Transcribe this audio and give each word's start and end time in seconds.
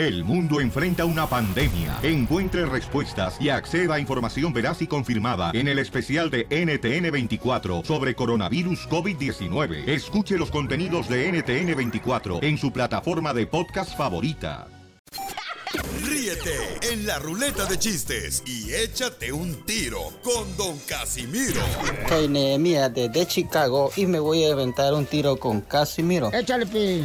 El 0.00 0.24
mundo 0.24 0.62
enfrenta 0.62 1.04
una 1.04 1.26
pandemia. 1.26 1.98
Encuentre 2.02 2.64
respuestas 2.64 3.36
y 3.38 3.50
acceda 3.50 3.96
a 3.96 4.00
información 4.00 4.50
veraz 4.50 4.80
y 4.80 4.86
confirmada 4.86 5.50
en 5.52 5.68
el 5.68 5.78
especial 5.78 6.30
de 6.30 6.48
NTN24 6.48 7.84
sobre 7.84 8.14
coronavirus 8.14 8.88
COVID-19. 8.88 9.86
Escuche 9.86 10.38
los 10.38 10.50
contenidos 10.50 11.06
de 11.06 11.30
NTN24 11.30 12.42
en 12.42 12.56
su 12.56 12.72
plataforma 12.72 13.34
de 13.34 13.46
podcast 13.46 13.94
favorita. 13.94 14.68
Ríete 16.02 16.94
en 16.94 17.06
la 17.06 17.18
ruleta 17.18 17.66
de 17.66 17.78
chistes 17.78 18.42
y 18.46 18.72
échate 18.72 19.30
un 19.34 19.66
tiro 19.66 20.00
con 20.22 20.56
Don 20.56 20.78
Casimiro. 20.88 21.60
Soy 22.08 22.26
Nehemia 22.26 22.88
desde 22.88 23.26
Chicago 23.26 23.90
y 23.94 24.06
me 24.06 24.18
voy 24.18 24.46
a 24.46 24.54
aventar 24.54 24.94
un 24.94 25.04
tiro 25.04 25.36
con 25.36 25.60
Casimiro. 25.60 26.32
Échale, 26.32 26.64
pi. 26.64 27.04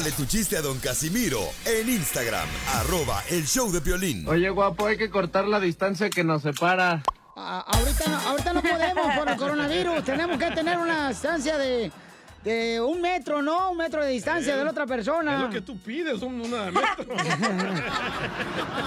Mándale 0.00 0.16
tu 0.16 0.24
chiste 0.24 0.56
a 0.56 0.62
Don 0.62 0.78
Casimiro 0.78 1.40
en 1.66 1.86
Instagram, 1.90 2.48
arroba 2.76 3.22
el 3.28 3.46
show 3.46 3.70
de 3.70 3.80
violín. 3.80 4.26
Oye, 4.26 4.48
guapo, 4.48 4.86
hay 4.86 4.96
que 4.96 5.10
cortar 5.10 5.44
la 5.46 5.60
distancia 5.60 6.08
que 6.08 6.24
nos 6.24 6.40
separa. 6.40 7.02
A- 7.36 7.60
ahorita, 7.66 8.08
no, 8.08 8.16
ahorita 8.30 8.52
no 8.54 8.62
podemos 8.62 9.14
por 9.14 9.28
el 9.28 9.36
coronavirus. 9.36 10.02
Tenemos 10.02 10.38
que 10.38 10.52
tener 10.52 10.78
una 10.78 11.10
distancia 11.10 11.58
de, 11.58 11.92
de 12.42 12.80
un 12.80 13.02
metro, 13.02 13.42
¿no? 13.42 13.72
Un 13.72 13.76
metro 13.76 14.02
de 14.02 14.12
distancia 14.12 14.56
de 14.56 14.64
la 14.64 14.70
otra 14.70 14.86
persona. 14.86 15.34
Es 15.34 15.40
lo 15.42 15.50
que 15.50 15.60
tú 15.60 15.78
pides, 15.78 16.22
un, 16.22 16.40
una 16.40 16.70
metro. 16.70 17.14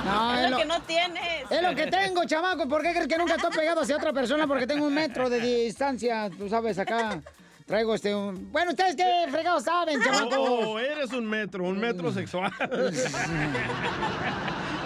No, 0.05 0.33
Es 0.35 0.43
lo 0.45 0.49
lo- 0.49 0.57
que 0.57 0.65
no 0.65 0.81
tienes. 0.81 1.43
Es 1.51 1.61
lo 1.61 1.75
que 1.75 1.85
tengo, 1.91 2.25
chamaco. 2.25 2.67
¿Por 2.67 2.81
qué 2.81 2.89
crees 2.91 3.07
que 3.07 3.19
nunca 3.19 3.35
estoy 3.35 3.51
pegado 3.51 3.81
hacia 3.81 3.97
otra 3.97 4.13
persona? 4.13 4.47
Porque 4.47 4.65
tengo 4.65 4.87
un 4.87 4.93
metro 4.95 5.29
de 5.29 5.39
distancia. 5.39 6.31
Tú 6.35 6.49
sabes, 6.49 6.79
acá 6.79 7.21
traigo 7.65 7.95
este... 7.95 8.13
un- 8.15 8.51
Bueno, 8.51 8.71
¿ustedes 8.71 8.95
qué 8.95 9.25
fregados 9.31 9.63
saben, 9.63 10.01
chamacos? 10.01 10.35
Oh, 10.37 10.79
eres 10.79 11.11
un 11.13 11.25
metro, 11.25 11.63
un 11.65 11.79
metro 11.79 12.11
sexual. 12.11 12.51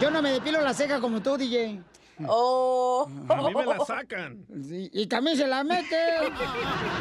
Yo 0.02 0.11
no 0.11 0.22
me 0.22 0.31
depilo 0.31 0.61
la 0.61 0.73
ceja 0.73 1.00
como 1.00 1.22
tú, 1.22 1.38
DJ. 1.38 1.80
Oh. 2.28 3.08
A 3.30 3.36
mí 3.36 3.54
me 3.54 3.66
la 3.66 3.86
sacan. 3.86 4.46
Sí, 4.68 4.90
y 4.94 5.06
también 5.08 5.38
se 5.38 5.48
la 5.48 5.64
mete. 5.64 5.96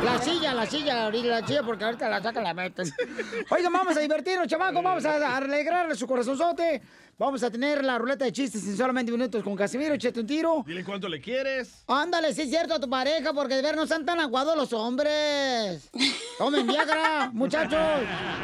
La 0.05 0.19
silla, 0.23 0.53
la 0.53 0.67
silla, 0.67 1.05
ahorita 1.05 1.29
la 1.29 1.47
silla, 1.47 1.63
porque 1.63 1.85
ahorita 1.85 2.09
la 2.09 2.23
saca 2.23 2.43
la 2.43 2.53
meten. 2.53 2.93
Oigan, 3.51 3.73
vamos 3.73 3.97
a 3.97 4.01
divertirnos, 4.01 4.47
chamacos. 4.47 4.83
Vamos 4.83 5.05
a 5.05 5.37
alegrarle 5.37 5.95
su 5.95 6.07
corazonzote. 6.07 6.83
Vamos 7.19 7.43
a 7.43 7.51
tener 7.51 7.83
la 7.83 7.97
ruleta 7.97 8.27
de 8.27 8.33
chistes 8.33 8.67
en 8.67 8.77
solamente 8.77 9.11
minutos 9.11 9.43
con 9.43 9.57
Casimiro. 9.57 9.95
Échate 9.95 10.21
un 10.21 10.27
tiro. 10.27 10.63
Dile 10.67 10.85
cuánto 10.85 11.09
le 11.09 11.19
quieres. 11.19 11.83
Ándale, 11.87 12.35
sí 12.35 12.43
es 12.43 12.51
cierto 12.51 12.75
a 12.75 12.81
tu 12.81 12.91
pareja, 12.91 13.33
porque 13.33 13.55
de 13.55 13.63
ver 13.63 13.75
no 13.75 13.87
sean 13.87 14.05
tan 14.05 14.21
aguados 14.21 14.55
los 14.55 14.71
hombres. 14.75 15.89
Tomen 16.37 16.67
Viagra, 16.67 17.31
muchachos, 17.33 17.81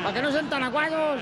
para 0.03 0.15
que 0.15 0.23
no 0.23 0.33
sean 0.33 0.48
tan 0.48 0.62
aguados. 0.62 1.20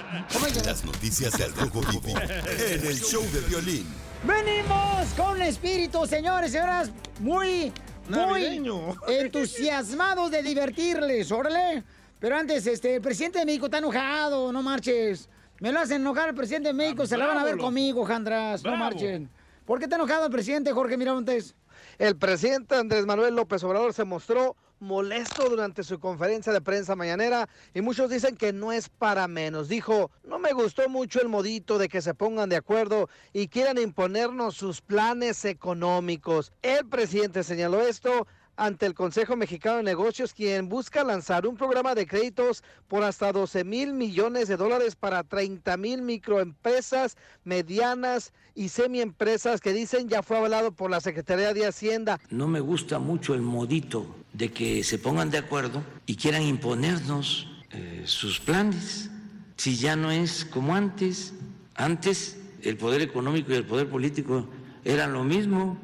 Las 0.65 0.85
noticias 0.85 1.37
del 1.37 1.53
Rojo 1.55 1.81
Vivo 1.91 2.21
en 2.21 2.87
el 2.87 3.01
show 3.01 3.23
de 3.33 3.41
violín. 3.49 4.10
Venimos 4.23 5.15
con 5.17 5.41
espíritu, 5.41 6.07
señores 6.07 6.51
y 6.51 6.53
señoras, 6.53 6.91
muy, 7.21 7.73
muy 8.09 8.19
Navideño. 8.19 8.95
entusiasmados 9.09 10.31
de 10.31 10.43
divertirles, 10.43 11.33
órale. 11.33 11.83
Pero 12.19 12.37
antes, 12.37 12.67
este, 12.67 12.97
el 12.97 13.01
presidente 13.01 13.39
de 13.39 13.47
México 13.47 13.65
está 13.67 13.79
enojado, 13.79 14.53
no 14.53 14.63
marches. 14.63 15.29
Me 15.61 15.73
lo 15.73 15.81
hacen 15.81 16.03
enojar 16.03 16.29
el 16.29 16.35
presidente 16.35 16.69
de 16.69 16.75
México, 16.75 17.07
se 17.07 17.17
la 17.17 17.27
van 17.27 17.39
a 17.39 17.45
ver 17.45 17.57
conmigo, 17.57 18.05
Jandras, 18.05 18.63
no 18.63 18.77
marchen. 18.77 19.31
¿Por 19.65 19.79
qué 19.79 19.85
está 19.85 19.97
enojado 19.97 20.27
el 20.27 20.33
presidente 20.33 20.73
Jorge 20.73 20.99
Miramontes? 20.99 21.55
El 21.99 22.17
presidente 22.17 22.75
Andrés 22.75 23.07
Manuel 23.07 23.35
López 23.35 23.65
Obrador 23.65 23.95
se 23.95 24.05
mostró 24.05 24.55
molesto 24.81 25.49
durante 25.49 25.85
su 25.85 26.01
conferencia 26.01 26.53
de 26.53 26.61
prensa 26.61 26.97
mañanera 26.97 27.49
y 27.75 27.83
muchos 27.83 28.11
dicen 28.11 28.37
que 28.37 28.53
no 28.53 28.73
es 28.73 28.89
para 28.89 29.29
menos. 29.29 29.69
Dijo, 29.69 30.11
no 30.25 30.39
me 30.39 30.53
gustó 30.53 30.89
mucho 30.89 31.21
el 31.21 31.29
modito 31.29 31.79
de 31.79 31.89
que 31.89 32.03
se 32.03 32.15
pongan 32.15 32.49
de 32.49 32.57
acuerdo 32.57 33.09
y 33.33 33.49
quieran 33.49 33.79
imponernos 33.79 34.57
sus 34.57 34.81
planes 34.81 35.45
económicos. 35.45 36.53
El 36.63 36.87
presidente 36.87 37.45
señaló 37.45 37.83
esto 37.83 38.27
ante 38.57 38.85
el 38.85 38.95
Consejo 38.95 39.37
Mexicano 39.37 39.79
de 39.79 39.85
Negocios, 39.85 40.35
quien 40.35 40.69
busca 40.69 41.03
lanzar 41.03 41.47
un 41.47 41.57
programa 41.57 41.95
de 41.95 42.07
créditos 42.07 42.63
por 42.89 43.03
hasta 43.03 43.33
12 43.33 43.65
mil 43.65 43.95
millones 43.95 44.49
de 44.49 44.59
dólares 44.59 44.97
para 44.97 45.25
30 45.25 45.79
mil 45.79 46.03
microempresas, 46.03 47.17
medianas 47.43 48.35
y 48.55 48.69
semiempresas 48.69 49.63
que 49.63 49.73
dicen 49.73 50.09
ya 50.11 50.23
fue 50.23 50.37
avalado 50.37 50.73
por 50.73 50.91
la 50.91 51.01
Secretaría 51.01 51.55
de 51.55 51.67
Hacienda. 51.67 52.21
No 52.29 52.49
me 52.49 52.61
gusta 52.61 52.99
mucho 52.99 53.33
el 53.33 53.41
modito 53.41 54.07
de 54.41 54.51
que 54.51 54.83
se 54.85 54.97
pongan 54.97 55.31
de 55.31 55.37
acuerdo 55.37 55.85
y 56.07 56.17
quieran 56.17 56.43
imponernos 56.43 57.47
eh, 57.73 58.05
sus 58.07 58.41
planes. 58.41 59.11
Si 59.57 59.77
ya 59.77 59.97
no 59.97 60.11
es 60.11 60.47
como 60.47 60.75
antes. 60.75 61.35
Antes 61.75 62.39
el 62.63 62.79
poder 62.79 63.03
económico 63.03 63.53
y 63.53 63.57
el 63.57 63.67
poder 63.67 63.91
político 63.91 64.49
eran 64.83 65.13
lo 65.13 65.25
mismo. 65.25 65.79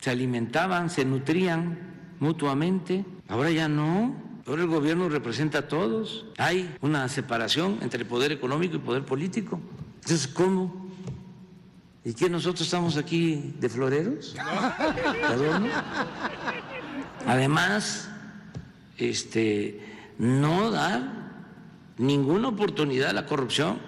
Se 0.00 0.10
alimentaban, 0.10 0.90
se 0.90 1.04
nutrían 1.04 1.78
mutuamente. 2.18 3.04
Ahora 3.28 3.52
ya 3.52 3.68
no. 3.68 4.12
Ahora 4.44 4.62
el 4.62 4.68
gobierno 4.68 5.08
representa 5.08 5.58
a 5.58 5.68
todos. 5.68 6.26
Hay 6.36 6.68
una 6.80 7.08
separación 7.08 7.78
entre 7.80 8.04
poder 8.04 8.32
económico 8.32 8.74
y 8.74 8.80
poder 8.80 9.04
político. 9.04 9.60
Entonces, 10.02 10.26
¿cómo? 10.26 10.90
¿Y 12.04 12.12
qué 12.14 12.28
nosotros 12.28 12.62
estamos 12.62 12.96
aquí 12.96 13.54
de 13.60 13.68
floreros? 13.68 14.34
¿De 14.34 15.22
adorno? 15.22 15.68
Además, 17.26 18.08
este, 18.98 19.80
no 20.18 20.70
dar 20.70 21.20
ninguna 21.98 22.48
oportunidad 22.48 23.10
a 23.10 23.12
la 23.14 23.26
corrupción. 23.26 23.78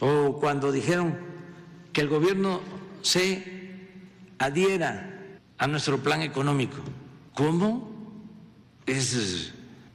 O 0.00 0.38
cuando 0.40 0.72
dijeron 0.72 1.16
que 1.92 2.00
el 2.00 2.08
gobierno 2.08 2.60
se 3.02 3.60
adhiera 4.38 5.38
a 5.58 5.66
nuestro 5.66 5.98
plan 5.98 6.22
económico. 6.22 6.78
¿Cómo? 7.34 7.90
Es 8.86 9.52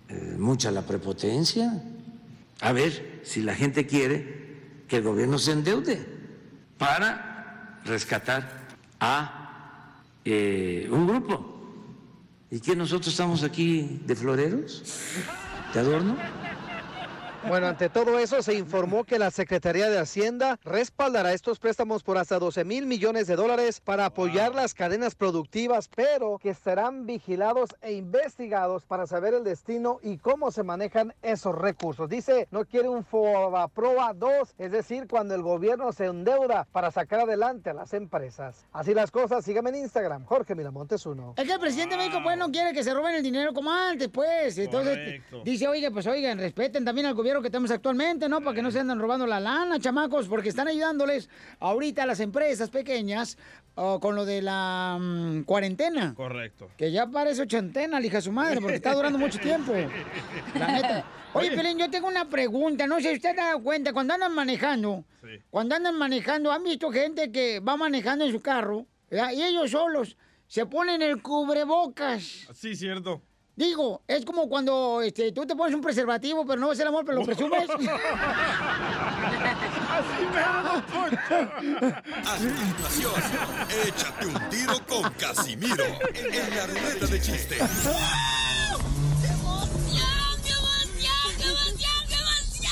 eh, 0.09 0.35
mucha 0.37 0.71
la 0.71 0.83
prepotencia. 0.83 1.81
A 2.61 2.71
ver 2.71 3.21
si 3.23 3.41
la 3.41 3.55
gente 3.55 3.85
quiere 3.85 4.83
que 4.87 4.97
el 4.97 5.03
gobierno 5.03 5.39
se 5.39 5.51
endeude 5.51 6.05
para 6.77 7.81
rescatar 7.85 8.67
a 8.99 10.01
eh, 10.23 10.87
un 10.91 11.07
grupo. 11.07 11.54
¿Y 12.55 12.61
que 12.61 12.73
nosotros 12.73 13.09
estamos 13.09 13.43
aquí 13.43 13.99
de 14.07 14.15
floreros? 14.15 14.81
¿De 15.73 15.79
adorno? 15.81 16.15
Bueno, 17.47 17.67
ante 17.67 17.89
todo 17.89 18.17
eso 18.17 18.41
se 18.41 18.55
informó 18.55 19.03
que 19.03 19.19
la 19.19 19.29
Secretaría 19.29 19.87
de 19.87 19.99
Hacienda 19.99 20.59
respaldará 20.63 21.31
estos 21.31 21.59
préstamos 21.59 22.01
por 22.01 22.17
hasta 22.17 22.39
12 22.39 22.65
mil 22.65 22.87
millones 22.87 23.27
de 23.27 23.35
dólares 23.35 23.81
para 23.81 24.07
apoyar 24.07 24.55
las 24.55 24.73
cadenas 24.73 25.13
productivas, 25.13 25.87
pero 25.95 26.39
que 26.39 26.55
serán 26.55 27.05
vigilados 27.05 27.69
e 27.81 27.93
investigados 27.93 28.83
para 28.85 29.05
saber 29.05 29.35
el 29.35 29.43
destino 29.43 29.99
y 30.01 30.17
cómo 30.17 30.49
se 30.49 30.63
manejan 30.63 31.13
esos 31.21 31.53
recursos. 31.53 32.09
Dice, 32.09 32.47
no 32.49 32.65
quiere 32.65 32.89
un 32.89 33.05
FOBAPROA 33.05 34.13
2, 34.15 34.55
es 34.57 34.71
decir, 34.71 35.07
cuando 35.07 35.35
el 35.35 35.43
gobierno 35.43 35.91
se 35.91 36.05
endeuda 36.05 36.67
para 36.71 36.89
sacar 36.89 37.19
adelante 37.21 37.69
a 37.69 37.73
las 37.75 37.93
empresas. 37.93 38.65
Así 38.73 38.95
las 38.95 39.11
cosas, 39.11 39.45
síganme 39.45 39.69
en 39.69 39.75
Instagram, 39.77 40.25
Jorge 40.25 40.55
Miramontes 40.55 41.05
1. 41.05 41.35
Es 41.37 41.45
que 41.45 41.53
el 41.53 41.59
presidente 41.59 41.95
de 41.95 42.01
México 42.05 42.21
pues 42.23 42.39
no 42.39 42.49
quiere 42.51 42.73
que 42.73 42.83
se 42.83 42.91
roben 42.91 43.13
el 43.13 43.23
dinero 43.23 43.53
como 43.53 43.71
antes, 43.71 44.09
pues. 44.09 44.57
Entonces 44.57 44.97
Correcto. 44.97 45.41
dice, 45.45 45.67
oiga, 45.67 45.91
pues 45.91 46.07
oigan, 46.07 46.39
respeten 46.39 46.83
también 46.83 47.05
al 47.05 47.13
gobierno 47.13 47.34
que 47.41 47.49
tenemos 47.49 47.71
actualmente, 47.71 48.29
¿no? 48.29 48.41
Para 48.41 48.55
que 48.55 48.61
no 48.61 48.71
se 48.71 48.79
anden 48.79 48.99
robando 48.99 49.25
la 49.25 49.39
lana, 49.39 49.79
chamacos, 49.79 50.27
porque 50.27 50.49
están 50.49 50.67
ayudándoles 50.67 51.29
ahorita 51.59 52.03
a 52.03 52.05
las 52.05 52.19
empresas 52.19 52.69
pequeñas 52.69 53.37
oh, 53.75 53.99
con 53.99 54.15
lo 54.15 54.25
de 54.25 54.41
la 54.41 54.97
mm, 54.99 55.43
cuarentena. 55.43 56.13
Correcto. 56.15 56.69
Que 56.77 56.91
ya 56.91 57.07
parece 57.07 57.43
ochentena, 57.43 58.01
hija 58.01 58.21
su 58.21 58.31
madre, 58.31 58.61
porque 58.61 58.77
está 58.77 58.93
durando 58.93 59.19
mucho 59.19 59.39
tiempo. 59.39 59.73
La 60.57 60.67
neta. 60.67 61.05
Oye. 61.33 61.51
Pelín, 61.51 61.77
yo 61.77 61.89
tengo 61.89 62.07
una 62.07 62.29
pregunta. 62.29 62.87
No 62.87 62.95
sé 62.97 63.09
si 63.09 63.15
usted 63.15 63.37
ha 63.37 63.47
dado 63.47 63.61
cuenta, 63.61 63.91
cuando 63.91 64.13
andan 64.13 64.33
manejando, 64.33 65.03
cuando 65.49 65.75
andan 65.75 65.97
manejando, 65.97 66.51
¿han 66.51 66.63
visto 66.63 66.89
gente 66.91 67.31
que 67.31 67.59
va 67.59 67.75
manejando 67.75 68.23
en 68.25 68.31
su 68.31 68.39
carro 68.39 68.85
¿verdad? 69.09 69.31
y 69.33 69.43
ellos 69.43 69.71
solos 69.71 70.17
se 70.47 70.65
ponen 70.65 71.01
el 71.01 71.21
cubrebocas? 71.21 72.47
Sí, 72.53 72.75
cierto. 72.75 73.21
Digo, 73.55 74.01
es 74.07 74.25
como 74.25 74.49
cuando 74.49 75.01
este, 75.01 75.31
tú 75.31 75.45
te 75.45 75.55
pones 75.55 75.73
un 75.73 75.81
preservativo, 75.81 76.45
pero 76.45 76.59
no 76.59 76.69
ves 76.69 76.79
el 76.79 76.87
amor, 76.87 77.05
pero 77.05 77.19
lo 77.19 77.25
presumes. 77.25 77.69
A 82.25 82.37
continuación, 82.37 83.13
échate 83.87 84.25
un 84.25 84.49
tiro 84.49 84.85
con 84.85 85.09
Casimiro 85.13 85.85
en 86.13 86.55
la 86.57 86.67
ruleta 86.67 87.05
de 87.07 87.21
chistes. 87.21 87.61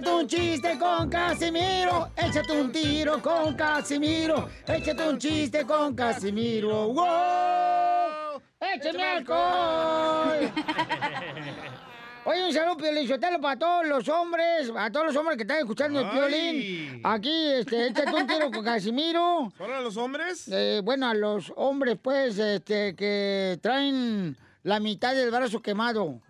¡Échate 0.00 0.16
un 0.16 0.26
chiste 0.26 0.78
con 0.78 1.10
Casimiro! 1.10 2.10
¡Échate 2.16 2.58
un 2.58 2.72
tiro 2.72 3.20
con 3.20 3.54
Casimiro! 3.54 4.48
¡Échate 4.66 5.06
un 5.06 5.18
chiste 5.18 5.66
con 5.66 5.94
Casimiro! 5.94 6.88
¡Wow! 6.88 8.40
¡Échame 8.60 9.02
alcohol! 9.02 10.50
Oye, 12.24 12.46
un 12.46 12.52
saludo, 12.54 12.78
Piolín 12.78 13.08
Sotelo, 13.08 13.42
para 13.42 13.58
todos 13.58 13.86
los 13.88 14.08
hombres, 14.08 14.72
a 14.74 14.90
todos 14.90 15.08
los 15.08 15.16
hombres 15.16 15.36
que 15.36 15.42
están 15.42 15.58
escuchando 15.58 16.00
el 16.00 16.06
Ay. 16.06 16.12
Piolín. 16.12 17.00
Aquí, 17.04 17.50
este, 17.50 17.88
échate 17.88 18.14
un 18.14 18.26
tiro 18.26 18.50
con 18.50 18.64
Casimiro. 18.64 19.52
¿Solo 19.58 19.76
a 19.76 19.80
los 19.82 19.98
hombres? 19.98 20.48
Eh, 20.50 20.80
bueno, 20.82 21.08
a 21.08 21.14
los 21.14 21.52
hombres, 21.56 21.98
pues, 22.00 22.38
este, 22.38 22.94
que 22.94 23.58
traen 23.60 24.34
la 24.62 24.80
mitad 24.80 25.14
del 25.14 25.30
brazo 25.30 25.60
quemado. 25.60 26.20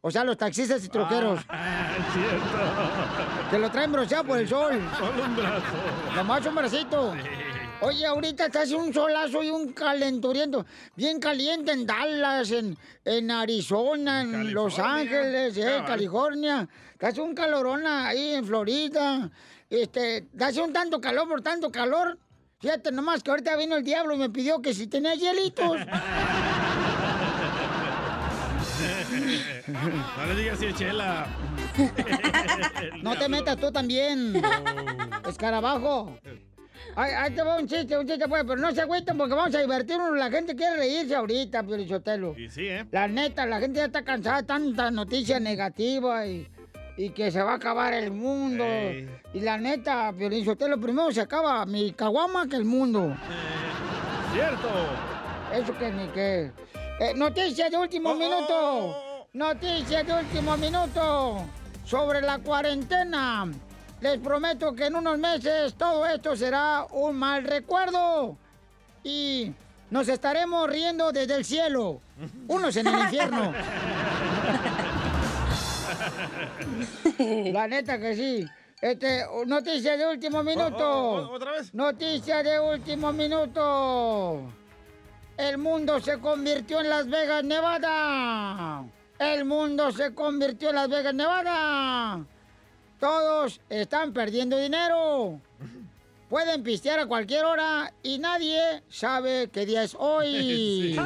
O 0.00 0.10
sea, 0.10 0.24
los 0.24 0.36
taxistas 0.36 0.84
y 0.84 0.88
troqueros. 0.88 1.40
Ah, 1.48 1.92
es 1.98 2.12
cierto. 2.12 3.50
Que 3.50 3.58
lo 3.58 3.70
traen 3.70 3.92
bronceado 3.92 4.24
por 4.24 4.38
el 4.38 4.48
sol. 4.48 4.80
Solo 4.98 5.24
un 5.24 5.36
brazo. 5.36 5.76
Nomás 6.16 6.46
un 6.46 6.54
bracito. 6.54 7.14
Oye, 7.82 8.04
ahorita 8.06 8.46
está 8.46 8.62
haciendo 8.62 8.84
un 8.84 8.92
solazo 8.92 9.42
y 9.42 9.50
un 9.50 9.72
calenturiento. 9.72 10.66
Bien 10.96 11.18
caliente 11.18 11.72
en 11.72 11.86
Dallas, 11.86 12.50
en, 12.50 12.76
en 13.04 13.30
Arizona, 13.30 14.20
en 14.20 14.52
Los 14.52 14.78
Ángeles, 14.78 15.56
eh, 15.56 15.64
Cabal. 15.64 15.84
California. 15.86 16.68
Está 16.92 17.08
haciendo 17.08 17.30
un 17.30 17.34
calorón 17.34 17.86
ahí 17.86 18.34
en 18.34 18.44
Florida. 18.44 19.30
Este, 19.70 20.28
haciendo 20.38 20.64
un 20.64 20.72
tanto 20.74 21.00
calor 21.00 21.26
por 21.26 21.40
tanto 21.40 21.70
calor. 21.70 22.18
Fíjate 22.58 22.92
nomás 22.92 23.22
que 23.22 23.30
ahorita 23.30 23.56
vino 23.56 23.76
el 23.76 23.82
diablo 23.84 24.14
y 24.14 24.18
me 24.18 24.28
pidió 24.28 24.60
que 24.60 24.74
si 24.74 24.86
tenía 24.86 25.14
hielitos. 25.14 25.78
No 29.82 30.26
le 30.26 30.34
digas 30.40 30.58
si 30.58 30.72
chela. 30.74 31.26
No 33.02 33.16
te 33.18 33.28
metas 33.28 33.56
tú 33.56 33.70
también. 33.72 34.42
Escarabajo. 35.28 36.18
Ay, 36.96 37.12
ahí 37.12 37.30
te 37.32 37.42
va 37.42 37.56
un 37.58 37.66
chiste, 37.66 37.96
un 37.96 38.06
chiste, 38.06 38.26
pues, 38.28 38.42
pero 38.44 38.56
no 38.56 38.72
se 38.72 38.80
agüiten 38.82 39.16
porque 39.16 39.34
vamos 39.34 39.54
a 39.54 39.60
divertirnos. 39.60 40.16
La 40.16 40.30
gente 40.30 40.54
quiere 40.56 40.76
reírse 40.76 41.14
ahorita, 41.14 41.62
Piolichotelo. 41.62 42.34
Y 42.36 42.48
sí, 42.50 42.66
¿eh? 42.68 42.86
La 42.90 43.06
neta, 43.08 43.46
la 43.46 43.60
gente 43.60 43.78
ya 43.78 43.86
está 43.86 44.02
cansada 44.02 44.42
de 44.42 44.46
tanta 44.46 44.90
noticia 44.90 45.38
negativa 45.40 46.26
y, 46.26 46.48
y 46.96 47.10
que 47.10 47.30
se 47.30 47.42
va 47.42 47.52
a 47.52 47.56
acabar 47.56 47.94
el 47.94 48.10
mundo. 48.10 48.64
Y 49.32 49.40
la 49.40 49.56
neta, 49.58 50.12
Piolichotelo, 50.12 50.80
primero 50.80 51.10
se 51.12 51.20
acaba 51.20 51.64
mi 51.64 51.92
caguama 51.92 52.48
que 52.48 52.56
el 52.56 52.64
mundo. 52.64 53.14
Cierto. 54.32 54.68
Eso 55.54 55.78
que 55.78 55.90
ni 55.90 56.06
que. 56.08 56.50
Eh, 57.00 57.14
noticias 57.14 57.70
de 57.70 57.76
último 57.78 58.14
minuto. 58.14 59.09
Noticias 59.32 60.04
de 60.04 60.12
último 60.12 60.56
minuto. 60.56 61.44
Sobre 61.84 62.20
la 62.20 62.40
cuarentena. 62.40 63.48
Les 64.00 64.18
prometo 64.18 64.74
que 64.74 64.86
en 64.86 64.96
unos 64.96 65.18
meses 65.20 65.74
todo 65.74 66.04
esto 66.04 66.34
será 66.34 66.84
un 66.90 67.16
mal 67.16 67.44
recuerdo. 67.44 68.36
Y 69.04 69.52
nos 69.90 70.08
estaremos 70.08 70.68
riendo 70.68 71.12
desde 71.12 71.36
el 71.36 71.44
cielo. 71.44 72.00
Unos 72.48 72.74
en 72.76 72.88
el 72.88 72.98
infierno. 72.98 73.52
La 77.52 77.68
neta 77.68 78.00
que 78.00 78.16
sí. 78.16 78.44
Este, 78.80 79.24
noticia 79.46 79.96
de 79.96 80.06
último 80.06 80.42
minuto. 80.42 80.76
Oh, 80.78 81.18
oh, 81.18 81.28
oh, 81.28 81.34
¿Otra 81.34 81.52
vez? 81.52 81.72
Noticia 81.72 82.42
de 82.42 82.58
último 82.58 83.12
minuto. 83.12 84.50
El 85.36 85.56
mundo 85.58 86.00
se 86.00 86.18
convirtió 86.18 86.80
en 86.80 86.88
Las 86.88 87.08
Vegas, 87.08 87.44
Nevada. 87.44 88.86
El 89.20 89.44
mundo 89.44 89.92
se 89.92 90.14
convirtió 90.14 90.70
en 90.70 90.76
Las 90.76 90.88
Vegas, 90.88 91.12
Nevada. 91.12 92.24
Todos 92.98 93.60
están 93.68 94.14
perdiendo 94.14 94.56
dinero. 94.56 95.38
Pueden 96.30 96.62
pistear 96.62 97.00
a 97.00 97.06
cualquier 97.06 97.44
hora 97.44 97.92
y 98.02 98.18
nadie 98.18 98.82
sabe 98.88 99.50
qué 99.52 99.66
día 99.66 99.82
es 99.82 99.94
hoy. 99.98 100.94
Cierto. 100.94 101.04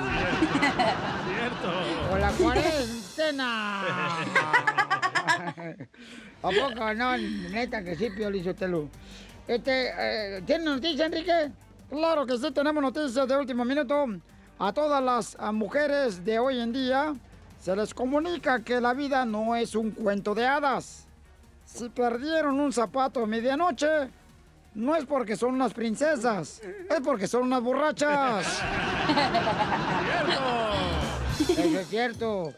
O 2.12 2.16
la 2.16 2.30
cuarentena. 2.30 3.82
¿A 6.40 6.50
poco 6.50 6.94
no? 6.94 7.18
Neta 7.18 7.82
que 7.82 7.96
sí, 7.96 8.10
Piolizotelo. 8.10 8.88
Este, 9.48 9.90
eh, 9.98 10.42
¿tiene 10.46 10.66
noticia, 10.66 11.06
Enrique? 11.06 11.50
Claro 11.90 12.24
que 12.26 12.38
sí, 12.38 12.48
tenemos 12.52 12.80
noticias 12.80 13.26
de 13.26 13.36
último 13.36 13.64
minuto. 13.64 14.06
A 14.60 14.72
todas 14.72 15.02
las 15.02 15.36
mujeres 15.52 16.24
de 16.24 16.38
hoy 16.38 16.60
en 16.60 16.72
día 16.72 17.12
se 17.64 17.74
les 17.74 17.94
comunica 17.94 18.62
que 18.62 18.78
la 18.78 18.92
vida 18.92 19.24
no 19.24 19.56
es 19.56 19.74
un 19.74 19.92
cuento 19.92 20.34
de 20.34 20.46
hadas. 20.46 21.06
Si 21.64 21.88
perdieron 21.88 22.60
un 22.60 22.74
zapato 22.74 23.22
a 23.22 23.26
medianoche, 23.26 24.10
no 24.74 24.94
es 24.94 25.06
porque 25.06 25.34
son 25.34 25.54
unas 25.54 25.72
princesas, 25.72 26.60
es 26.60 27.00
porque 27.02 27.26
son 27.26 27.44
unas 27.44 27.62
borrachas. 27.62 28.44
Eso 31.40 31.80
es 31.80 31.88
cierto. 31.88 32.52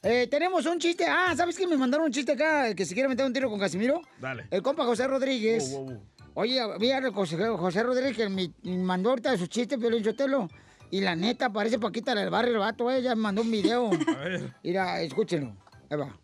Eh, 0.00 0.28
tenemos 0.30 0.64
un 0.64 0.78
chiste. 0.78 1.06
Ah, 1.08 1.34
¿sabes 1.36 1.58
que 1.58 1.66
me 1.66 1.76
mandaron 1.76 2.06
un 2.06 2.12
chiste 2.12 2.30
acá? 2.30 2.72
Que 2.72 2.86
se 2.86 2.94
quiere 2.94 3.08
meter 3.08 3.26
un 3.26 3.32
tiro 3.32 3.50
con 3.50 3.58
Casimiro. 3.58 4.00
Dale. 4.20 4.46
El 4.52 4.62
compa 4.62 4.84
José 4.84 5.08
Rodríguez. 5.08 5.72
Wow, 5.72 5.84
wow, 5.86 5.94
wow. 5.94 6.02
Oye, 6.34 6.60
mira, 6.78 7.10
José, 7.10 7.36
José 7.36 7.82
Rodríguez 7.82 8.16
que 8.16 8.28
me 8.28 8.52
mandó 8.78 9.10
ahorita 9.10 9.36
su 9.36 9.48
chiste, 9.48 9.76
Piolín 9.76 10.04
Sotelo. 10.04 10.48
Y 10.90 11.00
la 11.00 11.14
neta, 11.14 11.52
parece 11.52 11.78
Paquita 11.78 12.14
del 12.14 12.30
barrio, 12.30 12.54
el 12.54 12.58
vato, 12.58 12.90
ella 12.90 13.14
me 13.14 13.22
mandó 13.22 13.42
un 13.42 13.50
video. 13.50 13.90
A 14.08 14.18
ver. 14.24 14.54
Mira, 14.62 15.02
escúchenlo. 15.02 15.56
Ahí 15.88 15.96
va. 15.96 16.16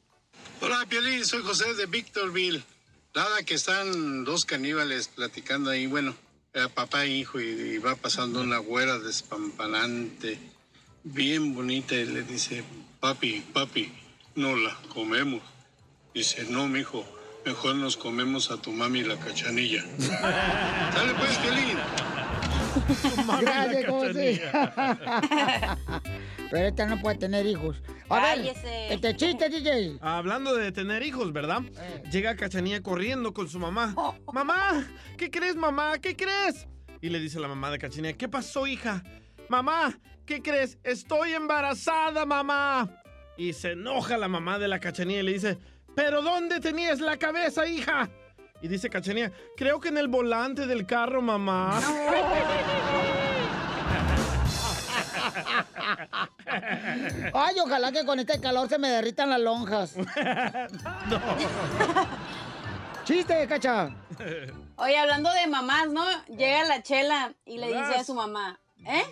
Hola, 0.61 0.85
Piolín, 0.89 1.25
soy 1.25 1.43
José 1.43 1.75
de 1.75 1.87
Victorville. 1.87 2.63
Nada, 3.15 3.43
que 3.45 3.55
están 3.55 4.25
dos 4.25 4.45
caníbales 4.45 5.09
platicando 5.09 5.71
ahí, 5.71 5.87
bueno, 5.87 6.15
eh, 6.53 6.69
papá 6.75 7.05
e 7.05 7.09
hijo, 7.09 7.41
y, 7.41 7.45
y 7.45 7.79
va 7.79 7.95
pasando 7.95 8.43
una 8.43 8.59
güera 8.59 8.99
despampanante, 8.99 10.39
bien 11.03 11.55
bonita, 11.55 11.95
y 11.95 12.05
le 12.05 12.23
dice, 12.23 12.63
papi, 13.01 13.41
papi, 13.53 13.93
no 14.35 14.55
la 14.57 14.77
comemos. 14.93 15.43
Dice, 16.13 16.45
no, 16.51 16.69
mijo, 16.69 17.07
mejor 17.45 17.77
nos 17.77 17.97
comemos 17.97 18.51
a 18.51 18.61
tu 18.61 18.73
mami 18.73 19.03
la 19.03 19.17
cachanilla. 19.17 19.85
Dale 19.99 21.15
pues, 21.15 21.39
Piolín. 21.39 21.79
Gracias, 23.41 23.87
José. 23.91 24.43
Pero 26.51 26.67
esta 26.67 26.87
no 26.87 27.01
puede 27.01 27.19
tener 27.19 27.47
hijos. 27.47 27.83
A 28.09 28.21
ver, 28.21 28.39
Cállese. 28.39 28.95
este 28.95 29.17
chiste, 29.17 29.49
DJ. 29.49 29.99
Hablando 30.01 30.55
de 30.55 30.71
tener 30.73 31.03
hijos, 31.03 31.33
¿verdad? 31.33 31.63
Eh. 31.79 32.03
Llega 32.11 32.37
Cachanía 32.37 32.83
corriendo 32.83 33.33
con 33.35 33.49
su 33.49 33.59
mamá. 33.59 33.95
Mamá, 34.33 34.87
¿qué 35.17 35.31
crees, 35.31 35.57
mamá? 35.57 35.99
¿Qué 35.99 36.15
crees? 36.15 36.67
Y 37.01 37.09
le 37.09 37.19
dice 37.21 37.41
la 37.41 37.49
mamá 37.49 37.71
de 37.71 37.79
Cachanía, 37.79 38.13
¿qué 38.13 38.29
pasó, 38.29 38.67
hija? 38.67 39.03
Mamá, 39.49 39.99
¿qué 40.25 40.41
crees? 40.41 40.79
Estoy 40.83 41.33
embarazada, 41.33 42.25
mamá. 42.25 43.03
Y 43.37 43.53
se 43.53 43.73
enoja 43.73 44.17
la 44.17 44.29
mamá 44.29 44.59
de 44.59 44.69
la 44.69 44.81
Cachanía 44.81 45.21
y 45.21 45.23
le 45.23 45.33
dice, 45.33 45.59
¿pero 45.95 46.23
dónde 46.23 46.61
tenías 46.61 47.01
la 47.01 47.17
cabeza, 47.17 47.67
hija? 47.67 48.09
Y 48.63 48.69
dice 48.69 48.89
Cachanía, 48.89 49.33
creo 49.57 49.81
que 49.81 49.89
en 49.89 49.99
el 49.99 50.09
volante 50.09 50.67
del 50.67 50.87
carro, 50.87 51.21
mamá. 51.23 51.81
Ay, 57.35 57.57
ojalá 57.63 57.93
que 57.93 58.05
con 58.05 58.19
este 58.19 58.41
calor 58.41 58.69
se 58.69 58.79
me 58.79 58.89
derritan 58.89 59.31
las 59.31 59.41
lonjas. 59.41 59.95
Chiste, 63.05 63.47
cacha. 63.47 63.95
Oye, 64.77 64.99
hablando 64.99 65.31
de 65.31 65.47
mamás, 65.47 65.89
¿no? 65.91 66.05
Llega 66.27 66.65
la 66.65 66.83
chela 66.83 67.35
y 67.45 67.59
le 67.59 67.69
dice 67.69 67.95
a 67.95 68.05
su 68.05 68.15
mamá, 68.15 68.61
¿eh? 68.85 69.05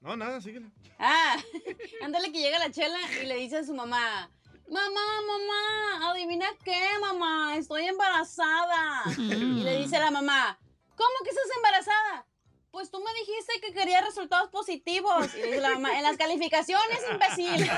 No, 0.00 0.16
nada, 0.16 0.40
síguele. 0.40 0.70
Ah, 0.98 1.36
ándale 2.04 2.30
que 2.32 2.40
llega 2.40 2.58
la 2.58 2.70
chela 2.70 2.98
y 3.22 3.26
le 3.26 3.36
dice 3.36 3.58
a 3.58 3.64
su 3.64 3.74
mamá, 3.74 4.30
mamá, 4.70 5.20
mamá, 5.26 6.10
adivina 6.10 6.46
qué, 6.64 6.80
mamá, 7.00 7.56
estoy 7.56 7.86
embarazada. 7.86 9.04
Y 9.16 9.62
le 9.62 9.78
dice 9.78 9.98
la 9.98 10.10
mamá, 10.10 10.58
¿cómo 10.96 11.14
que 11.24 11.30
estás 11.30 11.56
embarazada? 11.56 12.28
pues 12.70 12.90
tú 12.92 13.00
me 13.00 13.12
dijiste 13.14 13.60
que 13.60 13.72
querías 13.72 14.04
resultados 14.04 14.50
positivos. 14.50 15.34
Y 15.34 15.42
dice 15.42 15.60
la 15.60 15.70
mamá, 15.70 15.96
en 15.96 16.04
las 16.04 16.16
calificaciones, 16.16 17.00
imbécil. 17.10 17.62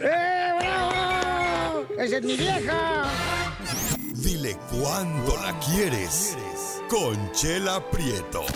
¡Eh, 0.00 0.52
bravo! 0.58 1.86
¡Esa 1.98 2.16
es 2.16 2.22
mi 2.22 2.36
vieja! 2.36 3.04
Dile 4.14 4.56
cuándo 4.80 5.36
la 5.42 5.58
quieres. 5.60 6.38
Conchela 6.88 7.80
Prieto. 7.90 8.46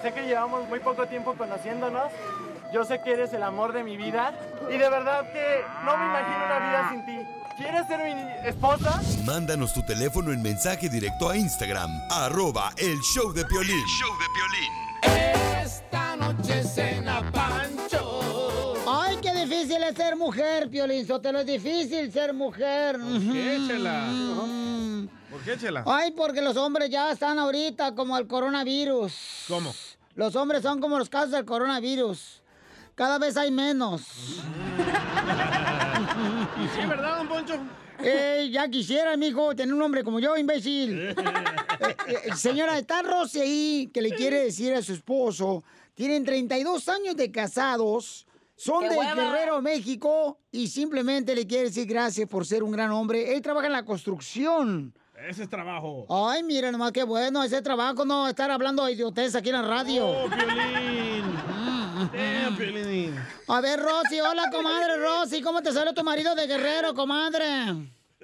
Sé 0.00 0.12
que 0.12 0.22
llevamos 0.22 0.68
muy 0.68 0.78
poco 0.78 1.06
tiempo 1.08 1.34
conociéndonos. 1.34 2.12
Yo 2.74 2.84
sé 2.84 3.00
que 3.00 3.12
eres 3.12 3.32
el 3.32 3.44
amor 3.44 3.72
de 3.72 3.84
mi 3.84 3.96
vida. 3.96 4.36
Y 4.68 4.72
de 4.72 4.90
verdad 4.90 5.32
que 5.32 5.62
no 5.84 5.96
me 5.96 6.06
imagino 6.06 6.44
una 6.44 6.58
vida 6.58 6.90
sin 6.90 7.06
ti. 7.06 7.28
¿Quieres 7.56 7.86
ser 7.86 8.00
mi 8.02 8.48
esposa? 8.48 9.00
Mándanos 9.24 9.72
tu 9.72 9.80
teléfono 9.86 10.32
en 10.32 10.42
mensaje 10.42 10.88
directo 10.88 11.30
a 11.30 11.36
Instagram, 11.36 11.88
arroba 12.10 12.72
el 12.76 12.98
show 12.98 13.32
de 13.32 13.44
Piolín. 13.44 13.84
Esta 15.62 16.16
noche 16.16 16.64
cena 16.64 17.22
Pancho. 17.30 18.74
Ay, 18.88 19.18
qué 19.22 19.32
difícil 19.34 19.80
es 19.84 19.94
ser 19.94 20.16
mujer, 20.16 20.68
Piolín 20.68 21.06
Sotelo. 21.06 21.38
Es 21.38 21.46
difícil 21.46 22.12
ser 22.12 22.34
mujer. 22.34 22.98
¿Por 22.98 23.20
qué, 23.20 23.58
Chela? 23.68 24.08
¿Por 25.30 25.40
qué, 25.42 25.58
Chela? 25.58 25.84
Ay, 25.86 26.10
porque 26.10 26.42
los 26.42 26.56
hombres 26.56 26.90
ya 26.90 27.12
están 27.12 27.38
ahorita 27.38 27.94
como 27.94 28.18
el 28.18 28.26
coronavirus. 28.26 29.44
¿Cómo? 29.46 29.72
Los 30.16 30.34
hombres 30.34 30.62
son 30.62 30.80
como 30.80 30.98
los 30.98 31.08
casos 31.08 31.30
del 31.30 31.44
coronavirus. 31.44 32.42
Cada 32.94 33.18
vez 33.18 33.36
hay 33.36 33.50
menos. 33.50 34.02
¿Y 36.56 36.68
sí, 36.80 36.86
verdad, 36.86 37.18
don 37.18 37.28
Poncho? 37.28 37.58
Eh, 37.98 38.50
ya 38.52 38.68
quisiera, 38.68 39.16
mijo, 39.16 39.54
tener 39.54 39.74
un 39.74 39.82
hombre 39.82 40.04
como 40.04 40.20
yo, 40.20 40.36
imbécil. 40.36 41.14
Eh, 41.80 41.96
eh, 42.06 42.36
señora, 42.36 42.78
está 42.78 43.02
Rosy 43.02 43.40
ahí 43.40 43.90
que 43.92 44.00
le 44.00 44.10
quiere 44.10 44.44
decir 44.44 44.72
a 44.74 44.80
su 44.80 44.92
esposo. 44.92 45.64
Tienen 45.92 46.24
32 46.24 46.88
años 46.88 47.16
de 47.16 47.32
casados. 47.32 48.28
Son 48.54 48.80
¡Qué 48.80 48.90
de! 48.90 48.96
Guerrero, 48.96 49.60
México. 49.60 50.38
Y 50.52 50.68
simplemente 50.68 51.34
le 51.34 51.48
quiere 51.48 51.64
decir 51.64 51.86
gracias 51.86 52.28
por 52.28 52.46
ser 52.46 52.62
un 52.62 52.70
gran 52.70 52.92
hombre. 52.92 53.34
Él 53.34 53.42
trabaja 53.42 53.66
en 53.66 53.72
la 53.72 53.84
construcción. 53.84 54.94
Ese 55.28 55.42
es 55.42 55.48
trabajo. 55.48 56.06
Ay, 56.08 56.44
mira 56.44 56.70
nomás 56.70 56.92
qué 56.92 57.02
bueno 57.02 57.42
ese 57.42 57.60
trabajo, 57.60 58.04
no 58.04 58.28
estar 58.28 58.50
hablando 58.50 58.84
de 58.84 58.92
idiotez 58.92 59.34
aquí 59.34 59.48
en 59.48 59.56
la 59.56 59.62
radio. 59.62 60.06
¡Oh. 60.06 60.28
A 63.48 63.60
ver, 63.60 63.80
Rosy, 63.80 64.20
hola, 64.20 64.50
comadre 64.50 64.96
Rosy. 64.96 65.42
¿Cómo 65.42 65.62
te 65.62 65.72
sale 65.72 65.92
tu 65.92 66.02
marido 66.04 66.34
de 66.34 66.46
Guerrero, 66.46 66.94
comadre? 66.94 67.44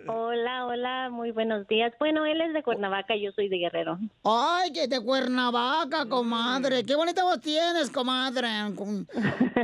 Hola, 0.07 0.67
hola, 0.67 1.09
muy 1.11 1.31
buenos 1.31 1.69
días. 1.69 1.93
Bueno, 1.99 2.25
él 2.25 2.41
es 2.41 2.55
de 2.55 2.63
Cuernavaca, 2.63 3.15
yo 3.17 3.33
soy 3.33 3.49
de 3.49 3.59
Guerrero. 3.59 3.99
Ay, 4.25 4.73
que 4.73 4.89
de 4.89 5.01
Cuernavaca, 5.01 6.07
comadre. 6.09 6.85
Qué 6.85 6.95
bonita 6.95 7.23
voz 7.23 7.41
tienes, 7.41 7.91
comadre. 7.91 8.49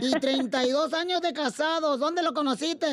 Y 0.00 0.10
32 0.20 0.92
años 0.94 1.20
de 1.22 1.32
casados. 1.32 1.98
¿Dónde 1.98 2.22
lo 2.22 2.34
conociste? 2.34 2.86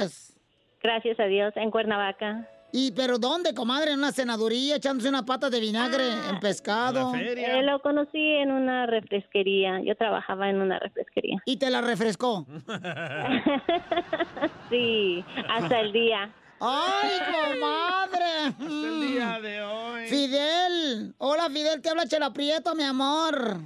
Gracias 0.81 1.19
a 1.19 1.25
Dios, 1.25 1.53
en 1.55 1.69
Cuernavaca. 1.71 2.47
¿Y 2.75 2.91
pero 2.93 3.19
dónde, 3.19 3.53
comadre? 3.53 3.91
¿En 3.91 3.99
una 3.99 4.11
senaduría 4.11 4.77
echándose 4.77 5.07
una 5.07 5.23
pata 5.23 5.51
de 5.51 5.59
vinagre 5.59 6.05
en 6.27 6.39
pescado? 6.39 7.13
Eh, 7.13 7.61
lo 7.61 7.79
conocí 7.83 8.17
en 8.17 8.49
una 8.49 8.87
refresquería. 8.87 9.79
Yo 9.83 9.95
trabajaba 9.95 10.49
en 10.49 10.59
una 10.59 10.79
refresquería. 10.79 11.39
¿Y 11.45 11.57
te 11.57 11.69
la 11.69 11.81
refrescó? 11.81 12.47
sí, 14.71 15.23
hasta 15.47 15.81
el 15.81 15.93
día. 15.93 16.33
¡Ay, 16.59 17.19
comadre! 17.31 18.55
el 18.59 19.07
día 19.07 19.39
de 19.39 19.61
hoy. 19.61 20.07
Fidel. 20.07 21.13
Hola, 21.19 21.51
Fidel. 21.51 21.79
Te 21.79 21.91
habla 21.91 22.07
Chela 22.07 22.33
Prieto, 22.33 22.73
mi 22.73 22.83
amor. 22.83 23.57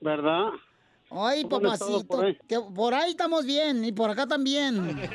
¿Verdad? 0.00 0.46
Ay, 1.10 1.42
¿Cómo 1.42 1.68
han 1.68 1.74
estado 1.74 2.02
papacito. 2.02 2.16
por 2.16 2.24
ahí? 2.24 2.38
que 2.48 2.58
por 2.74 2.94
ahí 2.94 3.10
estamos 3.10 3.44
bien 3.44 3.84
y 3.84 3.92
por 3.92 4.08
acá 4.08 4.26
también. 4.26 4.98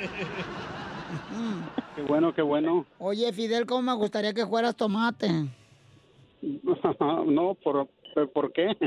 Qué 1.98 2.04
bueno, 2.04 2.32
qué 2.32 2.44
bueno. 2.44 2.86
Oye, 3.00 3.34
Fidel, 3.34 3.66
¿cómo 3.66 3.82
me 3.82 3.94
gustaría 3.96 4.32
que 4.32 4.46
fueras 4.46 4.76
tomate? 4.76 5.32
no, 7.26 7.56
¿por, 7.56 7.90
¿por 8.36 8.54
qué? 8.54 8.78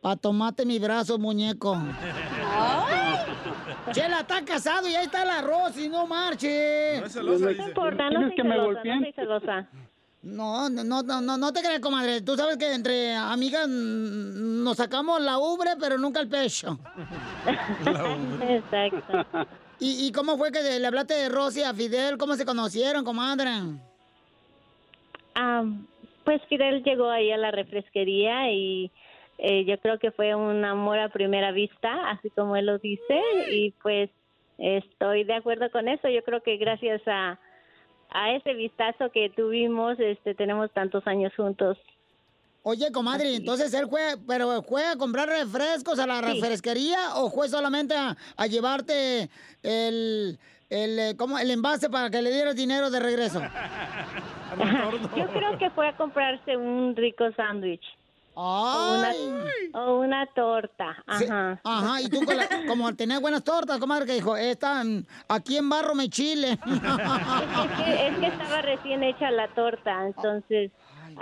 Pa' 0.00 0.14
tomate 0.14 0.64
mi 0.64 0.78
brazo, 0.78 1.18
muñeco. 1.18 1.76
Chela 3.90 4.20
está 4.20 4.44
casado 4.44 4.88
y 4.88 4.94
ahí 4.94 5.06
está 5.06 5.24
el 5.24 5.30
arroz 5.30 5.76
y 5.76 5.88
no 5.88 6.06
marche. 6.06 7.00
No 7.00 7.06
es 7.06 7.12
celosa, 7.12 7.44
No 7.46 7.50
dice. 7.50 7.62
importa, 7.64 8.10
no 8.10 8.28
soy 8.28 8.36
no 8.44 9.00
soy 9.00 9.12
celosa. 9.12 9.68
No, 10.22 10.70
no, 10.70 10.84
no, 10.84 11.02
no, 11.02 11.36
no, 11.36 11.52
te 11.52 11.62
creas, 11.62 11.80
comadre. 11.80 12.20
Tú 12.20 12.36
sabes 12.36 12.58
que 12.58 12.72
entre 12.74 13.16
amigas 13.16 13.68
nos 13.68 14.76
sacamos 14.76 15.20
la 15.20 15.36
ubre, 15.38 15.70
pero 15.80 15.98
nunca 15.98 16.20
el 16.20 16.28
pecho. 16.28 16.78
Exacto. 18.40 19.48
¿Y, 19.82 20.06
y 20.06 20.12
cómo 20.12 20.38
fue 20.38 20.52
que 20.52 20.62
le 20.62 20.86
hablaste 20.86 21.14
de 21.14 21.28
Rosy 21.28 21.64
a 21.64 21.74
Fidel? 21.74 22.16
¿Cómo 22.16 22.34
se 22.36 22.46
conocieron, 22.46 23.04
comadre? 23.04 23.50
Ah, 25.34 25.64
pues 26.22 26.40
Fidel 26.48 26.84
llegó 26.84 27.10
ahí 27.10 27.32
a 27.32 27.36
la 27.36 27.50
refresquería 27.50 28.52
y 28.52 28.92
eh, 29.38 29.64
yo 29.64 29.80
creo 29.80 29.98
que 29.98 30.12
fue 30.12 30.36
un 30.36 30.64
amor 30.64 31.00
a 31.00 31.08
primera 31.08 31.50
vista, 31.50 32.10
así 32.10 32.30
como 32.30 32.54
él 32.54 32.66
lo 32.66 32.78
dice, 32.78 33.20
y 33.50 33.72
pues 33.82 34.08
estoy 34.56 35.24
de 35.24 35.34
acuerdo 35.34 35.68
con 35.72 35.88
eso. 35.88 36.08
Yo 36.08 36.22
creo 36.22 36.44
que 36.44 36.58
gracias 36.58 37.02
a, 37.08 37.40
a 38.10 38.32
ese 38.36 38.54
vistazo 38.54 39.10
que 39.10 39.30
tuvimos, 39.30 39.98
este, 39.98 40.36
tenemos 40.36 40.70
tantos 40.70 41.04
años 41.08 41.32
juntos. 41.34 41.76
Oye, 42.64 42.92
comadre, 42.92 43.34
entonces 43.34 43.74
él 43.74 43.88
fue, 43.88 44.16
pero 44.26 44.62
fue 44.62 44.86
a 44.86 44.96
comprar 44.96 45.28
refrescos 45.28 45.98
a 45.98 46.06
la 46.06 46.20
Sí. 46.20 46.34
refresquería 46.40 47.16
o 47.16 47.28
fue 47.30 47.48
solamente 47.48 47.96
a, 47.96 48.16
a 48.36 48.46
llevarte 48.46 49.28
el, 49.64 50.38
el, 50.70 50.98
eh, 50.98 51.16
¿cómo? 51.18 51.38
el 51.40 51.50
envase 51.50 51.90
para 51.90 52.08
que 52.08 52.22
le 52.22 52.30
dieras 52.32 52.54
dinero 52.54 52.88
de 52.90 53.00
regreso. 53.00 53.40
Yo 55.16 55.26
creo 55.32 55.58
que 55.58 55.70
fue 55.70 55.88
a 55.88 55.96
comprarse 55.96 56.56
un 56.56 56.94
rico 56.94 57.24
sándwich. 57.36 57.82
O 58.34 58.94
una, 58.98 59.12
o 59.74 59.98
una 59.98 60.26
torta. 60.34 60.96
Sí, 61.18 61.24
Ajá. 61.24 61.60
Ajá, 61.64 62.00
y 62.00 62.08
tú 62.08 62.24
con 62.24 62.34
la- 62.34 62.48
como 62.66 62.94
tenías 62.94 63.20
buenas 63.20 63.44
tortas, 63.44 63.78
comadre, 63.78 64.06
que 64.06 64.14
dijo, 64.14 64.36
esta, 64.38 64.82
mm, 64.82 65.04
aquí 65.28 65.58
en 65.58 65.68
barro 65.68 65.94
me 65.94 66.08
chile. 66.08 66.52
Es 66.52 67.84
que, 67.84 68.06
es 68.08 68.18
que 68.18 68.26
estaba 68.28 68.62
recién 68.62 69.02
hecha 69.02 69.30
la 69.30 69.48
torta, 69.48 70.06
entonces 70.06 70.70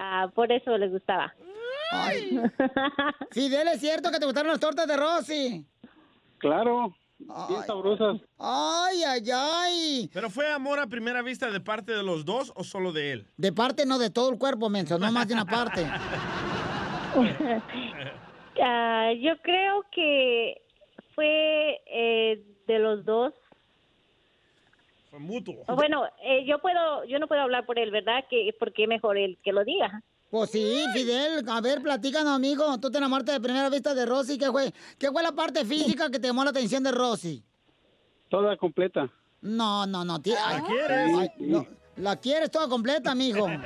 ah, 0.01 0.29
por 0.35 0.51
eso 0.51 0.77
le 0.77 0.89
gustaba. 0.89 1.33
Ay. 1.93 2.41
Fidel, 3.31 3.69
¿es 3.69 3.81
cierto 3.81 4.11
que 4.11 4.19
te 4.19 4.27
gustaron 4.27 4.51
las 4.51 4.61
tortas 4.61 4.87
de 4.87 4.97
Rosy? 4.97 5.67
Claro, 6.39 6.95
bien 7.19 7.63
sabrosas. 7.67 8.21
Ay, 8.39 9.03
ay, 9.07 9.23
ay. 9.33 10.11
¿Pero 10.13 10.31
fue 10.31 10.51
amor 10.51 10.81
a 10.81 10.87
primera 10.87 11.23
vista 11.23 11.51
de 11.51 11.61
parte 11.61 11.93
de 11.93 12.03
los 12.03 12.25
dos 12.25 12.53
o 12.57 12.65
solo 12.65 12.93
de 12.93 13.13
él? 13.13 13.27
De 13.37 13.53
parte 13.53 13.87
no, 13.87 13.99
de 13.99 14.11
todo 14.11 14.31
el 14.31 14.39
cuerpo, 14.39 14.71
menso, 14.71 14.99
no 14.99 15.11
más 15.13 15.29
de 15.29 15.35
una 15.35 15.45
parte. 15.45 15.87
Ah, 18.63 19.13
yo 19.19 19.41
creo 19.41 19.87
que 19.91 20.61
fue 21.15 21.81
eh, 21.87 22.45
de 22.67 22.79
los 22.79 23.07
dos. 23.07 23.33
Fue 25.11 25.19
mutuo. 25.19 25.65
Bueno, 25.67 26.05
eh, 26.23 26.45
yo 26.47 26.61
puedo, 26.61 27.05
yo 27.05 27.19
no 27.19 27.27
puedo 27.27 27.43
hablar 27.43 27.67
por 27.67 27.79
él, 27.79 27.91
¿verdad? 27.91 28.25
Que 28.31 28.55
porque 28.59 28.87
mejor 28.87 29.19
él 29.19 29.39
que 29.43 29.53
lo 29.53 29.65
diga. 29.65 30.03
Pues 30.31 30.51
sí, 30.51 30.85
Fidel, 30.95 31.45
a 31.49 31.61
ver, 31.61 31.83
platícanos, 31.83 32.33
amigo. 32.33 32.79
Tú 32.79 32.89
te 32.91 32.99
enamoraste 32.99 33.33
de 33.33 33.41
primera 33.41 33.69
vista 33.69 33.93
de 33.93 34.07
Rosy. 34.07 34.39
¿Qué 34.39 34.47
fue? 34.53 34.73
¿Qué 34.97 35.11
fue 35.11 35.23
la 35.25 35.33
parte 35.33 35.65
física 35.65 36.09
que 36.09 36.21
te 36.21 36.29
llamó 36.29 36.45
la 36.45 36.51
atención 36.51 36.85
de 36.85 36.93
Rosy? 36.93 37.43
Toda 38.29 38.57
completa. 38.57 39.11
No, 39.41 39.87
no, 39.87 40.05
no. 40.05 40.15
ay, 40.15 40.63
quieres? 40.63 41.19
ay, 41.19 41.29
no, 41.39 41.67
la 41.97 42.17
quieres 42.17 42.51
toda 42.51 42.69
completa, 42.69 43.11
amigo. 43.11 43.47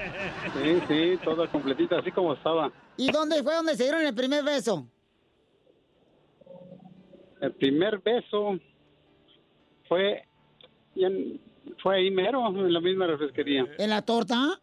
Sí, 0.63 0.81
sí, 0.89 1.19
toda 1.25 1.47
completita, 1.49 1.99
así 1.99 2.11
como 2.13 2.35
estaba. 2.35 2.73
¿Y 2.97 3.11
dónde 3.11 3.43
fue 3.43 3.55
donde 3.55 3.75
se 3.77 3.83
dieron 3.83 4.03
el 4.03 4.15
primer 4.15 4.45
beso? 4.45 4.87
El 7.41 7.53
primer 7.55 7.99
beso 7.99 8.59
fue, 9.89 10.23
y 10.95 11.05
en- 11.05 11.41
fue 11.83 11.97
ahí 11.97 12.11
mero, 12.11 12.47
en 12.49 12.73
la 12.73 12.81
misma 12.81 13.07
refresquería. 13.07 13.67
¿En 13.79 13.91
la 13.91 14.03
torta? 14.03 14.61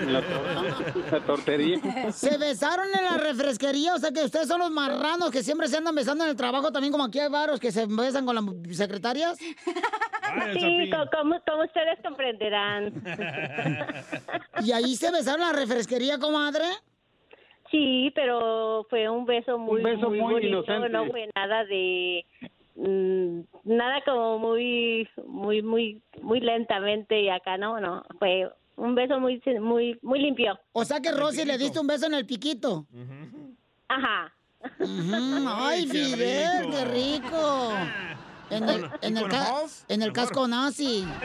En 0.00 0.12
la, 0.14 0.22
torta, 0.22 0.94
la 1.12 1.20
tortería. 1.26 1.78
¿Se 2.12 2.38
besaron 2.38 2.86
en 2.98 3.04
la 3.04 3.18
refresquería? 3.22 3.94
O 3.94 3.98
sea 3.98 4.10
que 4.10 4.24
ustedes 4.24 4.48
son 4.48 4.60
los 4.60 4.70
marranos 4.70 5.30
que 5.30 5.42
siempre 5.42 5.68
se 5.68 5.76
andan 5.76 5.94
besando 5.94 6.24
en 6.24 6.30
el 6.30 6.36
trabajo, 6.36 6.72
también 6.72 6.90
como 6.92 7.04
aquí 7.04 7.18
hay 7.20 7.28
varos 7.30 7.60
que 7.60 7.70
se 7.70 7.84
besan 7.86 8.24
con 8.24 8.34
las 8.34 8.44
secretarias. 8.76 9.36
Sí, 9.38 10.90
co- 10.90 11.10
como, 11.16 11.38
como 11.46 11.62
ustedes 11.64 11.98
comprenderán. 12.02 12.92
¿Y 14.64 14.72
ahí 14.72 14.96
se 14.96 15.10
besaron 15.10 15.42
en 15.42 15.46
la 15.48 15.52
refresquería, 15.52 16.18
comadre? 16.18 16.64
Sí, 17.70 18.10
pero 18.14 18.86
fue 18.88 19.08
un 19.08 19.26
beso 19.26 19.58
muy, 19.58 19.82
beso 19.82 20.08
muy 20.08 20.20
bonito, 20.20 20.46
inocente. 20.46 20.88
no 20.88 21.06
fue 21.06 21.28
nada 21.34 21.64
de 21.64 22.24
nada 22.76 24.02
como 24.04 24.38
muy 24.38 25.08
muy 25.26 25.62
muy 25.62 26.02
muy 26.22 26.40
lentamente 26.40 27.20
y 27.22 27.28
acá 27.28 27.56
no, 27.56 27.80
no, 27.80 28.04
fue 28.18 28.48
un 28.76 28.94
beso 28.94 29.18
muy, 29.18 29.40
muy, 29.60 29.98
muy 30.02 30.18
limpio. 30.20 30.58
O 30.72 30.84
sea 30.84 31.00
que 31.00 31.10
Rosy 31.10 31.44
le 31.46 31.56
diste 31.56 31.80
un 31.80 31.86
beso 31.86 32.04
en 32.06 32.12
el 32.14 32.26
piquito. 32.26 32.86
Ajá. 33.88 34.32
Ay, 34.80 35.86
Qué 35.86 35.92
Fidel, 36.04 36.64
rico. 36.66 36.76
qué 36.76 36.84
rico. 36.84 37.70
En 38.50 38.68
el, 38.68 38.84
¿Y 39.02 39.06
en 39.06 39.16
el, 39.16 39.28
ca- 39.28 39.54
en 39.88 40.02
el 40.02 40.12
casco 40.12 40.46
nazi. 40.46 41.04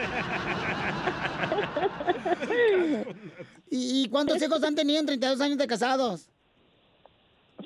¿Y, 3.70 4.02
y 4.04 4.08
cuántos 4.08 4.40
hijos 4.42 4.62
han 4.64 4.74
tenido 4.74 5.00
en 5.00 5.06
32 5.06 5.40
años 5.40 5.58
de 5.58 5.66
casados? 5.66 6.28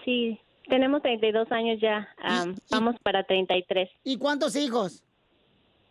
Sí, 0.05 0.39
tenemos 0.69 1.03
32 1.03 1.51
años 1.53 1.81
ya. 1.81 2.09
am, 2.19 2.55
vamos 2.71 2.97
para 3.03 3.25
33. 3.25 3.89
¿Y 4.05 4.19
cuántos 4.19 4.57
hijos? 4.57 5.05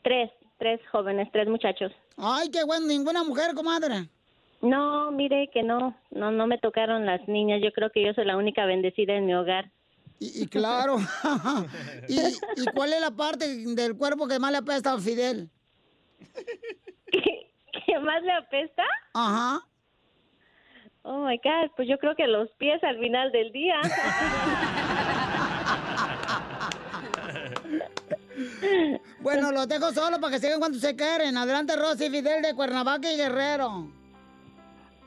Tres, 0.03 0.31
tres 0.57 0.79
jóvenes, 0.91 1.29
tres 1.31 1.47
muchachos. 1.47 1.91
Ay, 2.17 2.49
qué 2.51 2.63
bueno, 2.63 2.85
ninguna 2.87 3.23
mujer, 3.23 3.53
comadre. 3.55 4.09
No, 4.61 5.11
mire 5.11 5.49
que 5.53 5.63
no, 5.63 5.95
no, 6.11 6.31
no 6.31 6.47
me 6.47 6.57
tocaron 6.57 7.05
las 7.05 7.27
niñas. 7.27 7.61
Yo 7.63 7.71
creo 7.71 7.91
que 7.91 8.03
yo 8.03 8.13
soy 8.13 8.25
la 8.25 8.37
única 8.37 8.65
bendecida 8.65 9.13
en 9.13 9.25
mi 9.25 9.33
hogar. 9.35 9.71
Y, 10.19 10.43
y 10.43 10.47
claro. 10.47 10.97
¿Y, 12.07 12.19
y 12.19 12.65
cuál 12.73 12.93
es 12.93 13.01
la 13.01 13.11
parte 13.11 13.47
del 13.47 13.97
cuerpo 13.97 14.27
que 14.27 14.39
más 14.39 14.51
le 14.51 14.57
apesta 14.59 14.93
a 14.93 14.99
Fidel? 14.99 15.49
¿Qué 17.11 17.99
más 17.99 18.21
le 18.23 18.31
apesta? 18.31 18.83
Ajá. 19.13 19.61
Oh 21.07 21.23
my 21.23 21.37
God, 21.37 21.69
pues 21.75 21.87
yo 21.87 21.99
creo 21.99 22.15
que 22.15 22.25
los 22.25 22.49
pies 22.57 22.83
al 22.83 22.97
final 22.99 23.31
del 23.31 23.51
día. 23.51 23.79
Bueno, 29.21 29.51
los 29.51 29.67
dejo 29.67 29.91
solo 29.91 30.19
para 30.19 30.33
que 30.33 30.39
sigan 30.39 30.59
cuando 30.59 30.77
se 30.77 30.95
quieren. 30.95 31.37
Adelante, 31.37 31.75
Rosy 31.75 32.09
Fidel 32.09 32.41
de 32.43 32.53
Cuernavaca 32.53 33.11
y 33.11 33.17
Guerrero. 33.17 33.87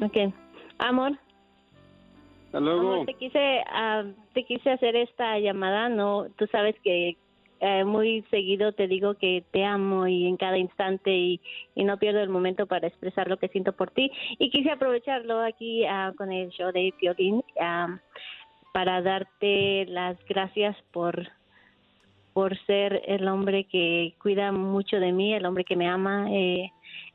ok, 0.01 0.33
amor. 0.79 1.13
Hasta 2.47 2.61
luego. 2.61 2.95
Amor, 2.95 3.07
te 3.07 3.15
quise, 3.15 3.63
ah, 3.71 4.05
te 4.35 4.45
quise 4.45 4.71
hacer 4.71 4.97
esta 4.97 5.39
llamada, 5.39 5.89
no, 5.89 6.27
tú 6.37 6.47
sabes 6.51 6.75
que 6.83 7.17
eh, 7.61 7.85
muy 7.85 8.23
seguido 8.31 8.73
te 8.73 8.87
digo 8.87 9.15
que 9.15 9.45
te 9.51 9.65
amo 9.65 10.07
y 10.07 10.27
en 10.27 10.37
cada 10.37 10.59
instante 10.59 11.11
y, 11.11 11.41
no 11.77 11.99
pierdo 11.99 12.21
el 12.21 12.29
momento 12.29 12.67
para 12.67 12.87
expresar 12.87 13.29
lo 13.29 13.39
que 13.39 13.49
siento 13.49 13.73
por 13.73 13.91
ti. 13.91 14.11
Y 14.39 14.51
quise 14.51 14.71
aprovecharlo 14.71 15.41
aquí 15.41 15.85
ah, 15.87 16.13
con 16.17 16.33
el 16.33 16.51
show 16.51 16.71
de 16.73 16.93
Piolín 16.99 17.43
ah, 17.61 17.99
para 18.73 19.01
darte 19.03 19.87
las 19.87 20.17
gracias 20.27 20.77
por 20.93 21.29
por 22.33 22.57
ser 22.67 23.03
el 23.07 23.27
hombre 23.27 23.65
que 23.65 24.15
cuida 24.23 24.53
mucho 24.53 25.01
de 25.01 25.11
mí, 25.11 25.35
el 25.35 25.45
hombre 25.45 25.65
que 25.65 25.75
me 25.75 25.89
ama 25.89 26.29
eh, 26.31 26.71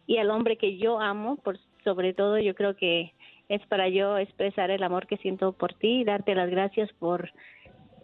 y 0.06 0.18
el 0.18 0.30
hombre 0.30 0.58
que 0.58 0.78
yo 0.78 1.00
amo, 1.00 1.38
por 1.38 1.58
sobre 1.86 2.14
todo 2.14 2.40
yo 2.40 2.56
creo 2.56 2.76
que 2.76 3.14
es 3.48 3.66
para 3.68 3.88
yo 3.88 4.18
expresar 4.18 4.70
el 4.70 4.84
amor 4.84 5.08
que 5.08 5.16
siento 5.18 5.54
por 5.54 5.74
ti 5.76 6.02
y 6.02 6.04
darte 6.04 6.36
las 6.36 6.50
gracias 6.50 6.92
por 7.00 7.32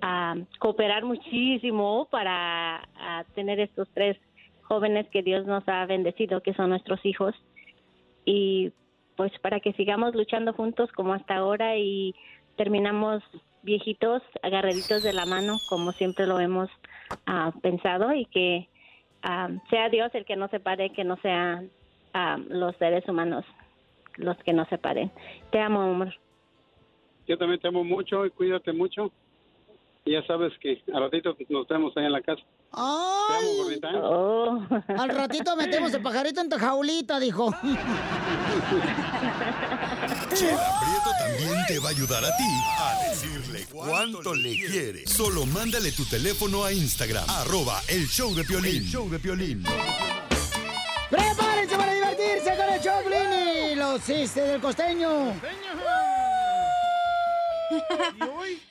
ah, 0.01 0.35
cooperar 0.59 1.05
muchísimo 1.05 2.07
para 2.09 2.87
tener 3.35 3.59
estos 3.59 3.87
tres 3.93 4.17
jóvenes 4.63 5.07
que 5.09 5.23
Dios 5.23 5.45
nos 5.45 5.67
ha 5.67 5.85
bendecido, 5.85 6.41
que 6.41 6.53
son 6.53 6.69
nuestros 6.69 7.03
hijos. 7.05 7.35
Y 8.25 8.71
pues 9.15 9.31
para 9.39 9.59
que 9.59 9.73
sigamos 9.73 10.15
luchando 10.15 10.53
juntos 10.53 10.91
como 10.91 11.13
hasta 11.13 11.35
ahora 11.35 11.77
y 11.77 12.15
terminamos 12.55 13.23
viejitos, 13.63 14.21
agarraditos 14.41 15.03
de 15.03 15.13
la 15.13 15.25
mano, 15.25 15.59
como 15.67 15.91
siempre 15.93 16.25
lo 16.25 16.39
hemos 16.39 16.69
ah, 17.25 17.51
pensado, 17.61 18.13
y 18.13 18.25
que 18.25 18.69
ah, 19.23 19.49
sea 19.69 19.89
Dios 19.89 20.09
el 20.13 20.25
que 20.25 20.35
nos 20.35 20.51
separe, 20.51 20.91
que 20.91 21.03
no 21.03 21.17
sean 21.17 21.69
ah, 22.13 22.37
los 22.47 22.75
seres 22.77 23.07
humanos 23.07 23.45
los 24.19 24.37
que 24.39 24.53
nos 24.53 24.67
separen. 24.67 25.11
Te 25.51 25.59
amo, 25.59 25.81
amor. 25.81 26.13
Yo 27.27 27.37
también 27.37 27.59
te 27.59 27.67
amo 27.67 27.83
mucho 27.83 28.25
y 28.25 28.29
cuídate 28.29 28.73
mucho. 28.73 29.11
Ya 30.05 30.25
sabes 30.25 30.53
que 30.61 30.81
a 30.93 30.99
ratito 30.99 31.35
nos 31.49 31.67
vemos 31.67 31.93
ahí 31.95 32.05
en 32.05 32.11
la 32.11 32.21
casa. 32.21 32.41
¡Ay! 32.71 33.27
Te 33.27 33.33
amo, 33.35 33.63
gordita. 33.63 33.89
Oh. 33.95 34.67
Al 34.97 35.09
ratito 35.09 35.55
metemos 35.55 35.93
el 35.93 36.01
pajarito 36.01 36.41
en 36.41 36.49
tu 36.49 36.57
jaulita, 36.57 37.19
dijo. 37.19 37.51
Chela 40.33 40.79
Prieto 40.79 41.11
también 41.19 41.65
te 41.67 41.79
va 41.79 41.87
a 41.87 41.91
ayudar 41.91 42.25
a 42.25 42.37
ti 42.37 42.43
a 42.79 43.09
decirle 43.09 43.65
cuánto 43.71 44.33
le 44.33 44.55
quiere. 44.55 45.05
Solo 45.05 45.45
mándale 45.45 45.91
tu 45.91 46.05
teléfono 46.05 46.63
a 46.63 46.71
Instagram, 46.73 47.25
arroba 47.29 47.81
el 47.89 48.07
show 48.07 48.33
de 48.33 48.43
Piolín. 48.43 48.83
show 48.83 49.09
de 49.09 49.19
Piolín. 49.19 49.63
¡Prepárense 51.09 51.75
para 51.75 51.93
divertirse 51.93 52.55
con 52.55 52.69
el 52.69 52.81
Choplin 52.81 53.71
y 53.71 53.75
los 53.75 54.03
chistes 54.05 54.47
del 54.47 54.61
costeño! 54.61 55.33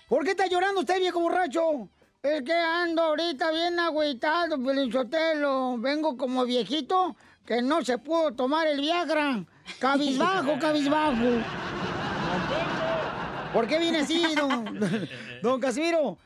¿Por 0.08 0.24
qué 0.24 0.30
está 0.30 0.46
llorando 0.46 0.80
usted, 0.80 0.98
viejo 0.98 1.20
borracho? 1.20 1.88
Es 2.22 2.42
que 2.42 2.52
ando 2.52 3.02
ahorita 3.02 3.50
bien 3.50 3.78
agüitado, 3.78 4.62
Pelinchotelo. 4.62 5.76
Vengo 5.78 6.16
como 6.16 6.44
viejito 6.44 7.16
que 7.46 7.62
no 7.62 7.84
se 7.84 7.98
pudo 7.98 8.32
tomar 8.34 8.66
el 8.66 8.80
Viagra. 8.80 9.44
Cabizbajo, 9.78 10.58
cabizbajo. 10.58 11.24
¿Por 13.52 13.66
qué 13.66 13.78
viene 13.78 13.98
así, 13.98 14.22
don, 14.34 14.80
don 15.42 15.60
Casimiro? 15.60 16.18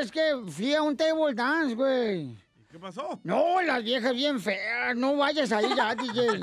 Es 0.00 0.10
que 0.10 0.22
fui 0.48 0.74
a 0.74 0.82
un 0.82 0.96
table 0.96 1.34
dance, 1.34 1.74
güey. 1.74 2.36
¿Qué 2.70 2.78
pasó? 2.78 3.20
No, 3.22 3.60
las 3.62 3.82
viejas 3.84 4.12
bien 4.14 4.40
feas. 4.40 4.96
No 4.96 5.16
vayas 5.16 5.52
ahí 5.52 5.66
ya, 5.76 5.94
DJ. 5.96 6.40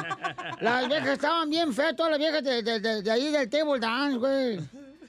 Las 0.62 0.88
viejas 0.88 1.10
estaban 1.10 1.50
bien 1.50 1.74
feas, 1.74 1.96
todas 1.96 2.12
las 2.12 2.20
viejas 2.20 2.44
de, 2.44 2.62
de- 2.64 2.80
de- 2.80 3.02
de 3.02 3.12
ahí 3.12 3.32
del 3.32 3.50
table 3.50 3.80
dance, 3.80 4.18
güey. 4.18 4.60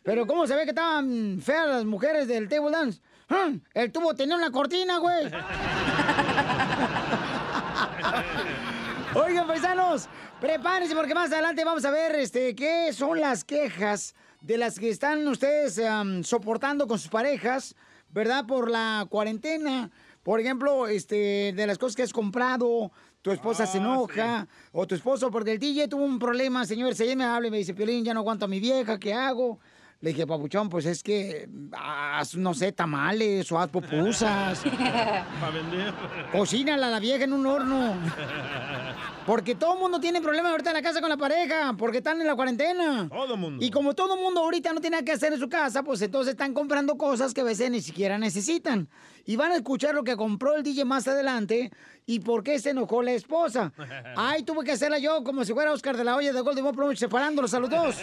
Pero 0.03 0.27
¿cómo 0.27 0.47
se 0.47 0.55
ve 0.55 0.65
que 0.65 0.71
estaban 0.71 1.41
feas 1.41 1.69
las 1.69 1.85
mujeres 1.85 2.27
del 2.27 2.49
table 2.49 2.71
dance? 2.71 3.01
¡Ah! 3.29 3.53
El 3.73 3.93
tubo 3.93 4.15
tenía 4.15 4.37
una 4.37 4.51
cortina, 4.51 4.99
güey. 4.99 5.27
Oigan, 9.15 9.47
paisanos, 9.47 10.09
prepárense 10.41 10.95
porque 10.95 11.15
más 11.15 11.31
adelante 11.31 11.65
vamos 11.65 11.85
a 11.85 11.91
ver 11.91 12.17
este, 12.17 12.55
qué 12.55 12.93
son 12.93 13.21
las 13.21 13.45
quejas 13.45 14.15
de 14.41 14.59
las 14.59 14.79
que 14.79 14.89
están 14.91 15.29
ustedes 15.29 15.81
soportando 16.27 16.89
con 16.89 16.99
sus 16.99 17.11
parejas, 17.11 17.77
¿verdad? 18.11 18.47
Por 18.47 18.71
la 18.71 19.07
cuarentena. 19.09 19.91
Por 20.23 20.41
ejemplo, 20.41 20.89
este, 20.89 21.53
de 21.55 21.67
las 21.67 21.79
cosas 21.79 21.97
que 21.97 22.03
has 22.03 22.13
comprado, 22.13 22.91
tu 23.23 23.31
esposa 23.31 23.67
se 23.67 23.79
enoja, 23.79 24.49
o 24.73 24.87
tu 24.87 24.95
esposo, 24.95 25.31
porque 25.31 25.53
el 25.53 25.59
DJ 25.59 25.89
tuvo 25.89 26.05
un 26.05 26.19
problema, 26.19 26.65
señor, 26.65 26.95
se 26.95 27.15
me 27.15 27.25
habla 27.25 27.49
y 27.49 27.51
me 27.51 27.59
dice, 27.59 27.75
Piolín, 27.75 28.05
ya 28.05 28.15
no 28.15 28.21
aguanto 28.21 28.45
a 28.45 28.49
mi 28.49 28.61
vieja, 28.61 28.99
¿qué 28.99 29.13
hago? 29.13 29.61
Le 30.03 30.11
dije, 30.11 30.27
papuchón, 30.27 30.69
pues 30.69 30.85
es 30.85 31.01
que 31.01 31.49
haz, 31.79 32.35
no 32.35 32.55
sé, 32.55 32.73
tamales 32.73 33.51
o 33.53 33.59
haz 33.61 33.71
pupusas. 33.71 34.61
Para 35.41 35.53
vender. 35.53 35.95
Cocínala 36.33 36.89
a 36.89 36.91
la 36.91 36.99
vieja 36.99 37.23
en 37.23 37.33
un 37.33 37.47
horno. 37.47 37.95
Porque 39.25 39.55
todo 39.55 39.75
el 39.75 39.79
mundo 39.79 40.01
tiene 40.01 40.21
problemas 40.21 40.51
ahorita 40.51 40.71
en 40.71 40.75
la 40.75 40.83
casa 40.83 41.01
con 41.01 41.09
la 41.09 41.17
pareja, 41.17 41.77
porque 41.79 41.99
están 41.99 42.21
en 42.21 42.27
la 42.27 42.35
cuarentena. 42.35 43.09
Todo 43.09 43.37
mundo. 43.37 43.65
Y 43.65 43.71
como 43.71 43.95
todo 43.95 44.17
el 44.17 44.21
mundo 44.21 44.41
ahorita 44.41 44.73
no 44.73 44.81
tiene 44.81 44.97
nada 44.97 45.05
que 45.05 45.13
hacer 45.13 45.35
en 45.35 45.39
su 45.39 45.49
casa, 45.49 45.85
pues 45.85 46.03
entonces 46.03 46.33
están 46.33 46.53
comprando 46.53 46.97
cosas 46.97 47.33
que 47.33 47.43
a 47.43 47.45
veces 47.45 47.71
ni 47.71 47.81
siquiera 47.81 48.19
necesitan. 48.19 48.89
Y 49.25 49.37
van 49.37 49.53
a 49.53 49.57
escuchar 49.57 49.95
lo 49.95 50.05
que 50.05 50.17
compró 50.17 50.55
el 50.55 50.63
DJ 50.63 50.85
más 50.85 51.07
adelante 51.07 51.71
y 52.07 52.21
por 52.21 52.43
qué 52.43 52.59
se 52.59 52.71
enojó 52.71 53.03
la 53.03 53.13
esposa. 53.13 53.73
Ay, 54.17 54.43
tuve 54.43 54.65
que 54.65 54.73
hacerla 54.73 54.99
yo 54.99 55.23
como 55.23 55.45
si 55.45 55.53
fuera 55.53 55.73
Oscar 55.73 55.97
de 55.97 56.05
la 56.05 56.17
Hoya 56.17 56.33
de 56.33 56.41
Golden 56.41 56.65
Boy 56.73 56.97
separándolos 56.97 57.55
a 57.55 57.61
los 57.61 57.71
dos. 57.71 57.97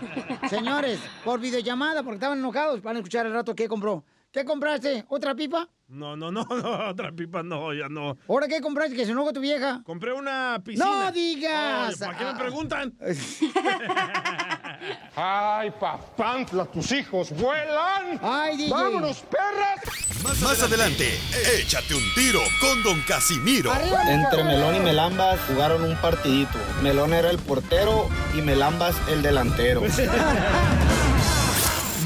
Señores, 0.50 1.00
por 1.24 1.40
videollamada, 1.40 2.02
porque 2.02 2.16
estaban 2.16 2.38
enojados, 2.38 2.82
van 2.82 2.96
a 2.96 2.98
escuchar 2.98 3.26
el 3.26 3.32
rato 3.32 3.54
qué 3.54 3.68
compró. 3.68 4.04
¿Qué 4.32 4.44
compraste? 4.44 5.04
¿Otra 5.08 5.34
pipa? 5.34 5.68
No, 5.88 6.16
no, 6.16 6.32
no, 6.32 6.44
no, 6.50 6.88
otra 6.90 7.12
pipa 7.12 7.42
no, 7.42 7.72
ya 7.72 7.88
no. 7.88 8.18
¿Ahora 8.28 8.48
qué 8.48 8.60
compraste? 8.60 8.96
Que 8.96 9.06
se 9.06 9.12
enojó 9.12 9.32
tu 9.32 9.40
vieja. 9.40 9.82
Compré 9.84 10.12
una 10.12 10.60
piscina. 10.64 10.84
¡No 10.84 11.12
digas! 11.12 12.02
Ay, 12.02 12.06
¿Para 12.06 12.18
qué 12.18 12.24
me 12.24 12.34
preguntan? 12.34 12.94
¡Ay, 15.16 15.70
papantla, 15.80 16.66
tus 16.66 16.92
hijos 16.92 17.30
vuelan! 17.30 18.20
¡Ay, 18.22 18.56
DJ! 18.56 18.70
¡Vámonos, 18.70 19.20
perras! 19.20 19.80
Más, 20.22 20.40
más 20.42 20.62
adelante, 20.62 21.18
échate 21.60 21.94
un 21.94 22.02
tiro 22.14 22.40
con 22.60 22.82
Don 22.82 23.00
Casimiro. 23.02 23.70
Entre 24.08 24.42
Melón 24.42 24.74
y 24.74 24.80
Melambas 24.80 25.38
jugaron 25.46 25.84
un 25.84 25.94
partidito. 25.96 26.58
Melón 26.82 27.14
era 27.14 27.30
el 27.30 27.38
portero 27.38 28.08
y 28.36 28.42
Melambas 28.42 28.96
el 29.08 29.22
delantero. 29.22 29.82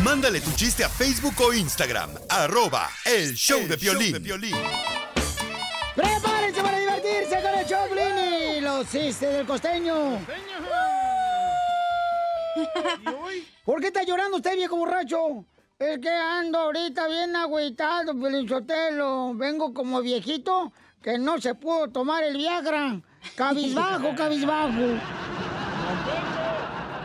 Mándale 0.05 0.41
tu 0.41 0.51
chiste 0.53 0.83
a 0.83 0.89
Facebook 0.89 1.35
o 1.41 1.53
Instagram, 1.53 2.11
arroba 2.29 2.89
el 3.05 3.35
show 3.35 3.61
de 3.69 3.77
Piolín. 3.77 4.17
¡Prepárense 5.95 6.63
para 6.63 6.79
divertirse 6.79 7.43
con 7.43 7.55
el 7.55 7.67
Choplin 7.67 8.57
y 8.57 8.61
los 8.63 8.91
chistes 8.91 9.33
del 9.33 9.47
costeño! 9.47 10.19
¿Por 13.65 13.81
qué 13.81 13.89
está 13.89 14.03
llorando 14.05 14.39
usted, 14.39 14.57
viejo 14.57 14.77
borracho? 14.77 15.45
Es 15.79 15.99
que 15.99 16.09
ando 16.09 16.59
ahorita 16.59 17.07
bien 17.07 17.37
agüitado, 17.37 18.19
Pelinchotelo. 18.19 19.35
Vengo 19.35 19.75
como 19.75 20.01
viejito 20.01 20.73
que 21.03 21.19
no 21.19 21.39
se 21.41 21.55
pudo 21.55 21.89
tomar 21.89 22.25
el 22.25 22.37
Viagra. 22.39 23.01
Cabizbajo, 23.35 24.15
cabizbajo. 24.17 24.99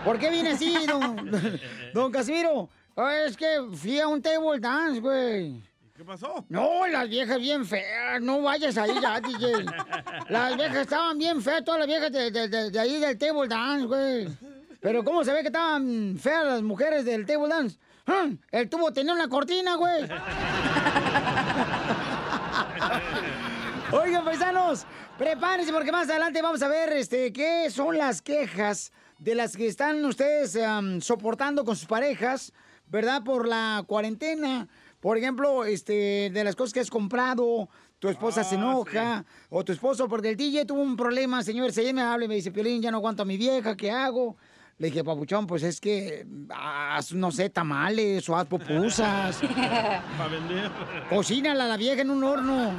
¿Por 0.05 0.17
qué 0.19 0.29
viene 0.29 0.51
así, 0.51 0.86
don, 0.86 1.31
don 1.93 2.12
Casimiro? 2.12 2.69
Ah, 2.95 3.13
Es 3.25 3.36
que 3.36 3.45
fui 3.73 3.99
a 3.99 4.08
un 4.08 4.21
table 4.21 4.60
dance, 4.60 4.99
güey. 5.01 5.62
¿Qué 5.95 6.03
pasó? 6.03 6.45
No, 6.49 6.86
las 6.88 7.08
viejas 7.10 7.39
bien 7.39 7.65
feas. 7.65 8.21
No 8.21 8.41
vayas 8.41 8.77
ahí 8.77 8.93
ya, 9.01 9.19
DJ. 9.21 9.65
Las 10.29 10.55
viejas 10.58 10.77
estaban 10.77 11.17
bien 11.17 11.41
feas, 11.41 11.63
todas 11.63 11.79
las 11.79 11.88
viejas 11.88 12.12
de, 12.12 12.31
de- 12.31 12.47
de- 12.49 12.69
de 12.71 12.79
ahí 12.79 12.99
del 12.99 13.17
table 13.17 13.47
dance, 13.47 13.86
güey. 13.86 14.27
Pero 14.81 15.03
¿cómo 15.05 15.23
se 15.23 15.31
ve 15.31 15.39
que 15.41 15.47
estaban 15.47 16.17
feas 16.19 16.45
las 16.45 16.62
mujeres 16.62 17.05
del 17.05 17.25
table 17.25 17.47
dance? 17.47 17.77
El 18.51 18.69
tubo 18.69 18.91
tenía 18.91 19.13
una 19.13 19.29
cortina, 19.29 19.75
güey. 19.75 20.03
Oigan, 23.91 24.25
paisanos, 24.25 24.86
prepárense 25.17 25.71
porque 25.71 25.91
más 25.91 26.10
adelante 26.10 26.41
vamos 26.41 26.62
a 26.62 26.67
ver 26.67 26.91
este, 26.93 27.31
qué 27.31 27.69
son 27.71 27.97
las 27.97 28.21
quejas 28.21 28.91
de 29.19 29.34
las 29.36 29.55
que 29.55 29.67
están 29.67 30.03
ustedes 30.03 30.58
soportando 31.03 31.63
con 31.63 31.75
sus 31.75 31.88
parejas, 31.88 32.51
¿verdad? 32.88 33.24
Por 33.24 33.48
la 33.48 33.84
cuarentena. 33.88 34.67
Por 35.00 35.17
ejemplo, 35.17 35.65
este, 35.65 36.32
de 36.34 36.43
las 36.43 36.56
cosas 36.56 36.74
que 36.74 36.80
has 36.80 36.89
comprado, 36.89 37.69
tu 38.00 38.10
esposa 38.10 38.43
se 38.43 38.56
enoja, 38.56 39.26
o 39.50 39.63
tu 39.63 39.71
esposo, 39.71 40.08
porque 40.08 40.30
el 40.30 40.38
DJ 40.38 40.65
tuvo 40.65 40.82
un 40.82 40.95
problema, 40.95 41.43
señor, 41.43 41.71
se 41.71 41.93
me 41.93 42.02
habla 42.02 42.26
y 42.26 42.28
me 42.28 42.36
dice, 42.36 42.52
Piolín, 42.52 42.82
ya 42.82 42.91
no 42.91 42.98
aguanto 42.98 43.24
a 43.24 43.26
mi 43.26 43.38
vieja, 43.38 43.76
¿qué 43.76 43.91
hago? 43.91 44.36
Le 44.78 44.88
dije, 44.88 45.06
papuchón, 45.06 45.48
pues 45.48 45.64
es 45.64 45.80
que 45.80 46.28
haz, 46.54 47.14
no 47.14 47.32
sé, 47.32 47.50
tamales 47.50 48.28
o 48.28 48.36
haz 48.36 48.46
pupusas. 48.46 49.38
Para 50.18 50.30
vender. 50.30 50.70
Cocínala 51.10 51.64
a 51.64 51.68
la 51.68 51.78
vieja 51.78 52.02
en 52.02 52.10
un 52.10 52.22
horno. 52.22 52.74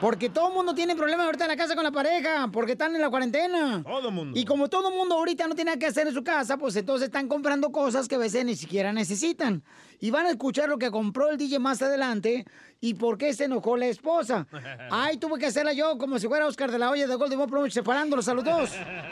Porque 0.00 0.30
todo 0.30 0.48
el 0.48 0.54
mundo 0.54 0.74
tiene 0.74 0.96
problemas 0.96 1.26
ahorita 1.26 1.44
en 1.44 1.50
la 1.50 1.56
casa 1.58 1.74
con 1.74 1.84
la 1.84 1.92
pareja, 1.92 2.48
porque 2.50 2.72
están 2.72 2.94
en 2.94 3.02
la 3.02 3.10
cuarentena. 3.10 3.82
Todo 3.82 4.10
mundo. 4.10 4.40
Y 4.40 4.46
como 4.46 4.68
todo 4.68 4.88
el 4.88 4.96
mundo 4.96 5.16
ahorita 5.16 5.46
no 5.46 5.54
tiene 5.54 5.72
nada 5.72 5.78
que 5.78 5.86
hacer 5.86 6.06
en 6.06 6.14
su 6.14 6.24
casa, 6.24 6.56
pues 6.56 6.74
entonces 6.74 7.08
están 7.08 7.28
comprando 7.28 7.70
cosas 7.70 8.08
que 8.08 8.14
a 8.14 8.18
veces 8.18 8.42
ni 8.46 8.56
siquiera 8.56 8.94
necesitan. 8.94 9.62
Y 10.00 10.10
van 10.10 10.24
a 10.24 10.30
escuchar 10.30 10.70
lo 10.70 10.78
que 10.78 10.90
compró 10.90 11.28
el 11.28 11.36
DJ 11.36 11.58
más 11.58 11.82
adelante 11.82 12.46
y 12.82 12.94
por 12.94 13.16
qué 13.16 13.32
se 13.32 13.44
enojó 13.44 13.76
la 13.76 13.86
esposa. 13.86 14.46
Ay, 14.90 15.16
tuve 15.16 15.38
que 15.38 15.46
hacerla 15.46 15.72
yo 15.72 15.96
como 15.96 16.18
si 16.18 16.26
fuera 16.26 16.46
Oscar 16.46 16.70
de 16.70 16.78
la 16.78 16.90
Hoya 16.90 17.06
de 17.06 17.14
Golden 17.14 17.38
Boy 17.38 17.46
Promotion, 17.46 17.70
separándolos 17.70 18.28
a 18.28 18.34
los 18.34 18.44
dos. 18.44 18.70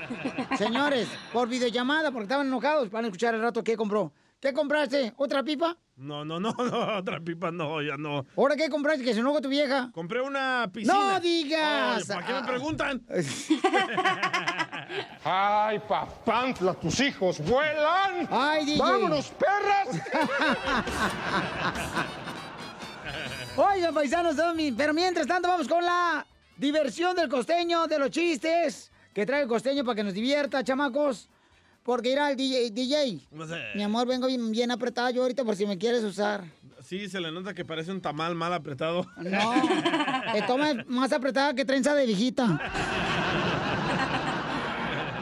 Señores, 0.59 1.09
por 1.33 1.49
videollamada, 1.49 2.11
porque 2.11 2.25
estaban 2.25 2.49
enojados, 2.49 2.91
van 2.91 3.05
a 3.05 3.09
escuchar 3.09 3.35
el 3.35 3.41
rato 3.41 3.63
qué 3.63 3.77
compró. 3.77 4.13
¿Qué 4.41 4.53
compraste? 4.53 5.13
¿Otra 5.19 5.45
pipa? 5.45 5.77
No, 5.97 6.25
no, 6.25 6.41
no, 6.41 6.53
no, 6.59 6.97
otra 6.97 7.21
pipa 7.21 7.53
no, 7.53 7.81
ya 7.81 7.97
no. 7.97 8.27
¿Ahora 8.37 8.57
qué 8.57 8.69
compraste? 8.69 9.05
Que 9.05 9.15
se 9.15 9.21
enojó 9.21 9.41
tu 9.41 9.49
vieja. 9.49 9.91
Compré 9.93 10.21
una 10.21 10.69
piscina. 10.73 10.95
¡No 10.95 11.21
digas! 11.21 12.07
¿Para 12.07 12.27
qué 12.27 12.33
me 12.33 12.43
preguntan? 12.43 13.03
Ay, 15.23 15.79
papantla, 15.87 16.75
tus 16.75 16.99
hijos 16.99 17.39
vuelan. 17.39 18.27
Ay, 18.31 18.65
DJ. 18.65 18.79
¡Vámonos, 18.81 19.29
perras! 19.29 20.03
Oigan, 23.57 23.95
paisanos, 23.95 24.37
pero 24.77 24.95
mientras 24.95 25.27
tanto 25.27 25.49
vamos 25.49 25.69
con 25.69 25.85
la 25.85 26.27
diversión 26.57 27.17
del 27.17 27.29
costeño, 27.29 27.87
de 27.87 27.99
los 27.99 28.11
chistes 28.11 28.91
que 29.13 29.27
trae 29.27 29.43
el 29.43 29.49
costeño 29.49 29.85
para 29.85 29.97
que 29.97 30.05
nos 30.05 30.15
divierta, 30.15 30.63
chamacos. 30.63 31.29
Porque 31.83 32.11
irá 32.11 32.31
el 32.31 32.37
DJ, 32.37 32.71
DJ. 32.71 33.21
No 33.31 33.47
sé. 33.47 33.57
Mi 33.75 33.83
amor, 33.83 34.07
vengo 34.07 34.27
bien, 34.27 34.51
bien 34.51 34.71
apretada 34.71 35.11
yo 35.11 35.23
ahorita 35.23 35.45
por 35.45 35.57
si 35.57 35.67
me 35.67 35.79
quieres 35.79 36.05
usar. 36.05 36.45
Sí, 36.83 37.09
se 37.09 37.21
le 37.21 37.33
nota 37.33 37.55
que 37.55 37.65
parece 37.65 37.91
un 37.91 38.01
tamal 38.01 38.35
mal 38.35 38.53
apretado. 38.53 39.07
No, 39.17 39.55
te 40.33 40.43
toma 40.43 40.73
más 40.87 41.13
apretada 41.13 41.55
que 41.55 41.65
trenza 41.65 41.95
de 41.95 42.07
viejita. 42.07 42.61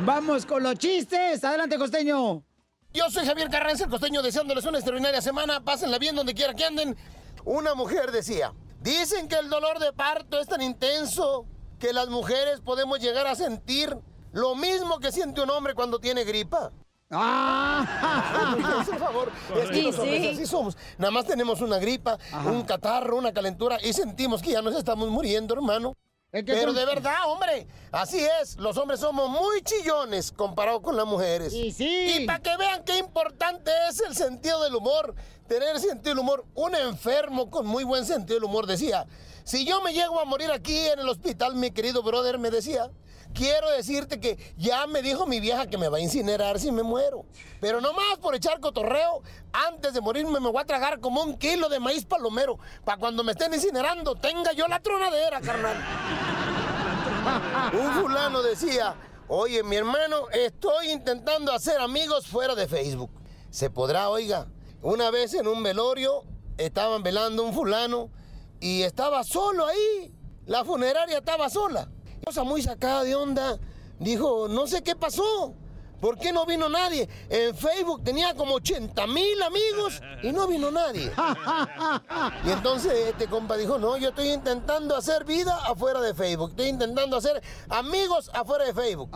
Vamos 0.05 0.47
con 0.47 0.63
los 0.63 0.75
chistes. 0.77 1.43
Adelante, 1.45 1.79
costeño. 1.79 2.43
Yo 2.93 3.11
soy 3.11 3.27
Javier 3.27 3.49
Carranza, 3.51 3.85
el 3.85 3.91
costeño, 3.91 4.23
deseándoles 4.23 4.65
una 4.65 4.79
extraordinaria 4.79 5.21
semana. 5.21 5.61
Pásenla 5.63 5.99
bien 5.99 6.17
donde 6.17 6.35
quiera 6.35 6.55
que 6.55 6.65
anden. 6.65 6.97
Una 7.49 7.75
mujer 7.75 8.13
decía, 8.13 8.53
dicen 8.83 9.27
que 9.27 9.37
el 9.37 9.49
dolor 9.49 9.79
de 9.79 9.95
parto 9.95 10.39
es 10.39 10.47
tan 10.47 10.61
intenso 10.61 11.47
que 11.79 11.95
las 11.95 12.11
mujeres 12.11 12.61
podemos 12.61 13.01
llegar 13.01 13.27
a 13.27 13.35
sentir 13.35 13.97
lo 14.33 14.55
mismo 14.55 14.99
que 14.99 15.11
siente 15.11 15.41
un 15.41 15.49
hombre 15.49 15.73
cuando 15.73 15.99
tiene 15.99 16.25
gripa. 16.25 16.71
¡Ah! 17.11 18.85
Por 18.87 18.99
favor, 18.99 19.33
es 19.63 19.69
que 19.71 19.75
Sí, 19.77 19.83
los 19.83 19.99
hombres 19.99 20.21
sí. 20.21 20.29
así 20.29 20.47
somos. 20.47 20.77
Nada 20.99 21.11
más 21.11 21.25
tenemos 21.25 21.63
una 21.63 21.79
gripa, 21.79 22.19
un 22.45 22.65
catarro, 22.65 23.17
una 23.17 23.33
calentura 23.33 23.79
y 23.83 23.95
sentimos 23.95 24.43
que 24.43 24.51
ya 24.51 24.61
nos 24.61 24.75
estamos 24.75 25.09
muriendo, 25.09 25.55
hermano. 25.55 25.95
Que 26.31 26.43
Pero 26.43 26.67
son- 26.73 26.75
de 26.77 26.85
verdad, 26.85 27.17
hombre, 27.27 27.67
así 27.91 28.19
es. 28.41 28.57
Los 28.59 28.77
hombres 28.77 29.01
somos 29.01 29.31
muy 29.31 29.63
chillones 29.63 30.31
comparados 30.31 30.83
con 30.83 30.95
las 30.97 31.07
mujeres. 31.07 31.55
Y 31.55 31.73
sí. 31.73 32.17
Y 32.21 32.27
para 32.27 32.41
que 32.41 32.55
vean 32.59 32.85
qué 32.85 32.99
importante 32.99 33.71
es 33.89 34.01
el 34.01 34.15
sentido 34.15 34.63
del 34.63 34.75
humor, 34.75 35.15
tener 35.47 35.81
sentido 35.81 36.11
del 36.15 36.19
humor. 36.19 36.45
Un 36.55 36.75
enfermo 36.75 37.51
con 37.51 37.67
muy 37.67 37.83
buen 37.85 38.05
sentido 38.05 38.35
del 38.37 38.45
humor 38.45 38.67
decía, 38.67 39.07
si 39.45 39.65
yo 39.65 39.81
me 39.81 39.95
llego 39.95 40.21
a 40.21 40.27
morir 40.27 40.51
aquí 40.51 40.77
en 40.77 40.99
el 40.99 41.09
hospital, 41.09 41.55
mi 41.55 41.71
querido 41.71 42.03
brother 42.03 42.39
me 42.39 42.51
decía, 42.51 42.91
quiero 43.35 43.71
decirte 43.71 44.21
que 44.21 44.39
ya 44.57 44.87
me 44.87 45.03
dijo 45.03 45.27
mi 45.27 45.41
vieja 45.41 45.67
que 45.67 45.79
me 45.79 45.89
va 45.89 45.99
a 45.99 46.01
incinerar 46.01 46.59
si 46.59 46.73
me 46.73 46.83
muero. 46.83 47.25
Pero 47.61 47.81
nomás 47.81 48.19
por 48.21 48.35
echar 48.35 48.61
cotorreo, 48.61 49.23
antes 49.53 49.95
de 49.95 50.01
morirme 50.01 50.41
me 50.41 50.51
voy 50.51 50.61
a 50.61 50.67
tragar 50.67 51.01
como 51.01 51.23
un 51.23 51.37
kilo 51.37 51.69
de 51.69 51.81
maíz 51.81 52.05
palomero, 52.05 52.59
para 52.85 52.99
cuando 52.99 53.25
me 53.25 53.33
estén 53.33 53.55
incinerando 53.55 54.15
tenga 54.15 54.53
yo 54.53 54.67
la 54.69 54.81
tronadera, 54.81 55.41
carnal. 55.41 55.77
Un 57.73 57.93
fulano 58.03 58.43
decía, 58.43 58.95
oye, 59.29 59.63
mi 59.63 59.77
hermano, 59.77 60.29
estoy 60.31 60.91
intentando 60.91 61.53
hacer 61.53 61.79
amigos 61.81 62.27
fuera 62.27 62.55
de 62.55 62.67
Facebook. 62.67 63.11
¿Se 63.51 63.71
podrá, 63.71 64.09
oiga? 64.09 64.49
Una 64.83 65.11
vez 65.11 65.35
en 65.35 65.49
un 65.49 65.63
velorio 65.63 66.25
estaban 66.57 67.03
velando 67.03 67.43
un 67.43 67.53
fulano 67.53 68.11
y 68.61 68.83
estaba 68.83 69.25
solo 69.25 69.67
ahí. 69.67 70.15
La 70.47 70.65
funeraria 70.65 71.19
estaba 71.19 71.51
sola. 71.51 71.91
Cosa 72.29 72.45
muy 72.45 72.61
sacada 72.61 73.05
de 73.05 73.17
onda. 73.17 73.59
Dijo, 73.99 74.49
no 74.49 74.67
sé 74.67 74.83
qué 74.83 74.95
pasó. 74.95 75.55
¿Por 75.99 76.19
qué 76.19 76.31
no 76.31 76.45
vino 76.45 76.69
nadie? 76.69 77.09
En 77.31 77.57
Facebook 77.57 78.05
tenía 78.05 78.35
como 78.35 78.57
80 78.57 79.07
mil 79.07 79.43
amigos 79.43 80.03
y 80.23 80.31
no 80.31 80.47
vino 80.47 80.71
nadie. 80.71 81.11
Y 82.45 82.51
entonces 82.51 82.93
este 83.09 83.29
compa 83.29 83.57
dijo, 83.57 83.79
no, 83.79 83.97
yo 83.97 84.11
estoy 84.11 84.29
intentando 84.29 84.95
hacer 84.95 85.25
vida 85.25 85.59
afuera 85.65 86.03
de 86.03 86.13
Facebook. 86.13 86.51
Estoy 86.51 86.67
intentando 86.67 87.17
hacer 87.17 87.43
amigos 87.71 88.31
afuera 88.35 88.67
de 88.67 88.75
Facebook. 88.75 89.09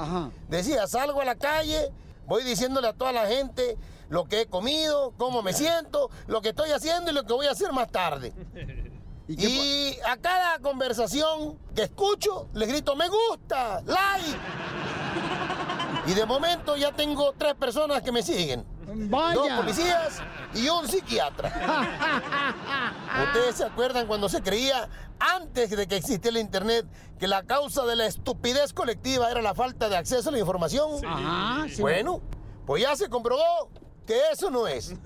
Decía, 0.49 0.87
salgo 0.87 1.21
a 1.21 1.27
la 1.27 1.35
calle, 1.35 1.93
voy 2.25 2.45
diciéndole 2.45 2.89
a 2.89 2.95
toda 2.95 3.13
la 3.13 3.27
gente 3.27 3.77
lo 4.09 4.25
que 4.25 4.41
he 4.41 4.47
comido, 4.47 5.13
cómo 5.19 5.43
me 5.43 5.53
siento, 5.53 6.09
lo 6.29 6.41
que 6.41 6.49
estoy 6.49 6.71
haciendo 6.71 7.11
y 7.11 7.15
lo 7.15 7.25
que 7.25 7.35
voy 7.35 7.47
a 7.47 7.51
hacer 7.51 7.75
más 7.75 7.93
tarde. 7.93 8.33
Y 9.29 9.97
a 10.07 10.17
cada 10.17 10.59
conversación 10.59 11.59
que 11.75 11.85
escucho, 11.85 12.49
les 12.55 12.69
grito, 12.69 12.97
me 12.97 13.09
gusta, 13.09 13.83
like. 13.87 14.39
Y 16.07 16.15
de 16.15 16.27
momento 16.27 16.77
ya 16.77 16.91
tengo 16.91 17.33
tres 17.39 17.55
personas 17.55 18.03
que 18.03 18.11
me 18.11 18.23
siguen. 18.23 18.65
Vaya. 19.09 19.35
Dos 19.35 19.53
policías 19.53 20.21
y 20.55 20.69
un 20.69 20.89
psiquiatra. 20.89 21.49
¿Ustedes 23.27 23.57
se 23.57 23.65
acuerdan 23.65 24.07
cuando 24.07 24.29
se 24.29 24.43
creía, 24.43 24.89
antes 25.21 25.71
de 25.71 25.87
que 25.87 25.97
existiera 25.97 26.37
el 26.37 26.43
Internet, 26.43 26.87
que 27.19 27.29
la 27.29 27.45
causa 27.45 27.87
de 27.87 27.95
la 27.95 28.07
estupidez 28.07 28.73
colectiva 28.73 29.31
era 29.31 29.41
la 29.43 29.55
falta 29.55 29.89
de 29.89 29.97
acceso 29.97 30.29
a 30.29 30.33
la 30.33 30.41
información? 30.41 31.05
Ajá, 31.07 31.67
sí. 31.69 31.81
Bueno, 31.81 32.21
pues 32.67 32.83
ya 32.83 32.97
se 32.97 33.09
comprobó 33.09 33.71
que 34.07 34.21
eso 34.33 34.51
no 34.51 34.67
es. 34.67 34.95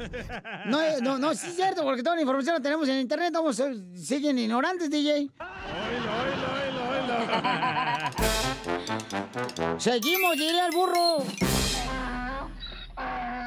No, 0.67 0.83
eh, 0.83 0.97
no, 1.01 1.17
no, 1.19 1.35
sí 1.35 1.47
es 1.49 1.57
cierto, 1.57 1.83
porque 1.85 2.03
toda 2.03 2.17
la 2.17 2.23
información 2.23 2.57
la 2.57 2.61
tenemos 2.61 2.89
en 2.89 2.97
internet, 2.97 3.31
vamos, 3.33 3.61
eh, 3.61 3.77
siguen 3.95 4.37
ignorantes, 4.39 4.91
DJ. 4.91 5.31
Seguimos, 9.79 10.33
diría 10.33 10.67
el 10.67 10.73
burro. 10.73 11.19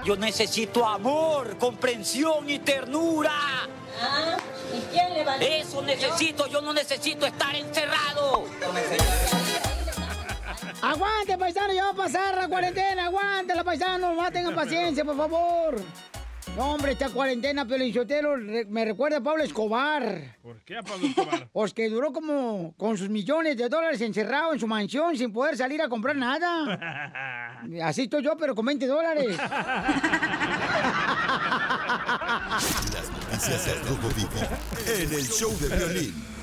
Yo 0.06 0.16
necesito 0.16 0.88
amor, 0.88 1.58
comprensión 1.58 2.50
y 2.50 2.60
ternura. 2.60 3.34
¿Y 4.74 4.80
quién 4.94 5.14
le 5.14 5.26
va 5.26 5.34
a 5.34 5.38
Eso 5.38 5.82
necesito, 5.82 6.48
yo 6.48 6.62
no 6.62 6.72
necesito 6.74 7.26
estar 7.26 7.54
encerrado. 7.56 8.46
Aguante, 10.82 11.38
paisano, 11.38 11.74
ya 11.74 11.84
va 11.86 11.90
a 11.90 11.94
pasar 11.94 12.36
la 12.36 12.48
cuarentena, 12.48 13.06
aguante 13.06 13.54
la 13.54 13.64
paisano, 13.64 14.14
más 14.14 14.32
tengan 14.32 14.56
paciencia, 14.56 15.04
por 15.04 15.18
favor. 15.18 15.82
No, 16.56 16.72
hombre, 16.74 16.94
esta 16.94 17.10
cuarentena, 17.10 17.66
Pelinchotelo, 17.66 18.38
me 18.38 18.86
recuerda 18.86 19.18
a 19.18 19.22
Pablo 19.22 19.44
Escobar. 19.44 20.38
¿Por 20.42 20.62
qué 20.64 20.78
a 20.78 20.82
Pablo 20.82 21.08
Escobar? 21.08 21.48
Pues 21.54 21.74
que 21.74 21.90
duró 21.90 22.12
como 22.12 22.74
con 22.78 22.98
sus 22.98 23.10
millones 23.10 23.58
de 23.58 23.70
dólares 23.70 24.02
encerrado 24.02 24.54
en 24.54 24.60
su 24.60 24.68
mansión 24.68 25.16
sin 25.18 25.32
poder 25.32 25.58
salir 25.58 25.82
a 25.82 25.90
comprar 25.90 26.16
nada. 26.16 27.62
Así 27.84 28.04
estoy 28.04 28.24
yo, 28.24 28.36
pero 28.38 28.56
con 28.56 28.66
20 28.66 28.88
dólares. 28.88 29.38
Las 32.94 33.10
noticias 33.12 33.66
del 33.66 33.80
Rojo 33.88 34.10
Vivo 34.16 34.30
en 34.88 35.14
el 35.14 35.28
show 35.28 35.52
de 35.60 35.68
violín. 35.76 36.39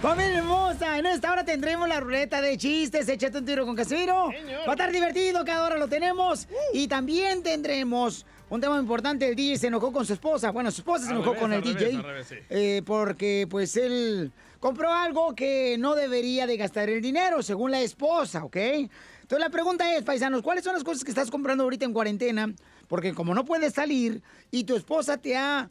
Familia 0.00 0.38
hermosa, 0.38 0.98
en 0.98 1.04
esta 1.04 1.30
hora 1.30 1.44
tendremos 1.44 1.86
la 1.86 2.00
ruleta 2.00 2.40
de 2.40 2.56
chistes, 2.56 3.06
échate 3.06 3.36
un 3.36 3.44
tiro 3.44 3.66
con 3.66 3.76
Casimiro. 3.76 4.30
Va 4.66 4.68
a 4.68 4.72
estar 4.72 4.90
divertido, 4.90 5.44
cada 5.44 5.66
hora 5.66 5.76
lo 5.76 5.88
tenemos. 5.88 6.48
Y 6.72 6.88
también 6.88 7.42
tendremos 7.42 8.24
un 8.48 8.62
tema 8.62 8.78
importante, 8.78 9.28
el 9.28 9.36
DJ 9.36 9.58
se 9.58 9.66
enojó 9.66 9.92
con 9.92 10.06
su 10.06 10.14
esposa. 10.14 10.52
Bueno, 10.52 10.70
su 10.70 10.80
esposa 10.80 11.04
se 11.04 11.10
enojó 11.12 11.34
revés, 11.34 11.40
con 11.42 11.52
el 11.52 11.62
revés, 11.62 11.78
DJ. 11.78 11.96
al 11.96 12.02
revés, 12.02 12.26
sí. 12.28 12.36
eh, 12.48 12.82
porque 12.86 13.46
pues 13.50 13.76
él 13.76 14.32
compró 14.58 14.90
algo 14.90 15.34
que 15.34 15.76
no 15.78 15.94
debería 15.94 16.46
de 16.46 16.56
gastar 16.56 16.88
el 16.88 17.02
dinero, 17.02 17.42
según 17.42 17.70
la 17.70 17.80
esposa, 17.80 18.42
¿ok? 18.42 18.56
Entonces 18.56 19.38
la 19.38 19.50
pregunta 19.50 19.94
es, 19.94 20.02
paisanos, 20.02 20.40
¿cuáles 20.40 20.64
son 20.64 20.72
las 20.72 20.82
cosas 20.82 21.04
que 21.04 21.10
estás 21.10 21.30
comprando 21.30 21.64
ahorita 21.64 21.84
en 21.84 21.92
cuarentena? 21.92 22.52
Porque 22.88 23.12
como 23.12 23.34
no 23.34 23.44
puedes 23.44 23.74
salir 23.74 24.22
y 24.50 24.64
tu 24.64 24.76
esposa 24.76 25.18
te 25.18 25.36
ha... 25.36 25.68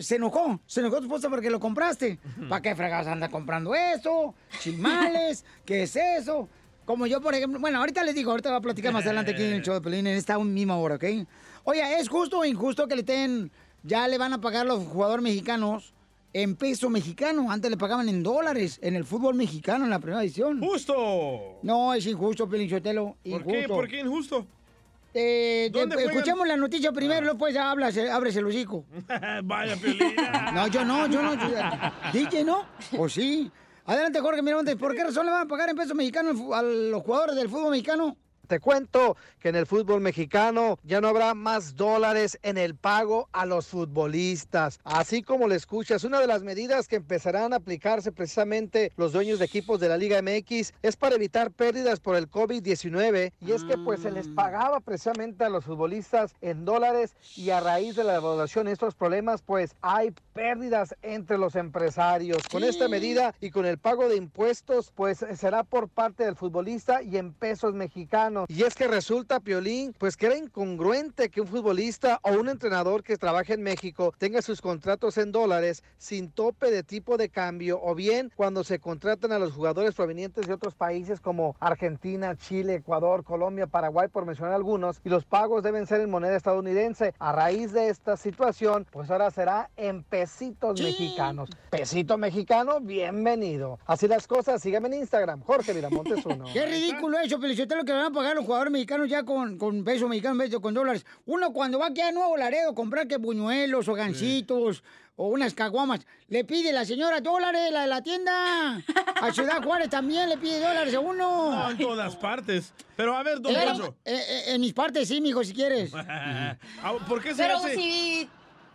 Se 0.00 0.16
enojó, 0.16 0.60
se 0.66 0.80
enojó 0.80 0.96
tu 0.98 1.04
esposa 1.04 1.28
porque 1.28 1.48
lo 1.50 1.60
compraste. 1.60 2.18
¿Para 2.48 2.60
qué 2.60 2.74
fregados 2.74 3.06
anda 3.06 3.28
comprando 3.28 3.74
eso? 3.74 4.34
Chimales, 4.60 5.44
¿qué 5.64 5.84
es 5.84 5.94
eso? 5.94 6.48
Como 6.84 7.06
yo, 7.06 7.20
por 7.20 7.34
ejemplo, 7.34 7.60
bueno, 7.60 7.78
ahorita 7.78 8.02
les 8.02 8.14
digo, 8.14 8.32
ahorita 8.32 8.50
va 8.50 8.56
a 8.56 8.60
platicar 8.60 8.92
más 8.92 9.04
adelante 9.06 9.32
aquí 9.32 9.44
en 9.44 9.52
el 9.52 9.62
show 9.64 9.74
de 9.74 9.80
Pelín, 9.80 10.06
en 10.06 10.16
esta 10.16 10.36
misma 10.38 10.76
hora, 10.78 10.96
¿ok? 10.96 11.04
Oye, 11.64 12.00
¿es 12.00 12.08
justo 12.08 12.40
o 12.40 12.44
injusto 12.44 12.88
que 12.88 12.96
le 12.96 13.02
estén, 13.02 13.52
ya 13.84 14.08
le 14.08 14.18
van 14.18 14.32
a 14.32 14.40
pagar 14.40 14.66
los 14.66 14.84
jugadores 14.84 15.22
mexicanos 15.22 15.94
en 16.32 16.56
peso 16.56 16.90
mexicano? 16.90 17.52
Antes 17.52 17.70
le 17.70 17.76
pagaban 17.76 18.08
en 18.08 18.24
dólares 18.24 18.80
en 18.82 18.96
el 18.96 19.04
fútbol 19.04 19.36
mexicano 19.36 19.84
en 19.84 19.90
la 19.90 20.00
primera 20.00 20.22
edición. 20.22 20.60
¡Justo! 20.60 21.60
No, 21.62 21.94
es 21.94 22.04
injusto, 22.06 22.48
Pelín 22.48 22.68
Sotelo. 22.68 23.16
¿Por 23.30 23.46
qué? 23.46 23.68
¿Por 23.68 23.86
qué 23.86 24.00
injusto? 24.00 24.44
Eh, 25.14 25.70
escuchemos 25.98 26.46
la 26.48 26.56
noticia 26.56 26.90
primero, 26.92 27.20
luego 27.22 27.38
pues 27.38 27.52
ya 27.54 27.70
hablas, 27.70 27.96
abres 27.98 28.34
el 28.36 28.46
hocico. 28.46 28.86
Vaya, 29.44 29.76
Piolín. 29.76 30.14
No, 30.54 30.66
yo 30.68 30.84
no, 30.84 31.06
yo 31.06 31.22
no. 31.22 31.34
yo- 31.34 31.48
DJ, 32.12 32.44
¿no? 32.44 32.66
Pues 32.96 33.12
sí. 33.12 33.50
Adelante, 33.84 34.20
Jorge 34.20 34.42
Miramontes. 34.42 34.76
¿Por 34.76 34.94
qué 34.94 35.04
razón 35.04 35.26
le 35.26 35.32
van 35.32 35.42
a 35.42 35.48
pagar 35.48 35.68
en 35.70 35.76
pesos 35.76 35.94
mexicanos 35.96 36.36
a 36.54 36.62
los 36.62 37.02
jugadores 37.02 37.36
del 37.36 37.48
fútbol 37.48 37.72
mexicano? 37.72 38.16
Te 38.52 38.60
cuento 38.60 39.16
que 39.40 39.48
en 39.48 39.56
el 39.56 39.64
fútbol 39.64 40.02
mexicano 40.02 40.78
ya 40.82 41.00
no 41.00 41.08
habrá 41.08 41.32
más 41.32 41.74
dólares 41.74 42.38
en 42.42 42.58
el 42.58 42.74
pago 42.74 43.30
a 43.32 43.46
los 43.46 43.68
futbolistas. 43.68 44.78
Así 44.84 45.22
como 45.22 45.48
le 45.48 45.54
escuchas, 45.54 46.04
una 46.04 46.20
de 46.20 46.26
las 46.26 46.42
medidas 46.42 46.86
que 46.86 46.96
empezarán 46.96 47.54
a 47.54 47.56
aplicarse 47.56 48.12
precisamente 48.12 48.92
los 48.98 49.14
dueños 49.14 49.38
de 49.38 49.46
equipos 49.46 49.80
de 49.80 49.88
la 49.88 49.96
Liga 49.96 50.20
MX 50.20 50.74
es 50.82 50.96
para 50.98 51.14
evitar 51.14 51.50
pérdidas 51.50 51.98
por 51.98 52.14
el 52.14 52.30
COVID-19 52.30 53.32
y 53.40 53.52
es 53.52 53.64
que 53.64 53.78
pues 53.78 54.00
se 54.00 54.10
les 54.10 54.28
pagaba 54.28 54.80
precisamente 54.80 55.44
a 55.44 55.48
los 55.48 55.64
futbolistas 55.64 56.34
en 56.42 56.66
dólares 56.66 57.16
y 57.36 57.48
a 57.48 57.60
raíz 57.60 57.96
de 57.96 58.04
la 58.04 58.12
devaluación 58.12 58.66
de 58.66 58.72
estos 58.72 58.94
problemas 58.94 59.40
pues 59.40 59.76
hay 59.80 60.12
pérdidas 60.34 60.94
entre 61.00 61.38
los 61.38 61.56
empresarios. 61.56 62.42
Con 62.50 62.64
esta 62.64 62.86
medida 62.86 63.34
y 63.40 63.48
con 63.48 63.64
el 63.64 63.78
pago 63.78 64.10
de 64.10 64.16
impuestos 64.16 64.92
pues 64.94 65.24
será 65.36 65.64
por 65.64 65.88
parte 65.88 66.26
del 66.26 66.36
futbolista 66.36 67.02
y 67.02 67.16
en 67.16 67.32
pesos 67.32 67.72
mexicanos. 67.72 68.41
Y 68.48 68.62
es 68.62 68.74
que 68.74 68.88
resulta, 68.88 69.40
Piolín, 69.40 69.94
pues 69.98 70.16
que 70.16 70.26
era 70.26 70.36
incongruente 70.36 71.30
que 71.30 71.40
un 71.40 71.46
futbolista 71.46 72.20
o 72.22 72.32
un 72.32 72.48
entrenador 72.48 73.02
que 73.02 73.16
trabaje 73.16 73.54
en 73.54 73.62
México 73.62 74.12
tenga 74.18 74.42
sus 74.42 74.60
contratos 74.60 75.18
en 75.18 75.32
dólares 75.32 75.82
sin 75.98 76.30
tope 76.30 76.70
de 76.70 76.82
tipo 76.82 77.16
de 77.16 77.28
cambio 77.28 77.80
o 77.82 77.94
bien 77.94 78.32
cuando 78.34 78.64
se 78.64 78.78
contratan 78.78 79.32
a 79.32 79.38
los 79.38 79.52
jugadores 79.52 79.94
provenientes 79.94 80.46
de 80.46 80.54
otros 80.54 80.74
países 80.74 81.20
como 81.20 81.56
Argentina, 81.60 82.36
Chile, 82.36 82.76
Ecuador, 82.76 83.24
Colombia, 83.24 83.66
Paraguay, 83.66 84.08
por 84.08 84.26
mencionar 84.26 84.54
algunos, 84.54 85.00
y 85.04 85.08
los 85.08 85.24
pagos 85.24 85.62
deben 85.62 85.86
ser 85.86 86.00
en 86.00 86.10
moneda 86.10 86.36
estadounidense. 86.36 87.14
A 87.18 87.32
raíz 87.32 87.72
de 87.72 87.88
esta 87.88 88.16
situación, 88.16 88.86
pues 88.90 89.10
ahora 89.10 89.30
será 89.30 89.70
en 89.76 90.02
pesitos 90.02 90.80
mexicanos. 90.80 91.50
Pesito 91.70 92.18
mexicano, 92.18 92.80
bienvenido. 92.80 93.78
Así 93.86 94.08
las 94.08 94.26
cosas, 94.26 94.62
sígueme 94.62 94.88
en 94.88 94.94
Instagram, 94.94 95.42
Jorge 95.42 95.74
Miramontes 95.74 96.24
uno. 96.26 96.44
Qué 96.52 96.66
ridículo 96.66 97.18
eso, 97.18 97.38
lo 97.38 97.84
que 97.84 97.92
van 97.92 98.06
a 98.06 98.10
pagar 98.22 98.36
los 98.36 98.44
jugadores 98.44 98.72
mexicanos 98.72 99.08
ya 99.08 99.24
con, 99.24 99.58
con 99.58 99.82
pesos 99.82 100.08
mexicanos 100.08 100.34
en 100.36 100.38
vez 100.38 100.50
de 100.52 100.60
con 100.60 100.72
dólares. 100.72 101.04
Uno 101.26 101.52
cuando 101.52 101.80
va 101.80 101.88
aquí 101.88 102.00
a 102.00 102.12
Nuevo 102.12 102.36
Laredo 102.36 102.70
a 102.70 102.74
comprar 102.74 103.08
que 103.08 103.16
buñuelos 103.16 103.88
o 103.88 103.94
gancitos 103.94 104.84
o 105.16 105.26
unas 105.26 105.54
caguamas, 105.54 106.06
le 106.28 106.44
pide 106.44 106.72
la 106.72 106.84
señora 106.84 107.20
dólares, 107.20 107.72
la 107.72 107.82
de 107.82 107.86
la 107.88 108.00
tienda. 108.00 108.76
A 109.20 109.32
Ciudad 109.32 109.62
Juárez 109.62 109.90
también 109.90 110.28
le 110.28 110.38
pide 110.38 110.60
dólares 110.60 110.94
a 110.94 111.00
uno. 111.00 111.50
No, 111.50 111.70
en 111.70 111.78
todas 111.78 112.14
partes. 112.14 112.72
Pero 112.96 113.16
a 113.16 113.24
ver, 113.24 113.40
don 113.40 113.52
Eh, 113.52 113.56
eh, 113.58 113.94
eh, 114.04 114.42
en 114.54 114.60
mis 114.60 114.72
partes 114.72 115.08
sí, 115.08 115.20
mijo, 115.20 115.42
si 115.42 115.52
quieres. 115.52 115.92
Ah, 116.82 116.94
¿Por 117.08 117.20
qué 117.22 117.34
se 117.34 117.42
Pero 117.42 117.56
hace? 117.56 117.74
si... 117.74 118.28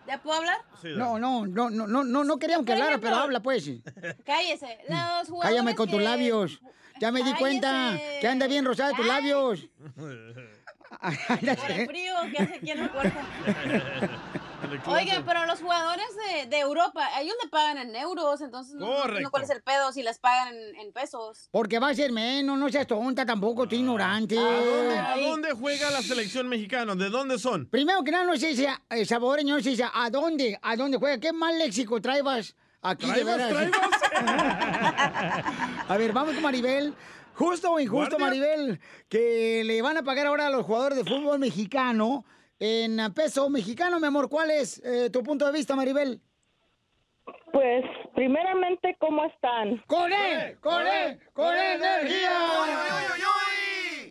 ¿Ya 0.07 0.21
puedo 0.21 0.37
hablar? 0.37 0.57
No, 0.83 1.19
no, 1.19 1.45
no, 1.45 1.69
no, 1.69 1.87
no, 1.87 2.03
no, 2.03 2.23
no 2.23 2.37
queríamos 2.37 2.65
que 2.65 2.73
hablara, 2.73 2.97
pero 2.97 3.15
habla 3.15 3.41
pues. 3.41 3.69
Cállese. 4.25 4.77
Los 4.87 5.27
jugadores 5.27 5.41
Cállame 5.41 5.75
con 5.75 5.89
tus 5.89 6.01
labios. 6.01 6.61
Ya 6.99 7.11
me 7.11 7.23
di 7.23 7.33
cuenta 7.33 7.69
Cállese. 7.69 8.19
que 8.19 8.27
anda 8.27 8.47
bien 8.47 8.65
rosada 8.65 8.93
tus 8.93 9.05
labios. 9.05 9.67
Por 9.97 10.09
el 11.71 11.87
frío 11.87 12.13
que 12.31 12.43
hace 12.43 12.55
aquí 12.55 12.71
en 12.71 12.87
cuerpo. 12.87 13.19
Oiga, 14.87 15.21
pero 15.25 15.45
los 15.45 15.59
jugadores 15.59 16.07
de, 16.15 16.47
de 16.47 16.59
Europa, 16.59 17.05
a 17.13 17.21
ellos 17.21 17.35
le 17.43 17.49
pagan 17.49 17.77
en 17.77 17.95
euros, 17.95 18.41
entonces 18.41 18.73
no, 18.73 19.05
no 19.05 19.29
cuál 19.29 19.43
es 19.43 19.49
el 19.51 19.61
pedo 19.61 19.91
si 19.91 20.01
les 20.01 20.17
pagan 20.17 20.55
en, 20.55 20.75
en 20.77 20.91
pesos. 20.91 21.49
Porque 21.51 21.77
va 21.77 21.89
a 21.89 21.93
ser 21.93 22.11
menos, 22.11 22.57
no 22.57 22.69
seas 22.69 22.87
tonta 22.87 23.25
tampoco, 23.25 23.67
tú 23.67 23.75
ignorante. 23.75 24.37
¿A 24.37 24.41
dónde, 24.41 24.97
a 24.97 25.17
dónde 25.17 25.51
juega 25.51 25.91
la 25.91 26.01
selección 26.01 26.47
mexicana? 26.47 26.95
¿De 26.95 27.09
dónde 27.09 27.37
son? 27.37 27.67
Primero 27.67 28.03
que 28.03 28.11
nada, 28.11 28.25
no 28.25 28.35
sé 28.35 28.55
si 28.55 28.65
eh, 28.65 29.05
saboreño, 29.05 29.57
no 29.57 29.61
sé 29.63 29.75
si 29.75 29.81
a 29.81 30.09
dónde, 30.09 30.57
a 30.61 30.75
dónde 30.75 30.97
juega. 30.97 31.19
¿Qué 31.19 31.31
mal 31.33 31.57
léxico 31.59 32.01
traebas 32.01 32.55
aquí 32.81 33.07
de 33.07 33.23
¿Traebas, 33.23 33.37
veras? 33.37 33.71
a 35.87 35.97
ver, 35.97 36.13
vamos 36.13 36.33
con 36.33 36.43
Maribel. 36.43 36.93
Justo 37.33 37.71
o 37.71 37.79
injusto, 37.79 38.17
Guardia. 38.17 38.41
Maribel, 38.41 38.79
que 39.07 39.63
le 39.63 39.81
van 39.81 39.97
a 39.97 40.03
pagar 40.03 40.25
ahora 40.25 40.47
a 40.47 40.49
los 40.49 40.65
jugadores 40.65 40.97
de 40.97 41.03
fútbol 41.03 41.37
mexicano 41.37 42.25
en 42.59 43.13
peso 43.13 43.49
mexicano, 43.49 43.99
mi 43.99 44.07
amor. 44.07 44.27
¿Cuál 44.29 44.51
es 44.51 44.81
eh, 44.83 45.09
tu 45.11 45.21
punto 45.21 45.45
de 45.45 45.51
vista, 45.51 45.75
Maribel? 45.75 46.19
Pues, 47.51 47.83
primeramente, 48.15 48.95
¿cómo 48.99 49.25
están? 49.25 49.83
¡Con 49.87 50.11
él! 50.11 50.57
¡Con 50.59 50.87
él! 50.87 51.19
¡Con 51.33 51.55
energía! 51.55 52.29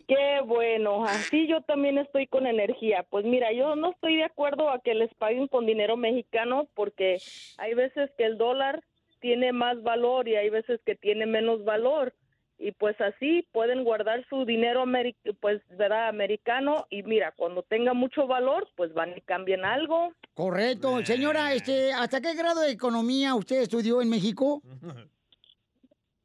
Qué 0.07 0.40
bueno, 0.45 1.05
así 1.05 1.49
yo 1.49 1.62
también 1.62 1.99
estoy 1.99 2.29
con 2.29 2.47
energía. 2.47 3.05
Pues 3.11 3.25
mira, 3.25 3.53
yo 3.53 3.75
no 3.75 3.90
estoy 3.90 4.16
de 4.16 4.25
acuerdo 4.25 4.71
a 4.71 4.81
que 4.81 4.95
les 4.95 5.12
paguen 5.14 5.49
con 5.49 5.66
dinero 5.66 5.97
mexicano 5.97 6.69
porque 6.75 7.19
hay 7.59 7.75
veces 7.75 8.11
que 8.16 8.25
el 8.25 8.38
dólar 8.38 8.85
tiene 9.21 9.53
más 9.53 9.83
valor 9.83 10.29
y 10.29 10.37
hay 10.37 10.49
veces 10.49 10.81
que 10.87 10.95
tiene 10.95 11.27
menos 11.27 11.64
valor. 11.64 12.14
Y 12.59 12.73
pues 12.73 12.99
así 13.01 13.47
pueden 13.53 13.85
guardar 13.85 14.25
su 14.29 14.45
dinero 14.45 14.85
pues, 15.40 15.61
¿verdad? 15.71 16.09
americano 16.09 16.87
y 16.88 17.03
mira, 17.03 17.35
cuando 17.37 17.62
tenga 17.62 17.92
mucho 17.92 18.27
valor, 18.27 18.69
pues 18.77 18.95
van 18.95 19.12
y 19.16 19.21
cambian 19.23 19.64
algo. 19.64 20.12
Correcto. 20.35 21.05
Señora, 21.05 21.53
este, 21.53 21.92
¿hasta 21.92 22.21
qué 22.21 22.35
grado 22.35 22.61
de 22.62 22.71
economía 22.71 23.35
usted 23.35 23.62
estudió 23.62 24.01
en 24.01 24.09
México? 24.09 24.62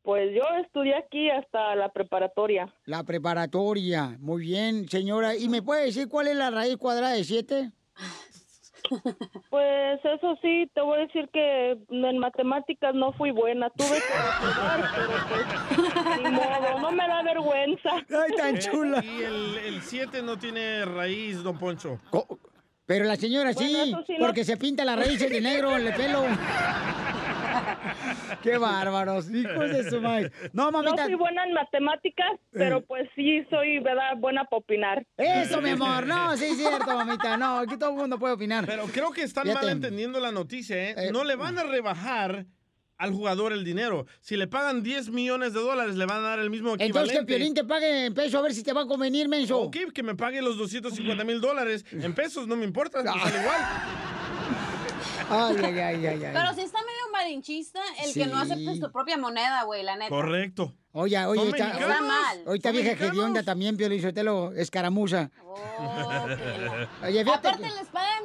Pues 0.03 0.31
yo 0.35 0.41
estudié 0.65 0.95
aquí 0.95 1.29
hasta 1.29 1.75
la 1.75 1.89
preparatoria. 1.89 2.73
La 2.85 3.03
preparatoria. 3.03 4.17
Muy 4.19 4.43
bien, 4.43 4.87
señora. 4.89 5.35
¿Y 5.35 5.47
me 5.47 5.61
puede 5.61 5.85
decir 5.85 6.07
cuál 6.09 6.27
es 6.27 6.35
la 6.35 6.49
raíz 6.49 6.77
cuadrada 6.77 7.13
de 7.13 7.23
7? 7.23 7.71
Pues 9.51 9.99
eso 10.03 10.35
sí, 10.41 10.69
te 10.73 10.81
voy 10.81 10.97
a 10.97 11.01
decir 11.05 11.29
que 11.31 11.77
en 11.89 12.17
matemáticas 12.17 12.95
no 12.95 13.13
fui 13.13 13.29
buena. 13.31 13.69
Tuve 13.69 13.87
que 13.89 13.95
estudiar, 13.95 14.91
pero 14.95 15.11
pues, 15.29 16.23
ni 16.23 16.31
modo, 16.31 16.79
no 16.81 16.91
me 16.91 17.07
da 17.07 17.21
vergüenza. 17.21 17.89
Ay, 17.95 18.35
tan 18.35 18.57
chula. 18.57 19.03
Y 19.05 19.21
el 19.67 19.81
7 19.83 20.23
no 20.23 20.37
tiene 20.37 20.83
raíz, 20.85 21.43
don 21.43 21.59
Poncho. 21.59 21.99
Pero 22.87 23.05
la 23.05 23.15
señora 23.17 23.53
sí, 23.53 23.71
Bueno, 23.71 23.97
eso 23.99 24.05
sí 24.07 24.13
no- 24.17 24.25
porque 24.25 24.43
se 24.43 24.57
pinta 24.57 24.83
las 24.83 24.97
raíces 24.97 25.29
de 25.29 25.39
negro 25.41 25.77
en 25.77 25.85
el 25.87 25.93
pelo. 25.93 26.23
Qué 28.43 28.57
bárbaros, 28.57 29.29
hijos 29.31 29.69
de 29.69 29.89
su 29.89 30.01
madre. 30.01 30.31
No, 30.53 30.71
mamita. 30.71 30.95
No 30.95 31.03
soy 31.03 31.15
buena 31.15 31.43
en 31.45 31.53
matemáticas, 31.53 32.31
pero 32.51 32.77
Eh. 32.77 32.85
pues 32.87 33.09
sí 33.15 33.43
soy, 33.49 33.79
¿verdad? 33.79 34.17
Buena 34.17 34.43
para 34.45 34.57
opinar. 34.59 35.05
Eso, 35.17 35.61
mi 35.61 35.71
amor. 35.71 36.05
No, 36.07 36.35
sí 36.37 36.45
es 36.45 36.57
cierto, 36.57 36.85
mamita. 36.85 37.37
No, 37.37 37.59
aquí 37.59 37.77
todo 37.77 37.91
el 37.91 37.95
mundo 37.97 38.17
puede 38.19 38.33
opinar. 38.33 38.65
Pero 38.65 38.85
creo 38.87 39.11
que 39.11 39.23
están 39.23 39.43
Fíjate. 39.45 39.65
mal 39.65 39.73
entendiendo 39.75 40.19
la 40.19 40.31
noticia, 40.31 40.91
¿eh? 40.91 41.11
No 41.11 41.23
le 41.23 41.35
van 41.35 41.57
a 41.57 41.63
rebajar 41.63 42.45
al 42.97 43.11
jugador 43.11 43.51
el 43.51 43.63
dinero. 43.65 44.05
Si 44.19 44.37
le 44.37 44.45
pagan 44.47 44.83
10 44.83 45.09
millones 45.09 45.53
de 45.53 45.59
dólares, 45.59 45.95
le 45.95 46.05
van 46.05 46.19
a 46.19 46.29
dar 46.29 46.39
el 46.39 46.51
mismo 46.51 46.73
Entonces 46.73 46.87
equivalente. 46.89 47.13
que 47.13 47.19
el 47.19 47.25
Piolín 47.39 47.53
te 47.55 47.63
pague 47.63 48.05
en 48.05 48.13
peso 48.13 48.37
a 48.37 48.41
ver 48.43 48.53
si 48.53 48.61
te 48.63 48.73
va 48.73 48.81
a 48.81 48.85
convenir, 48.85 49.27
menso. 49.27 49.59
Ok, 49.59 49.77
que 49.93 50.03
me 50.03 50.13
pague 50.15 50.39
los 50.41 50.55
250 50.57 51.23
mil 51.23 51.41
dólares. 51.41 51.83
En 51.91 52.13
pesos 52.13 52.47
no 52.47 52.55
me 52.55 52.63
importa, 52.65 52.99
me 53.01 53.05
sale 53.19 53.39
igual. 53.41 53.61
Ay, 55.29 55.55
ay, 55.63 55.79
ay, 55.79 56.05
ay, 56.07 56.23
ay. 56.25 56.31
Pero 56.33 56.53
si 56.53 56.61
está 56.61 56.79
el 57.27 58.13
que 58.13 58.25
no 58.27 58.37
acepta 58.37 58.73
tu 58.79 58.91
propia 58.91 59.17
moneda, 59.17 59.63
güey, 59.63 59.83
la 59.83 59.95
neta. 59.95 60.09
Correcto. 60.09 60.73
Oye, 60.93 61.23
oye, 61.25 61.47
está. 61.49 61.69
Está 61.71 62.01
mal. 62.01 62.43
Hoy 62.45 62.57
está 62.57 62.71
vieja 62.71 62.91
hedionda 63.05 63.43
también, 63.43 63.77
Piolín 63.77 64.01
Sotelo, 64.01 64.51
escaramuza. 64.53 65.31
Oye, 67.03 67.23
fíjate 67.23 67.47
Aparte 67.47 67.63
que- 67.63 67.75
les 67.75 67.87
pagan, 67.87 68.23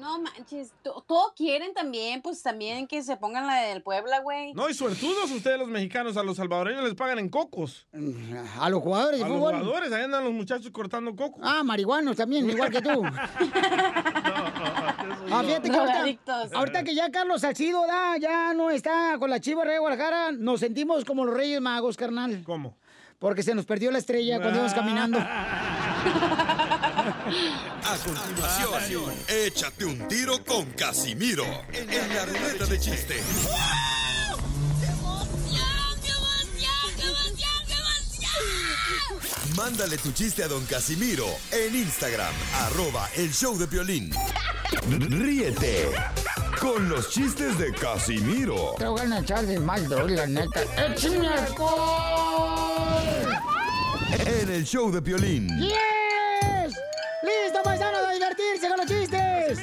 no, 0.00 0.18
manches, 0.20 0.72
to- 0.82 1.04
todo 1.06 1.34
quieren 1.36 1.74
también, 1.74 2.22
pues 2.22 2.42
también 2.42 2.86
que 2.86 3.02
se 3.02 3.16
pongan 3.16 3.46
la 3.46 3.56
del 3.62 3.82
Puebla, 3.82 4.20
güey. 4.20 4.52
No, 4.54 4.68
y 4.70 4.74
suertudos 4.74 5.30
ustedes 5.30 5.58
los 5.58 5.68
mexicanos, 5.68 6.16
a 6.16 6.22
los 6.22 6.36
salvadoreños 6.38 6.84
les 6.84 6.94
pagan 6.94 7.18
en 7.18 7.28
cocos. 7.28 7.86
A 8.60 8.70
los 8.70 8.82
jugadores 8.82 9.20
de 9.20 9.26
A 9.26 9.28
los 9.28 9.38
jugadores, 9.38 9.92
ahí 9.92 10.04
andan 10.04 10.24
los 10.24 10.32
muchachos 10.32 10.70
cortando 10.70 11.14
coco. 11.14 11.38
Ah, 11.42 11.62
marihuanos 11.62 12.16
también, 12.16 12.48
igual 12.48 12.70
que 12.70 12.80
tú. 12.80 13.02
Ah, 15.30 15.42
fíjate 15.44 15.70
que 15.70 15.76
ahorita, 16.52 16.84
que 16.84 16.94
ya 16.94 17.10
Carlos 17.10 17.40
Salcido 17.40 17.86
da, 17.86 18.16
ya 18.18 18.54
no 18.54 18.70
está 18.70 19.16
con 19.18 19.30
la 19.30 19.40
Chiva 19.40 19.64
Rey 19.64 19.74
de 19.74 19.78
Guadalajara, 19.78 20.32
nos 20.32 20.60
sentimos 20.60 21.04
como 21.04 21.24
los 21.24 21.34
Reyes 21.34 21.60
Magos, 21.60 21.96
carnal. 21.96 22.42
¿Cómo? 22.44 22.76
Porque 23.18 23.42
se 23.42 23.54
nos 23.54 23.64
perdió 23.64 23.90
la 23.90 23.98
estrella 23.98 24.36
cuando 24.40 24.58
íbamos 24.58 24.74
caminando. 24.74 25.18
A 27.18 27.96
continuación, 28.04 29.14
échate 29.28 29.84
un 29.84 30.06
tiro 30.08 30.44
con 30.44 30.66
Casimiro 30.72 31.44
en 31.72 31.88
la 32.14 32.26
ruleta 32.26 32.66
de 32.66 32.78
chiste. 32.78 33.22
Mándale 39.56 39.96
tu 39.96 40.12
chiste 40.12 40.42
a 40.42 40.48
don 40.48 40.64
Casimiro 40.66 41.26
en 41.50 41.74
Instagram, 41.74 42.34
arroba 42.66 43.08
el 43.16 43.32
show 43.32 43.56
de 43.56 43.66
violín. 43.66 44.10
Ríete 44.88 45.90
con 46.60 46.88
los 46.88 47.10
chistes 47.10 47.58
de 47.58 47.72
Casimiro 47.72 48.76
Te 48.78 48.86
voy 48.86 49.00
a 49.00 49.18
echar 49.18 49.44
de 49.44 49.58
mal, 49.58 49.88
doy, 49.88 50.14
la 50.14 50.26
neta. 50.26 50.62
¡Échame 50.62 51.28
en 54.24 54.48
el 54.48 54.64
show 54.64 54.90
de 54.92 55.00
violín. 55.00 55.48
¡Yes! 55.58 56.74
¡Listo, 57.22 57.62
paisanos, 57.64 58.00
a 58.06 58.12
divertirse 58.12 58.68
con 58.68 58.76
los 58.78 58.86
chistes! 58.86 59.58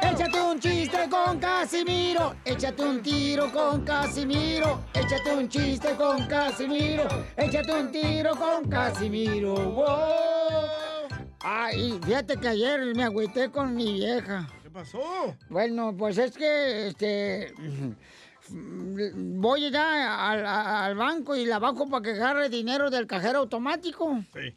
Échate 0.00 0.40
un 0.40 0.60
chiste 0.60 1.08
con 1.10 1.38
Casimiro, 1.38 2.36
échate 2.44 2.82
un 2.82 3.02
tiro 3.02 3.50
con 3.52 3.84
Casimiro, 3.84 4.84
échate 4.94 5.34
un 5.34 5.48
chiste 5.48 5.94
con 5.96 6.26
Casimiro, 6.26 7.08
échate 7.36 7.72
un 7.72 7.90
tiro 7.90 8.36
con 8.36 8.68
Casimiro. 8.68 9.54
¡Wow! 9.54 10.68
Ay, 11.40 11.98
fíjate 12.04 12.36
que 12.36 12.48
ayer 12.48 12.94
me 12.94 13.04
agüité 13.04 13.50
con 13.50 13.74
mi 13.74 13.94
vieja. 13.94 14.46
¿Qué 14.78 14.84
pasó? 14.84 15.36
Bueno, 15.48 15.92
pues 15.96 16.18
es 16.18 16.36
que, 16.36 16.88
este, 16.88 17.52
voy 18.48 19.70
ya 19.72 20.30
al, 20.30 20.46
al 20.46 20.94
banco 20.94 21.34
y 21.34 21.46
la 21.46 21.58
bajo 21.58 21.88
para 21.88 22.02
que 22.02 22.10
agarre 22.10 22.48
dinero 22.48 22.88
del 22.88 23.08
cajero 23.08 23.40
automático. 23.40 24.22
Sí. 24.32 24.54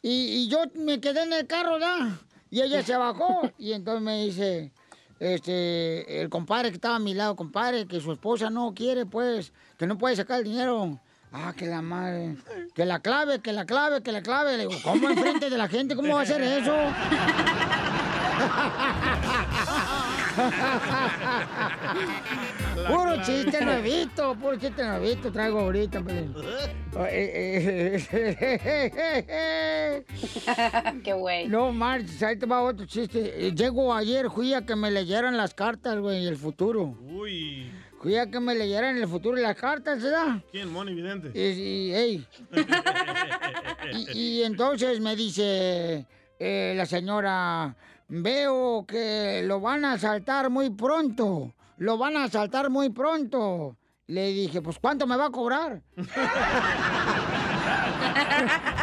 Y, 0.00 0.10
y 0.10 0.48
yo 0.48 0.60
me 0.74 1.00
quedé 1.00 1.24
en 1.24 1.34
el 1.34 1.46
carro 1.46 1.78
ya. 1.78 2.18
Y 2.50 2.62
ella 2.62 2.82
se 2.82 2.96
bajó. 2.96 3.50
Y 3.58 3.72
entonces 3.72 4.02
me 4.02 4.24
dice, 4.24 4.72
este, 5.20 6.22
el 6.22 6.30
compadre 6.30 6.70
que 6.70 6.76
estaba 6.76 6.96
a 6.96 7.00
mi 7.00 7.12
lado, 7.12 7.36
compadre, 7.36 7.86
que 7.86 8.00
su 8.00 8.12
esposa 8.12 8.48
no 8.48 8.72
quiere, 8.74 9.04
pues, 9.04 9.52
que 9.76 9.86
no 9.86 9.98
puede 9.98 10.16
sacar 10.16 10.38
el 10.38 10.44
dinero. 10.44 10.98
Ah, 11.30 11.52
que 11.54 11.66
la 11.66 11.82
madre. 11.82 12.38
Que 12.74 12.86
la 12.86 13.00
clave, 13.00 13.40
que 13.40 13.52
la 13.52 13.66
clave, 13.66 14.02
que 14.02 14.12
la 14.12 14.22
clave. 14.22 14.56
Le 14.56 14.66
digo, 14.66 14.80
¿cómo 14.82 15.10
enfrente 15.10 15.50
de 15.50 15.58
la 15.58 15.68
gente? 15.68 15.94
¿Cómo 15.94 16.14
va 16.14 16.20
a 16.20 16.22
hacer 16.22 16.40
eso? 16.40 16.74
Puro 22.88 23.20
chiste 23.22 23.64
nuevito, 23.64 24.34
puro 24.36 24.56
chiste 24.56 24.84
nuevito 24.84 25.30
traigo 25.32 25.58
ahorita. 25.60 26.00
pues. 26.00 26.24
Eh, 27.10 27.98
eh, 29.28 30.04
Qué 31.04 31.12
güey. 31.12 31.48
No 31.48 31.72
marches, 31.72 32.22
ahí 32.22 32.36
te 32.38 32.46
va 32.46 32.62
otro 32.62 32.86
chiste. 32.86 33.48
Eh, 33.48 33.52
Llego 33.54 33.92
ayer, 33.94 34.30
fui 34.30 34.54
a 34.54 34.64
que 34.64 34.76
me 34.76 34.90
leyeran 34.90 35.36
las 35.36 35.54
cartas, 35.54 35.98
güey, 35.98 36.26
el 36.26 36.36
futuro. 36.36 36.96
Uy. 37.02 37.70
Fui 38.00 38.16
a 38.16 38.30
que 38.30 38.38
me 38.38 38.54
leyeran 38.54 38.96
el 38.96 39.08
futuro 39.08 39.36
y 39.38 39.42
las 39.42 39.56
cartas, 39.56 40.00
¿verdad? 40.02 40.40
¿Quién? 40.52 40.72
Moni 40.72 40.94
Vidente. 40.94 41.32
Y, 41.34 41.40
y, 41.90 41.94
ey. 41.94 42.26
Y, 43.90 44.18
y 44.18 44.42
entonces 44.42 45.00
me 45.00 45.16
dice 45.16 46.04
eh, 46.38 46.74
la 46.76 46.84
señora, 46.84 47.74
veo 48.08 48.84
que 48.86 49.42
lo 49.44 49.60
van 49.60 49.84
a 49.84 49.92
asaltar 49.92 50.50
muy 50.50 50.70
pronto, 50.70 51.54
lo 51.76 51.98
van 51.98 52.16
a 52.16 52.24
asaltar 52.24 52.70
muy 52.70 52.90
pronto. 52.90 53.76
Le 54.06 54.32
dije, 54.32 54.62
pues 54.62 54.78
¿cuánto 54.78 55.06
me 55.06 55.16
va 55.16 55.26
a 55.26 55.30
cobrar? 55.30 55.82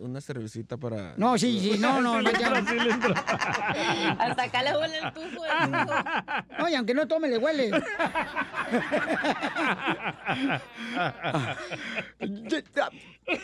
Una 0.00 0.20
cervecita 0.20 0.76
para... 0.76 1.14
No, 1.16 1.38
sí, 1.38 1.60
sí, 1.60 1.78
no, 1.78 2.00
no, 2.02 2.20
no, 2.22 2.32
ya. 2.32 2.48
Hasta 4.18 4.42
acá 4.42 4.62
le 4.64 4.76
huele 4.76 4.98
el 4.98 5.12
tufo. 5.12 5.44
el 5.44 5.70
tufo. 5.70 5.94
No, 6.58 6.68
y 6.68 6.74
aunque 6.74 6.92
no 6.92 7.06
tome, 7.06 7.28
le 7.28 7.38
huele. 7.38 7.70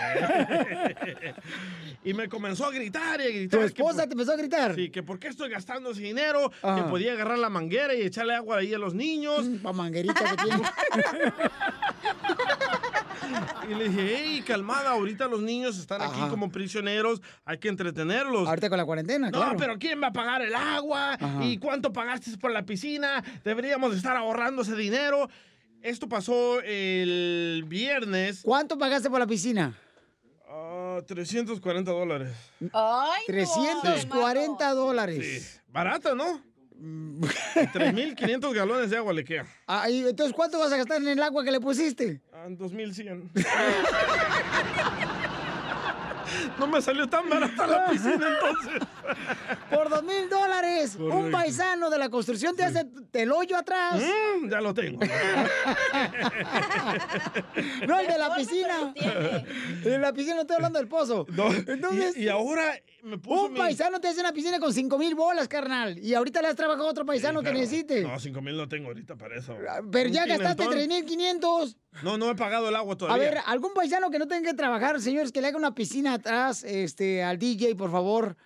y 2.04 2.14
me 2.14 2.28
comenzó 2.28 2.66
a 2.66 2.70
gritar 2.70 3.20
y 3.20 3.24
a 3.24 3.28
gritar. 3.28 3.60
¿Tu 3.60 3.66
esposa 3.66 3.98
por- 4.00 4.06
te 4.08 4.12
empezó 4.14 4.32
a 4.32 4.36
gritar? 4.36 4.74
Sí, 4.74 4.90
que 4.90 5.02
por 5.02 5.18
qué 5.18 5.28
estoy 5.28 5.48
gastando 5.50 5.90
ese 5.90 6.02
dinero, 6.02 6.50
Ajá. 6.62 6.76
que 6.76 6.82
podía 6.90 7.12
agarrar 7.12 7.38
la 7.38 7.48
manguera 7.50 7.94
y 7.94 8.02
echarle 8.02 8.34
agua 8.34 8.58
ahí 8.58 8.74
a 8.74 8.78
los 8.78 8.94
niños. 8.94 9.44
Pa' 9.62 9.72
manguerita 9.72 10.14
que 10.14 10.36
tiene. 10.42 10.62
Y 13.70 13.74
le 13.74 13.88
dije, 13.88 14.14
hey, 14.18 14.44
calmada, 14.46 14.90
ahorita 14.90 15.26
los 15.26 15.40
niños 15.40 15.78
están 15.78 16.02
aquí 16.02 16.20
Ajá. 16.20 16.28
como 16.28 16.50
prisioneros, 16.52 17.22
hay 17.46 17.56
que 17.58 17.68
entretenerlos. 17.68 18.46
Ahorita 18.46 18.68
con 18.68 18.76
la 18.76 18.84
cuarentena, 18.84 19.30
No, 19.30 19.38
claro. 19.38 19.56
pero 19.58 19.78
¿quién 19.78 20.02
va 20.02 20.08
a 20.08 20.12
pagar 20.12 20.42
el 20.42 20.54
agua? 20.54 21.14
Ajá. 21.14 21.42
¿Y 21.42 21.56
cuánto 21.56 21.90
pagaste 21.92 22.36
por 22.36 22.50
la 22.52 22.64
piscina? 22.66 23.24
Deberíamos 23.42 23.96
estar 23.96 24.14
ahorrando 24.16 24.60
ese 24.62 24.76
dinero. 24.76 25.30
Esto 25.84 26.08
pasó 26.08 26.62
el 26.62 27.62
viernes. 27.68 28.40
¿Cuánto 28.42 28.78
pagaste 28.78 29.10
por 29.10 29.20
la 29.20 29.26
piscina? 29.26 29.78
Ah, 30.48 31.02
340 31.06 31.90
dólares. 31.90 32.32
Ay, 32.72 33.22
no, 33.28 33.34
340 33.34 34.70
dólares. 34.70 35.52
Sí. 35.52 35.60
Barata, 35.68 36.14
¿no? 36.14 36.40
3.500 36.80 38.54
galones 38.54 38.88
de 38.88 38.96
agua 38.96 39.12
le 39.12 39.24
queda. 39.24 39.46
Ah, 39.66 39.90
y 39.90 40.08
entonces, 40.08 40.34
¿cuánto 40.34 40.58
vas 40.58 40.72
a 40.72 40.78
gastar 40.78 41.02
en 41.02 41.08
el 41.08 41.22
agua 41.22 41.44
que 41.44 41.52
le 41.52 41.60
pusiste? 41.60 42.22
Ah, 42.32 42.46
2.100. 42.48 43.30
no 46.58 46.66
me 46.66 46.80
salió 46.82 47.08
tan 47.08 47.28
barata 47.28 47.66
la 47.66 47.86
piscina 47.86 48.26
entonces. 48.28 48.88
Por 49.70 49.88
dos 49.88 50.02
mil 50.02 50.28
dólares. 50.28 50.96
Un 50.96 51.30
paisano 51.30 51.90
de 51.90 51.98
la 51.98 52.08
construcción 52.08 52.56
te 52.56 52.64
hace 52.64 52.86
el 53.12 53.32
hoyo 53.32 53.56
atrás. 53.56 54.00
Mm, 54.00 54.50
ya 54.50 54.60
lo 54.60 54.74
tengo. 54.74 55.00
No, 57.86 57.98
el 57.98 58.06
de 58.06 58.18
la 58.18 58.34
piscina. 58.34 58.94
El 58.96 59.82
de 59.84 59.98
la 59.98 60.12
piscina, 60.12 60.34
no 60.36 60.40
estoy 60.42 60.56
hablando 60.56 60.78
del 60.78 60.88
pozo. 60.88 61.26
No, 61.30 61.52
Entonces, 61.52 62.16
y, 62.16 62.24
y 62.24 62.28
ahora 62.28 62.78
me 63.04 63.18
puso 63.18 63.44
un 63.46 63.52
mi- 63.52 63.58
paisano 63.58 64.00
te 64.00 64.08
hace 64.08 64.20
una 64.20 64.32
piscina 64.32 64.58
con 64.58 64.72
cinco 64.72 64.98
mil 64.98 65.14
bolas, 65.14 65.46
carnal. 65.48 65.98
Y 65.98 66.14
ahorita 66.14 66.40
le 66.42 66.48
has 66.48 66.56
trabajado 66.56 66.86
a 66.88 66.90
otro 66.90 67.04
paisano 67.06 67.40
Sí, 67.40 67.44
que 67.44 67.50
pero- 67.50 67.60
necesite. 67.60 68.02
No, 68.02 68.18
5.000 68.18 68.56
no 68.56 68.68
tengo 68.68 68.88
ahorita 68.88 69.16
para 69.16 69.36
eso. 69.36 69.56
Pero 69.92 70.08
Un 70.08 70.14
ya 70.14 70.26
gastaste 70.26 70.54
pimentón. 70.62 70.70
tres 70.70 70.88
mil 70.88 71.04
quinientos. 71.04 71.76
No, 72.02 72.18
no 72.18 72.30
he 72.30 72.34
pagado 72.34 72.68
el 72.68 72.76
agua 72.76 72.94
A 72.94 72.96
todavía. 72.98 73.30
ver, 73.30 73.38
algún 73.46 73.72
paisano 73.74 74.10
que 74.10 74.18
no 74.18 74.26
tenga 74.26 74.50
que 74.50 74.56
trabajar, 74.56 75.00
señores, 75.00 75.30
que 75.32 75.40
le 75.40 75.48
haga 75.48 75.58
una 75.58 75.74
piscina 75.74 76.14
atrás 76.14 76.64
este, 76.64 77.22
al 77.22 77.38
DJ, 77.38 77.76
por 77.76 77.90
favor. 77.90 78.36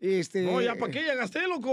Este, 0.00 0.42
No, 0.42 0.60
ya 0.60 0.76
para 0.76 0.92
qué, 0.92 1.04
ya 1.04 1.16
gasté, 1.16 1.40
loco. 1.48 1.72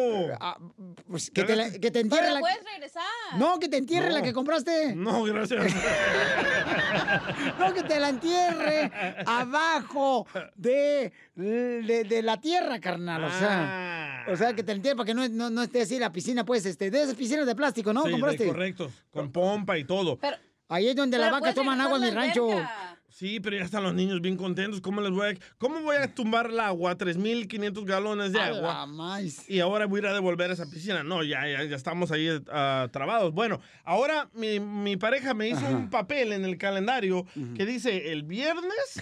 pues, 1.08 1.30
que, 1.30 1.44
te 1.44 1.56
la- 1.56 1.72
que 1.72 1.92
te 1.92 2.00
entierre 2.00 2.24
Pero 2.24 2.34
la... 2.34 2.40
puedes 2.40 2.64
regresar. 2.64 3.04
No, 3.38 3.60
que 3.60 3.70
te 3.70 3.78
entierre 3.78 4.10
No. 4.10 4.16
la 4.16 4.22
que 4.24 4.34
compraste. 4.34 4.96
No, 4.96 5.24
gracias. 5.24 5.64
No, 7.60 7.74
que 7.74 7.84
te 7.84 8.00
la 8.00 8.10
entierre 8.10 8.92
abajo 9.26 10.28
de, 10.56 11.12
de, 11.36 12.04
de 12.04 12.22
la 12.22 12.40
tierra, 12.40 12.80
carnal. 12.80 13.24
O 13.24 13.30
sea, 13.32 14.26
o 14.32 14.36
sea, 14.36 14.54
que 14.54 14.64
te 14.64 14.72
la 14.72 14.78
entierre 14.78 14.96
para 14.96 15.08
que 15.08 15.14
no, 15.14 15.28
no, 15.30 15.50
no 15.50 15.64
esté 15.64 15.82
así 15.82 16.00
la 16.00 16.12
piscina, 16.12 16.44
pues, 16.46 16.66
este, 16.66 16.90
de 16.92 17.04
esas 17.04 17.16
piscinas 17.16 17.46
de 17.46 17.56
plástico, 17.56 17.94
¿no? 17.94 18.02
Sí, 18.04 18.08
de- 18.08 18.12
¿Compraste? 18.14 18.48
correcto. 18.48 18.92
Con 19.12 19.32
pompa 19.32 19.78
y 19.78 19.84
todo. 19.86 20.20
Ahí 20.68 20.88
es 20.90 20.96
donde 20.96 21.18
las 21.18 21.32
vacas 21.32 21.54
toman 21.56 21.80
agua 21.80 21.98
en 21.98 22.04
mi 22.04 22.10
rancho. 22.10 22.46
alberca. 22.52 22.95
Sí, 23.16 23.40
pero 23.40 23.56
ya 23.56 23.64
están 23.64 23.82
los 23.84 23.94
niños 23.94 24.20
bien 24.20 24.36
contentos. 24.36 24.82
¿Cómo 24.82 25.00
les 25.00 25.12
voy 25.12 25.30
a, 25.30 25.34
cómo 25.58 25.80
voy 25.80 25.96
a 25.96 26.14
tumbar 26.14 26.48
el 26.48 26.60
agua? 26.60 26.98
3.500 26.98 27.86
galones 27.86 28.34
de 28.34 28.42
A 28.42 28.48
agua. 28.48 28.74
la 28.74 28.86
maíz. 28.88 29.50
Y 29.50 29.62
ahora 29.62 29.86
voy 29.86 30.00
a 30.00 30.02
ir 30.02 30.08
a 30.08 30.14
devolver 30.14 30.52
esa 30.52 30.70
piscina. 30.70 31.02
No, 31.02 31.24
ya, 31.24 31.48
ya, 31.48 31.64
ya 31.64 31.78
estamos 31.78 32.12
ahí 32.12 32.28
ah, 32.52 32.90
trabados. 32.92 33.34
Bueno, 33.34 33.62
ahora 33.86 34.30
mi, 34.34 34.60
mi 34.60 34.98
pareja 34.98 35.34
me 35.34 35.48
hizo 35.48 35.66
un 35.66 35.90
papel 35.90 36.34
en 36.34 36.44
el 36.44 36.58
calendario 36.58 37.26
que 37.56 37.66
dice 37.66 38.12
el 38.12 38.24
viernes 38.24 39.02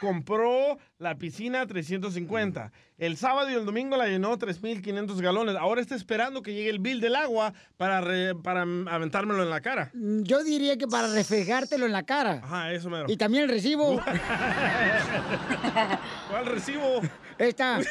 compró 0.00 0.78
la 0.98 1.16
piscina 1.16 1.66
350. 1.66 2.72
El 2.98 3.16
sábado 3.16 3.48
y 3.50 3.54
el 3.54 3.64
domingo 3.64 3.96
la 3.96 4.06
llenó 4.08 4.36
3.500 4.38 5.20
galones. 5.20 5.56
Ahora 5.56 5.80
está 5.80 5.94
esperando 5.94 6.42
que 6.42 6.52
llegue 6.54 6.70
el 6.70 6.78
bill 6.80 7.00
del 7.00 7.14
agua 7.16 7.52
para, 7.76 8.00
re- 8.00 8.34
para 8.34 8.62
aventármelo 8.62 9.42
en 9.42 9.50
la 9.50 9.60
cara. 9.60 9.90
Mm, 9.94 10.22
Yo 10.22 10.42
diría 10.42 10.76
que 10.76 10.86
para 10.88 11.06
reflejártelo 11.08 11.86
en 11.86 11.92
la 11.92 12.02
cara. 12.02 12.40
Ajá, 12.42 12.72
eso 12.72 12.88
mero. 12.90 13.04
Y 13.08 13.16
también 13.16 13.44
el 13.44 13.50
recibo. 13.50 14.00
¿Cuál 16.30 16.46
recibo? 16.46 17.00
Esta. 17.38 17.78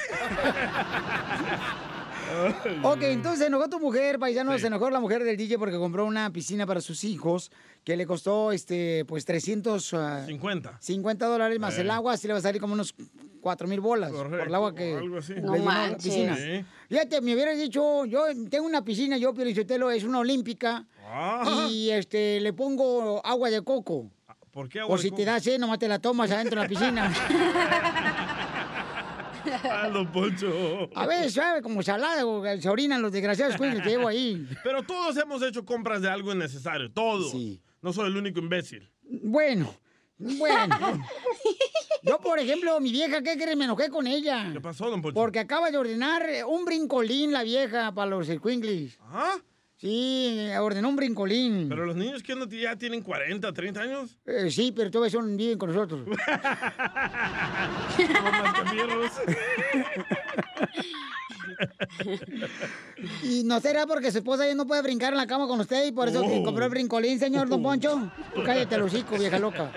Ok, 2.83 3.01
entonces 3.03 3.39
se 3.39 3.45
enojó 3.47 3.69
tu 3.69 3.79
mujer, 3.79 4.19
paisano, 4.19 4.57
se 4.59 4.67
enojó 4.67 4.89
la 4.89 4.99
mujer 4.99 5.23
del 5.23 5.37
DJ 5.37 5.57
porque 5.57 5.77
compró 5.77 6.05
una 6.05 6.31
piscina 6.31 6.65
para 6.67 6.81
sus 6.81 7.03
hijos 7.03 7.51
que 7.83 7.95
le 7.97 8.05
costó, 8.05 8.51
este, 8.51 9.05
pues 9.05 9.25
350 9.25 10.77
50. 10.81 11.25
dólares 11.27 11.59
más 11.59 11.77
Eh. 11.77 11.81
el 11.81 11.91
agua, 11.91 12.13
así 12.13 12.27
le 12.27 12.33
va 12.33 12.39
a 12.39 12.41
salir 12.41 12.61
como 12.61 12.73
unos 12.73 12.93
4 13.41 13.67
mil 13.67 13.79
bolas 13.79 14.11
por 14.11 14.33
el 14.33 14.53
agua 14.53 14.75
que 14.75 14.95
algo 14.95 15.17
así. 15.17 15.33
le 15.33 15.41
No 15.41 15.53
llenó 15.53 15.65
la 15.65 15.71
manches. 15.71 16.03
piscina. 16.03 16.35
Sí. 16.35 16.65
Fíjate, 16.89 17.21
me 17.21 17.33
hubiera 17.33 17.53
dicho, 17.53 18.05
yo 18.05 18.25
tengo 18.49 18.65
una 18.65 18.83
piscina, 18.83 19.17
yo, 19.17 19.33
Piolichotelo, 19.33 19.89
es 19.91 20.03
una 20.03 20.19
olímpica. 20.19 20.85
Ah. 21.11 21.67
y 21.71 21.89
este 21.89 22.39
le 22.41 22.53
pongo 22.53 23.25
agua 23.25 23.49
de 23.49 23.61
coco. 23.63 24.11
¿Por 24.51 24.67
qué 24.69 24.79
agua 24.81 24.93
O 24.93 24.97
de 24.97 25.03
si 25.03 25.09
coco? 25.09 25.17
te 25.21 25.25
da 25.25 25.39
sed, 25.39 25.57
nomás 25.59 25.79
te 25.79 25.87
la 25.87 25.99
tomas 25.99 26.29
adentro 26.31 26.59
de 26.61 26.67
la 26.67 26.69
piscina. 26.69 27.11
Ah, 29.63 29.89
don 29.89 30.11
Poncho. 30.11 30.89
A 30.95 31.05
veces 31.05 31.33
sabe 31.33 31.61
como 31.61 31.81
salada, 31.83 32.23
se 32.59 32.69
orinan 32.69 33.01
los 33.01 33.11
desgraciados 33.11 33.55
que 33.55 33.81
llevo 33.81 34.07
ahí. 34.07 34.47
Pero 34.63 34.83
todos 34.83 35.17
hemos 35.17 35.41
hecho 35.41 35.65
compras 35.65 36.01
de 36.01 36.09
algo 36.09 36.31
innecesario, 36.33 36.91
todos. 36.91 37.33
No 37.81 37.93
soy 37.93 38.07
el 38.07 38.17
único 38.17 38.39
imbécil. 38.39 38.89
Bueno, 39.03 39.73
bueno. 40.17 40.77
Yo, 42.03 42.19
por 42.19 42.39
ejemplo, 42.39 42.79
mi 42.79 42.91
vieja, 42.91 43.21
¿qué 43.21 43.37
crees? 43.37 43.57
Me 43.57 43.65
enojé 43.65 43.89
con 43.89 44.07
ella. 44.07 44.49
¿Qué 44.53 44.61
pasó, 44.61 44.89
don 44.89 45.01
Poncho? 45.01 45.15
Porque 45.15 45.39
acaba 45.39 45.71
de 45.71 45.77
ordenar 45.77 46.25
un 46.47 46.65
brincolín 46.65 47.31
la 47.31 47.43
vieja 47.43 47.93
para 47.93 48.09
los 48.09 48.29
escuinclis. 48.29 48.97
¿Ah? 49.01 49.35
Sí, 49.79 50.49
ordenó 50.59 50.89
un 50.89 50.97
brincolín. 50.97 51.67
Pero 51.69 51.85
los 51.85 51.95
niños 51.95 52.21
que 52.21 52.35
no 52.35 52.45
ya 52.47 52.75
tienen 52.75 53.01
40, 53.01 53.53
30 53.53 53.81
años. 53.81 54.17
Eh, 54.25 54.51
sí, 54.51 54.73
pero 54.75 54.91
todavía 54.91 55.11
son, 55.11 55.37
viven 55.37 55.57
con 55.57 55.69
nosotros. 55.73 56.05
y 63.23 63.43
no 63.43 63.59
será 63.59 63.85
porque 63.87 64.11
su 64.11 64.19
esposa 64.19 64.47
ya 64.47 64.55
no 64.55 64.67
puede 64.67 64.81
brincar 64.81 65.13
en 65.13 65.17
la 65.17 65.27
cama 65.27 65.47
con 65.47 65.59
usted 65.59 65.85
y 65.85 65.91
por 65.91 66.07
eso 66.07 66.21
que 66.21 66.39
Oh. 66.39 66.43
compró 66.43 66.65
el 66.65 66.69
brincolín, 66.71 67.19
señor 67.19 67.49
Don 67.49 67.61
Poncho. 67.63 68.11
Tú 68.33 68.43
cállate 68.45 68.75
el 68.75 68.81
hocico, 68.83 69.17
vieja 69.17 69.39
loca. 69.39 69.71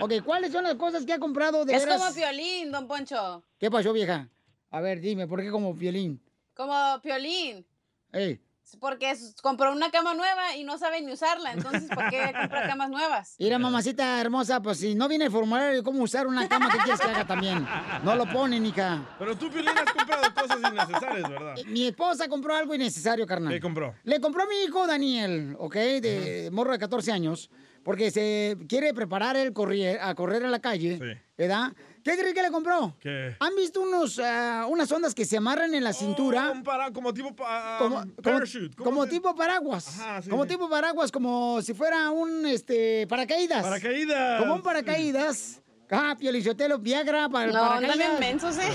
Ok, 0.00 0.14
¿cuáles 0.24 0.52
son 0.52 0.64
las 0.64 0.74
cosas 0.74 1.04
que 1.04 1.12
ha 1.12 1.18
comprado 1.18 1.64
de 1.64 1.74
Es 1.74 1.84
veras? 1.84 2.00
como 2.00 2.14
Piolín, 2.14 2.70
don 2.72 2.86
Poncho. 2.86 3.44
¿Qué 3.58 3.70
pasó, 3.70 3.92
vieja? 3.92 4.28
A 4.70 4.80
ver, 4.80 5.00
dime, 5.00 5.26
¿por 5.26 5.40
qué 5.42 5.50
como 5.50 5.74
violín? 5.74 6.20
Como 6.54 7.00
Piolín. 7.02 7.64
Ey. 8.12 8.40
Porque 8.80 9.14
compró 9.42 9.72
una 9.72 9.90
cama 9.90 10.14
nueva 10.14 10.56
y 10.56 10.64
no 10.64 10.76
sabe 10.78 11.00
ni 11.00 11.12
usarla. 11.12 11.52
Entonces, 11.52 11.88
¿por 11.88 12.08
qué 12.10 12.32
compra 12.38 12.66
camas 12.66 12.90
nuevas? 12.90 13.36
Mira, 13.38 13.58
mamacita 13.58 14.20
hermosa, 14.20 14.60
pues 14.60 14.78
si 14.78 14.94
no 14.94 15.08
viene 15.08 15.26
el 15.26 15.30
formulario 15.30 15.76
de 15.76 15.82
cómo 15.82 16.02
usar 16.02 16.26
una 16.26 16.48
cama, 16.48 16.70
¿qué 16.70 16.78
quieres 16.78 17.00
que 17.00 17.08
haga 17.08 17.26
también? 17.26 17.66
No 18.02 18.14
lo 18.16 18.26
ponen, 18.26 18.66
hija. 18.66 19.06
Pero 19.18 19.36
tú, 19.36 19.50
Piolín, 19.50 19.70
has 19.76 19.92
comprado 19.92 20.22
cosas 20.34 20.58
innecesarias, 20.72 21.30
¿verdad? 21.30 21.54
Mi 21.66 21.86
esposa 21.86 22.28
compró 22.28 22.54
algo 22.54 22.74
innecesario, 22.74 23.26
carnal. 23.26 23.52
¿Qué 23.52 23.60
compró? 23.60 23.94
Le 24.04 24.20
compró 24.20 24.42
a 24.42 24.46
mi 24.46 24.56
hijo 24.64 24.86
Daniel, 24.86 25.56
¿ok? 25.58 25.74
De 25.74 26.50
morro 26.52 26.72
de 26.72 26.78
14 26.78 27.12
años, 27.12 27.50
porque 27.84 28.10
se 28.10 28.56
quiere 28.68 28.92
preparar 28.94 29.36
el 29.36 29.52
correr, 29.52 30.00
a 30.00 30.14
correr 30.14 30.44
a 30.44 30.48
la 30.48 30.58
calle, 30.60 31.22
¿verdad? 31.38 31.72
¿Qué 32.06 32.16
crees 32.16 32.34
que 32.34 32.42
le 32.42 32.52
compró? 32.52 32.94
¿Qué? 33.00 33.34
¿Han 33.40 33.56
visto 33.56 33.80
unos, 33.80 34.20
ah, 34.22 34.64
unas 34.68 34.92
ondas 34.92 35.12
que 35.12 35.24
se 35.24 35.38
amarran 35.38 35.74
en 35.74 35.82
la 35.82 35.92
cintura? 35.92 36.52
Un 36.52 36.62
para- 36.62 36.92
como 36.92 37.12
tipo 37.12 37.34
pa- 37.34 37.78
um, 37.82 37.88
como- 37.90 38.06
parachute. 38.22 38.76
¿Cómo 38.76 38.90
como 38.90 39.04
se- 39.06 39.10
tipo 39.10 39.34
paraguas. 39.34 39.88
Ajá, 39.98 40.22
sí, 40.22 40.30
como 40.30 40.44
sí. 40.44 40.50
tipo 40.50 40.70
paraguas, 40.70 41.10
como 41.10 41.60
si 41.62 41.74
fuera 41.74 42.10
un 42.10 42.46
este 42.46 43.08
paracaídas. 43.08 43.64
Paracaídas. 43.64 44.38
Como 44.40 44.54
un 44.54 44.62
paracaídas. 44.62 45.60
Ah, 45.90 46.16
Piolichotelo, 46.18 46.78
Viagra 46.80 47.28
para 47.28 47.44
el 47.46 47.52
No, 47.52 47.60
paracaídas. 47.60 47.96
bien 47.96 48.18
mensos, 48.18 48.56
¿eh? 48.58 48.72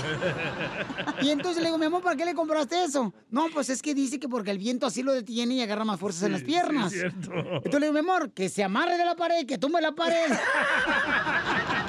Y 1.20 1.28
entonces 1.30 1.62
le 1.62 1.68
digo, 1.68 1.76
mi 1.78 1.84
amor, 1.86 2.02
¿para 2.02 2.16
qué 2.16 2.24
le 2.26 2.34
compraste 2.34 2.84
eso? 2.84 3.12
No, 3.30 3.48
pues 3.52 3.68
es 3.70 3.80
que 3.82 3.94
dice 3.94 4.18
que 4.18 4.28
porque 4.30 4.50
el 4.50 4.56
viento 4.58 4.86
así 4.86 5.02
lo 5.02 5.12
detiene 5.12 5.54
y 5.54 5.62
agarra 5.62 5.84
más 5.84 6.00
fuerzas 6.00 6.22
en 6.24 6.32
las 6.32 6.42
piernas. 6.42 6.90
sí, 6.92 6.96
es 6.98 7.02
cierto. 7.12 7.32
Entonces 7.34 7.80
le 7.80 7.86
digo, 7.86 7.92
mi 7.92 7.98
amor, 8.00 8.30
que 8.32 8.48
se 8.50 8.62
amarre 8.64 8.96
de 8.98 9.04
la 9.04 9.14
pared, 9.14 9.46
que 9.46 9.56
tumbe 9.58 9.80
la 9.82 9.92
pared. 9.92 10.24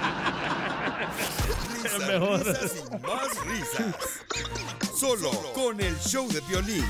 Risas, 1.84 2.46
risas 2.46 2.76
y 2.78 2.98
más 3.06 3.46
risas. 3.46 4.96
Solo 4.96 5.32
con 5.54 5.80
el 5.82 5.96
show 6.00 6.28
de 6.32 6.40
violín. 6.42 6.86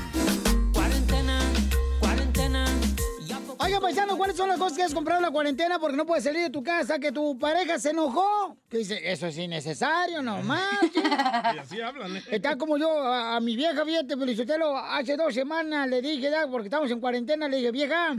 Oiga, 3.58 3.80
paisano, 3.80 4.16
¿cuáles 4.18 4.36
son 4.36 4.48
las 4.48 4.58
cosas 4.58 4.76
que 4.76 4.82
has 4.84 4.92
comprado 4.94 5.20
en 5.20 5.24
la 5.24 5.30
cuarentena 5.30 5.78
porque 5.78 5.96
no 5.96 6.04
puedes 6.04 6.22
salir 6.22 6.42
de 6.42 6.50
tu 6.50 6.62
casa? 6.62 6.98
Que 6.98 7.10
tu 7.12 7.38
pareja 7.38 7.78
se 7.78 7.90
enojó. 7.90 8.56
Que 8.68 8.78
dice, 8.78 9.00
eso 9.10 9.26
es 9.26 9.38
innecesario, 9.38 10.22
no 10.22 10.42
manches. 10.42 10.92
Y 11.54 11.58
así 11.58 11.80
hablan, 11.80 12.16
¿eh? 12.16 12.22
Está 12.30 12.56
como 12.56 12.76
yo 12.76 12.90
a, 13.02 13.36
a 13.36 13.40
mi 13.40 13.56
vieja, 13.56 13.84
fíjate, 13.84 14.16
Felicitelo, 14.16 14.76
hace 14.76 15.16
dos 15.16 15.32
semanas 15.34 15.88
le 15.88 16.02
dije, 16.02 16.30
ya, 16.30 16.46
porque 16.46 16.66
estamos 16.66 16.90
en 16.90 17.00
cuarentena, 17.00 17.48
le 17.48 17.56
dije, 17.56 17.70
vieja, 17.70 18.14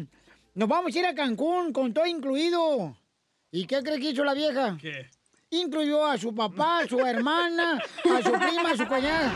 nos 0.55 0.67
vamos 0.67 0.95
a 0.95 0.99
ir 0.99 1.05
a 1.05 1.13
Cancún 1.13 1.71
con 1.71 1.93
todo 1.93 2.05
incluido. 2.05 2.97
¿Y 3.51 3.65
qué 3.67 3.84
cree 3.84 3.99
que 3.99 4.09
hizo 4.09 4.23
la 4.23 4.34
vieja? 4.34 4.78
¿Qué? 4.82 5.09
Incluyó 5.52 6.06
a 6.06 6.18
su 6.18 6.34
papá, 6.34 6.80
a 6.80 6.88
su 6.88 7.00
hermana, 7.00 7.74
a 7.78 8.22
su 8.22 8.32
prima, 8.32 8.72
a 8.72 8.78
su 8.78 8.88
cuñada. 8.88 9.32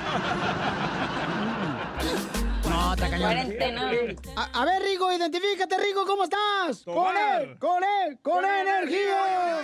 No, 2.67 2.93
está 2.93 3.09
cañón. 3.09 4.17
A, 4.35 4.61
a 4.61 4.65
ver, 4.65 4.81
Rigo, 4.83 5.11
identifícate, 5.13 5.77
Rigo, 5.77 6.05
¿cómo 6.05 6.23
estás? 6.23 6.83
Con 6.83 7.15
él, 7.15 7.57
con 7.59 7.83
él, 7.83 8.17
con 8.21 8.43
energía. 8.43 9.61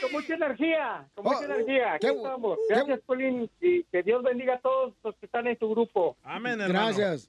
Con 0.00 0.12
mucha 0.12 0.34
energía, 0.34 1.08
con 1.14 1.24
mucha 1.24 1.38
Oh, 1.40 1.44
energía. 1.44 1.94
Aquí 1.94 2.06
qué- 2.06 2.12
estamos. 2.14 2.58
Gracias, 2.68 3.00
Colín, 3.06 3.50
y 3.60 3.82
que 3.84 4.02
Dios 4.02 4.22
bendiga 4.22 4.54
a 4.54 4.60
todos 4.60 4.94
los 5.02 5.14
que 5.16 5.26
están 5.26 5.46
en 5.48 5.56
tu 5.56 5.70
grupo. 5.70 6.16
Amén, 6.22 6.58
Gracias. 6.68 7.28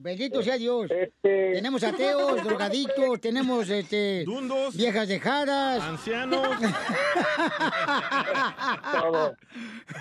Bendito 0.00 0.42
sea 0.44 0.56
Dios. 0.56 0.88
Este- 0.90 1.52
Tenemos 1.54 1.82
ateos, 1.82 2.44
drogadictos, 2.44 3.20
tenemos 3.20 3.68
este, 3.68 4.24
viejas 4.74 5.08
dejadas. 5.08 5.82
Ancianos. 5.82 6.46
Todo. 9.00 9.34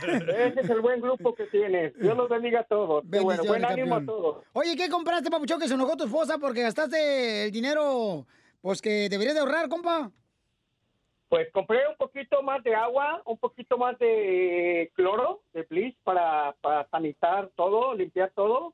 Ese 0.04 0.60
es 0.62 0.70
el 0.70 0.82
buen 0.82 1.02
grupo 1.02 1.34
que 1.34 1.46
tienes. 1.46 1.98
Dios 1.98 2.16
los 2.16 2.30
bendiga 2.30 2.60
a 2.60 2.64
todos. 2.64 3.04
Qué 3.12 3.20
bueno, 3.20 3.44
buen 3.46 3.66
ánimo 3.66 3.96
a 3.96 4.06
todos. 4.06 4.46
Oye, 4.54 4.76
¿qué 4.76 4.88
compraste, 4.88 5.32
papuchón, 5.32 5.60
que 5.60 5.68
se 5.68 5.74
enojó 5.74 5.98
tu 5.98 6.04
esposa 6.06 6.38
porque 6.38 6.62
gastaste 6.62 7.46
el 7.46 7.52
dinero, 7.52 8.28
pues, 8.62 8.82
que 8.82 9.10
deberías 9.10 9.34
de 9.34 9.42
ahorrar, 9.42 9.68
compa? 9.68 10.12
Pues 11.30 11.48
compré 11.52 11.80
un 11.90 11.98
poquito 11.98 12.42
más 12.44 12.64
de 12.64 12.74
agua, 12.76 13.22
un 13.26 13.38
poquito 13.38 13.78
más 13.78 13.98
de 14.00 14.92
cloro, 14.94 15.42
de 15.54 15.64
bleach, 15.64 15.98
para, 16.04 16.56
para 16.62 16.88
sanitar 16.90 17.50
todo, 17.56 17.94
limpiar 17.96 18.32
todo. 18.36 18.74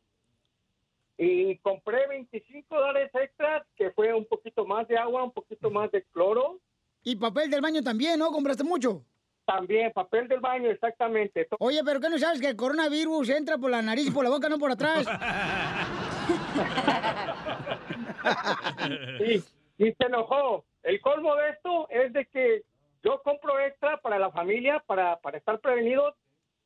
Y 1.17 1.57
compré 1.59 2.07
25 2.07 2.75
dólares 2.75 3.11
extras, 3.13 3.63
que 3.75 3.91
fue 3.91 4.13
un 4.13 4.25
poquito 4.25 4.65
más 4.65 4.87
de 4.87 4.97
agua, 4.97 5.23
un 5.23 5.31
poquito 5.31 5.69
más 5.69 5.91
de 5.91 6.03
cloro. 6.11 6.59
Y 7.03 7.15
papel 7.15 7.49
del 7.49 7.61
baño 7.61 7.83
también, 7.83 8.19
¿no? 8.19 8.31
¿Compraste 8.31 8.63
mucho? 8.63 9.03
También, 9.45 9.91
papel 9.91 10.27
del 10.27 10.39
baño, 10.39 10.69
exactamente. 10.69 11.47
Oye, 11.59 11.81
¿pero 11.83 11.99
qué 11.99 12.09
no 12.09 12.17
sabes 12.17 12.39
que 12.39 12.47
el 12.47 12.55
coronavirus 12.55 13.29
entra 13.29 13.57
por 13.57 13.69
la 13.69 13.81
nariz 13.81 14.07
y 14.07 14.11
por 14.11 14.23
la 14.23 14.29
boca, 14.29 14.47
no 14.47 14.57
por 14.57 14.71
atrás? 14.71 15.05
y, 19.19 19.85
y 19.85 19.91
se 19.91 20.05
enojó. 20.05 20.63
El 20.81 21.01
colmo 21.01 21.35
de 21.35 21.49
esto 21.49 21.89
es 21.89 22.13
de 22.13 22.25
que 22.27 22.63
yo 23.03 23.21
compro 23.21 23.59
extra 23.59 23.97
para 23.97 24.17
la 24.17 24.31
familia, 24.31 24.81
para, 24.85 25.19
para 25.19 25.37
estar 25.37 25.59
prevenidos, 25.59 26.15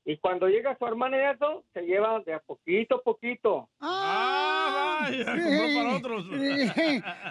y 0.09 0.15
cuando 0.19 0.47
llega 0.47 0.77
su 0.77 0.87
hermana 0.87 1.17
y 1.17 1.35
eso, 1.35 1.65
se 1.73 1.81
lleva 1.81 2.21
de 2.21 2.33
a 2.33 2.39
poquito 2.39 2.95
a 2.95 3.01
poquito. 3.01 3.67
Ah, 3.81 5.01
vaya, 5.01 5.25
compró 5.25 5.67
para 5.75 5.97
otros. 5.97 6.25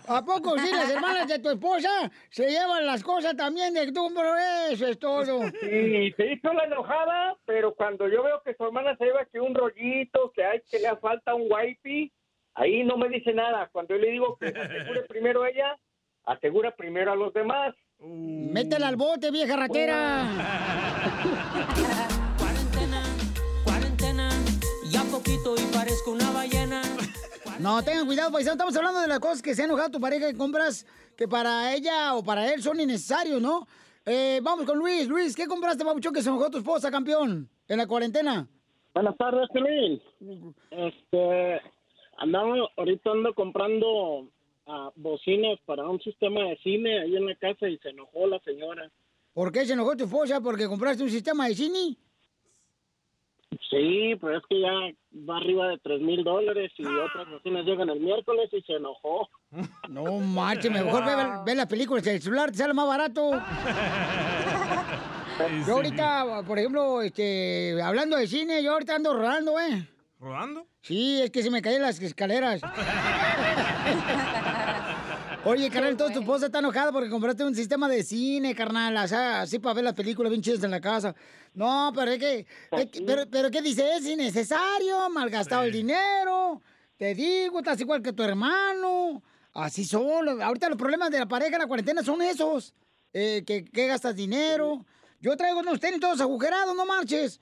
¿A 0.07 0.23
poco 0.23 0.59
sí 0.59 0.71
las 0.71 0.91
hermanas 0.91 1.27
de 1.27 1.39
tu 1.39 1.49
esposa 1.49 1.89
se 2.29 2.51
llevan 2.51 2.85
las 2.85 3.03
cosas 3.03 3.35
también 3.35 3.73
de 3.73 3.91
tu 3.93 4.13
pero 4.15 4.35
Eso 4.71 4.89
es 4.89 4.99
todo. 4.99 5.47
Y 5.47 6.13
se 6.13 6.33
hizo 6.35 6.53
la 6.53 6.65
enojada, 6.65 7.39
pero 7.47 7.75
cuando 7.75 8.09
yo 8.09 8.23
veo 8.23 8.43
que 8.45 8.53
su 8.53 8.65
hermana 8.65 8.95
se 8.99 9.07
lleva 9.07 9.25
que 9.25 9.41
un 9.41 9.55
rollito, 9.55 10.31
que 10.35 10.45
hay 10.45 10.61
que 10.71 10.79
le 10.79 10.95
falta 10.97 11.35
un 11.35 11.49
wipey, 11.51 12.13
ahí 12.57 12.85
no 12.85 12.99
me 12.99 13.09
dice 13.09 13.33
nada. 13.33 13.71
Cuando 13.73 13.95
yo 13.95 14.03
le 14.03 14.11
digo 14.11 14.37
que 14.37 14.49
asegure 14.49 15.01
primero 15.09 15.47
ella, 15.47 15.79
asegura 16.27 16.77
primero 16.77 17.11
a 17.11 17.17
los 17.17 17.33
demás. 17.33 17.75
Métela 18.01 18.89
al 18.89 18.97
bote, 18.97 19.31
vieja 19.31 19.57
ratera. 19.57 20.29
Ya 21.75 22.16
poquito 25.27 25.55
y 25.57 25.73
parezco 25.73 26.13
una 26.13 26.31
ballena. 26.31 26.83
No, 27.59 27.83
tengan 27.83 28.07
cuidado, 28.07 28.31
paisano. 28.31 28.53
Estamos 28.53 28.77
hablando 28.77 29.01
de 29.01 29.09
las 29.09 29.19
cosas 29.19 29.43
que 29.43 29.55
se 29.55 29.63
ha 29.63 29.65
enojado 29.65 29.91
tu 29.91 30.01
pareja 30.01 30.31
que 30.31 30.37
compras 30.37 30.87
que 31.17 31.27
para 31.27 31.75
ella 31.75 32.15
o 32.15 32.23
para 32.23 32.53
él 32.53 32.63
son 32.63 32.79
innecesarios, 32.81 33.41
¿no? 33.41 33.67
Eh, 34.05 34.41
vamos 34.43 34.67
con 34.67 34.79
Luis. 34.79 35.09
Luis, 35.09 35.35
¿qué 35.35 35.47
compraste, 35.47 35.85
papuchón, 35.85 36.15
que 36.15 36.23
se 36.23 36.29
enojó 36.29 36.51
tu 36.51 36.59
esposa, 36.59 36.91
campeón? 36.91 37.49
En 37.67 37.79
la 37.79 37.87
cuarentena. 37.87 38.47
Buenas 38.95 39.17
tardes, 39.17 39.49
Pelín. 39.53 40.01
Este, 40.71 41.61
andamos, 42.19 42.71
ahorita 42.77 43.11
ando 43.11 43.35
comprando 43.35 44.29
ah, 44.67 44.91
bocinas 44.95 45.59
para 45.67 45.89
un 45.89 46.01
sistema 46.01 46.45
de 46.45 46.59
cine 46.59 47.01
ahí 47.01 47.17
en 47.17 47.27
la 47.27 47.35
casa 47.35 47.69
y 47.69 47.79
se 47.79 47.89
enojó 47.89 48.27
la 48.29 48.39
señora. 48.41 48.91
¿Por 49.33 49.51
qué 49.51 49.67
se 49.67 49.73
enojó 49.73 49.97
tu 49.97 50.05
esposa? 50.05 50.41
¿Porque 50.41 50.69
compraste 50.69 51.03
un 51.03 51.11
sistema 51.11 51.49
de 51.49 51.55
cine? 51.55 51.97
Sí, 53.71 54.15
pero 54.21 54.37
es 54.37 54.45
que 54.49 54.61
ya 54.61 54.71
va 55.29 55.39
arriba 55.39 55.69
de 55.69 55.79
tres 55.79 56.01
mil 56.01 56.23
dólares 56.23 56.71
y 56.77 56.87
otras 56.87 57.29
bocinas 57.29 57.65
llegan 57.65 57.89
el 57.89 58.01
miércoles 58.01 58.49
y 58.53 58.63
se 58.63 58.75
enojó. 58.75 59.29
No 59.89 60.21
marche, 60.21 60.71
mejor 60.71 61.05
ve, 61.05 61.13
ve 61.45 61.55
las 61.55 61.67
películas 61.67 62.05
del 62.05 62.23
celular, 62.23 62.51
te 62.51 62.59
sale 62.59 62.75
más 62.75 62.87
barato. 62.87 63.33
Yo 65.67 65.75
ahorita, 65.75 66.43
por 66.47 66.59
ejemplo, 66.59 67.03
este, 67.03 67.81
hablando 67.83 68.17
de 68.17 68.27
cine, 68.27 68.63
yo 68.63 68.73
ahorita 68.73 68.97
ando 68.97 69.13
rodando, 69.13 69.61
¿eh? 69.61 69.87
¿Rodando? 70.19 70.67
Sí, 70.81 71.21
es 71.21 71.31
que 71.31 71.43
se 71.43 71.51
me 71.51 71.61
caen 71.61 71.83
las 71.83 72.01
escaleras. 72.01 72.63
Oye, 75.47 75.71
carnal, 75.71 75.93
entonces 75.93 76.15
tu 76.15 76.21
esposa 76.21 76.47
está 76.47 76.59
enojada 76.59 76.93
porque 76.93 77.09
compraste 77.09 77.45
un 77.45 77.55
sistema 77.55 77.89
de 77.89 78.03
cine, 78.03 78.55
carnal, 78.55 78.97
o 78.97 79.09
sea, 79.09 79.43
así 79.43 79.59
para 79.59 79.75
ver 79.75 79.85
las 79.85 79.95
películas 79.95 80.31
bien 80.31 80.43
chidas 80.43 80.63
en 80.65 80.71
la 80.71 80.81
casa. 80.81 81.15
No, 81.55 81.93
pero 81.95 82.11
es 82.11 82.19
que, 82.19 82.47
es 82.73 82.87
que- 82.91 83.03
pero, 83.03 83.23
pero 83.31 83.51
¿qué 83.51 83.63
dice? 83.63 83.89
Es 83.97 84.07
innecesario, 84.07 85.09
malgastado 85.11 85.63
el 85.65 85.73
dinero. 85.73 86.61
Te 86.97 87.15
digo, 87.15 87.59
estás 87.59 87.81
igual 87.81 88.03
que 88.03 88.13
tu 88.13 88.23
hermano. 88.23 89.23
Así 89.53 89.85
solo. 89.85 90.43
Ahorita 90.43 90.69
los 90.69 90.79
problemas 90.79 91.11
de 91.11 91.19
la 91.21 91.27
pareja 91.27 91.55
en 91.57 91.61
la 91.63 91.67
cuarentena 91.67 92.03
son 92.03 92.21
esos. 92.23 92.75
Eh, 93.13 93.43
que, 93.47 93.65
que 93.65 93.87
gastas 93.87 94.15
dinero. 94.17 94.85
Yo 95.21 95.37
traigo 95.37 95.61
unos 95.61 95.81
tenis 95.81 96.01
todos 96.01 96.21
agujerados, 96.21 96.75
no 96.77 96.85
marches. 96.85 97.41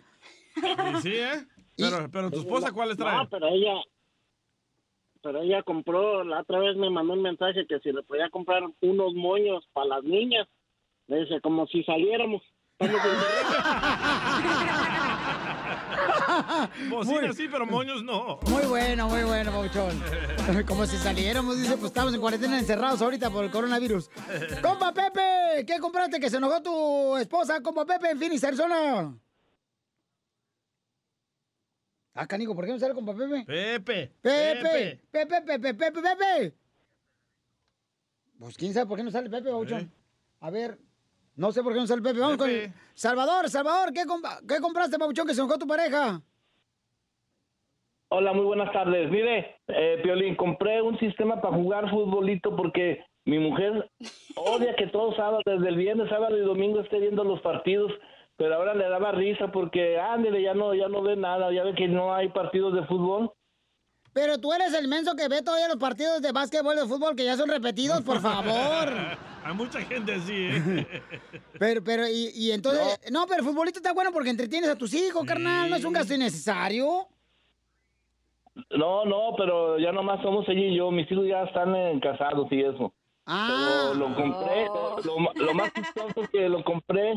Y 0.56 1.00
sí, 1.02 1.14
¿eh? 1.14 1.44
Pero, 1.76 2.08
pero 2.10 2.30
tu 2.30 2.40
esposa, 2.40 2.70
¿cuáles 2.70 2.96
trae? 2.96 3.16
No, 3.16 3.28
pero 3.28 3.48
ella, 3.48 3.74
pero 5.24 5.40
ella 5.40 5.62
compró, 5.62 6.22
la 6.22 6.42
otra 6.42 6.58
vez 6.58 6.76
me 6.76 6.90
mandó 6.90 7.14
un 7.14 7.22
mensaje 7.22 7.66
que 7.66 7.80
si 7.80 7.90
le 7.90 8.02
podía 8.02 8.28
comprar 8.28 8.62
unos 8.82 9.14
moños 9.14 9.66
para 9.72 9.86
las 9.86 10.04
niñas. 10.04 10.46
Le 11.06 11.20
dice, 11.20 11.40
como 11.40 11.66
si 11.66 11.82
saliéramos. 11.82 12.42
Bocina 16.90 17.32
sí, 17.32 17.48
pero 17.50 17.64
moños 17.64 18.02
no. 18.02 18.38
Muy 18.50 18.66
bueno, 18.66 19.08
muy 19.08 19.22
bueno, 19.22 19.50
Pauchón. 19.50 20.02
Como 20.66 20.84
si 20.84 20.96
saliéramos, 20.96 21.56
dice, 21.56 21.76
pues 21.76 21.86
estamos 21.86 22.12
en 22.12 22.20
cuarentena 22.20 22.58
encerrados 22.58 23.00
ahorita 23.00 23.30
por 23.30 23.44
el 23.44 23.50
coronavirus. 23.50 24.10
¡Compa 24.62 24.92
Pepe! 24.92 25.64
¿Qué 25.66 25.78
compraste 25.78 26.18
que 26.18 26.28
se 26.28 26.38
enojó 26.38 26.60
tu 26.62 27.16
esposa, 27.16 27.62
compa 27.62 27.86
Pepe, 27.86 28.10
en 28.10 28.18
Phoenix, 28.18 28.44
Arizona? 28.44 29.16
Ah, 32.14 32.26
canico, 32.26 32.54
¿por 32.54 32.64
qué 32.64 32.72
no 32.72 32.78
sale 32.78 32.94
compa 32.94 33.12
Pepe? 33.14 33.44
Pepe. 33.44 34.12
Pepe, 34.22 35.00
Pepe, 35.10 35.42
Pepe, 35.42 35.74
Pepe, 35.74 36.00
Pepe. 36.02 36.54
Pues 38.38 38.56
quién 38.56 38.72
sabe 38.72 38.86
por 38.86 38.96
qué 38.96 39.02
no 39.04 39.10
sale 39.10 39.28
Pepe, 39.28 39.50
Pauchón. 39.50 39.90
A 40.40 40.50
ver, 40.50 40.78
no 41.34 41.50
sé 41.50 41.62
por 41.62 41.72
qué 41.72 41.80
no 41.80 41.86
sale 41.86 42.02
Pepe. 42.02 42.20
Vamos 42.20 42.36
con 42.36 42.48
el- 42.50 42.72
Salvador, 42.94 43.48
Salvador, 43.50 43.92
¿qué, 43.92 44.04
compa- 44.04 44.40
¿qué 44.46 44.60
compraste, 44.60 44.96
Pauchón, 44.98 45.26
que 45.26 45.34
se 45.34 45.40
enojó 45.40 45.58
tu 45.58 45.66
pareja? 45.66 46.22
Hola, 48.10 48.32
muy 48.32 48.44
buenas 48.44 48.72
tardes. 48.72 49.10
Mire, 49.10 49.56
eh, 49.66 49.98
Piolín, 50.04 50.36
compré 50.36 50.80
un 50.82 50.96
sistema 51.00 51.40
para 51.40 51.56
jugar 51.56 51.90
futbolito 51.90 52.54
porque 52.54 53.04
mi 53.24 53.40
mujer 53.40 53.90
odia 54.36 54.76
que 54.76 54.86
todos 54.86 55.16
sábados, 55.16 55.42
desde 55.44 55.68
el 55.68 55.76
viernes, 55.76 56.08
sábado 56.10 56.36
y 56.38 56.42
domingo 56.42 56.78
esté 56.80 57.00
viendo 57.00 57.24
los 57.24 57.40
partidos, 57.40 57.90
pero 58.36 58.54
ahora 58.56 58.74
le 58.74 58.88
daba 58.88 59.12
risa 59.12 59.50
porque, 59.52 59.98
ándele, 59.98 60.42
ya 60.42 60.54
no, 60.54 60.74
ya 60.74 60.88
no 60.88 61.02
ve 61.02 61.16
nada, 61.16 61.52
ya 61.52 61.62
ve 61.64 61.74
que 61.74 61.88
no 61.88 62.14
hay 62.14 62.28
partidos 62.30 62.74
de 62.74 62.84
fútbol. 62.86 63.32
Pero 64.12 64.38
tú 64.38 64.52
eres 64.52 64.72
el 64.74 64.86
menso 64.86 65.16
que 65.16 65.26
ve 65.28 65.42
todavía 65.42 65.66
los 65.68 65.76
partidos 65.78 66.22
de 66.22 66.30
básquetbol 66.32 66.76
y 66.76 66.80
de 66.80 66.86
fútbol 66.86 67.16
que 67.16 67.24
ya 67.24 67.36
son 67.36 67.48
repetidos, 67.48 68.02
por 68.02 68.20
favor. 68.20 68.88
Hay 69.44 69.52
mucha 69.54 69.80
gente 69.82 70.14
así, 70.14 70.32
¿eh? 70.32 70.86
Pero, 71.58 71.84
pero, 71.84 72.08
y, 72.08 72.30
y 72.34 72.50
entonces, 72.52 72.98
no. 73.12 73.26
pero 73.26 73.40
el 73.40 73.44
futbolito 73.46 73.78
está 73.78 73.92
bueno 73.92 74.10
porque 74.10 74.30
entretienes 74.30 74.70
a 74.70 74.76
tus 74.76 74.94
hijos, 74.94 75.22
carnal, 75.26 75.68
no 75.68 75.76
es 75.76 75.84
un 75.84 75.92
gasto 75.92 76.14
innecesario. 76.14 77.06
No, 78.70 79.04
no, 79.04 79.34
pero 79.36 79.78
ya 79.78 79.92
nomás 79.92 80.22
somos 80.22 80.48
ella 80.48 80.60
y 80.60 80.76
yo, 80.76 80.90
mis 80.90 81.10
hijos 81.12 81.26
ya 81.26 81.42
están 81.42 81.74
eh, 81.76 81.98
casados 82.02 82.46
y 82.52 82.62
eso. 82.62 82.92
Ah. 83.26 83.90
Pero 83.92 83.94
lo 84.08 84.14
compré, 84.14 84.66
lo, 85.04 85.18
ma- 85.18 85.32
lo 85.34 85.54
más 85.54 85.72
chistoso 85.74 86.22
que 86.32 86.48
lo 86.48 86.64
compré, 86.64 87.14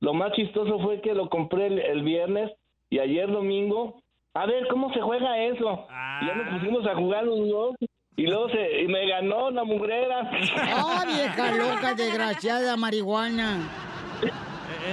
lo 0.00 0.14
más 0.14 0.32
chistoso 0.32 0.78
fue 0.80 1.00
que 1.00 1.14
lo 1.14 1.28
compré 1.28 1.66
el, 1.66 1.78
el 1.78 2.02
viernes 2.02 2.50
y 2.90 2.98
ayer 2.98 3.30
domingo, 3.30 4.02
a 4.34 4.46
ver 4.46 4.66
cómo 4.68 4.92
se 4.92 5.00
juega 5.00 5.38
eso. 5.44 5.86
Y 6.22 6.26
ya 6.26 6.34
nos 6.34 6.58
pusimos 6.60 6.86
a 6.86 6.94
jugar 6.94 7.24
los 7.24 7.48
dos 7.48 7.74
y 8.16 8.26
luego 8.26 8.48
se, 8.50 8.82
y 8.82 8.88
me 8.88 9.06
ganó 9.08 9.50
la 9.50 9.64
mugrera. 9.64 10.30
¡Ah, 10.56 11.04
vieja 11.06 11.50
loca, 11.56 11.94
desgraciada 11.94 12.76
marihuana! 12.76 13.68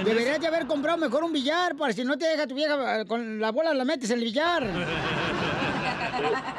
Deberías 0.04 0.40
de 0.40 0.46
haber 0.48 0.66
comprado 0.66 0.98
mejor 0.98 1.22
un 1.22 1.32
billar, 1.32 1.76
para 1.76 1.92
si 1.92 2.04
no 2.04 2.18
te 2.18 2.26
deja 2.26 2.46
tu 2.46 2.54
vieja 2.54 3.00
eh, 3.00 3.06
con 3.06 3.38
la 3.40 3.52
bola 3.52 3.72
la 3.72 3.84
metes 3.84 4.10
en 4.10 4.18
el 4.18 4.24
billar. 4.24 4.64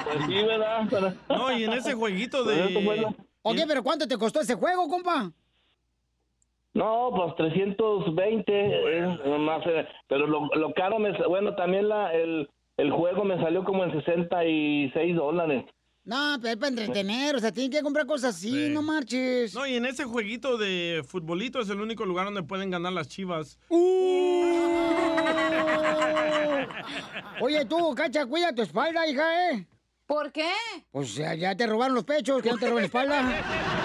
Pues 0.05 0.25
sí, 0.27 0.33
¿verdad? 0.43 0.81
Pero- 0.89 1.13
No, 1.29 1.51
y 1.57 1.63
en 1.65 1.73
ese 1.73 1.93
jueguito 1.93 2.43
de... 2.43 3.03
Oye, 3.41 3.65
pero 3.67 3.83
¿cuánto 3.83 4.07
te 4.07 4.17
costó 4.17 4.39
ese 4.41 4.55
juego, 4.55 4.87
compa? 4.87 5.31
No, 6.75 7.09
pues 7.15 7.35
320, 7.37 8.51
eh, 8.53 9.19
nomás, 9.25 9.65
eh, 9.65 9.87
pero 10.09 10.27
lo, 10.27 10.47
lo 10.55 10.73
caro, 10.73 10.99
me, 10.99 11.13
bueno, 11.25 11.55
también 11.55 11.87
la, 11.87 12.13
el, 12.13 12.49
el 12.75 12.91
juego 12.91 13.23
me 13.23 13.37
salió 13.41 13.63
como 13.63 13.85
en 13.85 13.93
66 13.93 15.15
dólares. 15.15 15.63
No, 16.03 16.35
pero 16.41 16.51
es 16.51 16.57
para 16.57 16.67
entretener, 16.67 17.35
o 17.35 17.39
sea, 17.39 17.53
tienen 17.53 17.71
que 17.71 17.81
comprar 17.81 18.05
cosas 18.05 18.35
así, 18.35 18.69
no 18.69 18.81
marches. 18.81 19.55
No, 19.55 19.65
y 19.65 19.75
en 19.75 19.85
ese 19.85 20.03
jueguito 20.03 20.57
de 20.57 21.01
futbolito 21.07 21.61
es 21.61 21.69
el 21.69 21.79
único 21.79 22.05
lugar 22.05 22.25
donde 22.25 22.43
pueden 22.43 22.69
ganar 22.69 22.91
las 22.91 23.07
chivas. 23.07 23.57
Oye, 27.41 27.65
tú, 27.65 27.95
cacha, 27.95 28.25
cuida 28.25 28.53
tu 28.53 28.61
espalda, 28.61 29.07
hija, 29.07 29.51
¿eh? 29.51 29.65
¿Por 30.05 30.31
qué? 30.31 30.51
Pues 30.91 31.15
ya, 31.15 31.33
ya 31.33 31.55
te 31.55 31.65
robaron 31.65 31.95
los 31.95 32.03
pechos, 32.03 32.41
que 32.41 32.51
no 32.51 32.57
te 32.57 32.67
roben 32.67 32.83
la 32.83 32.85
espalda. 32.85 33.84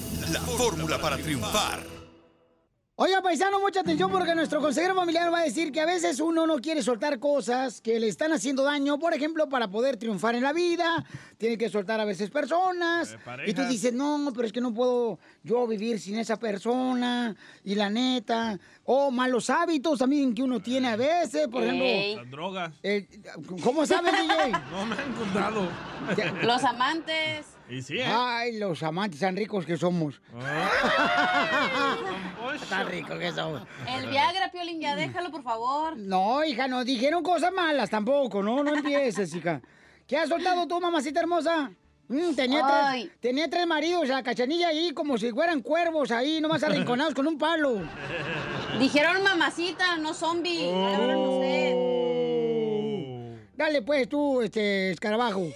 la 0.29 0.39
fórmula 0.41 0.99
para 0.99 1.17
triunfar. 1.17 1.79
Oiga, 2.95 3.19
paisano, 3.19 3.59
mucha 3.59 3.79
atención 3.79 4.11
porque 4.11 4.35
nuestro 4.35 4.61
consejero 4.61 4.93
familiar 4.93 5.33
va 5.33 5.39
a 5.39 5.43
decir 5.43 5.71
que 5.71 5.81
a 5.81 5.87
veces 5.87 6.19
uno 6.19 6.45
no 6.45 6.57
quiere 6.59 6.83
soltar 6.83 7.17
cosas 7.17 7.81
que 7.81 7.99
le 7.99 8.07
están 8.07 8.31
haciendo 8.31 8.63
daño. 8.63 8.99
Por 8.99 9.15
ejemplo, 9.15 9.49
para 9.49 9.69
poder 9.69 9.97
triunfar 9.97 10.35
en 10.35 10.43
la 10.43 10.53
vida, 10.53 11.03
tiene 11.39 11.57
que 11.57 11.67
soltar 11.69 11.99
a 11.99 12.05
veces 12.05 12.29
personas. 12.29 13.17
y 13.47 13.53
tú 13.55 13.63
dices, 13.65 13.91
no, 13.91 14.31
pero 14.35 14.45
es 14.45 14.53
que 14.53 14.61
no 14.61 14.71
puedo 14.71 15.17
yo 15.41 15.65
vivir 15.65 15.99
sin 15.99 16.19
esa 16.19 16.37
persona. 16.37 17.35
Y 17.63 17.73
la 17.73 17.89
neta, 17.89 18.59
o 18.83 19.09
malos 19.09 19.49
hábitos 19.49 19.97
también 19.97 20.35
que 20.35 20.43
uno 20.43 20.59
tiene 20.59 20.89
a 20.89 20.95
veces. 20.95 21.47
Por 21.47 21.63
Ey. 21.63 21.69
ejemplo, 21.69 22.21
Las 22.21 22.29
drogas. 22.31 22.73
eh, 22.83 23.07
¿cómo 23.63 23.83
sabes, 23.87 24.11
DJ? 24.13 24.51
No 24.71 24.85
me 24.85 24.95
han 24.95 25.13
contado. 25.13 25.67
Los 26.43 26.63
amantes. 26.65 27.47
Y 27.71 27.81
sí, 27.81 27.99
¿eh? 27.99 28.05
Ay, 28.05 28.59
los 28.59 28.83
amantes 28.83 29.21
tan 29.21 29.33
ricos 29.37 29.65
que 29.65 29.77
somos. 29.77 30.21
Ah. 30.35 31.95
tan 32.69 32.85
ricos 32.87 33.17
que 33.17 33.31
somos. 33.31 33.61
El 33.87 34.09
Viagra, 34.09 34.51
Piolín, 34.51 34.81
ya 34.81 34.97
déjalo, 34.97 35.31
por 35.31 35.41
favor. 35.41 35.95
No, 35.95 36.43
hija, 36.43 36.67
no 36.67 36.83
dijeron 36.83 37.23
cosas 37.23 37.53
malas 37.53 37.89
tampoco, 37.89 38.43
no, 38.43 38.61
no 38.61 38.75
empieces, 38.75 39.33
hija. 39.33 39.61
¿Qué 40.05 40.17
has 40.17 40.27
soltado 40.27 40.67
tú, 40.67 40.81
mamacita 40.81 41.21
hermosa? 41.21 41.71
Mm, 42.09 42.33
tenía, 42.35 42.89
Ay. 42.89 43.03
tres, 43.03 43.19
tenía 43.21 43.49
tres 43.49 43.65
maridos, 43.65 44.09
la 44.09 44.21
cachanilla 44.21 44.67
ahí 44.67 44.91
como 44.91 45.17
si 45.17 45.31
fueran 45.31 45.61
cuervos 45.61 46.11
ahí, 46.11 46.41
nomás 46.41 46.63
arrinconados 46.63 47.13
con 47.13 47.25
un 47.25 47.37
palo. 47.37 47.83
Dijeron 48.79 49.23
mamacita, 49.23 49.95
no 49.95 50.13
zombie. 50.13 50.67
Usted. 50.67 51.91
Dale 53.55 53.81
pues 53.81 54.09
tú, 54.09 54.41
este, 54.41 54.91
escarabajo. 54.91 55.47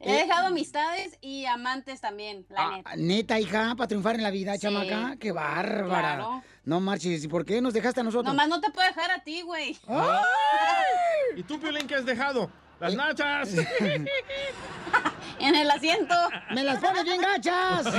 He 0.00 0.12
dejado 0.12 0.46
amistades 0.46 1.18
y 1.20 1.44
amantes 1.46 2.00
también, 2.00 2.46
la 2.50 2.76
neta. 2.76 2.90
Ah, 2.90 2.96
Neta, 2.96 3.40
hija, 3.40 3.74
para 3.76 3.88
triunfar 3.88 4.14
en 4.14 4.22
la 4.22 4.30
vida, 4.30 4.56
chamaca. 4.58 5.16
Qué 5.18 5.32
bárbara. 5.32 6.14
Claro. 6.16 6.42
No 6.64 6.80
marches, 6.80 7.24
¿y 7.24 7.28
por 7.28 7.44
qué 7.44 7.60
nos 7.60 7.74
dejaste 7.74 8.00
a 8.00 8.04
nosotros? 8.04 8.26
Nomás 8.26 8.48
no 8.48 8.60
te 8.60 8.70
puedo 8.70 8.86
dejar 8.86 9.10
a 9.10 9.22
ti, 9.24 9.42
güey. 9.42 9.76
¿Y 11.36 11.42
tú, 11.42 11.58
Piolín, 11.60 11.86
qué 11.86 11.96
has 11.96 12.06
dejado? 12.06 12.50
Las 12.78 12.94
nachas. 12.94 13.50
en 15.40 15.54
el 15.54 15.70
asiento. 15.70 16.14
¡Me 16.54 16.62
las 16.62 16.78
pones 16.78 17.04
bien 17.04 17.20
gachas! 17.20 17.86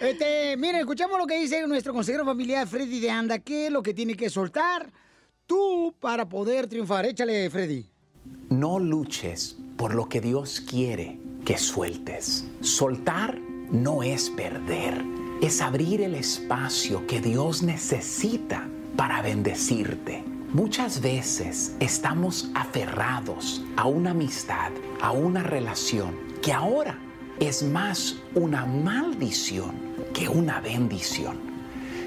Este, 0.00 0.56
miren, 0.56 0.80
escuchamos 0.80 1.16
lo 1.16 1.26
que 1.26 1.38
dice 1.38 1.64
nuestro 1.68 1.94
consejero 1.94 2.24
familiar 2.24 2.66
Freddy 2.66 2.98
de 2.98 3.10
Anda. 3.10 3.38
¿Qué 3.38 3.66
es 3.66 3.72
lo 3.72 3.80
que 3.82 3.94
tiene 3.94 4.16
que 4.16 4.28
soltar 4.28 4.92
tú 5.46 5.94
para 6.00 6.28
poder 6.28 6.66
triunfar? 6.66 7.06
Échale, 7.06 7.48
Freddy. 7.48 7.88
No 8.50 8.78
luches 8.78 9.56
por 9.76 9.94
lo 9.94 10.08
que 10.08 10.20
Dios 10.20 10.60
quiere 10.60 11.18
que 11.44 11.58
sueltes. 11.58 12.46
Soltar 12.60 13.38
no 13.70 14.02
es 14.02 14.30
perder, 14.30 15.04
es 15.42 15.60
abrir 15.60 16.00
el 16.00 16.14
espacio 16.14 17.06
que 17.06 17.20
Dios 17.20 17.62
necesita 17.62 18.68
para 18.96 19.22
bendecirte. 19.22 20.24
Muchas 20.52 21.00
veces 21.00 21.74
estamos 21.80 22.50
aferrados 22.54 23.64
a 23.76 23.86
una 23.86 24.12
amistad, 24.12 24.70
a 25.00 25.10
una 25.10 25.42
relación 25.42 26.14
que 26.40 26.52
ahora 26.52 26.98
es 27.40 27.62
más 27.62 28.16
una 28.34 28.64
maldición 28.64 29.74
que 30.12 30.28
una 30.28 30.60
bendición. 30.60 31.38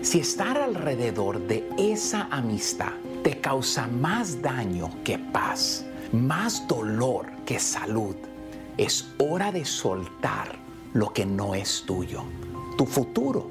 Si 0.02 0.20
estar 0.20 0.58
alrededor 0.58 1.46
de 1.48 1.68
esa 1.78 2.28
amistad 2.32 2.94
te 3.24 3.42
causa 3.42 3.88
más 3.88 4.42
daño 4.42 4.90
que 5.04 5.20
paz, 5.20 5.87
más 6.14 6.68
dolor 6.68 7.28
que 7.46 7.60
salud, 7.60 8.16
es 8.78 9.10
hora 9.18 9.52
de 9.52 9.66
soltar 9.66 10.56
lo 10.94 11.12
que 11.14 11.26
no 11.26 11.56
es 11.56 11.84
tuyo. 11.86 12.24
Tu 12.78 12.86
futuro 12.86 13.50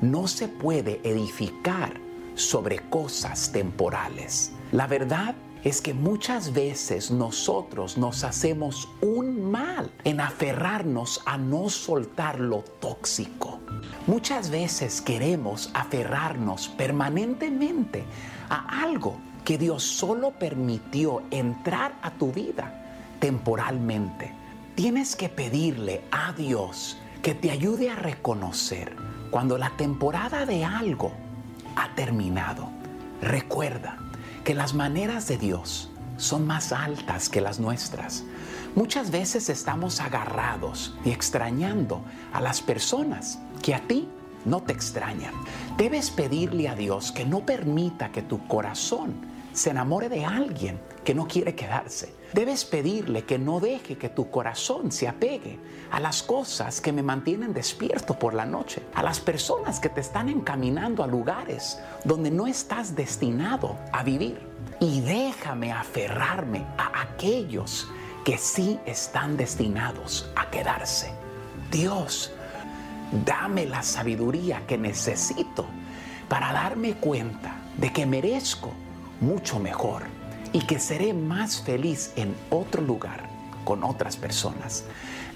no 0.00 0.26
se 0.28 0.48
puede 0.48 1.00
edificar 1.04 2.00
sobre 2.34 2.78
cosas 2.90 3.52
temporales. 3.52 4.52
La 4.72 4.86
verdad 4.86 5.34
es 5.64 5.80
que 5.80 5.94
muchas 5.94 6.52
veces 6.52 7.10
nosotros 7.10 7.96
nos 7.96 8.22
hacemos 8.22 8.88
un 9.00 9.50
mal 9.50 9.90
en 10.04 10.20
aferrarnos 10.20 11.22
a 11.24 11.38
no 11.38 11.70
soltar 11.70 12.38
lo 12.38 12.62
tóxico. 12.80 13.60
Muchas 14.06 14.50
veces 14.50 15.00
queremos 15.00 15.70
aferrarnos 15.72 16.68
permanentemente 16.68 18.04
a 18.50 18.82
algo 18.82 19.16
que 19.44 19.58
Dios 19.58 19.82
solo 19.82 20.32
permitió 20.32 21.22
entrar 21.30 21.94
a 22.02 22.10
tu 22.10 22.32
vida 22.32 22.82
temporalmente. 23.20 24.32
Tienes 24.74 25.16
que 25.16 25.28
pedirle 25.28 26.02
a 26.10 26.32
Dios 26.32 26.98
que 27.22 27.34
te 27.34 27.50
ayude 27.50 27.90
a 27.90 27.96
reconocer 27.96 28.96
cuando 29.30 29.58
la 29.58 29.70
temporada 29.76 30.46
de 30.46 30.64
algo 30.64 31.12
ha 31.76 31.94
terminado. 31.94 32.68
Recuerda 33.20 33.98
que 34.44 34.54
las 34.54 34.74
maneras 34.74 35.28
de 35.28 35.38
Dios 35.38 35.90
son 36.16 36.46
más 36.46 36.72
altas 36.72 37.28
que 37.28 37.40
las 37.40 37.60
nuestras. 37.60 38.24
Muchas 38.74 39.10
veces 39.10 39.48
estamos 39.48 40.00
agarrados 40.00 40.94
y 41.04 41.10
extrañando 41.10 42.02
a 42.32 42.40
las 42.40 42.60
personas 42.60 43.38
que 43.62 43.74
a 43.74 43.80
ti 43.80 44.08
no 44.44 44.62
te 44.62 44.72
extrañan. 44.72 45.32
Debes 45.76 46.10
pedirle 46.10 46.68
a 46.68 46.74
Dios 46.74 47.12
que 47.12 47.24
no 47.24 47.40
permita 47.40 48.10
que 48.10 48.22
tu 48.22 48.46
corazón 48.46 49.33
se 49.54 49.70
enamore 49.70 50.08
de 50.08 50.24
alguien 50.24 50.80
que 51.04 51.14
no 51.14 51.26
quiere 51.26 51.54
quedarse. 51.54 52.12
Debes 52.32 52.64
pedirle 52.64 53.24
que 53.24 53.38
no 53.38 53.60
deje 53.60 53.96
que 53.96 54.08
tu 54.08 54.28
corazón 54.30 54.90
se 54.90 55.06
apegue 55.06 55.58
a 55.92 56.00
las 56.00 56.22
cosas 56.24 56.80
que 56.80 56.92
me 56.92 57.04
mantienen 57.04 57.54
despierto 57.54 58.18
por 58.18 58.34
la 58.34 58.44
noche, 58.44 58.82
a 58.94 59.02
las 59.04 59.20
personas 59.20 59.78
que 59.78 59.88
te 59.88 60.00
están 60.00 60.28
encaminando 60.28 61.04
a 61.04 61.06
lugares 61.06 61.78
donde 62.04 62.32
no 62.32 62.48
estás 62.48 62.96
destinado 62.96 63.78
a 63.92 64.02
vivir. 64.02 64.40
Y 64.80 65.00
déjame 65.02 65.72
aferrarme 65.72 66.66
a 66.76 67.02
aquellos 67.02 67.86
que 68.24 68.36
sí 68.36 68.80
están 68.86 69.36
destinados 69.36 70.28
a 70.34 70.50
quedarse. 70.50 71.12
Dios, 71.70 72.32
dame 73.24 73.66
la 73.66 73.84
sabiduría 73.84 74.66
que 74.66 74.76
necesito 74.76 75.66
para 76.28 76.52
darme 76.52 76.94
cuenta 76.94 77.56
de 77.76 77.92
que 77.92 78.06
merezco 78.06 78.72
mucho 79.24 79.58
mejor 79.58 80.02
y 80.52 80.60
que 80.60 80.78
seré 80.78 81.14
más 81.14 81.62
feliz 81.62 82.12
en 82.16 82.34
otro 82.50 82.82
lugar 82.82 83.28
con 83.64 83.82
otras 83.82 84.16
personas. 84.16 84.84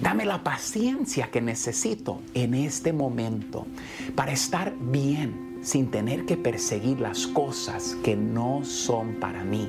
Dame 0.00 0.24
la 0.24 0.44
paciencia 0.44 1.30
que 1.30 1.40
necesito 1.40 2.20
en 2.34 2.54
este 2.54 2.92
momento 2.92 3.66
para 4.14 4.32
estar 4.32 4.74
bien 4.78 5.58
sin 5.62 5.90
tener 5.90 6.24
que 6.24 6.36
perseguir 6.36 7.00
las 7.00 7.26
cosas 7.26 7.96
que 8.04 8.14
no 8.14 8.64
son 8.64 9.14
para 9.14 9.42
mí 9.42 9.68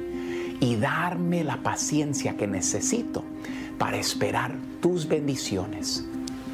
y 0.60 0.76
darme 0.76 1.44
la 1.44 1.64
paciencia 1.64 2.38
que 2.38 2.46
necesito 2.46 3.24
para 3.80 3.98
esperar 3.98 4.54
tus 4.82 5.08
bendiciones, 5.08 6.06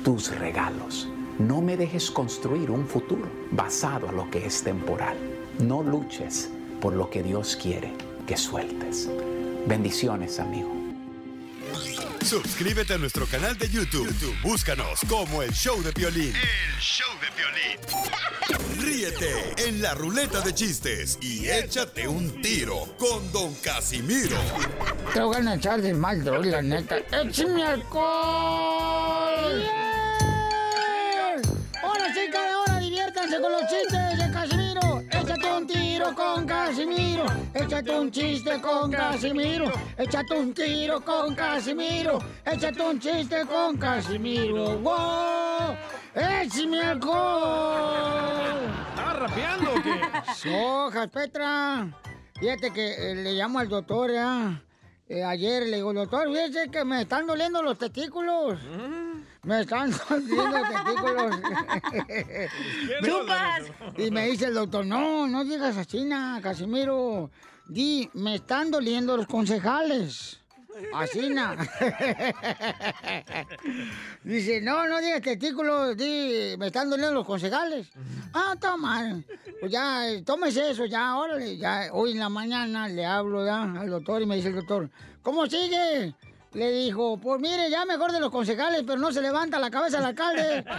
tus 0.04 0.34
regalos. 0.38 1.10
No 1.40 1.60
me 1.62 1.76
dejes 1.76 2.12
construir 2.12 2.72
un 2.72 2.88
futuro 2.88 3.28
basado 3.52 4.08
a 4.08 4.14
lo 4.14 4.30
que 4.30 4.46
es 4.46 4.64
temporal. 4.64 5.18
No 5.60 5.84
luches 5.84 6.50
por 6.86 6.94
lo 6.94 7.10
que 7.10 7.24
Dios 7.24 7.58
quiere 7.60 7.96
que 8.28 8.38
sueltes. 8.38 9.10
Bendiciones, 9.66 10.40
amigo. 10.40 10.72
Suscríbete 12.24 12.94
a 12.94 13.00
nuestro 13.00 13.26
canal 13.26 13.58
de 13.58 13.68
YouTube. 13.68 14.06
YouTube, 14.06 14.40
Búscanos 14.44 15.00
como 15.10 15.42
el 15.42 15.52
Show 15.52 15.82
de 15.82 15.92
Violín. 15.94 16.32
El 16.36 16.80
Show 16.80 17.10
de 17.20 17.28
Violín. 17.36 18.84
Ríete 18.84 19.68
en 19.68 19.82
la 19.82 19.96
ruleta 19.96 20.42
de 20.42 20.54
chistes 20.54 21.18
y 21.22 21.50
échate 21.50 22.08
un 22.08 22.40
tiro 22.44 22.86
con 23.00 23.32
Don 23.32 23.56
Casimiro. 23.56 24.38
Te 25.12 25.22
voy 25.22 25.38
a 25.38 25.56
echar 25.56 25.82
de 25.82 25.92
mal, 25.92 26.24
droga, 26.24 26.52
la 26.52 26.62
neta. 26.62 26.98
¡Échame 26.98 27.64
alcohol! 27.64 28.04
¡Hola, 31.84 32.14
sí, 32.14 32.30
cada 32.32 32.60
hora 32.60 32.80
diviértanse 32.80 33.42
con 33.42 33.52
los 33.54 33.62
chistes 33.62 34.20
de 34.20 34.32
Casimiro! 34.32 34.65
¡Échate 37.66 38.00
un 38.00 38.12
chiste 38.12 38.62
con 38.62 38.92
Casimiro! 38.92 39.72
¡Échate 39.98 40.36
un 40.36 40.54
tiro 40.54 41.04
con 41.04 41.34
Casimiro! 41.34 42.20
¡Échate 42.46 42.80
un 42.80 43.00
chiste 43.00 43.44
con 43.48 43.76
Casimiro! 43.76 44.78
¡Wow! 44.78 45.76
¡Échame 46.14 46.80
alcohol! 46.84 48.70
¿Estás 48.90 49.20
rapeando 49.20 49.72
o 49.72 49.82
qué? 49.82 50.00
Sojas, 50.36 51.08
Petra. 51.08 51.88
Fíjate 52.40 52.70
que 52.70 53.12
eh, 53.12 53.16
le 53.16 53.34
llamo 53.34 53.58
al 53.58 53.68
doctor. 53.68 54.12
Eh, 54.12 55.24
ayer 55.24 55.64
le 55.64 55.78
digo, 55.78 55.92
doctor, 55.92 56.28
fíjese 56.28 56.70
que 56.70 56.86
me 56.86 57.02
están 57.02 57.26
doliendo 57.26 57.64
los 57.64 57.80
testículos. 57.80 58.60
Me 59.42 59.62
están 59.62 59.90
doliendo 59.90 60.52
los 60.52 60.70
testículos. 60.70 61.36
¡Chupas! 63.04 63.64
y 63.98 64.12
me 64.12 64.28
dice 64.28 64.46
el 64.46 64.54
doctor, 64.54 64.86
no, 64.86 65.28
no 65.28 65.44
digas 65.44 65.76
así, 65.78 66.06
na, 66.06 66.40
Casimiro. 66.44 67.32
Di, 67.68 68.10
me 68.14 68.36
están 68.36 68.70
doliendo 68.70 69.18
los 69.18 69.28
concejales. 69.28 70.40
Así, 70.94 71.30
na. 71.30 71.56
Dice, 74.24 74.62
no, 74.62 74.88
no 74.88 75.00
digas 75.00 75.22
testículos, 75.22 75.96
di, 75.96 76.56
me 76.58 76.68
están 76.68 76.90
doliendo 76.90 77.14
los 77.16 77.26
concejales. 77.26 77.88
Ah, 78.34 78.56
toma. 78.60 79.24
Pues 79.60 79.72
ya, 79.72 80.10
eh, 80.10 80.22
tómese 80.24 80.72
eso, 80.72 80.86
ya, 80.86 81.16
órale. 81.16 81.58
Ya, 81.58 81.88
hoy 81.94 82.12
en 82.12 82.20
la 82.20 82.30
mañana 82.30 82.90
le 82.90 83.06
hablo 83.06 83.46
ya 83.46 83.64
al 83.64 83.90
doctor 83.90 84.22
y 84.22 84.26
me 84.26 84.36
dice 84.36 84.50
el 84.50 84.56
doctor, 84.56 84.90
¿cómo 85.22 85.46
sigue? 85.48 86.14
Le 86.54 86.72
dijo, 86.72 87.18
pues 87.18 87.40
mire, 87.40 87.70
ya 87.70 87.86
mejor 87.86 88.12
de 88.12 88.20
los 88.20 88.32
concejales, 88.32 88.84
pero 88.86 89.00
no 89.00 89.12
se 89.12 89.22
levanta 89.22 89.60
la 89.60 89.72
cabeza 89.72 90.00
el 90.00 90.06
alcalde. 90.06 90.66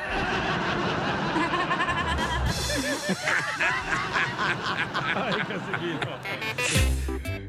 Ay. 5.14 6.45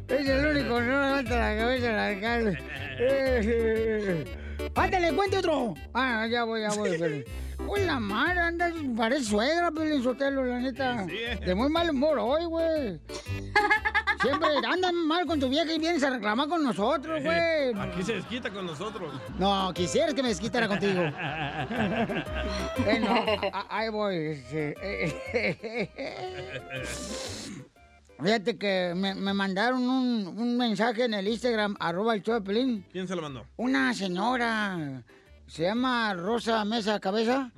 Es 0.08 0.28
el 0.28 0.45
único 0.45 0.76
que 0.78 0.84
no 0.86 1.01
levanta 1.01 1.38
la 1.38 1.58
cabeza 1.58 2.08
alcalde. 2.08 2.58
¡Ándale, 4.76 5.14
cuente 5.14 5.38
otro! 5.38 5.74
Ah, 5.93 6.28
ya 6.30 6.43
voy, 6.43 6.62
ya 6.62 6.70
voy, 6.70 6.97
Pelín. 6.97 7.26
Uy, 7.68 7.82
la 7.82 7.99
madre, 7.99 8.39
anda, 8.39 8.72
parece 8.95 9.26
suegra, 9.26 9.72
Pelín 9.72 10.01
Sotelo, 10.03 10.45
la 10.45 10.60
neta. 10.60 11.05
Sí, 11.05 11.16
eh. 11.18 11.39
De 11.45 11.55
muy 11.55 11.70
mal 11.70 11.89
humor 11.89 12.20
hoy, 12.20 12.45
güey. 12.45 12.99
Siempre 14.22 14.49
andan 14.68 14.95
mal 14.95 15.26
con 15.26 15.39
tu 15.39 15.49
vieja 15.49 15.74
y 15.74 15.80
vienes 15.80 16.03
a 16.03 16.12
reclamar 16.12 16.47
con 16.47 16.64
nosotros, 16.64 17.22
güey. 17.22 17.74
Aquí 17.78 18.03
se 18.03 18.14
desquita 18.14 18.49
con 18.49 18.66
nosotros. 18.66 19.14
No, 19.38 19.74
quisieras 19.74 20.14
que 20.14 20.24
me 20.24 20.30
desquitara 20.30 20.68
contigo. 20.68 21.03
Bueno, 22.84 23.26
ahí 23.70 23.89
voy. 23.89 24.41
Fíjate 28.22 28.57
que 28.57 28.93
me, 28.95 29.13
me 29.13 29.34
mandaron 29.34 29.82
un, 29.88 30.28
un 30.28 30.57
mensaje 30.57 31.05
en 31.05 31.13
el 31.13 31.28
Instagram, 31.28 31.76
arroba 31.80 32.15
el 32.15 32.24
show 32.24 32.36
de 32.36 32.41
Pelín. 32.41 32.86
¿Quién 32.91 33.07
se 33.07 33.15
lo 33.15 33.22
mandó? 33.22 33.45
Una 33.57 33.93
señora, 33.93 35.03
se 35.45 35.63
llama 35.63 36.13
Rosa 36.15 36.65
Mesa 36.65 36.99
Cabeza, 36.99 37.51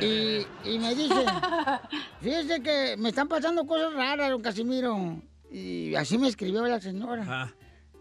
y, 0.00 0.44
y 0.64 0.78
me 0.78 0.94
dice, 0.94 1.24
fíjese 2.20 2.62
que 2.62 2.96
me 2.98 3.10
están 3.10 3.28
pasando 3.28 3.66
cosas 3.66 3.94
raras, 3.94 4.30
don 4.30 4.42
Casimiro. 4.42 5.22
Y 5.50 5.94
así 5.94 6.18
me 6.18 6.28
escribió 6.28 6.66
la 6.66 6.80
señora. 6.80 7.24
Ah. 7.28 7.52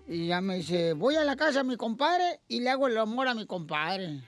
Y 0.08 0.28
ya 0.28 0.42
me 0.42 0.56
dice, 0.56 0.94
voy 0.94 1.16
a 1.16 1.24
la 1.24 1.36
casa 1.36 1.60
de 1.60 1.70
mi 1.70 1.76
compadre 1.78 2.40
y 2.48 2.62
le 2.62 2.70
hago 2.70 2.88
el 2.88 2.98
amor 2.98 3.28
a 3.28 3.34
mi 3.34 3.46
compadre. 3.46 4.22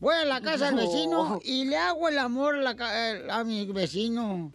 Voy 0.00 0.14
a 0.14 0.24
la 0.24 0.40
casa 0.40 0.66
del 0.66 0.76
vecino 0.76 1.40
y 1.44 1.64
le 1.64 1.76
hago 1.76 2.08
el 2.08 2.18
amor 2.18 2.56
a, 2.56 2.60
la 2.60 2.76
eh, 3.12 3.26
a 3.30 3.44
mi 3.44 3.64
vecino. 3.66 4.52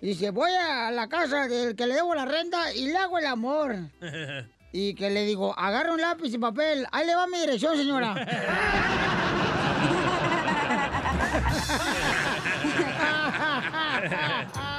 Dice, 0.00 0.30
voy 0.30 0.52
a 0.52 0.92
la 0.92 1.08
casa 1.08 1.48
del 1.48 1.74
que 1.74 1.86
le 1.86 1.94
debo 1.94 2.14
la 2.14 2.24
renta 2.24 2.72
y 2.72 2.86
le 2.86 2.96
hago 2.96 3.18
el 3.18 3.26
amor. 3.26 3.74
y 4.72 4.94
que 4.94 5.10
le 5.10 5.24
digo, 5.24 5.58
agarra 5.58 5.92
un 5.92 6.00
lápiz 6.00 6.32
y 6.32 6.38
papel. 6.38 6.86
Ahí 6.92 7.06
le 7.06 7.16
va 7.16 7.26
mi 7.26 7.40
dirección, 7.40 7.76
señora. 7.76 8.14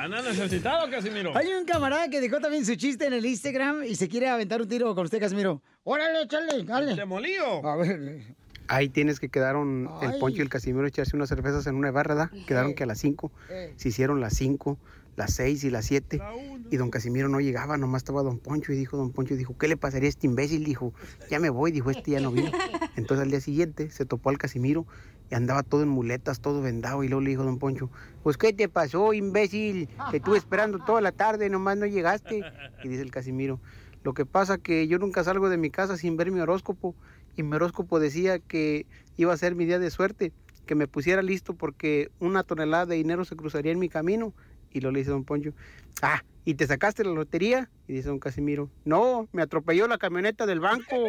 Han 0.00 0.10
necesitado, 0.10 0.90
Casimiro. 0.90 1.36
Hay 1.36 1.48
un 1.48 1.64
camarada 1.64 2.08
que 2.08 2.20
dejó 2.20 2.40
también 2.40 2.64
su 2.64 2.74
chiste 2.74 3.06
en 3.06 3.12
el 3.12 3.26
Instagram 3.26 3.84
y 3.84 3.96
se 3.96 4.08
quiere 4.08 4.28
aventar 4.28 4.62
un 4.62 4.68
tiro 4.68 4.94
con 4.94 5.04
usted, 5.04 5.20
Casimiro. 5.20 5.62
Órale, 5.84 6.22
échale, 6.22 6.64
dale. 6.64 6.94
Te 6.94 7.04
molío. 7.04 7.66
A 7.66 7.76
ver. 7.76 8.34
Ahí 8.70 8.88
tienes 8.88 9.18
que 9.18 9.28
quedaron 9.28 9.90
el. 10.00 10.20
Poncho 10.20 10.38
y 10.38 10.42
el 10.42 10.48
Casimiro 10.48 10.86
echarse 10.86 11.16
unas 11.16 11.28
cervezas 11.28 11.66
en 11.66 11.74
una 11.74 11.90
barra, 11.90 12.14
¿verdad? 12.14 12.30
Quedaron 12.46 12.74
que 12.74 12.84
a 12.84 12.86
las 12.86 12.98
5. 12.98 13.32
Eh. 13.48 13.74
Se 13.74 13.88
hicieron 13.88 14.20
las 14.20 14.34
5, 14.34 14.78
las 15.16 15.32
6 15.32 15.64
y 15.64 15.70
las 15.70 15.86
7. 15.86 16.22
Y 16.70 16.76
don 16.76 16.88
Casimiro 16.88 17.28
no 17.28 17.40
llegaba, 17.40 17.76
nomás 17.76 18.02
estaba 18.02 18.22
don 18.22 18.38
Poncho. 18.38 18.72
Y 18.72 18.76
dijo 18.76 18.96
don 18.96 19.10
Poncho, 19.10 19.34
dijo, 19.34 19.58
¿qué 19.58 19.66
le 19.66 19.76
pasaría 19.76 20.06
a 20.06 20.10
este 20.10 20.28
imbécil? 20.28 20.62
Dijo, 20.62 20.94
ya 21.28 21.40
me 21.40 21.50
voy, 21.50 21.72
dijo, 21.72 21.90
este 21.90 22.12
ya 22.12 22.20
no 22.20 22.30
vino. 22.30 22.52
Entonces 22.96 23.24
al 23.24 23.30
día 23.32 23.40
siguiente 23.40 23.90
se 23.90 24.04
topó 24.06 24.30
al 24.30 24.38
Casimiro 24.38 24.86
y 25.32 25.34
andaba 25.34 25.64
todo 25.64 25.82
en 25.82 25.88
muletas, 25.88 26.40
todo 26.40 26.62
vendado. 26.62 27.02
Y 27.02 27.08
luego 27.08 27.22
le 27.22 27.30
dijo 27.30 27.42
don 27.42 27.58
Poncho, 27.58 27.90
pues 28.22 28.36
¿qué 28.36 28.52
te 28.52 28.68
pasó, 28.68 29.14
imbécil? 29.14 29.88
Te 30.12 30.18
estuve 30.18 30.38
esperando 30.38 30.78
toda 30.78 31.00
la 31.00 31.10
tarde, 31.10 31.50
nomás 31.50 31.76
no 31.76 31.86
llegaste. 31.86 32.44
Y 32.84 32.88
dice 32.88 33.02
el 33.02 33.10
Casimiro, 33.10 33.58
lo 34.04 34.14
que 34.14 34.26
pasa 34.26 34.58
que 34.58 34.86
yo 34.86 34.98
nunca 34.98 35.24
salgo 35.24 35.48
de 35.48 35.56
mi 35.56 35.70
casa 35.70 35.96
sin 35.96 36.16
ver 36.16 36.30
mi 36.30 36.38
horóscopo. 36.38 36.94
Y 37.40 37.42
mi 37.42 37.56
horóscopo 37.56 37.98
decía 37.98 38.38
que 38.38 38.84
iba 39.16 39.32
a 39.32 39.36
ser 39.38 39.54
mi 39.54 39.64
día 39.64 39.78
de 39.78 39.90
suerte, 39.90 40.30
que 40.66 40.74
me 40.74 40.86
pusiera 40.86 41.22
listo 41.22 41.54
porque 41.54 42.10
una 42.18 42.42
tonelada 42.42 42.84
de 42.84 42.96
dinero 42.96 43.24
se 43.24 43.34
cruzaría 43.34 43.72
en 43.72 43.78
mi 43.78 43.88
camino. 43.88 44.34
Y 44.70 44.82
lo 44.82 44.90
le 44.90 44.98
dice 44.98 45.10
don 45.10 45.24
Poncho, 45.24 45.54
ah, 46.02 46.22
¿y 46.44 46.52
te 46.52 46.66
sacaste 46.66 47.02
la 47.02 47.12
lotería? 47.12 47.70
Y 47.88 47.94
dice 47.94 48.08
don 48.08 48.18
Casimiro, 48.18 48.68
no, 48.84 49.26
me 49.32 49.40
atropelló 49.40 49.88
la 49.88 49.96
camioneta 49.96 50.44
del 50.44 50.60
banco. 50.60 50.96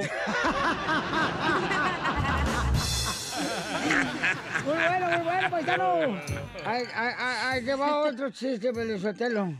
Muy 4.63 4.73
bueno, 4.73 5.09
muy 5.09 5.23
bueno, 5.23 5.49
paisano. 5.49 6.21
Ay, 6.65 6.83
ay, 6.95 7.65
que 7.65 7.73
va 7.73 8.01
otro 8.01 8.29
chiste, 8.29 8.71
Pelizotelo. 8.71 9.55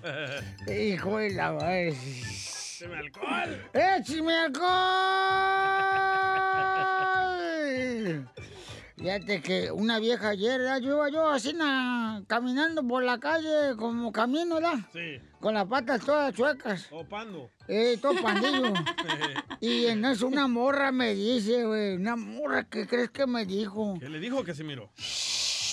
Hijo 0.68 1.18
de 1.18 1.32
la. 1.32 1.80
¡Écheme 1.80 2.98
alcohol! 2.98 3.70
¡Échame 3.74 4.34
alcohol! 4.34 6.51
Fíjate 8.98 9.42
que 9.42 9.72
una 9.72 9.98
vieja 9.98 10.30
ayer, 10.30 10.62
yo 10.82 10.92
iba 10.92 11.10
yo 11.10 11.28
así 11.30 11.54
na- 11.54 12.24
caminando 12.28 12.88
por 12.88 13.04
la 13.04 13.20
calle 13.20 13.76
como 13.76 14.12
camino, 14.12 14.56
¿verdad? 14.56 14.76
Sí. 14.94 15.20
Con 15.40 15.56
las 15.56 15.66
patas 15.66 16.06
todas 16.06 16.36
chuecas. 16.36 16.88
Topando. 16.88 17.50
Eh, 17.68 17.98
todo 18.00 18.14
pandillo. 18.22 18.74
y 19.60 19.86
en 19.88 20.06
eso 20.06 20.28
una 20.28 20.48
morra 20.48 20.92
me 20.92 21.16
dice, 21.16 21.66
güey, 21.66 21.96
una 21.96 22.16
morra, 22.16 22.66
¿qué 22.66 22.86
crees 22.86 23.10
que 23.10 23.26
me 23.26 23.46
dijo? 23.46 23.98
¿Qué 24.00 24.08
le 24.08 24.20
dijo 24.20 24.44
Casimiro? 24.44 24.92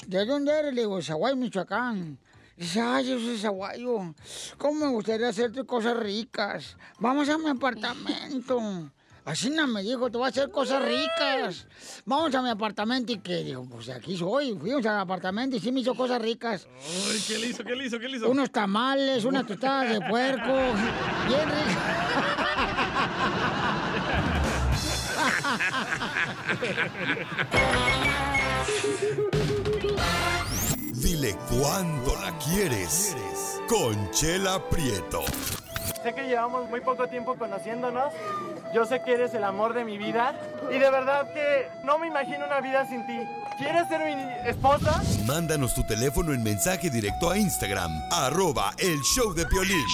¿De 0.06 0.24
dónde 0.24 0.52
eres? 0.58 0.72
Le 0.72 0.82
digo, 0.82 1.02
Zaguay, 1.02 1.36
Michoacán. 1.36 2.18
Dice, 2.56 2.80
ay, 2.80 3.08
yo 3.10 3.18
soy 3.20 3.36
Zaguayo. 3.36 4.14
¿Cómo 4.56 4.86
me 4.86 4.90
gustaría 4.90 5.28
hacerte 5.28 5.64
cosas 5.66 5.96
ricas? 5.98 6.76
Vamos 6.98 7.28
a 7.28 7.36
mi 7.36 7.48
apartamento. 7.50 8.90
Así 9.28 9.50
no 9.50 9.66
me 9.66 9.82
dijo, 9.82 10.10
te 10.10 10.16
voy 10.16 10.24
a 10.24 10.30
hacer 10.30 10.50
cosas 10.50 10.82
ricas. 10.82 11.66
Vamos 12.06 12.34
a 12.34 12.40
mi 12.40 12.48
apartamento. 12.48 13.12
¿Y 13.12 13.18
qué? 13.18 13.44
Digo, 13.44 13.68
pues 13.68 13.90
aquí 13.90 14.16
soy. 14.16 14.56
Fuimos 14.58 14.86
al 14.86 15.00
apartamento 15.00 15.54
y 15.54 15.60
sí 15.60 15.70
me 15.70 15.80
hizo 15.80 15.94
cosas 15.94 16.22
ricas. 16.22 16.66
Ay, 16.82 17.22
¿qué 17.28 17.36
le 17.36 17.48
hizo? 17.48 17.62
¿Qué 17.62 17.76
le 17.76 17.84
hizo? 17.84 17.98
¿Qué 17.98 18.08
le 18.08 18.16
hizo? 18.16 18.30
Unos 18.30 18.50
tamales, 18.50 19.26
unas 19.26 19.46
tostadas 19.46 19.92
de 19.92 20.00
puerco. 20.00 20.46
Bien 21.28 21.46
Dile 30.94 31.36
cuándo 31.50 32.16
la 32.22 32.38
quieres. 32.38 33.14
Conchela 33.68 34.66
Prieto. 34.70 35.22
Sé 36.02 36.14
que 36.14 36.22
llevamos 36.28 36.68
muy 36.68 36.80
poco 36.80 37.08
tiempo 37.08 37.34
conociéndonos. 37.36 38.12
Yo 38.74 38.84
sé 38.84 39.02
que 39.02 39.14
eres 39.14 39.34
el 39.34 39.44
amor 39.44 39.74
de 39.74 39.84
mi 39.84 39.98
vida. 39.98 40.34
Y 40.70 40.78
de 40.78 40.90
verdad 40.90 41.32
que 41.32 41.68
no 41.84 41.98
me 41.98 42.06
imagino 42.06 42.46
una 42.46 42.60
vida 42.60 42.86
sin 42.86 43.06
ti. 43.06 43.18
¿Quieres 43.58 43.88
ser 43.88 44.14
mi 44.14 44.48
esposa? 44.48 45.02
Mándanos 45.26 45.74
tu 45.74 45.82
teléfono 45.84 46.32
en 46.32 46.42
mensaje 46.44 46.90
directo 46.90 47.30
a 47.30 47.36
Instagram, 47.36 47.90
arroba 48.12 48.72
el 48.78 49.00
show 49.00 49.34
de 49.34 49.44
Piolín. 49.46 49.84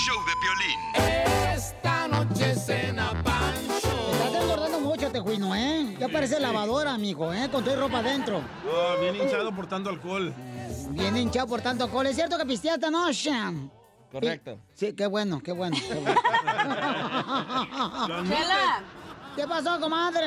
Esta 1.55 2.07
noche 2.09 2.55
cena 2.55 3.13
Pancho. 3.25 4.13
Estás 4.13 4.43
engordando 4.43 4.81
mucho, 4.81 5.11
Tejuino, 5.11 5.55
¿eh? 5.55 5.97
Ya 5.99 6.09
parece 6.09 6.39
lavadora, 6.39 6.93
amigo, 6.93 7.33
¿eh? 7.33 7.49
Con 7.51 7.65
tu 7.65 7.75
ropa 7.75 8.01
adentro. 8.01 8.43
Ah, 8.71 8.97
bien 9.01 9.17
hinchado 9.17 9.55
por 9.55 9.67
tanto 9.67 9.89
alcohol. 9.89 10.35
Bien 10.91 11.17
hinchado 11.17 11.47
por 11.47 11.63
tanto 11.63 11.85
alcohol. 11.85 12.07
¿Es 12.07 12.17
cierto 12.17 12.37
que 12.37 12.45
pisteaste 12.45 12.87
anoche? 12.87 13.33
Correcto. 14.21 14.59
Sí, 14.75 14.93
qué 14.95 15.07
bueno, 15.07 15.41
qué 15.43 15.53
bueno. 15.53 15.77
Qué 15.77 15.95
bueno. 15.95 16.21
Chela. 18.29 18.83
¿Qué 19.35 19.49
pasó, 19.49 19.81
comadre? 19.81 20.25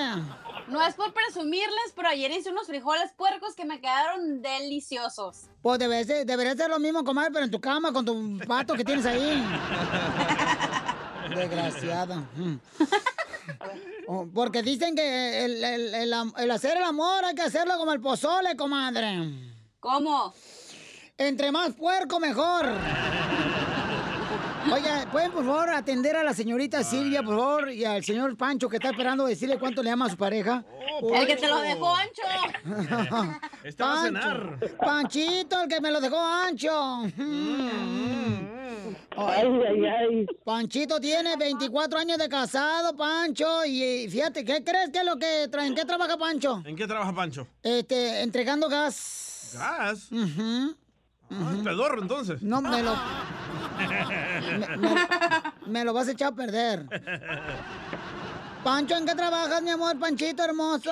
No 0.67 0.85
es 0.85 0.95
por 0.95 1.13
presumirles, 1.13 1.93
pero 1.95 2.09
ayer 2.09 2.29
hice 2.31 2.51
unos 2.51 2.67
frijoles 2.67 3.13
puercos 3.13 3.55
que 3.55 3.63
me 3.63 3.79
quedaron 3.79 4.41
deliciosos. 4.41 5.43
Pues 5.61 5.79
debe 5.79 6.03
ser- 6.03 6.25
debería 6.25 6.53
ser 6.55 6.69
lo 6.69 6.79
mismo, 6.79 7.05
comadre, 7.05 7.31
pero 7.31 7.45
en 7.45 7.51
tu 7.51 7.61
cama 7.61 7.93
con 7.93 8.03
tu 8.05 8.37
pato 8.45 8.73
que 8.73 8.83
tienes 8.83 9.05
ahí. 9.05 9.41
Desgraciada. 11.33 12.17
Mm. 12.35 12.55
Porque 14.33 14.61
dicen 14.61 14.95
que 14.95 15.45
el, 15.45 15.63
el- 15.63 15.93
el 15.95 16.13
am- 16.13 16.33
el 16.37 16.51
hacer 16.51 16.75
el 16.75 16.83
amor 16.83 17.23
hay 17.23 17.35
que 17.35 17.43
hacerlo 17.43 17.77
como 17.77 17.93
el 17.93 18.01
pozole, 18.01 18.57
comadre. 18.57 19.53
¿Cómo? 19.79 20.33
Entre 21.17 21.51
más 21.51 21.71
puerco, 21.73 22.19
mejor. 22.19 22.65
Oiga, 24.73 25.07
¿pueden 25.11 25.31
por 25.31 25.45
favor 25.45 25.69
atender 25.69 26.15
a 26.17 26.23
la 26.23 26.33
señorita 26.33 26.83
Silvia, 26.83 27.23
por 27.23 27.37
favor, 27.37 27.71
y 27.71 27.85
al 27.85 28.03
señor 28.03 28.35
Pancho 28.35 28.67
que 28.67 28.75
está 28.77 28.89
esperando 28.89 29.25
decirle 29.25 29.57
cuánto 29.57 29.81
le 29.81 29.89
ama 29.91 30.05
a 30.07 30.09
su 30.09 30.17
pareja? 30.17 30.63
El 31.13 31.25
que 31.25 31.35
te 31.37 31.47
lo 31.47 31.59
dejó 31.61 31.95
ancho. 31.95 32.21
Va 33.81 33.93
a 33.93 34.03
cenar. 34.03 34.59
Panchito, 34.77 35.61
el 35.63 35.69
que 35.69 35.79
me 35.79 35.89
lo 35.91 36.01
dejó 36.01 36.19
ancho. 36.19 37.03
Ay, 39.15 39.47
ay, 39.69 39.85
ay. 39.85 40.25
Panchito 40.43 40.99
tiene 40.99 41.37
24 41.37 41.99
años 41.99 42.17
de 42.17 42.27
casado, 42.27 42.95
Pancho, 42.95 43.65
y 43.65 44.07
fíjate, 44.09 44.43
¿qué 44.43 44.63
crees 44.63 44.89
que 44.89 44.99
es 44.99 45.05
lo 45.05 45.17
que 45.17 45.47
traen? 45.49 45.73
¿Qué 45.75 45.85
trabaja 45.85 46.17
Pancho? 46.17 46.61
¿En 46.65 46.75
qué 46.75 46.85
trabaja 46.85 47.13
Pancho? 47.13 47.47
Este, 47.63 48.21
entregando 48.21 48.67
gas. 48.67 49.51
¿Gas? 49.53 50.11
Ujú. 50.11 50.75
Ah, 51.29 51.51
es 51.57 51.63
pedorro, 51.63 52.01
entonces. 52.01 52.41
No, 52.41 52.61
me 52.61 52.81
lo, 52.81 52.91
me, 53.77 54.77
me- 54.77 54.95
me 55.67 55.83
lo 55.85 55.93
vas 55.93 56.07
a 56.07 56.11
echar 56.11 56.31
a 56.33 56.35
perder. 56.35 56.85
Pancho, 58.63 58.95
¿en 58.95 59.05
qué 59.05 59.13
trabajas, 59.15 59.61
mi 59.61 59.69
amor, 59.69 59.99
Panchito 59.99 60.43
hermoso? 60.43 60.89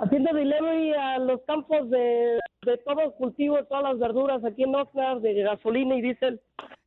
Haciendo 0.00 0.32
delivery 0.34 0.92
a 0.94 1.18
los 1.18 1.40
campos 1.46 1.88
de, 1.88 2.38
de 2.66 2.78
todos 2.78 3.04
los 3.04 3.14
cultivos, 3.14 3.60
todas 3.68 3.84
las 3.84 3.98
verduras 3.98 4.44
aquí 4.44 4.64
en 4.64 4.74
Oxnard, 4.74 5.20
de 5.20 5.34
gasolina 5.42 5.94
y 5.96 6.02
diésel. 6.02 6.40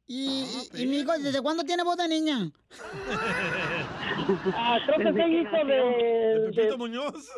Y, 0.09 0.45
y, 0.73 0.83
y 0.83 0.87
mi 0.87 0.99
hijo, 0.99 1.11
¿desde 1.19 1.41
cuándo 1.41 1.63
tiene 1.63 1.83
voz 1.83 1.97
de 1.97 2.07
niña? 2.07 2.49
Ah, 4.55 4.77
creo 4.85 4.97
que 4.97 5.13
soy 5.21 5.37
hijo 5.37 5.55
de... 5.55 5.63
¿De 5.63 6.51
Pepito 6.53 6.77
Muñoz? 6.77 7.29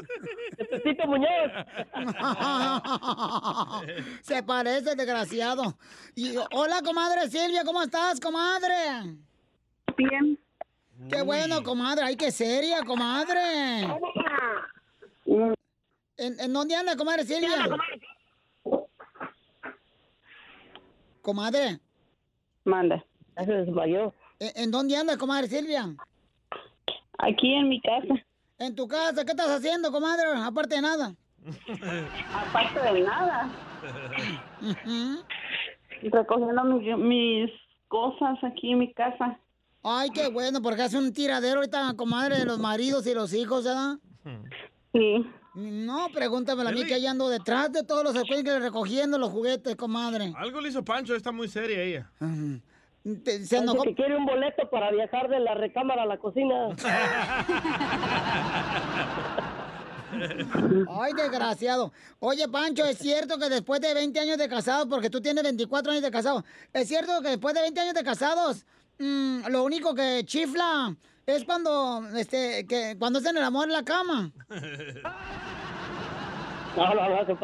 De 0.57 0.65
Pepito 0.65 1.07
Muñoz. 1.07 1.51
Se 4.24 4.41
parece, 4.41 4.95
desgraciado. 4.95 5.78
Y, 6.15 6.36
hola, 6.51 6.82
comadre 6.84 7.30
Silvia, 7.30 7.63
¿cómo 7.63 7.84
estás, 7.84 8.20
comadre? 8.20 9.20
Bien. 9.97 10.39
Qué 11.09 11.22
bueno, 11.22 11.61
comadre. 11.61 12.05
Ay, 12.05 12.15
qué 12.15 12.32
seria, 12.32 12.82
comadre. 12.84 13.82
¿En, 16.17 16.39
en 16.39 16.53
dónde 16.53 16.76
anda, 16.76 16.95
comadre 16.95 17.24
Silvia? 17.24 17.67
Comadre. 21.22 21.80
Manda. 22.66 23.03
Se 23.36 23.51
desmayó. 23.51 24.14
¿En, 24.39 24.64
en 24.64 24.72
dónde 24.72 24.95
anda, 24.97 25.18
comadre 25.18 25.47
Silvia? 25.47 25.95
Aquí 27.18 27.53
en 27.53 27.70
mi 27.70 27.82
casa. 27.82 28.14
En 28.57 28.76
tu 28.76 28.88
casa, 28.88 29.24
¿qué 29.26 29.32
estás 29.32 29.49
haciendo, 29.49 29.91
comadre? 29.91 30.24
Aparte 30.36 30.76
de 30.76 30.82
nada. 30.82 31.16
Aparte 32.34 32.93
de 32.93 33.01
nada. 33.01 33.49
Recogiendo 36.01 36.64
mis, 36.66 36.97
mis 36.97 37.51
cosas 37.88 38.38
aquí 38.43 38.72
en 38.72 38.80
mi 38.80 38.93
casa. 38.93 39.39
Ay, 39.84 40.10
qué 40.10 40.28
bueno, 40.28 40.62
porque 40.62 40.82
hace 40.82 40.97
un 40.97 41.14
tiradero 41.14 41.57
ahorita, 41.60 41.93
comadre, 41.95 42.39
de 42.39 42.45
los 42.45 42.60
maridos 42.60 43.07
y 43.07 43.14
los 43.14 43.34
hijos, 43.34 43.64
¿verdad? 43.64 43.97
Sí. 44.93 45.26
No, 45.60 46.07
pregúntamelo 46.14 46.70
a 46.70 46.72
mí 46.72 46.86
que 46.86 46.93
ahí 46.93 47.05
ando 47.05 47.28
detrás 47.30 47.72
de 47.72 47.84
todos 47.84 48.03
los 48.03 48.16
escuincles 48.16 48.62
recogiendo 48.62 49.18
los 49.18 49.30
juguetes, 49.32 49.76
comadre. 49.76 50.32
Algo 50.38 50.62
le 50.62 50.70
hizo 50.70 50.84
Pancho, 50.86 51.16
está 51.16 51.32
muy 51.32 51.47
seria 51.49 51.82
ella. 51.82 52.10
Te- 53.24 53.45
se 53.45 53.57
enojó. 53.57 53.84
que 53.84 53.95
quiere 53.95 54.16
un 54.16 54.26
boleto 54.26 54.70
para 54.70 54.91
viajar 54.91 55.28
de 55.30 55.39
la 55.39 55.55
recámara 55.55 56.03
a 56.03 56.05
la 56.05 56.18
cocina. 56.18 56.70
Ay, 60.89 61.14
desgraciado. 61.14 61.91
Oye, 62.20 62.47
Pancho, 62.47 62.84
¿es 62.86 62.97
cierto 62.97 63.38
que 63.38 63.49
después 63.49 63.80
de 63.82 63.93
20 63.93 64.20
años 64.20 64.38
de 64.38 64.49
casado, 64.49 64.88
porque 64.89 65.10
tú 65.10 65.22
tienes 65.22 65.43
24 65.43 65.91
años 65.91 66.03
de 66.03 66.12
casado, 66.12 66.43
¿es 66.74 66.88
cierto 66.88 67.22
que 67.22 67.30
después 67.30 67.53
de 67.53 67.62
20 67.62 67.80
años 67.80 67.93
de 67.93 68.03
casados, 68.03 68.66
mm, 68.97 69.47
lo 69.49 69.64
único 69.64 69.93
que 69.93 70.24
chifla 70.26 70.95
es 71.36 71.43
cuando, 71.45 72.03
este, 72.15 72.65
que 72.67 72.95
cuando 72.97 73.19
hacen 73.19 73.38
el 73.38 73.43
amor 73.43 73.67
en 73.67 73.73
la 73.73 73.84
cama? 73.84 74.32
No, 76.77 76.93
no, 76.93 77.09
no. 77.09 77.39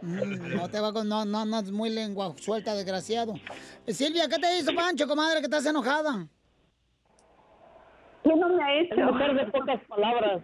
Mm, 0.00 0.56
No 0.56 0.68
te 0.70 0.80
va 0.80 0.92
con, 0.92 1.08
no, 1.08 1.24
no, 1.24 1.44
no, 1.44 1.58
es 1.58 1.70
muy 1.70 1.90
lengua 1.90 2.32
suelta, 2.38 2.72
desgraciado. 2.74 3.34
Silvia, 3.88 4.28
¿qué 4.28 4.38
te 4.38 4.58
hizo, 4.58 4.74
Pancho, 4.74 5.06
comadre, 5.08 5.40
que 5.40 5.46
estás 5.46 5.66
enojada? 5.66 6.26
¿Qué 8.22 8.34
no 8.34 8.48
me 8.48 8.62
ha 8.62 8.80
hecho? 8.80 8.94
Mujer 8.96 9.34
de 9.34 9.46
pocas 9.50 9.80
palabras. 9.88 10.40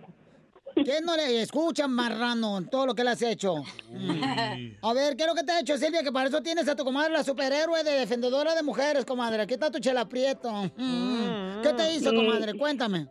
¿Qué 0.75 1.01
no 1.03 1.16
le 1.16 1.41
escuchan, 1.41 1.91
marrano, 1.93 2.66
todo 2.66 2.87
lo 2.87 2.95
que 2.95 3.05
le 3.05 3.11
has 3.11 3.22
hecho? 3.22 3.62
Mm. 3.91 4.77
A 4.83 4.93
ver, 4.93 5.16
¿qué 5.16 5.22
es 5.22 5.29
lo 5.29 5.35
que 5.35 5.45
te 5.45 5.53
ha 5.53 5.61
hecho, 5.61 5.77
Silvia? 5.79 6.03
Que 6.03 6.12
para 6.12 6.29
eso 6.29 6.43
tienes 6.43 6.68
a 6.68 6.75
tu 6.75 6.85
comadre, 6.85 7.12
la 7.12 7.25
superhéroe 7.25 7.85
de 7.85 7.93
defendedora 7.93 8.55
de 8.55 8.62
mujeres, 8.62 9.05
comadre. 9.05 9.43
Aquí 9.43 9.55
está 9.55 9.70
tu 9.70 9.79
chela 9.79 10.05
prieto. 10.05 10.51
Mm. 10.77 11.62
¿Qué 11.62 11.72
te 11.72 11.95
hizo, 11.95 12.12
comadre? 12.12 12.55
Cuéntame. 12.59 13.07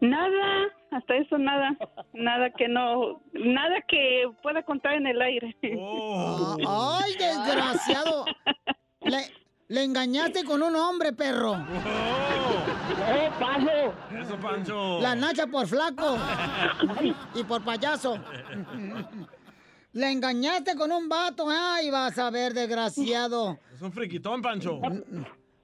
Nada, 0.00 0.68
hasta 0.90 1.16
eso 1.16 1.38
nada, 1.38 1.76
nada 2.12 2.50
que 2.50 2.68
no, 2.68 3.20
nada 3.32 3.80
que 3.88 4.30
pueda 4.42 4.62
contar 4.62 4.94
en 4.94 5.06
el 5.06 5.20
aire. 5.20 5.56
Ah, 5.80 7.00
¡Ay, 7.02 7.12
desgraciado! 7.14 8.24
Le, 9.00 9.18
le 9.68 9.84
engañaste 9.84 10.44
con 10.44 10.62
un 10.62 10.74
hombre, 10.76 11.12
perro. 11.12 11.54
¡Eh, 13.08 13.30
paso! 13.38 13.94
Eso, 14.20 14.36
Pancho. 14.36 15.00
La 15.00 15.14
nacha 15.14 15.46
por 15.46 15.66
flaco 15.66 16.16
y 17.34 17.44
por 17.44 17.62
payaso. 17.64 18.18
Le 19.92 20.10
engañaste 20.10 20.76
con 20.76 20.92
un 20.92 21.08
vato. 21.08 21.46
Ay, 21.48 21.90
vas 21.90 22.18
a 22.18 22.30
ver, 22.30 22.52
desgraciado. 22.54 23.58
Es 23.74 23.82
un 23.82 23.92
friquitón, 23.92 24.42
Pancho. 24.42 24.80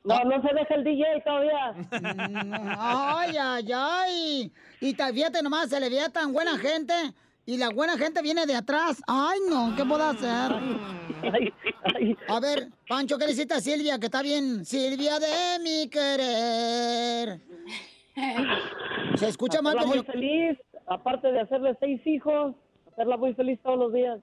No, 0.05 0.24
no 0.24 0.42
se 0.42 0.55
deja 0.55 0.74
el 0.74 0.84
DJ 0.84 1.05
todavía. 1.24 1.74
Ay, 2.78 3.36
ay, 3.40 3.68
ay. 3.72 4.53
Y 4.80 4.94
fíjate 4.94 5.42
nomás, 5.42 5.68
se 5.68 5.78
le 5.78 5.88
veía 5.88 6.09
tan 6.09 6.32
buena 6.32 6.59
gente. 6.59 6.94
Y 7.45 7.57
la 7.57 7.70
buena 7.70 7.99
gente 7.99 8.22
viene 8.22 8.47
de 8.47 8.55
atrás. 8.55 9.03
Ay, 9.07 9.40
no, 9.49 9.74
¿qué 9.76 9.84
puedo 9.84 10.05
hacer? 10.05 10.53
A 12.28 12.40
ver, 12.40 12.68
Pancho, 12.88 13.18
¿qué 13.18 13.26
le 13.26 13.32
hiciste 13.32 13.55
a 13.55 13.61
Silvia? 13.61 13.99
Que 13.99 14.07
está 14.07 14.22
bien. 14.22 14.64
Silvia 14.64 15.18
de 15.18 15.59
mi 15.61 15.88
querer. 15.88 17.40
Se 19.16 19.28
escucha 19.28 19.61
más 19.61 19.74
Hacerla 19.74 19.93
que 19.93 19.99
muy 19.99 20.07
feliz, 20.07 20.59
aparte 20.86 21.32
de 21.32 21.40
hacerle 21.40 21.76
seis 21.80 22.01
hijos, 22.07 22.55
hacerla 22.93 23.16
muy 23.16 23.34
feliz 23.34 23.59
todos 23.62 23.78
los 23.78 23.93
días. 23.93 24.20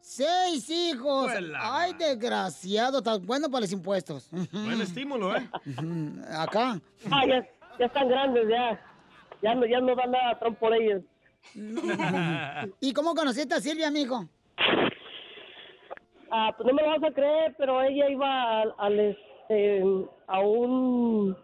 Seis 0.00 0.70
hijos. 0.70 1.30
Ay, 1.58 1.92
desgraciado. 1.94 2.98
Está 2.98 3.18
bueno 3.18 3.50
para 3.50 3.62
los 3.62 3.72
impuestos. 3.72 4.30
Buen 4.30 4.80
estímulo, 4.80 5.36
¿eh? 5.36 5.46
Acá. 6.30 6.80
Ah, 7.10 7.26
ya, 7.26 7.46
ya 7.78 7.86
están 7.86 8.08
grandes, 8.08 8.48
ya. 8.48 8.80
Ya 9.42 9.54
no, 9.54 9.66
ya 9.66 9.80
no 9.80 9.94
dan 9.94 10.10
nada 10.10 10.30
a 10.30 10.38
Trump 10.38 10.58
por 10.58 10.72
ellos. 10.72 11.02
¿Y 12.80 12.92
cómo 12.92 13.14
conociste 13.14 13.54
a 13.54 13.60
Silvia, 13.60 13.90
mijo? 13.90 14.24
Ah, 16.30 16.52
pues 16.56 16.66
no 16.66 16.74
me 16.74 16.82
lo 16.82 16.88
vas 16.88 17.02
a 17.10 17.14
creer, 17.14 17.54
pero 17.56 17.80
ella 17.82 18.08
iba 18.10 18.60
al, 18.62 18.74
al, 18.78 19.00
este, 19.00 19.82
a 20.26 20.40
un 20.40 21.36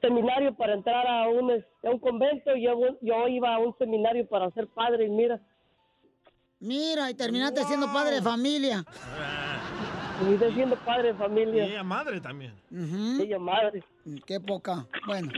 seminario 0.00 0.54
para 0.54 0.74
entrar 0.74 1.06
a 1.06 1.28
un, 1.28 1.50
a 1.52 1.90
un 1.90 1.98
convento 1.98 2.54
y 2.56 2.62
yo, 2.64 2.78
yo 3.00 3.28
iba 3.28 3.54
a 3.54 3.58
un 3.58 3.76
seminario 3.78 4.26
para 4.28 4.50
ser 4.50 4.66
padre 4.68 5.06
y 5.06 5.10
mira, 5.10 5.40
Mira, 6.58 7.10
y 7.10 7.14
terminaste 7.14 7.64
siendo 7.64 7.86
padre 7.92 8.16
de 8.16 8.22
familia. 8.22 8.84
terminé 10.18 10.54
siendo 10.54 10.76
padre 10.76 11.08
de 11.08 11.14
familia. 11.14 11.66
Y 11.66 11.70
ella 11.72 11.82
madre 11.82 12.20
también. 12.20 12.54
Ella 13.20 13.38
madre. 13.38 13.84
Qué 14.24 14.40
poca. 14.40 14.86
Bueno. 15.06 15.32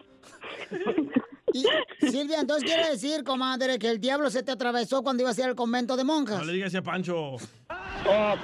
Y, 1.53 1.65
Silvia, 2.07 2.41
entonces 2.41 2.65
quiere 2.65 2.91
decir, 2.91 3.25
comadre, 3.25 3.79
que 3.79 3.89
el 3.89 4.01
diablo 4.01 4.31
se 4.31 4.43
te 4.43 4.53
atravesó 4.53 5.03
cuando 5.03 5.23
ibas 5.23 5.39
a 5.39 5.43
ir 5.43 5.47
al 5.49 5.55
convento 5.55 5.97
de 5.97 6.05
monjas. 6.05 6.39
No 6.39 6.45
le 6.45 6.53
digas 6.53 6.75
a 6.75 6.83
Pancho. 6.83 7.37
Oh, 8.07 8.37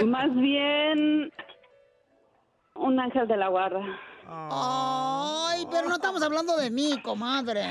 Más 0.06 0.34
bien 0.34 1.30
un 2.74 2.98
ángel 2.98 3.28
de 3.28 3.36
la 3.36 3.48
guarda. 3.48 3.80
Ay, 4.26 5.66
pero 5.70 5.88
no 5.88 5.94
estamos 5.94 6.22
hablando 6.22 6.56
de 6.56 6.70
mí, 6.70 7.00
comadre. 7.02 7.64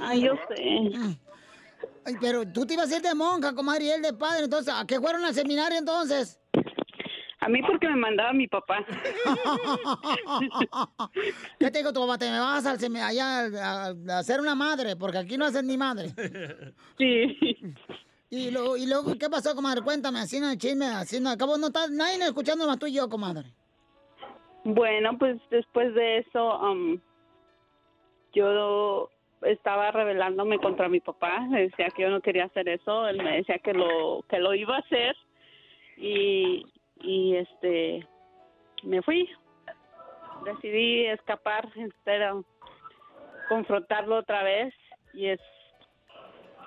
Ay, 0.00 0.22
yo 0.22 0.32
sé. 0.48 1.18
Ay, 2.06 2.16
pero 2.20 2.46
tú 2.46 2.66
te 2.66 2.74
ibas 2.74 2.90
a 2.90 2.96
ir 2.96 3.02
de 3.02 3.14
monja, 3.14 3.54
comadre, 3.54 3.84
y 3.84 3.90
él 3.90 4.02
de 4.02 4.12
padre. 4.12 4.44
Entonces, 4.44 4.72
¿a 4.74 4.86
qué 4.86 5.00
fueron 5.00 5.24
al 5.24 5.34
seminario 5.34 5.78
entonces? 5.78 6.40
A 7.44 7.48
mí 7.48 7.60
porque 7.60 7.86
me 7.88 7.96
mandaba 7.96 8.32
mi 8.32 8.48
papá. 8.48 8.82
¿Qué 11.58 11.70
te 11.70 11.78
digo 11.78 11.92
tu 11.92 12.00
papá? 12.00 12.16
Te 12.16 12.30
me 12.30 12.40
vas 12.40 12.64
al 12.64 12.78
allá 12.96 13.92
a, 14.08 14.22
ser 14.22 14.40
una 14.40 14.54
madre, 14.54 14.96
porque 14.96 15.18
aquí 15.18 15.36
no 15.36 15.44
hacen 15.44 15.66
ni 15.66 15.76
madre. 15.76 16.08
Sí. 16.96 17.36
Y, 18.30 18.50
luego, 18.50 18.78
y 18.78 18.86
luego, 18.86 19.18
¿qué 19.18 19.28
pasó, 19.28 19.54
comadre? 19.54 19.82
Cuéntame, 19.82 20.20
así 20.20 20.40
no 20.40 20.54
chisme, 20.54 20.86
así 20.86 21.20
no. 21.20 21.28
Acabo, 21.28 21.58
no 21.58 21.66
está 21.66 21.86
nadie 21.90 22.24
escuchando 22.24 22.66
más 22.66 22.78
tú 22.78 22.86
y 22.86 22.94
yo, 22.94 23.10
comadre. 23.10 23.52
Bueno, 24.64 25.18
pues 25.18 25.36
después 25.50 25.94
de 25.94 26.20
eso, 26.20 26.58
um, 26.60 26.98
yo 28.32 29.10
estaba 29.42 29.90
rebelándome 29.90 30.58
contra 30.58 30.88
mi 30.88 31.00
papá. 31.00 31.46
Le 31.50 31.68
decía 31.68 31.88
que 31.94 32.04
yo 32.04 32.08
no 32.08 32.22
quería 32.22 32.46
hacer 32.46 32.70
eso. 32.70 33.06
Él 33.06 33.18
me 33.18 33.36
decía 33.36 33.58
que 33.58 33.74
lo 33.74 34.24
que 34.30 34.38
lo 34.38 34.54
iba 34.54 34.76
a 34.76 34.80
hacer 34.80 35.14
y 35.98 36.64
y 37.04 37.36
este 37.36 38.06
me 38.82 39.02
fui. 39.02 39.28
Decidí 40.44 41.06
escapar, 41.06 41.68
pero 42.04 42.44
confrontarlo 43.48 44.16
otra 44.16 44.42
vez 44.42 44.74
y 45.12 45.26
es 45.26 45.40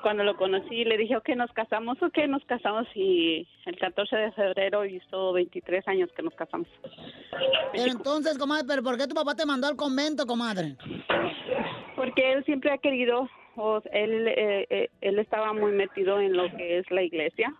cuando 0.01 0.23
lo 0.23 0.37
conocí 0.37 0.85
le 0.85 0.97
dije, 0.97 1.17
ok, 1.17 1.29
nos 1.29 1.51
casamos, 1.51 2.01
ok, 2.01 2.17
nos 2.27 2.43
casamos 2.45 2.87
y 2.95 3.47
el 3.65 3.77
14 3.77 4.15
de 4.15 4.31
febrero 4.31 4.85
hizo 4.85 5.33
23 5.33 5.87
años 5.87 6.09
que 6.15 6.21
nos 6.21 6.33
casamos. 6.35 6.67
Pero 7.73 7.91
entonces, 7.91 8.37
comadre, 8.37 8.65
¿pero 8.67 8.83
por 8.83 8.97
qué 8.97 9.07
tu 9.07 9.15
papá 9.15 9.35
te 9.35 9.45
mandó 9.45 9.67
al 9.67 9.75
convento, 9.75 10.25
comadre? 10.25 10.75
Porque 11.95 12.33
él 12.33 12.45
siempre 12.45 12.71
ha 12.71 12.77
querido, 12.77 13.27
o 13.55 13.81
él, 13.91 14.27
eh, 14.27 14.67
eh, 14.69 14.89
él 15.01 15.19
estaba 15.19 15.51
muy 15.51 15.71
metido 15.71 16.19
en 16.19 16.37
lo 16.37 16.49
que 16.55 16.77
es 16.77 16.89
la 16.91 17.01
iglesia 17.01 17.53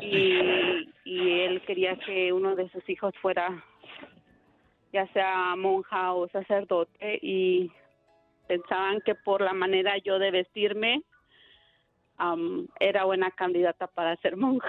y, 0.00 0.90
y 1.04 1.40
él 1.40 1.62
quería 1.66 1.96
que 1.96 2.32
uno 2.32 2.54
de 2.56 2.68
sus 2.70 2.88
hijos 2.88 3.14
fuera 3.20 3.64
ya 4.92 5.06
sea 5.12 5.54
monja 5.56 6.12
o 6.14 6.28
sacerdote 6.28 7.18
y 7.22 7.70
pensaban 8.48 9.00
que 9.04 9.14
por 9.14 9.40
la 9.42 9.52
manera 9.52 9.98
yo 9.98 10.18
de 10.18 10.30
vestirme 10.30 11.02
era 12.80 13.04
buena 13.04 13.30
candidata 13.30 13.86
para 13.88 14.16
ser 14.16 14.36
monja. 14.36 14.68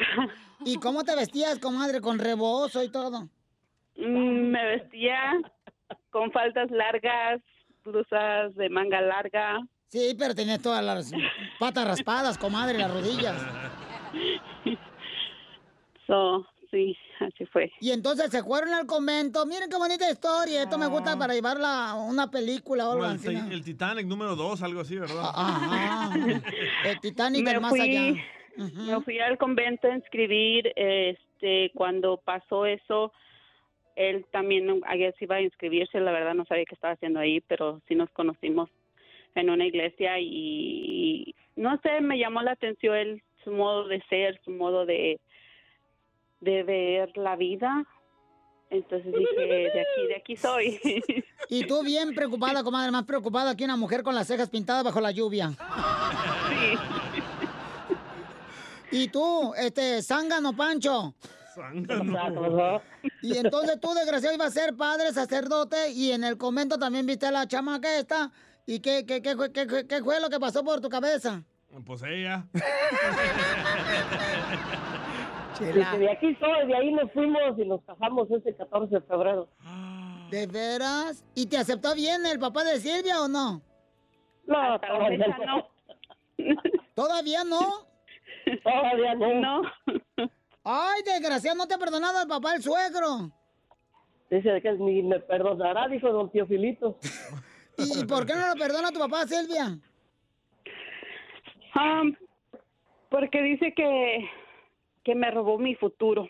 ¿Y 0.66 0.78
cómo 0.80 1.04
te 1.06 1.16
vestías, 1.16 1.60
comadre? 1.60 2.02
¿Con 2.02 2.20
rebozo 2.20 2.84
y 2.84 2.92
todo? 2.92 3.30
Mm, 3.96 4.50
Me 4.52 4.66
vestía 4.66 5.40
con 6.10 6.32
faldas 6.32 6.70
largas, 6.72 7.40
blusas 7.86 8.54
de 8.56 8.70
manga 8.70 9.00
larga. 9.00 9.60
Sí, 9.88 10.14
pero 10.20 10.36
tenías 10.36 10.62
todas 10.62 10.84
las 10.84 11.14
patas 11.58 11.88
raspadas, 11.88 12.38
comadre, 12.38 12.78
las 12.78 12.94
rodillas. 12.94 13.42
So, 16.08 16.48
sí, 16.72 16.98
así 17.20 17.46
fue. 17.48 17.72
Y 17.82 17.92
entonces 17.92 18.32
se 18.32 18.42
fueron 18.44 18.74
al 18.74 18.86
convento. 18.86 19.46
Miren 19.46 19.70
qué 19.70 19.78
bonita 19.78 20.10
historia. 20.10 20.64
Esto 20.64 20.78
me 20.78 20.88
gusta 20.88 21.18
para 21.18 21.34
llevarla 21.34 21.90
a 21.90 21.96
una 21.96 22.32
película 22.32 22.88
o 22.88 22.92
algo 22.94 23.06
el, 23.06 23.12
así. 23.12 23.36
el 23.52 23.64
Titanic 23.64 24.06
número 24.06 24.36
2, 24.36 24.64
algo 24.64 24.82
así, 24.82 24.98
¿verdad? 24.98 25.32
Ajá. 25.36 26.14
El 26.86 27.00
Titanic 27.02 27.44
me 27.44 27.52
del 27.52 27.62
más 27.62 27.72
fui, 27.72 27.82
allá. 27.82 28.24
Me 28.58 29.02
fui 29.02 29.20
al 29.20 29.38
convento 29.38 29.88
a 29.88 29.96
inscribir, 29.96 30.72
este, 30.76 31.72
cuando 31.76 32.18
pasó 32.18 32.66
eso, 32.66 33.12
él 33.96 34.26
también 34.32 34.82
ayer 34.88 35.14
se 35.18 35.26
iba 35.26 35.36
a 35.36 35.42
inscribirse, 35.42 36.00
la 36.00 36.12
verdad 36.12 36.36
no 36.36 36.46
sabía 36.46 36.66
qué 36.66 36.76
estaba 36.76 36.94
haciendo 36.94 37.20
ahí, 37.20 37.42
pero 37.42 37.82
sí 37.88 37.96
nos 37.96 38.10
conocimos 38.12 38.70
en 39.36 39.50
una 39.50 39.66
iglesia 39.66 40.20
y, 40.20 41.36
no 41.56 41.80
sé, 41.82 42.02
me 42.02 42.18
llamó 42.18 42.42
la 42.42 42.52
atención 42.52 42.96
él, 42.96 43.24
su 43.48 43.54
modo 43.54 43.88
de 43.88 44.04
ser, 44.10 44.42
su 44.44 44.52
modo 44.52 44.86
de, 44.86 45.22
de 46.42 46.64
ver 46.64 47.18
la 47.18 47.38
vida. 47.38 47.86
Entonces 48.70 49.14
dije, 49.14 49.42
de 49.46 49.68
aquí, 49.80 50.08
de 50.10 50.16
aquí 50.18 50.36
soy. 50.36 51.24
Y 51.50 51.66
tú 51.66 51.82
bien 51.82 52.14
preocupada, 52.14 52.62
comadre, 52.62 52.92
más 52.92 53.06
preocupada 53.06 53.56
que 53.56 53.64
una 53.64 53.78
mujer 53.78 54.04
con 54.04 54.14
las 54.14 54.28
cejas 54.28 54.50
pintadas 54.50 54.84
bajo 54.84 55.00
la 55.00 55.12
lluvia. 55.12 55.52
Y 58.92 59.08
tú, 59.08 59.54
este, 59.56 60.02
zángano 60.02 60.54
Pancho. 60.54 61.14
Y 63.22 63.38
entonces 63.38 63.80
tú, 63.80 63.94
desgraciado, 63.94 64.36
ibas 64.36 64.48
a 64.58 64.60
ser 64.62 64.76
padre, 64.76 65.14
sacerdote, 65.14 65.90
y 65.92 66.12
en 66.12 66.26
el 66.26 66.38
convento 66.38 66.78
también 66.78 67.06
viste 67.06 67.26
a 67.28 67.32
la 67.32 67.48
chamaca 67.48 67.98
esta. 67.98 68.30
¿Y 68.66 68.82
qué, 68.82 69.06
qué, 69.06 69.22
qué, 69.22 69.36
qué- 69.54 69.88
qué 69.88 70.04
fue 70.04 70.20
lo 70.20 70.30
que 70.30 70.40
pasó 70.40 70.64
por 70.66 70.82
tu 70.82 70.90
cabeza? 70.90 71.44
Pues 71.86 72.02
ella. 72.04 72.46
Desde 75.60 75.98
de 75.98 76.12
aquí 76.12 76.36
soy, 76.36 76.68
de 76.68 76.76
ahí 76.76 76.92
nos 76.92 77.12
fuimos 77.12 77.58
y 77.58 77.66
nos 77.66 77.82
casamos 77.84 78.30
ese 78.32 78.56
14 78.56 78.96
de 78.96 79.02
febrero. 79.02 79.48
¿De 80.32 80.48
veras? 80.48 81.24
¿Y 81.36 81.46
te 81.48 81.58
aceptó 81.58 81.94
bien 81.96 82.26
el 82.26 82.40
papá 82.40 82.64
de 82.64 82.80
Silvia 82.80 83.22
o 83.22 83.28
no? 83.28 83.62
No, 84.46 84.80
todavía 84.80 85.28
no. 85.46 85.68
¿Todavía 86.96 87.44
no? 87.44 87.88
Todavía 88.64 89.16
no. 89.16 89.34
No. 89.34 89.62
Ay, 90.64 91.02
desgraciado, 91.06 91.58
no 91.58 91.68
te 91.68 91.76
ha 91.76 91.78
perdonado 91.78 92.22
el 92.22 92.28
papá 92.28 92.56
el 92.56 92.64
suegro. 92.64 93.32
Dice 94.30 94.62
que 94.62 94.72
ni 94.74 95.02
me 95.04 95.20
perdonará, 95.20 95.88
dijo 95.88 96.12
don 96.12 96.30
Teofilito. 96.30 96.98
¿Y 97.78 98.06
por 98.06 98.26
qué 98.26 98.36
no 98.36 98.48
lo 98.48 98.56
perdona 98.56 98.92
tu 98.92 99.00
papá, 99.00 99.26
Silvia? 99.26 99.80
Ah, 101.80 102.02
porque 103.10 103.42
dice 103.42 103.74
que, 103.76 104.30
que 105.04 105.16
me 105.16 105.30
robó 105.32 105.60
mi 105.60 105.76
futuro. 105.76 106.28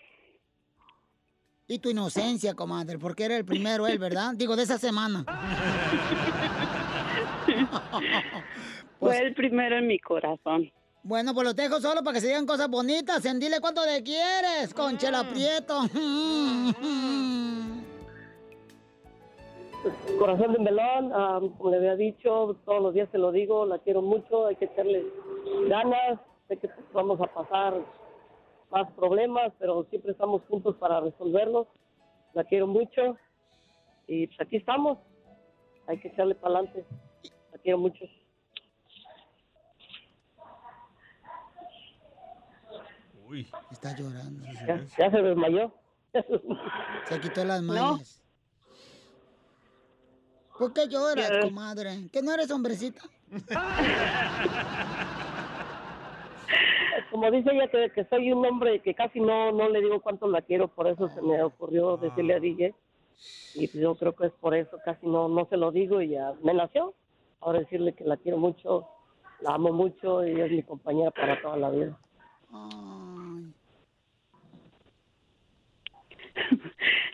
Y 1.67 1.79
tu 1.79 1.89
inocencia, 1.89 2.53
comadre, 2.53 2.97
porque 2.97 3.25
era 3.25 3.37
el 3.37 3.45
primero 3.45 3.87
él, 3.87 3.97
¿verdad? 3.97 4.33
Digo, 4.35 4.55
de 4.55 4.63
esa 4.63 4.77
semana. 4.77 5.25
Fue 8.99 9.17
el 9.19 9.33
primero 9.33 9.77
en 9.77 9.87
mi 9.87 9.99
corazón. 9.99 10.71
Bueno, 11.03 11.33
pues 11.33 11.45
los 11.45 11.55
dejo 11.55 11.79
solo 11.79 12.03
para 12.03 12.15
que 12.15 12.21
se 12.21 12.27
digan 12.27 12.45
cosas 12.45 12.69
bonitas. 12.69 13.25
En 13.25 13.39
dile 13.39 13.61
cuánto 13.61 13.85
le 13.85 14.03
quieres, 14.03 14.73
con 14.73 14.97
Chela 14.97 15.23
Prieto. 15.29 15.83
Corazón 20.19 20.53
de 20.53 20.59
melón, 20.59 21.11
ah, 21.13 21.39
como 21.57 21.69
le 21.69 21.77
había 21.77 21.95
dicho, 21.95 22.57
todos 22.65 22.81
los 22.81 22.93
días 22.93 23.07
se 23.11 23.17
lo 23.17 23.31
digo, 23.31 23.65
la 23.65 23.79
quiero 23.79 24.01
mucho, 24.01 24.47
hay 24.47 24.55
que 24.55 24.65
echarle 24.65 25.05
ganas, 25.67 26.19
sé 26.47 26.57
que 26.57 26.69
vamos 26.93 27.19
a 27.21 27.27
pasar 27.27 27.73
más 28.71 28.91
problemas, 28.93 29.53
pero 29.59 29.85
siempre 29.89 30.11
estamos 30.11 30.41
juntos 30.47 30.75
para 30.77 30.99
resolverlos. 30.99 31.67
La 32.33 32.43
quiero 32.43 32.67
mucho 32.67 33.17
y 34.07 34.27
pues 34.27 34.41
aquí 34.41 34.57
estamos, 34.57 34.97
hay 35.87 35.99
que 35.99 36.09
echarle 36.09 36.35
para 36.35 36.59
adelante. 36.59 36.85
La 37.51 37.57
quiero 37.59 37.77
mucho. 37.77 38.05
Uy. 43.27 43.49
Está 43.71 43.95
llorando. 43.95 44.45
Ya, 44.65 44.85
ya 44.97 45.11
se 45.11 45.21
desmayó. 45.21 45.73
Se 47.07 47.19
quitó 47.19 47.43
las 47.43 47.61
mallas. 47.61 48.23
¿Por 50.57 50.73
qué 50.73 50.87
lloras, 50.87 51.29
comadre? 51.41 52.09
¿Que 52.11 52.21
no 52.21 52.33
eres 52.33 52.49
hombrecita? 52.49 53.01
Como 57.17 57.31
dice 57.31 57.49
ella 57.51 57.67
que, 57.67 57.89
que 57.89 58.05
soy 58.05 58.31
un 58.31 58.45
hombre 58.45 58.79
que 58.79 58.93
casi 58.93 59.19
no, 59.19 59.51
no 59.51 59.69
le 59.69 59.81
digo 59.81 60.01
cuánto 60.01 60.27
la 60.27 60.43
quiero, 60.43 60.67
por 60.67 60.87
eso 60.87 61.09
se 61.09 61.19
me 61.23 61.41
ocurrió 61.41 61.97
decirle 61.97 62.35
a 62.35 62.39
DJ. 62.39 62.75
Y 63.55 63.67
pues 63.69 63.81
yo 63.81 63.95
creo 63.95 64.15
que 64.15 64.27
es 64.27 64.33
por 64.33 64.53
eso, 64.53 64.77
casi 64.85 65.07
no, 65.07 65.27
no 65.27 65.45
se 65.45 65.57
lo 65.57 65.71
digo 65.71 65.99
y 65.99 66.09
ya 66.09 66.33
me 66.43 66.53
nació. 66.53 66.93
Ahora 67.39 67.57
decirle 67.57 67.93
que 67.93 68.03
la 68.03 68.17
quiero 68.17 68.37
mucho, 68.37 68.87
la 69.41 69.55
amo 69.55 69.73
mucho 69.73 70.27
y 70.27 70.39
es 70.39 70.51
mi 70.51 70.61
compañera 70.61 71.09
para 71.09 71.41
toda 71.41 71.57
la 71.57 71.71
vida. 71.71 71.97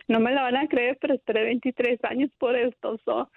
No 0.06 0.20
me 0.20 0.32
la 0.32 0.42
van 0.42 0.56
a 0.56 0.68
creer, 0.68 0.98
pero 1.00 1.14
esperé 1.14 1.44
23 1.44 1.98
años 2.04 2.30
por 2.38 2.54
esto. 2.54 2.98
so. 3.06 3.30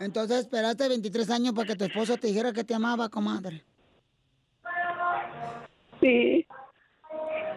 Entonces 0.00 0.38
esperaste 0.40 0.88
23 0.88 1.30
años 1.30 1.54
para 1.54 1.66
que 1.66 1.76
tu 1.76 1.84
esposo 1.84 2.16
te 2.16 2.28
dijera 2.28 2.52
que 2.52 2.64
te 2.64 2.74
amaba, 2.74 3.08
comadre. 3.08 3.64
Sí. 6.00 6.46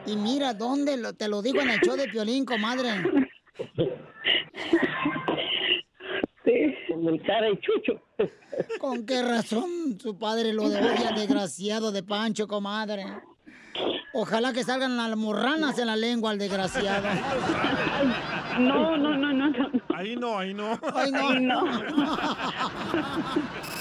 Y 0.07 0.15
mira, 0.15 0.53
¿dónde 0.53 0.97
lo- 0.97 1.13
te 1.13 1.27
lo 1.27 1.41
digo 1.43 1.61
en 1.61 1.69
el 1.69 1.79
show 1.81 1.95
de 1.95 2.07
Piolín, 2.07 2.43
comadre? 2.45 2.89
Sí, 6.43 6.75
con 6.87 7.07
el 7.07 7.21
cara 7.21 7.49
y 7.49 7.59
chucho. 7.59 8.01
¿Con 8.79 9.05
qué 9.05 9.21
razón 9.21 9.99
su 10.01 10.17
padre 10.17 10.53
lo 10.53 10.63
odia, 10.63 11.11
desgraciado 11.15 11.91
de 11.91 12.01
Pancho, 12.03 12.47
comadre? 12.47 13.05
Ojalá 14.13 14.51
que 14.51 14.63
salgan 14.63 14.97
las 14.97 15.15
morranas 15.15 15.77
en 15.79 15.87
la 15.87 15.95
lengua 15.95 16.31
al 16.31 16.39
desgraciado. 16.39 17.07
No, 18.59 18.97
no, 18.97 19.15
no, 19.17 19.33
no, 19.33 19.33
no. 19.33 19.40
Ahí 19.89 20.15
no, 20.15 20.37
ahí 20.37 20.53
no. 20.53 20.79
Ay, 20.93 21.11
no. 21.11 21.29
Ay, 21.29 21.41
no. 21.41 21.63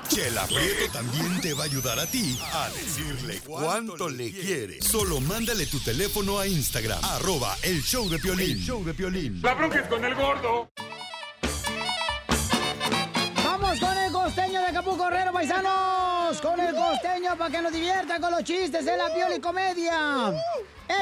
Chela 0.08 0.44
Prieto 0.46 0.92
también 0.92 1.40
te 1.40 1.54
va 1.54 1.62
a 1.62 1.66
ayudar 1.66 1.98
a 1.98 2.06
ti 2.06 2.38
a 2.52 2.68
decirle 2.70 3.40
cuánto 3.46 4.08
le 4.08 4.32
quiere. 4.32 4.82
Solo 4.82 5.20
mándale 5.20 5.66
tu 5.66 5.78
teléfono 5.80 6.38
a 6.38 6.46
Instagram, 6.46 6.98
arroba 7.04 7.56
el 7.62 7.82
show 7.82 8.08
de 8.08 8.18
Piolín. 8.18 8.50
El 8.50 8.60
show 8.60 8.84
de 8.84 8.94
Piolín. 8.94 9.40
La 9.42 9.54
bronca 9.54 9.80
es 9.80 9.88
con 9.88 10.04
el 10.04 10.14
gordo. 10.14 10.70
Vamos 13.44 13.78
con 13.78 13.96
el 13.98 14.12
costeño 14.12 14.60
de 14.60 14.66
Acapulco 14.66 15.04
Correro, 15.04 15.32
Con 16.38 16.60
el 16.60 16.76
costeño 16.76 17.36
para 17.36 17.50
que 17.50 17.60
nos 17.60 17.72
divierta 17.72 18.20
con 18.20 18.30
los 18.30 18.44
chistes 18.44 18.84
de 18.84 18.96
la 18.96 19.12
Pioli 19.12 19.40
Comedia. 19.40 20.32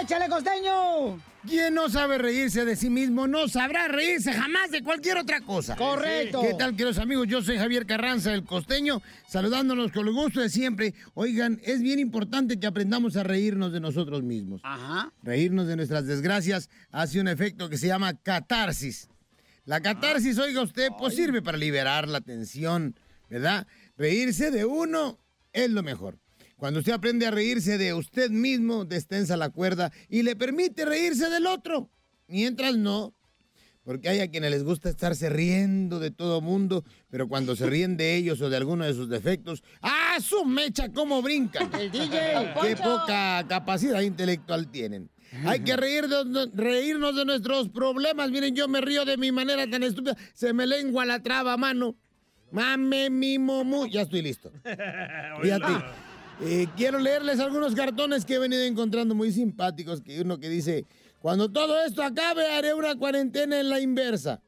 ¡Échale, 0.01 0.27
costeño! 0.27 1.21
Quien 1.47 1.75
no 1.75 1.91
sabe 1.91 2.17
reírse 2.17 2.65
de 2.65 2.75
sí 2.77 2.89
mismo 2.89 3.27
no 3.27 3.47
sabrá 3.47 3.89
reírse 3.89 4.33
jamás 4.33 4.71
de 4.71 4.83
cualquier 4.83 5.19
otra 5.19 5.43
cosa. 5.43 5.77
Correcto. 5.77 6.41
¿Qué 6.41 6.55
tal, 6.55 6.71
queridos 6.73 6.97
amigos? 6.97 7.27
Yo 7.29 7.43
soy 7.43 7.59
Javier 7.59 7.85
Carranza, 7.85 8.33
el 8.33 8.45
costeño, 8.45 9.03
saludándonos 9.29 9.93
con 9.93 10.09
el 10.09 10.15
gusto 10.15 10.41
de 10.41 10.49
siempre. 10.49 10.95
Oigan, 11.13 11.61
es 11.63 11.83
bien 11.83 11.99
importante 11.99 12.59
que 12.59 12.67
aprendamos 12.67 13.17
a 13.17 13.23
reírnos 13.23 13.71
de 13.71 13.81
nosotros 13.81 14.23
mismos. 14.23 14.63
Ajá. 14.65 15.13
Reírnos 15.23 15.67
de 15.67 15.77
nuestras 15.77 16.07
desgracias 16.07 16.71
hace 16.91 17.21
un 17.21 17.29
efecto 17.29 17.69
que 17.69 17.77
se 17.77 17.87
llama 17.87 18.15
catarsis. 18.15 19.11
La 19.67 19.83
catarsis, 19.83 20.39
oiga 20.39 20.63
usted, 20.63 20.89
pues 20.99 21.15
sirve 21.15 21.43
para 21.43 21.59
liberar 21.59 22.09
la 22.09 22.23
tensión, 22.23 22.99
¿verdad? 23.29 23.67
Reírse 23.99 24.53
de 24.53 24.65
uno 24.65 25.19
es 25.53 25.71
lo 25.71 25.83
mejor. 25.83 26.19
Cuando 26.57 26.79
usted 26.79 26.93
aprende 26.93 27.27
a 27.27 27.31
reírse 27.31 27.79
de 27.79 27.93
usted 27.95 28.31
mismo, 28.31 28.85
destensa 28.85 29.37
la 29.37 29.51
cuerda 29.51 29.93
y 30.09 30.23
le 30.23 30.37
permite 30.37 30.85
reírse 30.85 31.29
del 31.29 31.47
otro. 31.47 31.91
Mientras 32.29 32.77
no, 32.77 33.15
porque 33.89 34.09
hay 34.09 34.21
a 34.21 34.31
quienes 34.31 34.51
les 34.51 34.65
gusta 34.65 34.91
estarse 34.91 35.31
riendo 35.31 35.99
de 35.99 36.11
todo 36.11 36.41
mundo, 36.41 36.85
pero 37.09 37.27
cuando 37.27 37.57
se 37.57 37.67
ríen 37.67 37.97
de 37.97 38.17
ellos 38.17 38.41
o 38.43 38.51
de 38.51 38.57
alguno 38.59 38.85
de 38.85 38.93
sus 38.93 39.09
defectos, 39.09 39.65
¡ah, 39.81 40.19
su 40.21 40.45
mecha, 40.45 40.93
cómo 40.93 41.23
brincan! 41.23 41.71
El 41.81 41.91
DJ. 41.91 42.55
¡Qué 42.61 42.77
poca 42.77 43.45
capacidad 43.49 44.03
intelectual 44.03 44.71
tienen! 44.71 45.11
Hay 45.45 45.61
que 45.61 45.75
reírnos 45.77 47.17
de 47.17 47.25
nuestros 47.25 47.71
problemas. 47.71 48.31
Miren, 48.31 48.55
yo 48.55 48.69
me 48.69 48.81
río 48.81 49.05
de 49.05 49.17
mi 49.17 49.33
manera 49.33 49.69
tan 49.69 49.83
estúpida. 49.83 50.17
Se 50.35 50.53
me 50.53 50.67
lengua 50.67 51.05
la 51.05 51.23
traba, 51.23 51.57
mano. 51.57 51.97
Mame, 52.51 53.11
mi 53.11 53.39
momu. 53.39 53.87
Ya 53.87 54.03
estoy 54.03 54.23
listo. 54.23 54.51
Fíjate. 55.43 55.85
eh, 56.43 56.67
quiero 56.77 56.99
leerles 56.99 57.41
algunos 57.41 57.75
cartones 57.75 58.25
que 58.25 58.35
he 58.35 58.39
venido 58.39 58.63
encontrando 58.63 59.15
muy 59.15 59.33
simpáticos. 59.33 60.01
Que 60.01 60.21
uno 60.21 60.39
que 60.39 60.49
dice, 60.49 60.87
cuando 61.21 61.51
todo 61.51 61.83
esto 61.85 62.03
acabe 62.03 62.47
haré 62.53 62.75
una 62.75 62.95
cuarentena 62.97 63.61
en 63.61 63.69
la 63.69 63.81
inversa. 63.81 64.41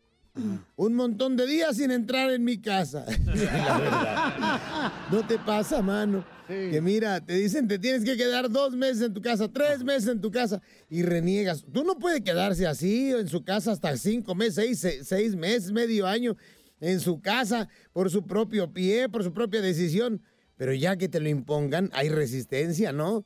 Un 0.77 0.95
montón 0.95 1.37
de 1.37 1.45
días 1.45 1.77
sin 1.77 1.91
entrar 1.91 2.31
en 2.31 2.45
mi 2.45 2.59
casa. 2.59 3.05
La 3.27 3.79
verdad. 3.79 4.93
No 5.11 5.27
te 5.27 5.39
pasa, 5.39 5.83
mano. 5.83 6.25
Que 6.47 6.81
mira, 6.81 7.21
te 7.21 7.35
dicen 7.35 7.69
te 7.69 7.79
tienes 7.79 8.03
que 8.05 8.17
quedar 8.17 8.51
dos 8.51 8.75
meses 8.75 9.03
en 9.03 9.15
tu 9.15 9.21
casa, 9.23 9.47
tres 9.53 9.85
meses 9.85 10.09
en 10.09 10.21
tu 10.21 10.33
casa 10.33 10.61
y 10.89 11.03
reniegas. 11.03 11.65
Tú 11.73 11.85
no 11.85 11.97
puedes 11.97 12.23
quedarse 12.23 12.67
así 12.67 13.13
en 13.13 13.29
su 13.29 13.45
casa 13.45 13.71
hasta 13.71 13.97
cinco 13.97 14.35
meses, 14.35 14.55
seis, 14.57 14.79
se- 14.81 15.05
seis 15.05 15.37
meses, 15.37 15.71
medio 15.71 16.09
año 16.09 16.37
en 16.81 17.01
su 17.01 17.21
casa 17.21 17.69
por 17.93 18.11
su 18.11 18.27
propio 18.27 18.73
pie, 18.73 19.09
por 19.09 19.23
su 19.23 19.33
propia 19.33 19.61
decisión. 19.61 20.23
Pero 20.57 20.75
ya 20.75 20.97
que 20.97 21.09
te 21.09 21.21
lo 21.21 21.29
impongan, 21.29 21.91
hay 21.93 22.09
resistencia, 22.09 22.93
¿no? 22.93 23.25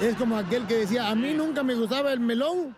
Es 0.00 0.16
como 0.16 0.36
aquel 0.36 0.66
que 0.66 0.78
decía, 0.78 1.08
a 1.08 1.14
mí 1.14 1.32
nunca 1.34 1.62
me 1.62 1.74
gustaba 1.74 2.12
el 2.12 2.20
melón 2.20 2.74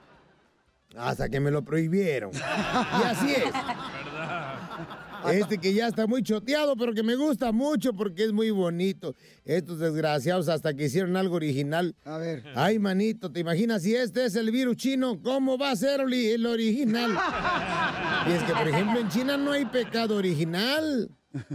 hasta 0.97 1.29
que 1.29 1.41
me 1.41 1.51
lo 1.51 1.65
prohibieron. 1.65 2.33
Y 2.35 3.05
así 3.05 3.33
es. 3.33 3.45
Este 5.33 5.59
que 5.59 5.75
ya 5.75 5.89
está 5.89 6.07
muy 6.07 6.23
choteado, 6.23 6.77
pero 6.77 6.95
que 6.95 7.03
me 7.03 7.15
gusta 7.15 7.53
mucho 7.53 7.93
porque 7.93 8.25
es 8.25 8.33
muy 8.33 8.51
bonito. 8.51 9.15
Estos 9.45 9.79
desgraciados 9.79 10.49
hasta 10.49 10.75
que 10.75 10.87
hicieron 10.87 11.17
algo 11.17 11.37
original. 11.37 11.95
A 12.05 12.19
ver. 12.19 12.45
Ay, 12.55 12.79
manito, 12.79 13.31
¿te 13.31 13.41
imaginas 13.41 13.83
si 13.83 13.95
este 13.95 14.25
es 14.25 14.35
el 14.37 14.51
virus 14.51 14.77
chino? 14.77 15.21
¿Cómo 15.23 15.59
va 15.59 15.71
a 15.73 15.77
ser 15.77 16.01
el 16.01 16.47
original? 16.47 17.17
Y 18.29 18.33
es 18.33 18.43
que, 18.43 18.53
por 18.53 18.69
ejemplo, 18.69 19.01
en 19.01 19.09
China 19.09 19.37
no 19.39 19.53
hay 19.53 19.65
pecado 19.65 20.17
original. 20.17 21.11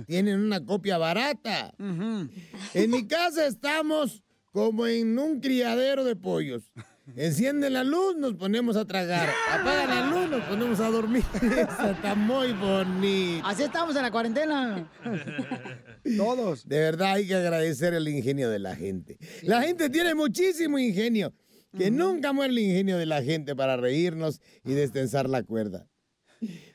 tienen 0.08 0.40
una 0.40 0.66
copia 0.66 0.98
barata. 0.98 1.74
En 1.78 2.90
mi 2.90 3.06
casa 3.08 3.46
estamos 3.46 4.24
como 4.52 4.88
en 4.88 5.18
un 5.20 5.40
criadero 5.42 6.04
de 6.04 6.16
pollos. 6.16 6.72
Encienden 7.16 7.74
la 7.74 7.84
luz, 7.84 8.16
nos 8.18 8.34
ponemos 8.34 8.76
a 8.76 8.86
tragar. 8.86 9.30
Apagan 9.52 9.90
la 9.90 10.06
luz, 10.08 10.30
nos 10.30 10.44
ponemos 10.46 10.80
a 10.80 10.90
dormir. 10.90 11.24
Eso 11.36 11.90
está 11.92 12.16
muy 12.16 12.52
bonito. 12.54 13.46
Así 13.46 13.64
estamos 13.64 13.96
en 13.96 14.02
la 14.02 14.12
cuarentena. 14.12 14.92
Todos. 16.18 16.68
De 16.68 16.80
verdad 16.80 17.14
hay 17.14 17.28
que 17.28 17.36
agradecer 17.36 17.94
el 17.94 18.08
ingenio 18.08 18.50
de 18.50 18.60
la 18.60 18.76
gente. 18.76 19.20
La 19.44 19.62
gente 19.62 19.90
tiene 19.90 20.16
muchísimo 20.16 20.80
ingenio. 20.80 21.34
Que 21.78 21.92
nunca 21.92 22.32
muere 22.32 22.54
el 22.54 22.60
ingenio 22.60 22.98
de 22.98 23.06
la 23.06 23.22
gente 23.22 23.54
para 23.54 23.76
reírnos 23.76 24.40
y 24.64 24.74
destensar 24.74 25.30
la 25.30 25.44
cuerda. 25.44 25.88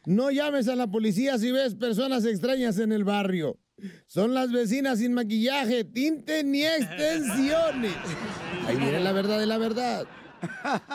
No 0.04 0.30
llames 0.30 0.68
a 0.68 0.76
la 0.76 0.86
policía 0.88 1.38
si 1.38 1.50
ves 1.50 1.74
personas 1.74 2.24
extrañas 2.26 2.78
en 2.78 2.92
el 2.92 3.04
barrio. 3.04 3.58
Son 4.06 4.34
las 4.34 4.52
vecinas 4.52 4.98
sin 4.98 5.14
maquillaje, 5.14 5.84
tinte 5.84 6.44
ni 6.44 6.64
extensiones. 6.64 7.94
Ahí 8.66 8.76
viene 8.76 9.00
la 9.00 9.12
verdad 9.12 9.40
de 9.40 9.46
la 9.46 9.58
verdad. 9.58 10.06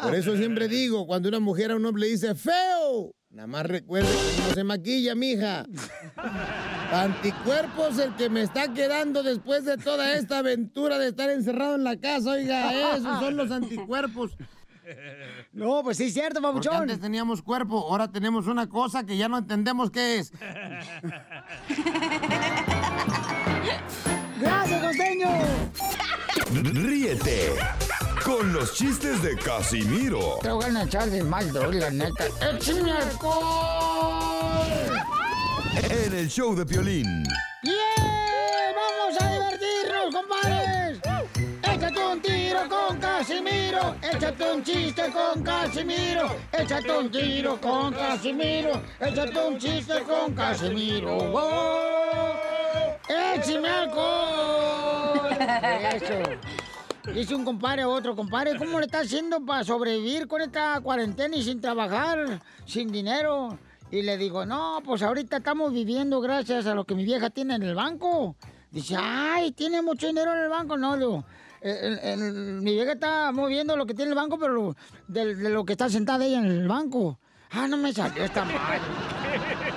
Por 0.02 0.16
eso 0.16 0.36
siempre 0.38 0.68
digo, 0.68 1.06
cuando 1.06 1.30
una 1.30 1.40
mujer 1.40 1.72
a 1.72 1.76
un 1.76 1.86
hombre 1.86 2.02
le 2.02 2.08
dice 2.10 2.36
feo, 2.36 3.14
nada 3.30 3.48
más 3.48 3.66
recuerde 3.66 4.08
que 4.08 4.42
no 4.48 4.54
se 4.54 4.64
maquilla, 4.64 5.16
mija. 5.16 5.66
Anticuerpos 6.92 8.00
el 8.00 8.16
que 8.16 8.30
me 8.30 8.42
está 8.42 8.74
quedando 8.74 9.24
después 9.24 9.66
de 9.66 9.78
toda 9.78 10.14
esta 10.14 10.40
aventura 10.40 10.98
de 11.00 11.10
estar 11.10 11.30
encerrado 11.30 11.76
en 11.76 11.84
la 11.84 11.98
casa, 11.98 12.32
oiga, 12.32 12.96
esos 12.96 13.20
son 13.20 13.36
los 13.38 13.52
anticuerpos. 13.52 14.32
No, 15.52 15.82
pues 15.84 15.98
sí, 15.98 16.06
es 16.06 16.14
cierto, 16.14 16.42
Porque 16.42 16.60
papuchón. 16.68 16.84
antes 16.84 17.00
teníamos 17.00 17.42
cuerpo, 17.42 17.80
ahora 17.90 18.12
tenemos 18.12 18.46
una 18.46 18.70
cosa 18.70 19.04
que 19.04 19.18
ya 19.18 19.28
no 19.28 19.40
entendemos 19.40 19.90
qué 19.90 20.20
es. 20.20 20.32
¡Gracias, 24.40 24.84
costeño! 24.84 25.28
Ríete 26.74 27.54
con 28.26 28.52
los 28.54 28.74
chistes 28.74 29.22
de 29.22 29.38
Casimiro 29.38 30.40
Te 30.42 30.50
voy 30.50 30.66
a 30.66 30.84
echar 30.84 31.10
de 31.10 31.24
mal, 31.24 31.52
doy, 31.54 31.80
la 31.80 31.92
neta. 31.92 32.26
¡Échame 32.42 32.92
alcohol! 32.92 34.66
en 35.90 36.14
el 36.14 36.28
show 36.28 36.56
de 36.56 36.66
Piolín. 36.66 37.24
¡Yeah! 37.62 37.74
¡Vamos 38.74 39.22
a 39.22 39.32
divertirnos, 39.32 40.16
compadres! 40.16 41.00
Échate 41.62 42.06
un 42.06 42.22
tiro 42.22 42.60
con 42.68 42.98
Casimiro, 42.98 43.96
échate 44.02 44.52
un 44.52 44.64
chiste 44.64 45.04
con 45.12 45.44
Casimiro, 45.44 46.36
échate 46.52 46.92
un 46.98 47.12
tiro 47.12 47.62
con 47.62 47.94
Casimiro, 47.94 48.82
échate 49.00 49.38
un 49.38 49.60
chiste 49.60 50.02
con 50.04 50.34
Casimiro. 50.34 51.18
¡Wow! 51.18 52.36
¡Échame 53.08 53.70
alcohol! 53.70 55.30
Eso. 55.94 56.65
Dice 57.14 57.36
un 57.36 57.46
compadre 57.46 57.84
a 57.84 57.88
otro, 57.88 58.16
compadre, 58.16 58.58
¿cómo 58.58 58.80
le 58.80 58.86
está 58.88 59.00
haciendo 59.00 59.40
para 59.46 59.64
sobrevivir 59.64 60.28
con 60.28 60.42
esta 60.42 60.80
cuarentena 60.82 61.36
y 61.36 61.44
sin 61.44 61.62
trabajar, 61.62 62.42
sin 62.66 62.92
dinero? 62.92 63.58
Y 63.92 64.02
le 64.02 64.18
digo, 64.18 64.46
no, 64.46 64.80
pues 64.84 65.02
ahorita 65.04 65.38
estamos 65.38 65.72
viviendo 65.72 66.20
gracias 66.20 66.66
a 66.66 66.74
lo 66.76 66.84
que 66.86 66.96
mi 66.96 67.06
vieja 67.06 67.30
tiene 67.30 67.56
en 67.56 67.64
el 67.64 67.76
banco. 67.76 68.36
Dice, 68.72 68.96
ay, 69.00 69.52
tiene 69.52 69.82
mucho 69.82 70.08
dinero 70.08 70.34
en 70.34 70.40
el 70.44 70.50
banco. 70.50 70.78
No, 70.78 70.98
digo, 70.98 71.24
"Eh, 71.62 71.80
el- 71.82 72.00
el- 72.24 72.62
mi 72.62 72.74
vieja 72.74 72.94
está 72.94 73.32
moviendo 73.32 73.78
lo 73.78 73.86
que 73.86 73.94
tiene 73.94 74.10
el 74.10 74.16
banco, 74.16 74.38
pero 74.40 74.76
de, 75.08 75.36
de 75.36 75.50
lo 75.50 75.64
que 75.64 75.74
está 75.74 75.90
sentada 75.90 76.26
ella 76.26 76.40
en 76.40 76.46
el 76.46 76.68
banco. 76.68 77.20
Ah, 77.52 77.68
no 77.68 77.78
me 77.78 77.94
salió 77.94 78.24
esta 78.24 78.44
madre. 78.44 78.80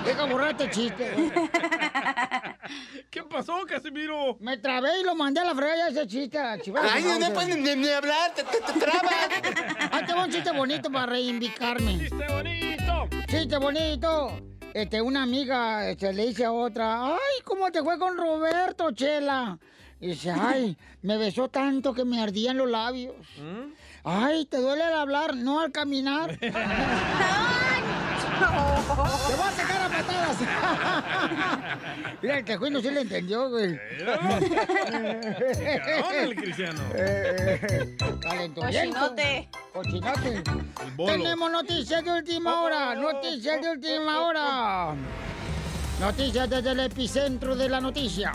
Deja 0.09 0.25
borrar 0.25 0.51
este 0.53 0.71
chiste. 0.71 1.15
¿Qué 3.11 3.23
pasó, 3.25 3.59
Casimiro? 3.69 4.39
Me 4.41 4.57
trabé 4.57 5.01
y 5.01 5.05
lo 5.05 5.15
mandé 5.15 5.41
a 5.41 5.45
la 5.45 5.55
fregada 5.55 5.89
ese 5.91 6.07
chiste. 6.07 6.39
a 6.39 6.59
chivar 6.59 6.83
Ay, 6.91 7.03
no 7.05 7.21
madre. 7.21 7.35
puedes 7.35 7.57
ni, 7.59 7.77
ni 7.77 7.89
hablar, 7.91 8.33
te, 8.35 8.43
te, 8.43 8.59
te 8.59 8.81
trabas. 8.81 9.13
Ah, 9.93 10.01
tengo 10.07 10.23
un 10.23 10.31
chiste 10.31 10.51
bonito 10.51 10.91
para 10.91 11.07
reivindicarme. 11.07 11.99
¡Chiste 11.99 12.27
bonito! 12.33 13.09
¡Chiste 13.27 13.57
bonito! 13.59 14.33
Este, 14.73 15.03
una 15.03 15.25
amiga 15.25 15.91
este, 15.91 16.11
le 16.15 16.29
dice 16.29 16.47
a 16.47 16.53
otra, 16.53 17.07
¡ay, 17.09 17.43
cómo 17.45 17.71
te 17.71 17.83
fue 17.83 17.99
con 17.99 18.17
Roberto, 18.17 18.93
Chela! 18.93 19.59
Y 20.01 20.09
dice, 20.09 20.31
¡ay, 20.31 20.79
me 21.03 21.19
besó 21.19 21.49
tanto 21.49 21.93
que 21.93 22.07
me 22.07 22.23
ardían 22.23 22.57
los 22.57 22.71
labios! 22.71 23.15
¡Ay, 24.05 24.47
te 24.47 24.57
duele 24.57 24.85
al 24.85 24.95
hablar, 24.95 25.37
no 25.37 25.61
al 25.61 25.71
caminar! 25.71 26.39
¡Te 28.89 28.95
voy 28.95 29.47
a 29.47 29.51
sacar 29.53 29.83
a 29.83 29.89
patadas! 29.89 30.39
Mira, 32.23 32.39
el 32.39 32.45
tejuino 32.45 32.81
sí 32.81 32.91
le 32.91 33.03
entendió, 33.03 33.51
güey. 33.51 33.79
Carón 34.05 34.43
el 36.15 36.35
cristiano. 36.35 36.81
Eh. 36.95 37.97
Cochinote. 38.55 39.51
Cochinote. 39.73 40.43
Tenemos 40.97 41.53
noticias 41.53 42.03
de 42.05 42.13
última 42.13 42.63
hora. 42.63 42.95
Noticias 42.95 43.61
de 43.61 43.71
última 43.71 44.21
hora. 44.21 44.95
Noticias 46.01 46.49
desde 46.49 46.71
el 46.71 46.81
epicentro 46.81 47.55
de 47.57 47.69
la 47.69 47.81
noticia. 47.81 48.33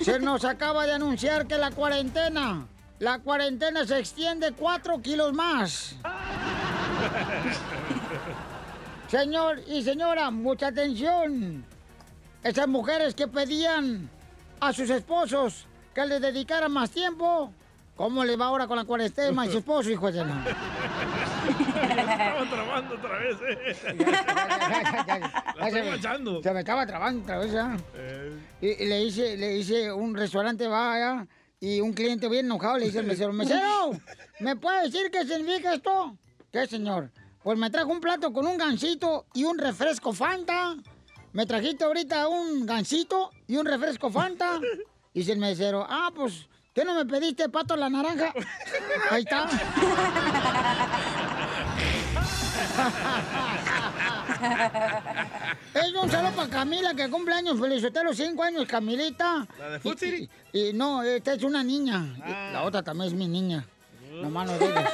Se 0.00 0.18
nos 0.18 0.44
acaba 0.44 0.86
de 0.86 0.92
anunciar 0.92 1.46
que 1.46 1.56
la 1.56 1.70
cuarentena, 1.70 2.66
la 2.98 3.20
cuarentena 3.20 3.86
se 3.86 3.98
extiende 3.98 4.52
cuatro 4.52 5.00
kilos 5.00 5.32
más. 5.32 5.96
Señor 9.10 9.60
y 9.66 9.82
señora, 9.82 10.30
mucha 10.30 10.68
atención. 10.68 11.64
Esas 12.44 12.68
mujeres 12.68 13.14
que 13.14 13.26
pedían 13.26 14.08
a 14.60 14.72
sus 14.72 14.88
esposos 14.88 15.66
que 15.94 16.06
les 16.06 16.20
dedicaran 16.20 16.70
más 16.70 16.90
tiempo, 16.90 17.52
¿cómo 17.96 18.24
le 18.24 18.36
va 18.36 18.46
ahora 18.46 18.66
con 18.68 18.76
la 18.76 18.84
cuarentena 18.84 19.46
y 19.46 19.50
su 19.50 19.58
esposo, 19.58 19.90
hijo 19.90 20.12
de 20.12 20.24
la... 20.24 20.44
Estaba 21.90 22.50
trabando 22.50 22.94
otra 22.94 23.18
vez, 23.18 23.36
eh. 23.48 23.76
Estoy 25.66 25.82
guachando. 25.88 26.42
Se 26.42 26.52
me 26.52 26.60
estaba 26.60 26.86
trabando 26.86 27.22
otra 27.24 27.38
vez, 27.38 27.52
¿ya? 27.52 27.76
Eh, 27.96 28.38
Y, 28.60 28.68
y 28.84 28.86
le 28.86 29.02
hice, 29.02 29.36
le 29.36 29.56
hice 29.56 29.92
un 29.92 30.14
restaurante 30.14 30.68
va 30.68 30.92
allá 30.94 31.26
y 31.58 31.80
un 31.80 31.92
cliente 31.92 32.28
bien 32.28 32.46
enojado 32.46 32.78
le 32.78 32.86
dice 32.86 33.00
al 33.00 33.06
mesero, 33.06 33.32
mesero, 33.32 33.90
¿me 34.38 34.54
puede 34.56 34.84
decir 34.84 35.10
qué 35.10 35.26
significa 35.26 35.74
esto? 35.74 36.16
¿Qué, 36.52 36.66
señor? 36.66 37.10
Pues 37.42 37.58
me 37.58 37.70
trajo 37.70 37.90
un 37.90 38.00
plato 38.00 38.32
con 38.32 38.46
un 38.46 38.58
gansito 38.58 39.26
y 39.32 39.44
un 39.44 39.58
refresco 39.58 40.12
Fanta. 40.12 40.76
Me 41.32 41.46
trajiste 41.46 41.84
ahorita 41.84 42.28
un 42.28 42.66
gansito 42.66 43.30
y 43.46 43.56
un 43.56 43.64
refresco 43.64 44.10
Fanta. 44.10 44.60
Dice 45.14 45.32
el 45.32 45.38
mesero, 45.38 45.86
ah, 45.88 46.10
pues, 46.14 46.48
¿qué 46.74 46.84
no 46.84 46.94
me 46.94 47.06
pediste 47.06 47.48
pato 47.48 47.74
a 47.74 47.76
la 47.78 47.88
naranja? 47.88 48.34
Ahí 49.10 49.22
está. 49.22 49.48
Es 55.74 55.94
un 55.94 56.10
saludo 56.10 56.32
para 56.32 56.48
Camila 56.48 56.94
que 56.94 57.10
cumple 57.10 57.34
años. 57.34 57.60
Felicité 57.60 58.02
los 58.02 58.16
cinco 58.16 58.42
años, 58.42 58.66
Camilita. 58.66 59.46
¿La 59.58 59.68
de 59.70 59.80
Food 59.80 59.98
City? 59.98 60.28
Y, 60.52 60.68
y 60.68 60.72
no, 60.72 61.02
esta 61.02 61.34
es 61.34 61.42
una 61.42 61.62
niña. 61.62 62.16
La 62.52 62.62
otra 62.62 62.82
también 62.82 63.08
es 63.08 63.14
mi 63.14 63.28
niña. 63.28 63.66
No 64.20 64.58
digas. 64.58 64.92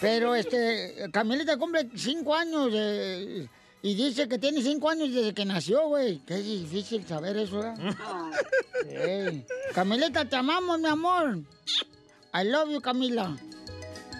Pero 0.00 0.34
este, 0.34 1.08
Camilita 1.12 1.56
cumple 1.56 1.88
cinco 1.94 2.34
años 2.34 2.70
eh, 2.72 3.46
y 3.82 3.94
dice 3.94 4.28
que 4.28 4.38
tiene 4.38 4.62
cinco 4.62 4.88
años 4.88 5.12
desde 5.12 5.34
que 5.34 5.44
nació, 5.44 5.88
güey. 5.88 6.20
Qué 6.26 6.36
difícil 6.36 7.06
saber 7.06 7.36
eso, 7.36 7.62
¿eh? 7.64 7.74
Ey. 8.88 9.46
Camilita, 9.74 10.24
te 10.24 10.36
amamos, 10.36 10.80
mi 10.80 10.88
amor. 10.88 11.38
I 12.32 12.44
love 12.44 12.70
you, 12.70 12.80
Camila. 12.80 13.36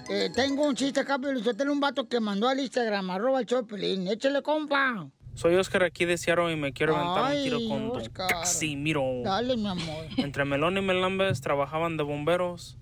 Eh, 0.08 0.28
tengo 0.34 0.66
un 0.66 0.74
chiste 0.74 1.00
acá, 1.00 1.18
pero 1.18 1.40
tengo 1.54 1.72
un 1.72 1.80
vato 1.80 2.08
que 2.08 2.18
mandó 2.20 2.48
al 2.48 2.58
Instagram, 2.58 3.10
arroba 3.10 3.40
el 3.40 3.46
Choplin. 3.46 4.08
Échale, 4.08 4.42
compa. 4.42 5.08
Soy 5.34 5.54
Oscar 5.54 5.84
aquí 5.84 6.04
de 6.04 6.18
Seattle 6.18 6.52
y 6.52 6.56
me 6.56 6.72
quiero 6.72 6.96
aventar 6.96 7.34
un 7.36 7.42
tiro 7.42 7.58
con 7.68 7.88
Don 7.88 8.00
Oscar. 8.00 8.28
Casimiro. 8.28 9.22
Dale, 9.22 9.56
mi 9.56 9.68
amor. 9.68 10.04
Entre 10.16 10.44
Melón 10.44 10.76
y 10.76 10.82
Melambes 10.82 11.40
trabajaban 11.40 11.96
de 11.96 12.02
bomberos. 12.02 12.76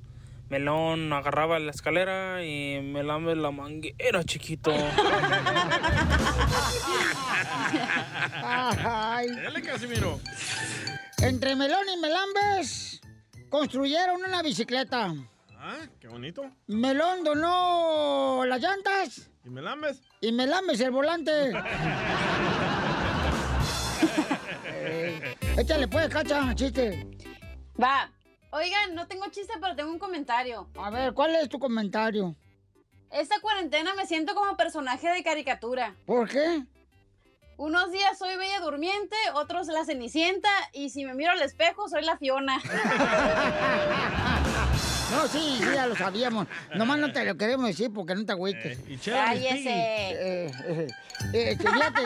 Melón 0.49 1.13
agarraba 1.13 1.59
la 1.59 1.71
escalera 1.71 2.43
y 2.43 2.81
Melambes 2.81 3.37
la 3.37 3.51
manguera, 3.51 4.25
chiquito. 4.25 4.73
Ay. 8.43 9.29
Dale, 9.43 9.63
Casimiro. 9.63 10.19
Entre 11.23 11.55
Melón 11.55 11.87
y 11.95 12.01
Melambes 12.01 13.01
construyeron 13.51 14.23
una 14.27 14.43
bicicleta. 14.43 15.13
Ah, 15.59 15.77
qué 16.01 16.09
bonito. 16.09 16.51
Melón 16.69 17.25
donó 17.25 18.45
las 18.47 18.61
llantas 18.61 19.29
¿Y 19.45 19.51
me 19.51 19.61
lambes? 19.61 20.01
y 20.21 20.33
Melambes 20.33 20.81
el 20.81 20.91
volante. 20.91 21.53
Eh, 24.81 25.35
Échale 25.57 25.89
pues, 25.89 26.09
cacha, 26.09 26.55
chiste. 26.55 27.05
Va. 27.83 28.09
Oigan, 28.51 28.95
no 28.95 29.07
tengo 29.07 29.27
chiste, 29.31 29.53
pero 29.61 29.77
tengo 29.77 29.91
un 29.91 29.99
comentario. 29.99 30.69
A 30.77 30.91
ver, 30.91 31.13
¿cuál 31.13 31.35
es 31.37 31.49
tu 31.49 31.59
comentario? 31.59 32.35
Esta 33.11 33.41
cuarentena 33.41 33.95
me 33.95 34.07
siento 34.07 34.35
como 34.35 34.57
personaje 34.57 35.09
de 35.09 35.23
caricatura. 35.23 35.95
¿Por 36.07 36.29
qué? 36.29 36.63
Unos 37.57 37.91
días 37.91 38.17
soy 38.17 38.37
Bella 38.37 38.61
Durmiente, 38.61 39.17
otros 39.35 39.67
la 39.67 39.85
Cenicienta, 39.85 40.49
y 40.73 40.91
si 40.91 41.05
me 41.05 41.15
miro 41.15 41.33
al 41.33 41.43
espejo, 41.43 41.89
soy 41.89 42.05
la 42.05 42.17
Fiona. 42.17 42.61
No, 45.11 45.27
sí, 45.27 45.57
sí, 45.59 45.65
ya 45.75 45.87
lo 45.87 45.97
sabíamos. 45.97 46.47
Nomás 46.75 46.99
no 46.99 47.11
te 47.11 47.25
lo 47.25 47.35
queremos 47.37 47.67
decir 47.67 47.91
porque 47.91 48.15
no 48.15 48.27
te 48.27 48.33
agüites. 48.33 48.79
Cállese. 49.07 49.71
Eh, 49.71 50.53
eh, 50.67 50.89
eh, 51.33 51.57
que 51.59 51.67
fíjate, 51.67 52.03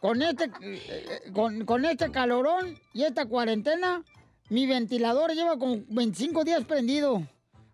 con 0.00 0.20
este, 0.20 0.50
eh, 0.60 1.30
con, 1.32 1.64
con 1.64 1.84
este 1.84 2.10
calorón 2.10 2.76
y 2.92 3.04
esta 3.04 3.26
cuarentena, 3.26 4.02
mi 4.48 4.66
ventilador 4.66 5.32
lleva 5.32 5.58
como 5.58 5.78
25 5.88 6.44
días 6.44 6.64
prendido. 6.64 7.22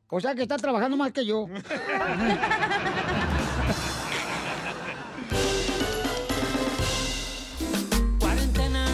O 0.09 0.21
sea 0.21 0.35
que 0.35 0.43
está 0.43 0.57
trabajando 0.57 0.97
más 0.97 1.13
que 1.13 1.25
yo. 1.25 1.47
Cuarentena, 8.19 8.87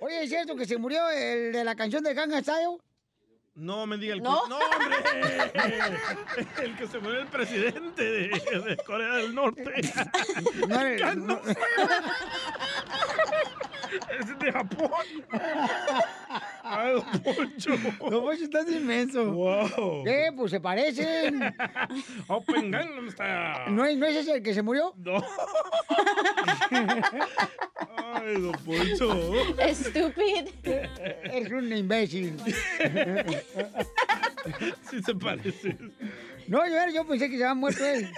Oye, 0.00 0.22
¿es 0.22 0.28
cierto 0.28 0.54
que 0.54 0.66
se 0.66 0.78
murió 0.78 1.10
el 1.10 1.52
de 1.52 1.64
la 1.64 1.74
canción 1.74 2.04
de 2.04 2.14
Gangnam 2.14 2.42
Style? 2.44 2.78
No 3.56 3.86
me 3.86 3.96
diga 3.98 4.14
el 4.14 4.22
¿No? 4.22 4.42
que- 4.42 4.48
No, 4.48 4.58
hombre. 4.58 4.96
El 6.64 6.76
que 6.76 6.86
se 6.88 6.98
murió 6.98 7.20
el 7.20 7.26
presidente 7.28 8.02
de, 8.02 8.28
de 8.28 8.76
Corea 8.84 9.14
del 9.16 9.32
Norte. 9.34 9.62
No, 10.68 10.76
Gangnam 10.76 11.26
no- 11.26 11.40
Es 14.18 14.38
de 14.40 14.52
Japón. 14.52 14.90
Ay, 16.64 16.92
don 16.94 17.04
Poncho. 17.22 17.70
No, 18.10 18.22
pues 18.22 18.40
estás 18.42 18.68
inmenso. 18.68 19.24
Wow. 19.30 20.02
¿Qué? 20.04 20.32
Pues 20.36 20.50
se 20.50 20.58
parecen. 20.60 21.54
Open 22.26 22.72
Gangnam 22.72 23.08
Style. 23.10 23.66
¿No 23.68 23.84
es, 23.84 23.96
¿No 23.96 24.06
es 24.06 24.16
ese 24.16 24.32
el 24.36 24.42
que 24.42 24.52
se 24.52 24.62
murió? 24.62 24.92
No. 24.96 25.22
Ay, 28.24 28.40
don 28.40 28.52
Poncho. 28.64 29.32
Stupid. 29.74 30.48
Eres 30.64 31.52
un 31.52 31.72
imbécil. 31.72 32.36
Sí 34.90 35.02
se 35.02 35.14
parece. 35.14 35.76
No, 36.48 36.66
yo, 36.66 36.74
yo 36.94 37.06
pensé 37.06 37.28
que 37.30 37.36
se 37.36 37.44
había 37.44 37.54
muerto 37.54 37.84
él. 37.84 38.10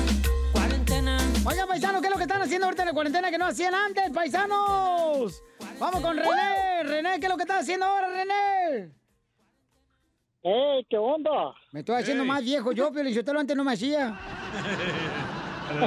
cuarentena. 0.52 1.18
Oigan, 1.46 1.68
paisanos, 1.68 2.00
¿qué 2.00 2.08
es 2.08 2.12
lo 2.12 2.16
que 2.16 2.24
están 2.24 2.42
haciendo 2.42 2.66
ahorita 2.66 2.82
en 2.82 2.88
la 2.88 2.94
cuarentena 2.94 3.30
que 3.30 3.38
no 3.38 3.46
hacían 3.46 3.74
antes, 3.76 4.10
paisanos? 4.10 5.40
Vamos 5.78 6.00
con 6.00 6.16
René. 6.16 6.82
René, 6.82 7.20
¿qué 7.20 7.26
es 7.26 7.30
lo 7.30 7.36
que 7.36 7.42
estás 7.42 7.60
haciendo 7.62 7.86
ahora, 7.86 8.08
René? 8.08 8.92
¡Eh, 10.42 10.84
qué 10.90 10.98
onda! 10.98 11.54
Me 11.70 11.80
estoy 11.80 11.94
haciendo 12.02 12.24
más 12.24 12.42
viejo 12.42 12.72
yo, 12.72 12.90
pero 12.92 13.08
yo 13.08 13.22
antes 13.38 13.56
no 13.56 13.62
me 13.62 13.74
hacía. 13.74 14.18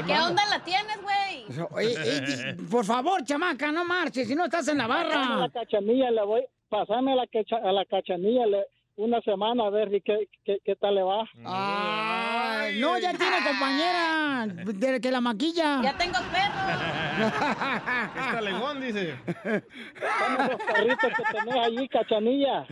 ¿Qué 0.05 0.13
onda 0.13 0.43
la 0.49 0.63
tienes, 0.63 0.97
güey? 1.01 1.67
Oye, 1.71 1.93
eh, 1.97 2.55
por 2.69 2.85
favor, 2.85 3.23
chamaca, 3.23 3.71
no 3.71 3.83
marches, 3.85 4.27
si 4.27 4.35
no 4.35 4.45
estás 4.45 4.67
en 4.67 4.77
la 4.77 4.87
Pasame 4.87 5.13
a 5.13 5.19
la 5.19 5.35
barra. 5.37 5.49
cachanilla, 5.51 6.11
le 6.11 6.23
voy, 6.25 6.41
pasame 6.69 7.13
a 7.13 7.15
la, 7.15 7.27
cacha- 7.27 7.61
a 7.63 7.71
la 7.71 7.85
cachanilla 7.85 8.45
le- 8.47 8.65
una 8.97 9.19
semana 9.21 9.65
a 9.65 9.69
ver 9.69 9.89
si 9.89 10.01
qué, 10.01 10.27
qué, 10.45 10.59
qué 10.63 10.75
tal 10.75 10.95
le 10.95 11.01
va. 11.03 11.23
Ay, 11.45 12.79
no, 12.79 12.97
ya 12.99 13.11
tiene 13.13 13.37
compañera 13.47 14.45
de 14.45 15.01
que 15.01 15.09
la 15.11 15.21
maquilla. 15.21 15.81
Ya 15.81 15.97
tengo 15.97 16.19
perro. 16.31 17.21
Está 18.25 18.41
legón, 18.41 18.81
dice. 18.81 19.15
Dame 19.25 20.45
esos 20.53 20.61
perritos 20.73 21.11
que 21.17 21.23
tenés 21.39 21.55
allí, 21.65 21.87
cachanilla. 21.87 22.65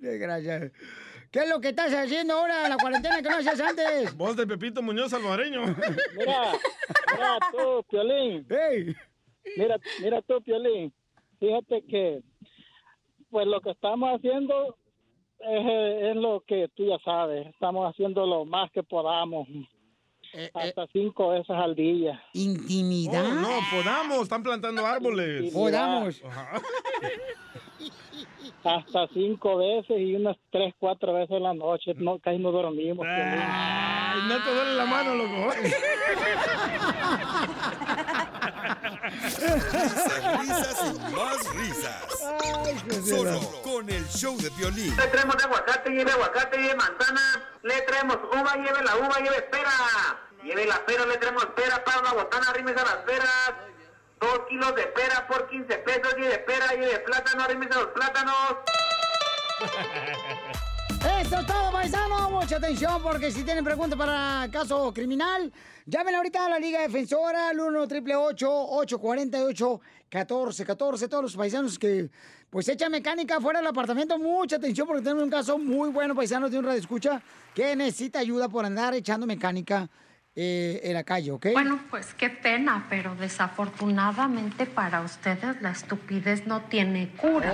Desgraciado. 0.00 0.70
¿Qué 1.34 1.40
es 1.40 1.48
lo 1.48 1.60
que 1.60 1.70
estás 1.70 1.92
haciendo 1.92 2.34
ahora 2.34 2.62
en 2.62 2.70
la 2.70 2.76
cuarentena 2.76 3.20
que 3.20 3.28
no 3.28 3.38
hacías 3.38 3.58
antes? 3.58 4.16
Voz 4.16 4.36
de 4.36 4.46
Pepito 4.46 4.80
Muñoz 4.82 5.10
salvadoreño. 5.10 5.62
Mira, 6.16 6.52
mira 7.12 7.38
tú, 7.50 7.84
Piolín. 7.90 8.46
¡Ey! 8.48 8.94
Mira, 9.56 9.76
mira 10.00 10.22
tú, 10.22 10.40
Piolín. 10.42 10.94
Fíjate 11.40 11.82
que, 11.90 12.22
pues 13.30 13.48
lo 13.48 13.60
que 13.60 13.72
estamos 13.72 14.10
haciendo 14.14 14.76
es, 15.40 15.66
eh, 15.66 16.10
es 16.10 16.16
lo 16.16 16.40
que 16.46 16.68
tú 16.76 16.86
ya 16.86 16.98
sabes. 17.04 17.48
Estamos 17.48 17.90
haciendo 17.90 18.24
lo 18.26 18.44
más 18.44 18.70
que 18.70 18.84
podamos. 18.84 19.48
Eh, 20.34 20.50
Hasta 20.54 20.86
cinco 20.92 21.30
veces 21.30 21.50
al 21.50 21.74
día. 21.74 22.22
Intimidad. 22.34 23.24
Oh, 23.26 23.34
no, 23.34 23.58
podamos, 23.72 24.22
están 24.22 24.44
plantando 24.44 24.86
árboles. 24.86 25.52
Podamos. 25.52 26.22
Ajá. 26.24 26.62
Hasta 28.64 29.08
cinco 29.12 29.58
veces 29.58 29.98
y 29.98 30.14
unas 30.14 30.36
tres, 30.50 30.74
cuatro 30.78 31.12
veces 31.12 31.36
en 31.36 31.42
la 31.42 31.54
noche. 31.54 31.92
No, 31.96 32.18
casi 32.18 32.38
no 32.38 32.50
dormimos. 32.50 33.06
Ay, 33.08 34.20
no 34.26 34.42
te 34.42 34.54
duele 34.54 34.74
la 34.74 34.84
mano, 34.86 35.14
loco. 35.14 35.52
risas, 39.12 40.40
risas 40.40 40.84
y 40.84 40.98
más 41.14 41.54
risas. 41.54 42.24
Ay, 42.42 43.02
Solo 43.04 43.40
con 43.62 43.90
el 43.90 44.06
show 44.08 44.36
de 44.38 44.50
violín. 44.50 44.96
Le 44.96 45.06
traemos 45.08 45.36
de 45.36 45.44
aguacate, 45.44 45.90
lleve 45.90 46.12
aguacate, 46.12 46.56
lleve 46.56 46.76
manzana. 46.76 47.50
Le 47.62 47.80
traemos 47.82 48.18
uva, 48.32 48.54
lleve 48.56 48.82
la 48.82 48.96
uva, 48.96 49.18
lleve 49.18 49.42
pera. 49.42 49.70
Lleve 50.42 50.66
la 50.66 50.84
pera, 50.86 51.06
le 51.06 51.16
traemos 51.16 51.46
pera, 51.56 51.82
para 51.84 52.00
una 52.00 52.12
botana, 52.12 52.52
rimes 52.54 52.76
a 52.76 52.84
las 52.84 52.96
peras. 53.04 53.54
Dos 54.20 54.40
kilos 54.48 54.74
de 54.74 54.86
pera 54.86 55.26
por 55.26 55.48
15 55.48 55.74
pesos, 55.78 56.14
lleve 56.16 56.38
pera, 56.38 56.72
lleve 56.72 56.98
plátano, 57.00 57.42
arrimes 57.44 57.70
a 57.70 57.80
los 57.80 57.88
plátanos. 57.88 58.34
Eso 61.20 61.38
es 61.38 61.46
todo, 61.46 61.70
paisano. 61.70 62.30
Mucha 62.30 62.56
atención 62.56 63.02
porque 63.02 63.30
si 63.30 63.42
tienen 63.42 63.64
preguntas 63.64 63.98
para 63.98 64.48
caso 64.50 64.92
criminal, 64.92 65.52
llamen 65.86 66.14
ahorita 66.14 66.46
a 66.46 66.48
la 66.48 66.58
Liga 66.58 66.80
Defensora 66.80 67.50
al 67.50 67.60
1 67.60 67.80
888 67.82 68.50
848 68.50 69.80
1414 70.10 71.08
Todos 71.08 71.22
los 71.22 71.36
paisanos 71.36 71.78
que 71.78 72.10
pues 72.50 72.68
echan 72.68 72.92
mecánica 72.92 73.40
fuera 73.40 73.58
del 73.58 73.66
apartamento, 73.66 74.16
mucha 74.18 74.56
atención 74.56 74.86
porque 74.86 75.02
tenemos 75.02 75.24
un 75.24 75.30
caso 75.30 75.58
muy 75.58 75.90
bueno, 75.90 76.14
paisanos 76.14 76.50
de 76.50 76.58
un 76.58 76.64
radio 76.64 76.78
escucha 76.78 77.20
que 77.54 77.74
necesita 77.74 78.20
ayuda 78.20 78.48
por 78.48 78.64
andar 78.64 78.94
echando 78.94 79.26
mecánica 79.26 79.90
eh, 80.36 80.80
en 80.82 80.94
la 80.94 81.04
calle, 81.04 81.30
¿ok? 81.30 81.46
Bueno, 81.52 81.78
pues 81.90 82.12
qué 82.14 82.28
pena, 82.28 82.86
pero 82.90 83.14
desafortunadamente 83.14 84.66
para 84.66 85.00
ustedes 85.02 85.62
la 85.62 85.70
estupidez 85.70 86.46
no 86.46 86.62
tiene 86.62 87.08
cura. 87.16 87.52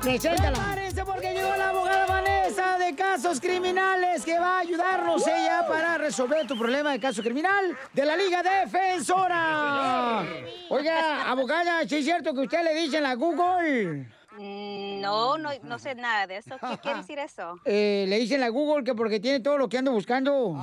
Preséntala. 0.00 0.52
Prepárense 0.52 1.04
porque 1.04 1.32
llegó 1.32 1.56
la 1.56 1.70
abogada 1.70 2.06
Vanessa 2.06 2.78
de 2.78 2.94
casos 2.94 3.40
criminales 3.40 4.24
que 4.24 4.38
va 4.38 4.56
a 4.56 4.60
ayudarnos 4.60 5.26
ella 5.26 5.66
para 5.68 5.98
resolver 5.98 6.46
tu 6.46 6.56
problema 6.58 6.92
de 6.92 7.00
caso 7.00 7.22
criminal 7.22 7.76
de 7.92 8.04
la 8.04 8.16
Liga 8.16 8.42
Defensora. 8.42 10.24
Oiga, 10.70 11.30
abogada, 11.30 11.86
¿sí 11.88 11.96
es 11.96 12.04
cierto 12.04 12.34
que 12.34 12.40
usted 12.40 12.62
le 12.64 12.74
dice 12.74 12.98
en 12.98 13.02
la 13.04 13.14
Google? 13.14 14.06
Mm, 14.38 15.00
No, 15.00 15.36
no, 15.38 15.50
no 15.62 15.78
sé 15.78 15.94
nada 15.96 16.26
de 16.26 16.36
eso. 16.38 16.56
¿Qué 16.58 16.78
quiere 16.78 16.98
decir 16.98 17.18
eso? 17.18 17.58
Eh, 17.64 18.06
le 18.08 18.18
dicen 18.18 18.40
la 18.40 18.48
Google 18.48 18.84
que 18.84 18.94
porque 18.94 19.20
tiene 19.20 19.40
todo 19.40 19.58
lo 19.58 19.68
que 19.68 19.78
ando 19.78 19.92
buscando. 19.92 20.54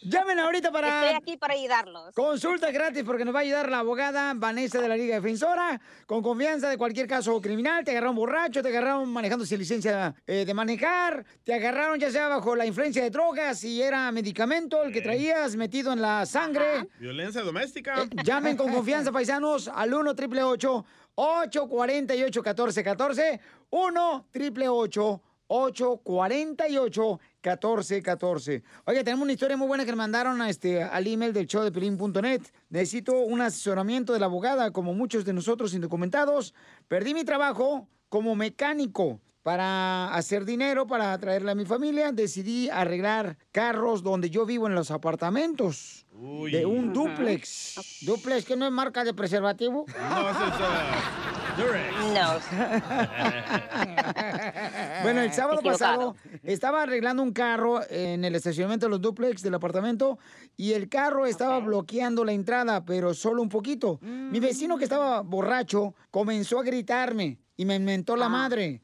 Llamen 0.09 0.39
ahorita 0.39 0.71
para... 0.71 1.01
Estoy 1.03 1.17
aquí 1.17 1.37
para 1.37 1.53
ayudarlos. 1.53 2.15
Consulta 2.15 2.71
gratis 2.71 3.03
porque 3.03 3.25
nos 3.25 3.35
va 3.35 3.39
a 3.39 3.41
ayudar 3.41 3.69
la 3.69 3.79
abogada 3.79 4.33
Vanessa 4.35 4.79
de 4.79 4.87
la 4.87 4.95
Liga 4.95 5.15
Defensora. 5.15 5.81
Con 6.05 6.23
confianza 6.23 6.69
de 6.69 6.77
cualquier 6.77 7.07
caso 7.07 7.41
criminal. 7.41 7.83
Te 7.83 7.91
agarraron 7.91 8.15
borracho, 8.15 8.61
te 8.61 8.69
agarraron 8.69 9.11
manejando 9.11 9.45
sin 9.45 9.59
licencia 9.59 10.15
eh, 10.25 10.45
de 10.45 10.53
manejar. 10.53 11.25
Te 11.43 11.53
agarraron 11.53 11.99
ya 11.99 12.09
sea 12.09 12.29
bajo 12.29 12.55
la 12.55 12.65
influencia 12.65 13.03
de 13.03 13.09
drogas 13.09 13.61
y 13.65 13.81
era 13.81 14.09
medicamento 14.13 14.81
el 14.83 14.93
que 14.93 15.01
traías 15.01 15.57
metido 15.57 15.91
en 15.91 16.01
la 16.01 16.25
sangre. 16.25 16.87
Violencia 16.99 17.41
doméstica. 17.41 18.03
Eh, 18.03 18.07
Llamen 18.23 18.55
con 18.55 18.71
confianza, 18.71 19.11
paisanos, 19.11 19.67
al 19.67 19.93
1 19.93 20.11
888 20.11 20.85
848 21.15 22.39
1414 22.39 23.41
1 23.71 24.25
888 24.33 25.21
848 25.47 27.19
1414 27.55 28.63
Oye, 28.85 29.03
tenemos 29.03 29.23
una 29.23 29.33
historia 29.33 29.57
muy 29.57 29.67
buena 29.67 29.85
que 29.85 29.91
me 29.91 29.97
mandaron 29.97 30.41
a 30.41 30.49
este, 30.49 30.83
al 30.83 31.07
email 31.07 31.33
del 31.33 31.47
show 31.47 31.63
de 31.63 31.71
Pelín.net. 31.71 32.41
Necesito 32.69 33.19
un 33.19 33.41
asesoramiento 33.41 34.13
de 34.13 34.19
la 34.19 34.25
abogada, 34.25 34.71
como 34.71 34.93
muchos 34.93 35.25
de 35.25 35.33
nosotros 35.33 35.73
indocumentados. 35.73 36.53
Perdí 36.87 37.13
mi 37.13 37.23
trabajo 37.23 37.87
como 38.09 38.35
mecánico. 38.35 39.21
Para 39.43 40.13
hacer 40.13 40.43
dinero, 40.43 40.87
para 40.87 41.17
traerle 41.19 41.51
a 41.51 41.55
mi 41.55 41.63
familia, 41.63 42.11
decidí 42.11 42.69
arreglar 42.69 43.37
carros 43.53 44.03
donde 44.03 44.29
yo 44.29 44.45
vivo 44.45 44.67
en 44.67 44.75
los 44.75 44.91
apartamentos. 44.91 46.05
Uy. 46.19 46.51
De 46.51 46.65
un 46.65 46.91
duplex. 46.93 47.99
Duplex, 48.01 48.45
que 48.45 48.55
no 48.55 48.65
es 48.65 48.71
marca 48.71 49.03
de 49.03 49.13
preservativo. 49.13 49.85
No, 49.87 50.29
eso 50.29 50.45
es 50.45 50.53
uh, 50.53 51.61
Durex. 51.61 51.95
Bueno, 55.03 55.21
el 55.21 55.31
sábado 55.31 55.61
pasado 55.61 56.15
estaba 56.43 56.83
arreglando 56.83 57.23
un 57.23 57.31
carro 57.31 57.81
en 57.89 58.25
el 58.25 58.35
estacionamiento 58.35 58.87
de 58.87 58.91
los 58.91 59.01
duplex 59.01 59.41
del 59.41 59.53
apartamento 59.53 60.17
y 60.55 60.73
el 60.73 60.89
carro 60.89 61.25
estaba 61.25 61.59
bloqueando 61.59 62.25
la 62.25 62.33
entrada, 62.33 62.83
pero 62.85 63.13
solo 63.13 63.41
un 63.41 63.49
poquito. 63.49 63.99
Mi 64.01 64.39
vecino 64.39 64.77
que 64.77 64.83
estaba 64.85 65.21
borracho 65.21 65.95
comenzó 66.11 66.59
a 66.59 66.63
gritarme 66.63 67.39
y 67.55 67.65
me 67.65 67.75
inventó 67.75 68.15
la 68.15 68.29
madre. 68.29 68.81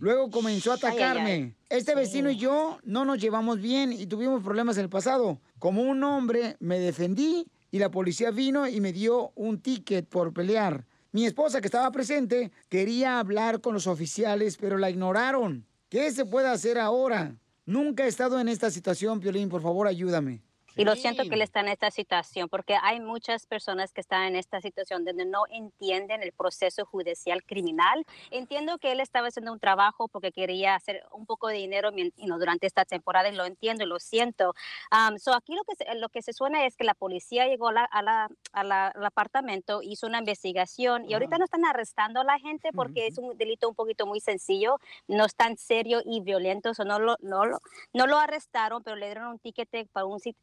Luego 0.00 0.30
comenzó 0.30 0.72
a 0.72 0.74
Ay, 0.74 0.80
ay, 0.82 0.88
atacarme. 0.90 1.32
ay. 1.32 1.54
Este 1.70 1.94
vecino 1.94 2.28
y 2.32 2.36
yo 2.36 2.80
no 2.82 3.04
nos 3.04 3.20
llevamos 3.20 3.60
bien 3.60 3.92
y 3.92 4.04
tuvimos 4.06 4.42
problemas 4.42 4.76
en 4.76 4.82
el 4.82 4.88
pasado. 4.88 5.40
Como 5.60 5.82
un 5.82 6.02
hombre 6.02 6.56
me 6.58 6.80
defendí 6.80 7.46
y 7.70 7.78
la 7.78 7.92
policía 7.92 8.32
vino 8.32 8.66
y 8.66 8.80
me 8.80 8.92
dio 8.92 9.30
un 9.36 9.60
ticket 9.60 10.08
por 10.08 10.32
pelear. 10.32 10.84
Mi 11.12 11.26
esposa, 11.26 11.60
que 11.60 11.68
estaba 11.68 11.92
presente, 11.92 12.50
quería 12.68 13.20
hablar 13.20 13.60
con 13.60 13.72
los 13.72 13.86
oficiales, 13.86 14.56
pero 14.56 14.78
la 14.78 14.90
ignoraron. 14.90 15.64
¿Qué 15.88 16.10
se 16.10 16.24
puede 16.24 16.48
hacer 16.48 16.76
ahora? 16.76 17.36
Nunca 17.66 18.04
he 18.04 18.08
estado 18.08 18.40
en 18.40 18.48
esta 18.48 18.72
situación, 18.72 19.20
Piolín. 19.20 19.48
Por 19.48 19.62
favor, 19.62 19.86
ayúdame. 19.86 20.42
Y 20.80 20.84
lo 20.84 20.92
siento 20.96 21.22
que 21.28 21.34
él 21.34 21.42
está 21.42 21.60
en 21.60 21.68
esta 21.68 21.90
situación, 21.90 22.48
porque 22.48 22.76
hay 22.80 23.00
muchas 23.00 23.46
personas 23.46 23.92
que 23.92 24.00
están 24.00 24.22
en 24.24 24.36
esta 24.36 24.60
situación 24.60 25.04
donde 25.04 25.24
no 25.24 25.42
entienden 25.50 26.22
el 26.22 26.32
proceso 26.32 26.84
judicial 26.86 27.42
criminal. 27.44 28.04
Entiendo 28.30 28.78
que 28.78 28.92
él 28.92 29.00
estaba 29.00 29.28
haciendo 29.28 29.52
un 29.52 29.60
trabajo 29.60 30.08
porque 30.08 30.32
quería 30.32 30.74
hacer 30.74 31.04
un 31.12 31.26
poco 31.26 31.48
de 31.48 31.54
dinero 31.56 31.90
durante 32.38 32.66
esta 32.66 32.84
temporada 32.84 33.28
y 33.28 33.34
lo 33.34 33.44
entiendo 33.44 33.84
y 33.84 33.86
lo 33.86 33.98
siento. 34.00 34.54
Um, 34.90 35.18
so 35.18 35.34
aquí 35.34 35.54
lo 35.54 35.64
que, 35.64 35.74
se, 35.76 35.94
lo 35.96 36.08
que 36.08 36.22
se 36.22 36.32
suena 36.32 36.64
es 36.66 36.76
que 36.76 36.84
la 36.84 36.94
policía 36.94 37.46
llegó 37.46 37.68
a 37.68 37.72
la- 37.72 37.84
a 37.84 38.02
la- 38.02 38.28
a 38.52 38.64
la- 38.64 38.88
al 38.88 39.04
apartamento, 39.04 39.80
hizo 39.82 40.06
una 40.06 40.18
investigación 40.18 41.04
y 41.08 41.12
ahorita 41.14 41.36
no 41.38 41.44
están 41.44 41.64
arrestando 41.64 42.20
a 42.20 42.24
la 42.24 42.38
gente 42.38 42.70
porque 42.72 43.06
es 43.06 43.18
un 43.18 43.36
delito 43.36 43.68
un 43.68 43.74
poquito 43.74 44.06
muy 44.06 44.20
sencillo, 44.20 44.78
no 45.08 45.24
es 45.26 45.34
tan 45.34 45.56
serio 45.56 46.00
y 46.04 46.20
violento, 46.20 46.72
so 46.74 46.84
no, 46.84 46.98
lo, 46.98 47.16
no, 47.20 47.44
lo, 47.44 47.58
no 47.92 48.06
lo 48.06 48.18
arrestaron, 48.18 48.82
pero 48.82 48.96
le 48.96 49.06
dieron 49.06 49.26
un 49.28 49.38
ticket 49.38 49.68
para 49.92 50.06
un 50.06 50.18
cit- 50.20 50.36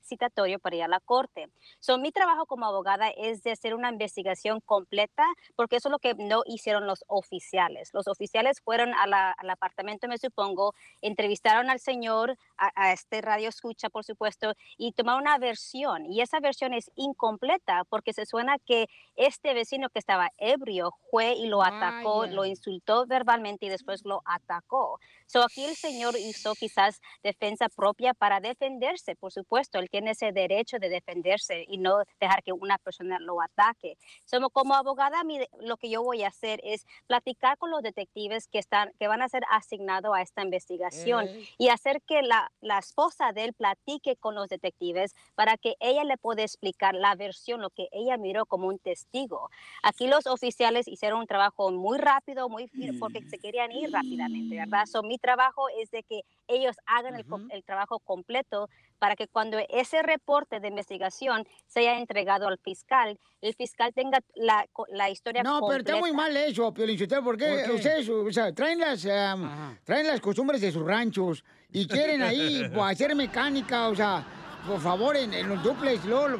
para 0.59 0.75
ir 0.75 0.83
a 0.83 0.87
la 0.87 0.99
corte. 0.99 1.49
So, 1.79 1.97
mi 1.97 2.11
trabajo 2.11 2.45
como 2.45 2.65
abogada 2.65 3.09
es 3.09 3.43
de 3.43 3.51
hacer 3.51 3.73
una 3.75 3.89
investigación 3.89 4.61
completa, 4.61 5.25
porque 5.55 5.77
eso 5.77 5.89
es 5.89 5.91
lo 5.91 5.99
que 5.99 6.13
no 6.15 6.41
hicieron 6.45 6.87
los 6.87 7.03
oficiales. 7.07 7.89
Los 7.93 8.07
oficiales 8.07 8.61
fueron 8.61 8.93
a 8.93 9.07
la- 9.07 9.31
al 9.31 9.49
apartamento, 9.49 10.07
me 10.07 10.17
supongo, 10.17 10.73
entrevistaron 11.01 11.69
al 11.69 11.79
señor, 11.79 12.37
a, 12.57 12.71
a 12.75 12.91
este 12.93 13.21
radio 13.21 13.49
escucha, 13.49 13.89
por 13.89 14.03
supuesto, 14.03 14.53
y 14.77 14.91
tomaron 14.93 15.21
una 15.21 15.37
versión. 15.37 16.05
Y 16.05 16.21
esa 16.21 16.39
versión 16.39 16.73
es 16.73 16.91
incompleta, 16.95 17.83
porque 17.89 18.13
se 18.13 18.25
suena 18.25 18.57
que 18.59 18.87
este 19.15 19.53
vecino 19.53 19.89
que 19.89 19.99
estaba 19.99 20.31
ebrio 20.37 20.91
fue 21.09 21.33
y 21.33 21.47
lo 21.47 21.63
atacó, 21.63 22.25
lo 22.27 22.45
insultó 22.45 23.05
verbalmente 23.07 23.65
y 23.65 23.69
después 23.69 24.01
lo 24.05 24.21
atacó. 24.25 24.99
So, 25.25 25.43
aquí 25.43 25.65
el 25.65 25.75
señor 25.75 26.15
hizo 26.17 26.53
quizás 26.55 26.99
defensa 27.23 27.67
propia 27.69 28.13
para 28.13 28.39
defenderse, 28.39 29.15
por 29.15 29.31
supuesto. 29.31 29.79
Él 29.79 29.89
tiene 29.89 30.06
ese 30.07 30.31
derecho 30.31 30.79
de 30.79 30.89
defenderse 30.89 31.65
y 31.67 31.77
no 31.77 31.99
dejar 32.19 32.43
que 32.43 32.53
una 32.53 32.77
persona 32.77 33.19
lo 33.19 33.41
ataque. 33.41 33.97
So, 34.25 34.49
como 34.49 34.75
abogada, 34.75 35.23
mi- 35.23 35.45
lo 35.59 35.77
que 35.77 35.89
yo 35.89 36.01
voy 36.03 36.23
a 36.23 36.29
hacer 36.29 36.59
es 36.63 36.85
platicar 37.07 37.57
con 37.57 37.71
los 37.71 37.81
detectives 37.81 38.47
que, 38.47 38.59
están, 38.59 38.91
que 38.99 39.07
van 39.07 39.21
a 39.21 39.29
ser 39.29 39.43
asignados 39.49 40.15
a 40.15 40.21
esta 40.21 40.41
investigación 40.41 41.27
Ey. 41.27 41.49
y 41.57 41.69
hacer 41.69 42.01
que 42.01 42.21
la, 42.21 42.51
la 42.61 42.79
esposa 42.79 43.31
de 43.33 43.45
él 43.45 43.53
platique 43.53 44.15
con 44.15 44.35
los 44.35 44.47
detectives 44.47 45.13
para 45.35 45.57
que 45.57 45.75
ella 45.79 46.03
le 46.03 46.17
pueda 46.17 46.43
explicar 46.43 46.95
la 46.95 47.15
versión, 47.15 47.61
lo 47.61 47.69
que 47.69 47.89
ella 47.91 48.17
miró 48.17 48.45
como 48.45 48.67
un 48.67 48.79
testigo. 48.79 49.49
Aquí 49.83 50.07
los 50.07 50.27
oficiales 50.27 50.87
hicieron 50.87 51.19
un 51.19 51.27
trabajo 51.27 51.71
muy 51.71 51.97
rápido, 51.97 52.49
muy 52.49 52.67
porque 52.99 53.21
se 53.27 53.39
querían 53.39 53.71
ir 53.71 53.91
rápidamente, 53.91 54.55
¿verdad? 54.55 54.85
So, 54.85 55.03
mi 55.03 55.17
trabajo 55.17 55.67
es 55.69 55.89
de 55.91 56.03
que 56.03 56.21
ellos 56.47 56.75
hagan 56.85 57.15
el, 57.15 57.25
co- 57.25 57.41
el 57.49 57.63
trabajo 57.63 57.99
completo 57.99 58.69
para 58.99 59.15
que 59.15 59.27
cuando 59.27 59.57
ese 59.69 60.01
reporte 60.01 60.59
de 60.59 60.67
investigación 60.67 61.47
sea 61.65 61.99
entregado 61.99 62.47
al 62.47 62.57
fiscal, 62.57 63.19
el 63.41 63.53
fiscal 63.53 63.93
tenga 63.93 64.19
la, 64.35 64.65
co- 64.73 64.85
la 64.89 65.09
historia 65.09 65.43
No, 65.43 65.59
pero 65.67 65.79
está 65.79 65.97
muy 65.97 66.11
mal 66.13 66.35
eso, 66.35 66.73
Piolinsotelo, 66.73 67.23
porque 67.23 67.65
ustedes 67.73 68.09
o 68.09 68.31
sea, 68.31 68.53
traen, 68.53 68.79
las, 68.79 69.05
um, 69.05 69.75
traen 69.83 70.07
las 70.07 70.19
costumbres 70.19 70.61
de 70.61 70.71
sus 70.71 70.85
ranchos 70.85 71.43
y 71.71 71.87
quieren 71.87 72.21
ahí 72.21 72.63
pues, 72.73 72.91
hacer 72.91 73.15
mecánica, 73.15 73.87
o 73.89 73.95
sea, 73.95 74.25
por 74.65 74.79
favor, 74.81 75.15
en, 75.15 75.33
en 75.33 75.47
los 75.49 75.63
duplex, 75.63 76.03
luego 76.05 76.27
lo- 76.29 76.39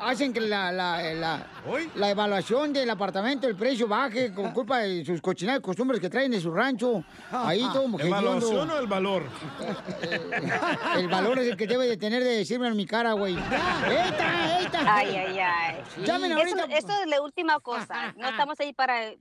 hacen 0.00 0.32
que 0.32 0.40
la, 0.40 0.72
la, 0.72 1.02
la, 1.14 1.46
la 1.94 2.10
evaluación 2.10 2.72
del 2.72 2.90
apartamento, 2.90 3.46
el 3.46 3.54
precio 3.56 3.86
baje 3.86 4.32
con 4.32 4.50
culpa 4.54 4.80
de 4.80 5.04
sus 5.04 5.20
cochinadas 5.20 5.60
costumbres 5.60 6.00
que 6.00 6.10
traen 6.10 6.30
de 6.32 6.40
su 6.40 6.50
rancho. 6.52 7.04
Ahí 7.30 7.64
todo 7.72 7.86
¿Evaluación 7.98 8.70
o 8.70 8.78
el 8.78 8.86
valor? 8.86 9.22
El 10.96 11.08
valor 11.08 11.38
es 11.38 11.48
el 11.48 11.56
que 11.56 11.66
debe 11.66 11.86
de 11.86 11.96
tener 11.96 12.22
de 12.22 12.36
decirme 12.36 12.68
en 12.68 12.76
mi 12.76 12.86
cara, 12.86 13.12
güey. 13.12 13.34
¡Eita, 13.34 14.58
eita! 14.60 14.94
Ay, 14.94 15.08
ay, 15.16 15.38
ay. 15.38 15.76
Llamen 16.04 16.32
ahorita. 16.32 16.64
Eso, 16.64 16.76
eso 16.76 17.02
es 17.02 17.08
la 17.08 17.20
última 17.22 17.58
cosa. 17.60 18.12
No 18.16 18.28
estamos 18.28 18.58
ahí 18.60 18.72
para 18.72 19.08
eh, 19.08 19.18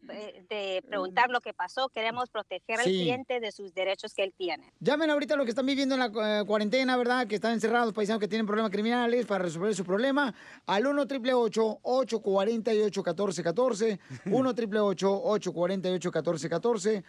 de 0.50 0.84
preguntar 0.88 1.30
lo 1.30 1.40
que 1.42 1.54
pasó. 1.54 1.90
Queremos 1.90 2.30
proteger 2.30 2.80
al 2.80 2.86
Sí. 2.86 3.02
cliente 3.02 3.40
de 3.40 3.52
sus 3.52 3.74
derechos 3.74 4.14
que 4.14 4.24
él 4.24 4.34
tiene. 4.38 4.72
Llamen 4.80 5.10
ahorita 5.10 5.36
a 5.36 5.38
los 5.38 5.46
que 5.46 5.52
están 5.52 5.66
viviendo 5.66 5.96
en 5.96 6.00
la 6.00 6.40
eh, 6.40 6.44
cuarentena, 6.46 6.98
¿verdad? 6.98 7.28
Que 7.28 7.36
están 7.36 7.54
encerrados, 7.54 7.94
paisanos 7.94 8.20
que 8.20 8.28
tienen 8.28 8.46
problemas 8.46 8.72
criminales 8.72 9.26
para 9.26 9.44
resolver 9.44 9.74
su 9.76 9.86
problema. 9.86 10.34
Al 10.66 10.86
1 10.86 11.02
888 11.04 11.80
848 11.84 12.31
1414 12.40 14.00
1 14.26 14.50
888 14.50 15.22
848 15.24 16.10
1414 16.12 17.04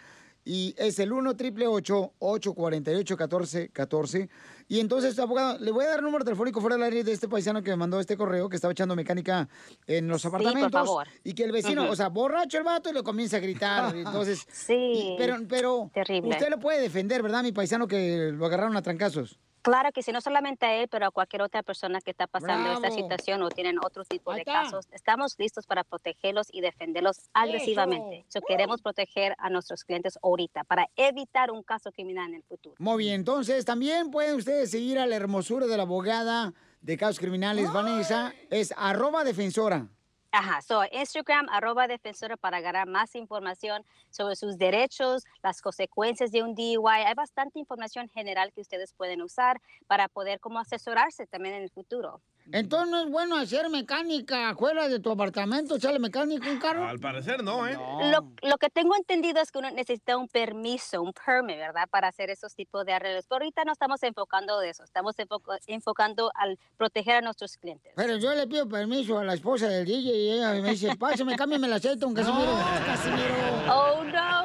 y 0.45 0.75
es 0.77 0.99
el 0.99 1.13
1 1.13 1.31
888 1.31 2.13
848 2.19 3.15
1414 3.17 4.29
Y 4.69 4.81
entonces, 4.81 5.17
abogado, 5.21 5.59
le 5.61 5.71
voy 5.71 5.85
a 5.85 5.89
dar 5.91 5.99
el 6.01 6.05
número 6.05 6.25
telefónico 6.25 6.61
fuera 6.61 6.75
del 6.77 6.83
aire 6.85 7.05
de 7.05 7.13
este 7.13 7.29
paisano 7.29 7.63
que 7.63 7.71
me 7.71 7.77
mandó 7.77 8.01
este 8.01 8.17
correo 8.17 8.49
que 8.49 8.57
estaba 8.57 8.73
echando 8.73 8.97
mecánica 8.97 9.49
en 9.87 10.09
los 10.09 10.23
por 10.23 10.31
apartamentos. 10.37 10.73
favor. 10.73 11.07
Y 11.23 11.35
que 11.35 11.45
el 11.45 11.53
vecino, 11.53 11.89
o 11.89 11.95
sea, 11.95 12.09
borracho 12.09 12.59
el 12.59 12.65
vato 12.65 12.91
y 12.91 12.93
le 12.95 13.03
comienza 13.05 13.37
a 13.37 13.41
gritar. 13.41 13.95
Entonces, 13.97 14.45
Sí, 14.53 14.75
y- 14.75 15.15
pero, 15.19 15.37
pero 15.49 15.91
terrible. 15.95 16.31
usted 16.31 16.49
lo 16.51 16.59
puede 16.59 16.81
defender, 16.81 17.23
¿verdad, 17.23 17.43
mi 17.45 17.53
paisano 17.53 17.87
que 17.87 18.33
lo 18.33 18.47
agarraron 18.47 18.77
a 18.77 18.83
trancazos? 18.83 19.39
Claro 19.63 19.93
que 19.93 20.03
sí, 20.03 20.11
no 20.11 20.21
solamente 20.21 20.67
a 20.67 20.75
él, 20.75 20.89
pero 20.89 21.07
a 21.07 21.11
cualquier 21.13 21.43
otra 21.43 21.63
persona 21.63 22.01
que 22.01 22.11
está 22.11 22.27
pasando 22.27 22.73
esta 22.73 22.91
situación 22.91 23.43
o 23.43 23.49
tienen 23.49 23.79
otro 23.79 24.05
tipo 24.05 24.35
de 24.35 24.45
casos, 24.45 24.89
estamos 24.91 25.37
listos 25.39 25.67
para 25.67 25.85
protegerlos 25.85 26.49
y 26.53 26.61
defenderlos 26.61 27.31
agresivamente. 27.33 28.25
So, 28.29 28.41
queremos 28.41 28.83
proteger 28.83 29.37
a 29.39 29.51
nuestros 29.51 29.85
clientes 29.85 30.19
ahorita 30.21 30.65
para 30.65 30.89
evitar 30.97 31.53
un 31.53 31.63
caso 31.63 31.93
criminal 31.93 32.31
en 32.31 32.35
el 32.37 32.43
futuro. 32.43 32.75
Muy 32.79 33.05
bien, 33.05 33.15
entonces 33.15 33.65
también 33.65 34.11
pueden 34.11 34.35
ustedes 34.35 34.71
seguir 34.71 34.99
a 34.99 35.07
la 35.07 35.15
hermosura 35.15 35.67
de 35.67 35.77
la 35.77 35.85
abogada 35.85 36.53
de 36.81 36.97
casos 36.97 37.21
criminales, 37.21 37.73
Vanessa, 37.73 38.35
es 38.51 38.75
arroba 38.77 39.23
defensora. 39.23 39.87
Ajá, 40.35 40.63
so 40.63 40.83
Instagram, 40.93 41.47
arroba 41.51 41.87
defensora 41.89 42.39
para 42.39 42.57
agarrar 42.57 42.89
más 42.89 43.15
información 43.15 43.85
sobre 44.11 44.35
sus 44.35 44.57
derechos, 44.57 45.25
las 45.43 45.61
consecuencias 45.61 46.31
de 46.33 46.43
un 46.43 46.55
DUI. 46.55 47.03
Hay 47.05 47.15
bastante 47.15 47.59
información 47.59 48.09
general 48.09 48.51
que 48.53 48.63
ustedes 48.63 48.95
pueden 48.95 49.21
usar 49.21 49.61
para 49.87 50.09
poder 50.09 50.41
como 50.41 50.59
asesorarse 50.59 51.27
también 51.27 51.57
en 51.57 51.63
el 51.65 51.71
futuro. 51.71 52.23
Entonces 52.51 52.91
no 52.91 53.01
es 53.05 53.11
bueno 53.11 53.37
hacer 53.37 53.69
mecánica 53.71 54.51
afuera 54.51 54.89
de 54.89 54.99
tu 55.01 55.11
apartamento, 55.11 55.77
echarle 55.77 55.99
mecánica 55.99 56.49
a 56.49 56.53
un 56.53 56.59
carro. 56.59 56.85
Al 56.89 56.99
parecer 56.99 57.43
no, 57.45 57.67
¿eh? 57.69 57.79
Lo, 58.11 58.33
lo 58.43 58.59
que 58.59 58.69
tengo 58.69 58.97
entendido 58.97 59.41
es 59.41 59.53
que 59.53 59.59
uno 59.59 59.71
necesita 59.71 60.17
un 60.17 60.29
permiso, 60.29 61.01
un 61.03 61.13
permit, 61.13 61.57
¿verdad? 61.57 61.89
Para 61.89 62.09
hacer 62.09 62.31
esos 62.31 62.55
tipos 62.55 62.85
de 62.85 62.93
arreglos. 62.93 63.27
Pero 63.29 63.37
ahorita 63.43 63.65
no 63.65 63.73
estamos 63.73 64.03
enfocando 64.03 64.59
de 64.61 64.71
eso, 64.71 64.83
estamos 64.85 65.17
enfoco- 65.19 65.57
enfocando 65.67 66.33
al 66.35 66.59
proteger 66.77 67.17
a 67.17 67.21
nuestros 67.21 67.57
clientes. 67.57 67.93
Pero 67.97 68.17
yo 68.17 68.35
le 68.35 68.47
pido 68.47 68.69
permiso 68.69 69.19
a 69.19 69.25
la 69.25 69.35
esposa 69.35 69.69
del 69.69 69.85
DJ 69.87 70.11
y 70.13 70.31
ella 70.33 70.53
me 70.53 70.71
dice, 70.71 70.97
pásame, 70.99 71.37
cámbiame 71.37 71.67
el 71.69 71.73
aceite, 71.75 72.05
un 72.05 72.15
Casimiro. 72.15 72.53
Casimiro. 72.87 73.35
Oh, 73.71 74.05
no. 74.05 74.43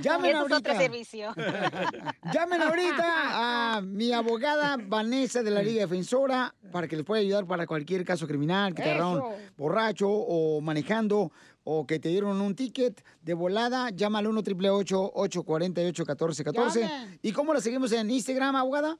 Llamen 0.00 0.30
Eso 0.36 0.38
es 0.38 0.42
otro 0.44 0.54
ahorita. 0.56 0.76
servicio. 0.76 1.34
Llamen 2.32 2.62
ahorita 2.62 3.76
a 3.76 3.80
mi 3.80 4.12
abogada 4.12 4.76
Vanessa 4.78 5.42
de 5.42 5.50
la 5.50 5.62
Liga 5.62 5.82
Defensora 5.82 6.54
para 6.72 6.88
que 6.88 6.96
les 6.96 7.04
pueda 7.04 7.20
ayudar 7.20 7.46
para 7.46 7.66
cualquier 7.66 8.04
caso 8.04 8.26
criminal, 8.26 8.74
que 8.74 8.82
te 8.82 8.90
agarraron 8.90 9.22
borracho 9.56 10.10
o 10.10 10.60
manejando 10.60 11.30
o 11.62 11.86
que 11.86 12.00
te 12.00 12.08
dieron 12.08 12.40
un 12.40 12.56
ticket 12.56 13.04
de 13.20 13.34
volada. 13.34 13.90
Llama 13.90 14.18
al 14.18 14.26
1 14.26 14.40
888 14.40 15.12
848 15.14 16.02
1414 16.02 16.80
Llamen. 16.80 17.18
¿Y 17.22 17.32
cómo 17.32 17.54
la 17.54 17.60
seguimos 17.60 17.92
en 17.92 18.10
Instagram, 18.10 18.56
abogada? 18.56 18.98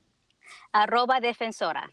Arroba 0.71 1.19
defensora. 1.21 1.91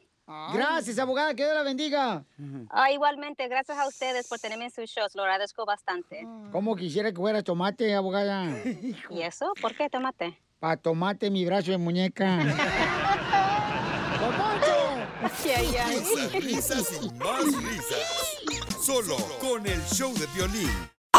Gracias, 0.53 0.99
abogada. 0.99 1.33
Que 1.33 1.43
Dios 1.43 1.55
la 1.55 1.63
bendiga. 1.63 2.23
Ah, 2.69 2.91
igualmente, 2.91 3.47
gracias 3.47 3.77
a 3.79 3.87
ustedes 3.87 4.27
por 4.27 4.37
tenerme 4.37 4.65
en 4.65 4.71
sus 4.71 4.85
shows, 4.85 5.15
lo 5.15 5.23
agradezco 5.23 5.65
bastante. 5.65 6.27
Como 6.51 6.75
quisiera 6.75 7.11
que 7.11 7.17
fuera 7.17 7.41
tomate, 7.41 7.95
abogada. 7.95 8.45
¿Y 9.09 9.21
eso? 9.21 9.51
¿Por 9.59 9.75
qué 9.75 9.89
tomate? 9.89 10.37
Pa' 10.59 10.77
tomate 10.77 11.31
mi 11.31 11.45
brazo 11.45 11.71
de 11.71 11.77
muñeca. 11.77 12.39
Risas, 15.21 16.31
risas 16.31 16.87
y 17.01 17.09
más 17.15 17.43
risas. 17.61 18.85
Solo 18.85 19.17
con 19.41 19.67
el 19.67 19.81
show 19.93 20.13
de 20.13 20.25
violín. 20.27 20.71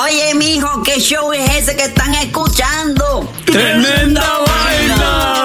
Oye, 0.02 0.35
mijo, 0.36 0.82
¿qué 0.82 0.98
show 0.98 1.32
es 1.32 1.51
ese 1.51 1.77
que 1.77 1.85
están 1.85 2.14
escuchando? 2.14 3.28
¡Tremenda 3.44 4.39
vaina! 4.47 5.44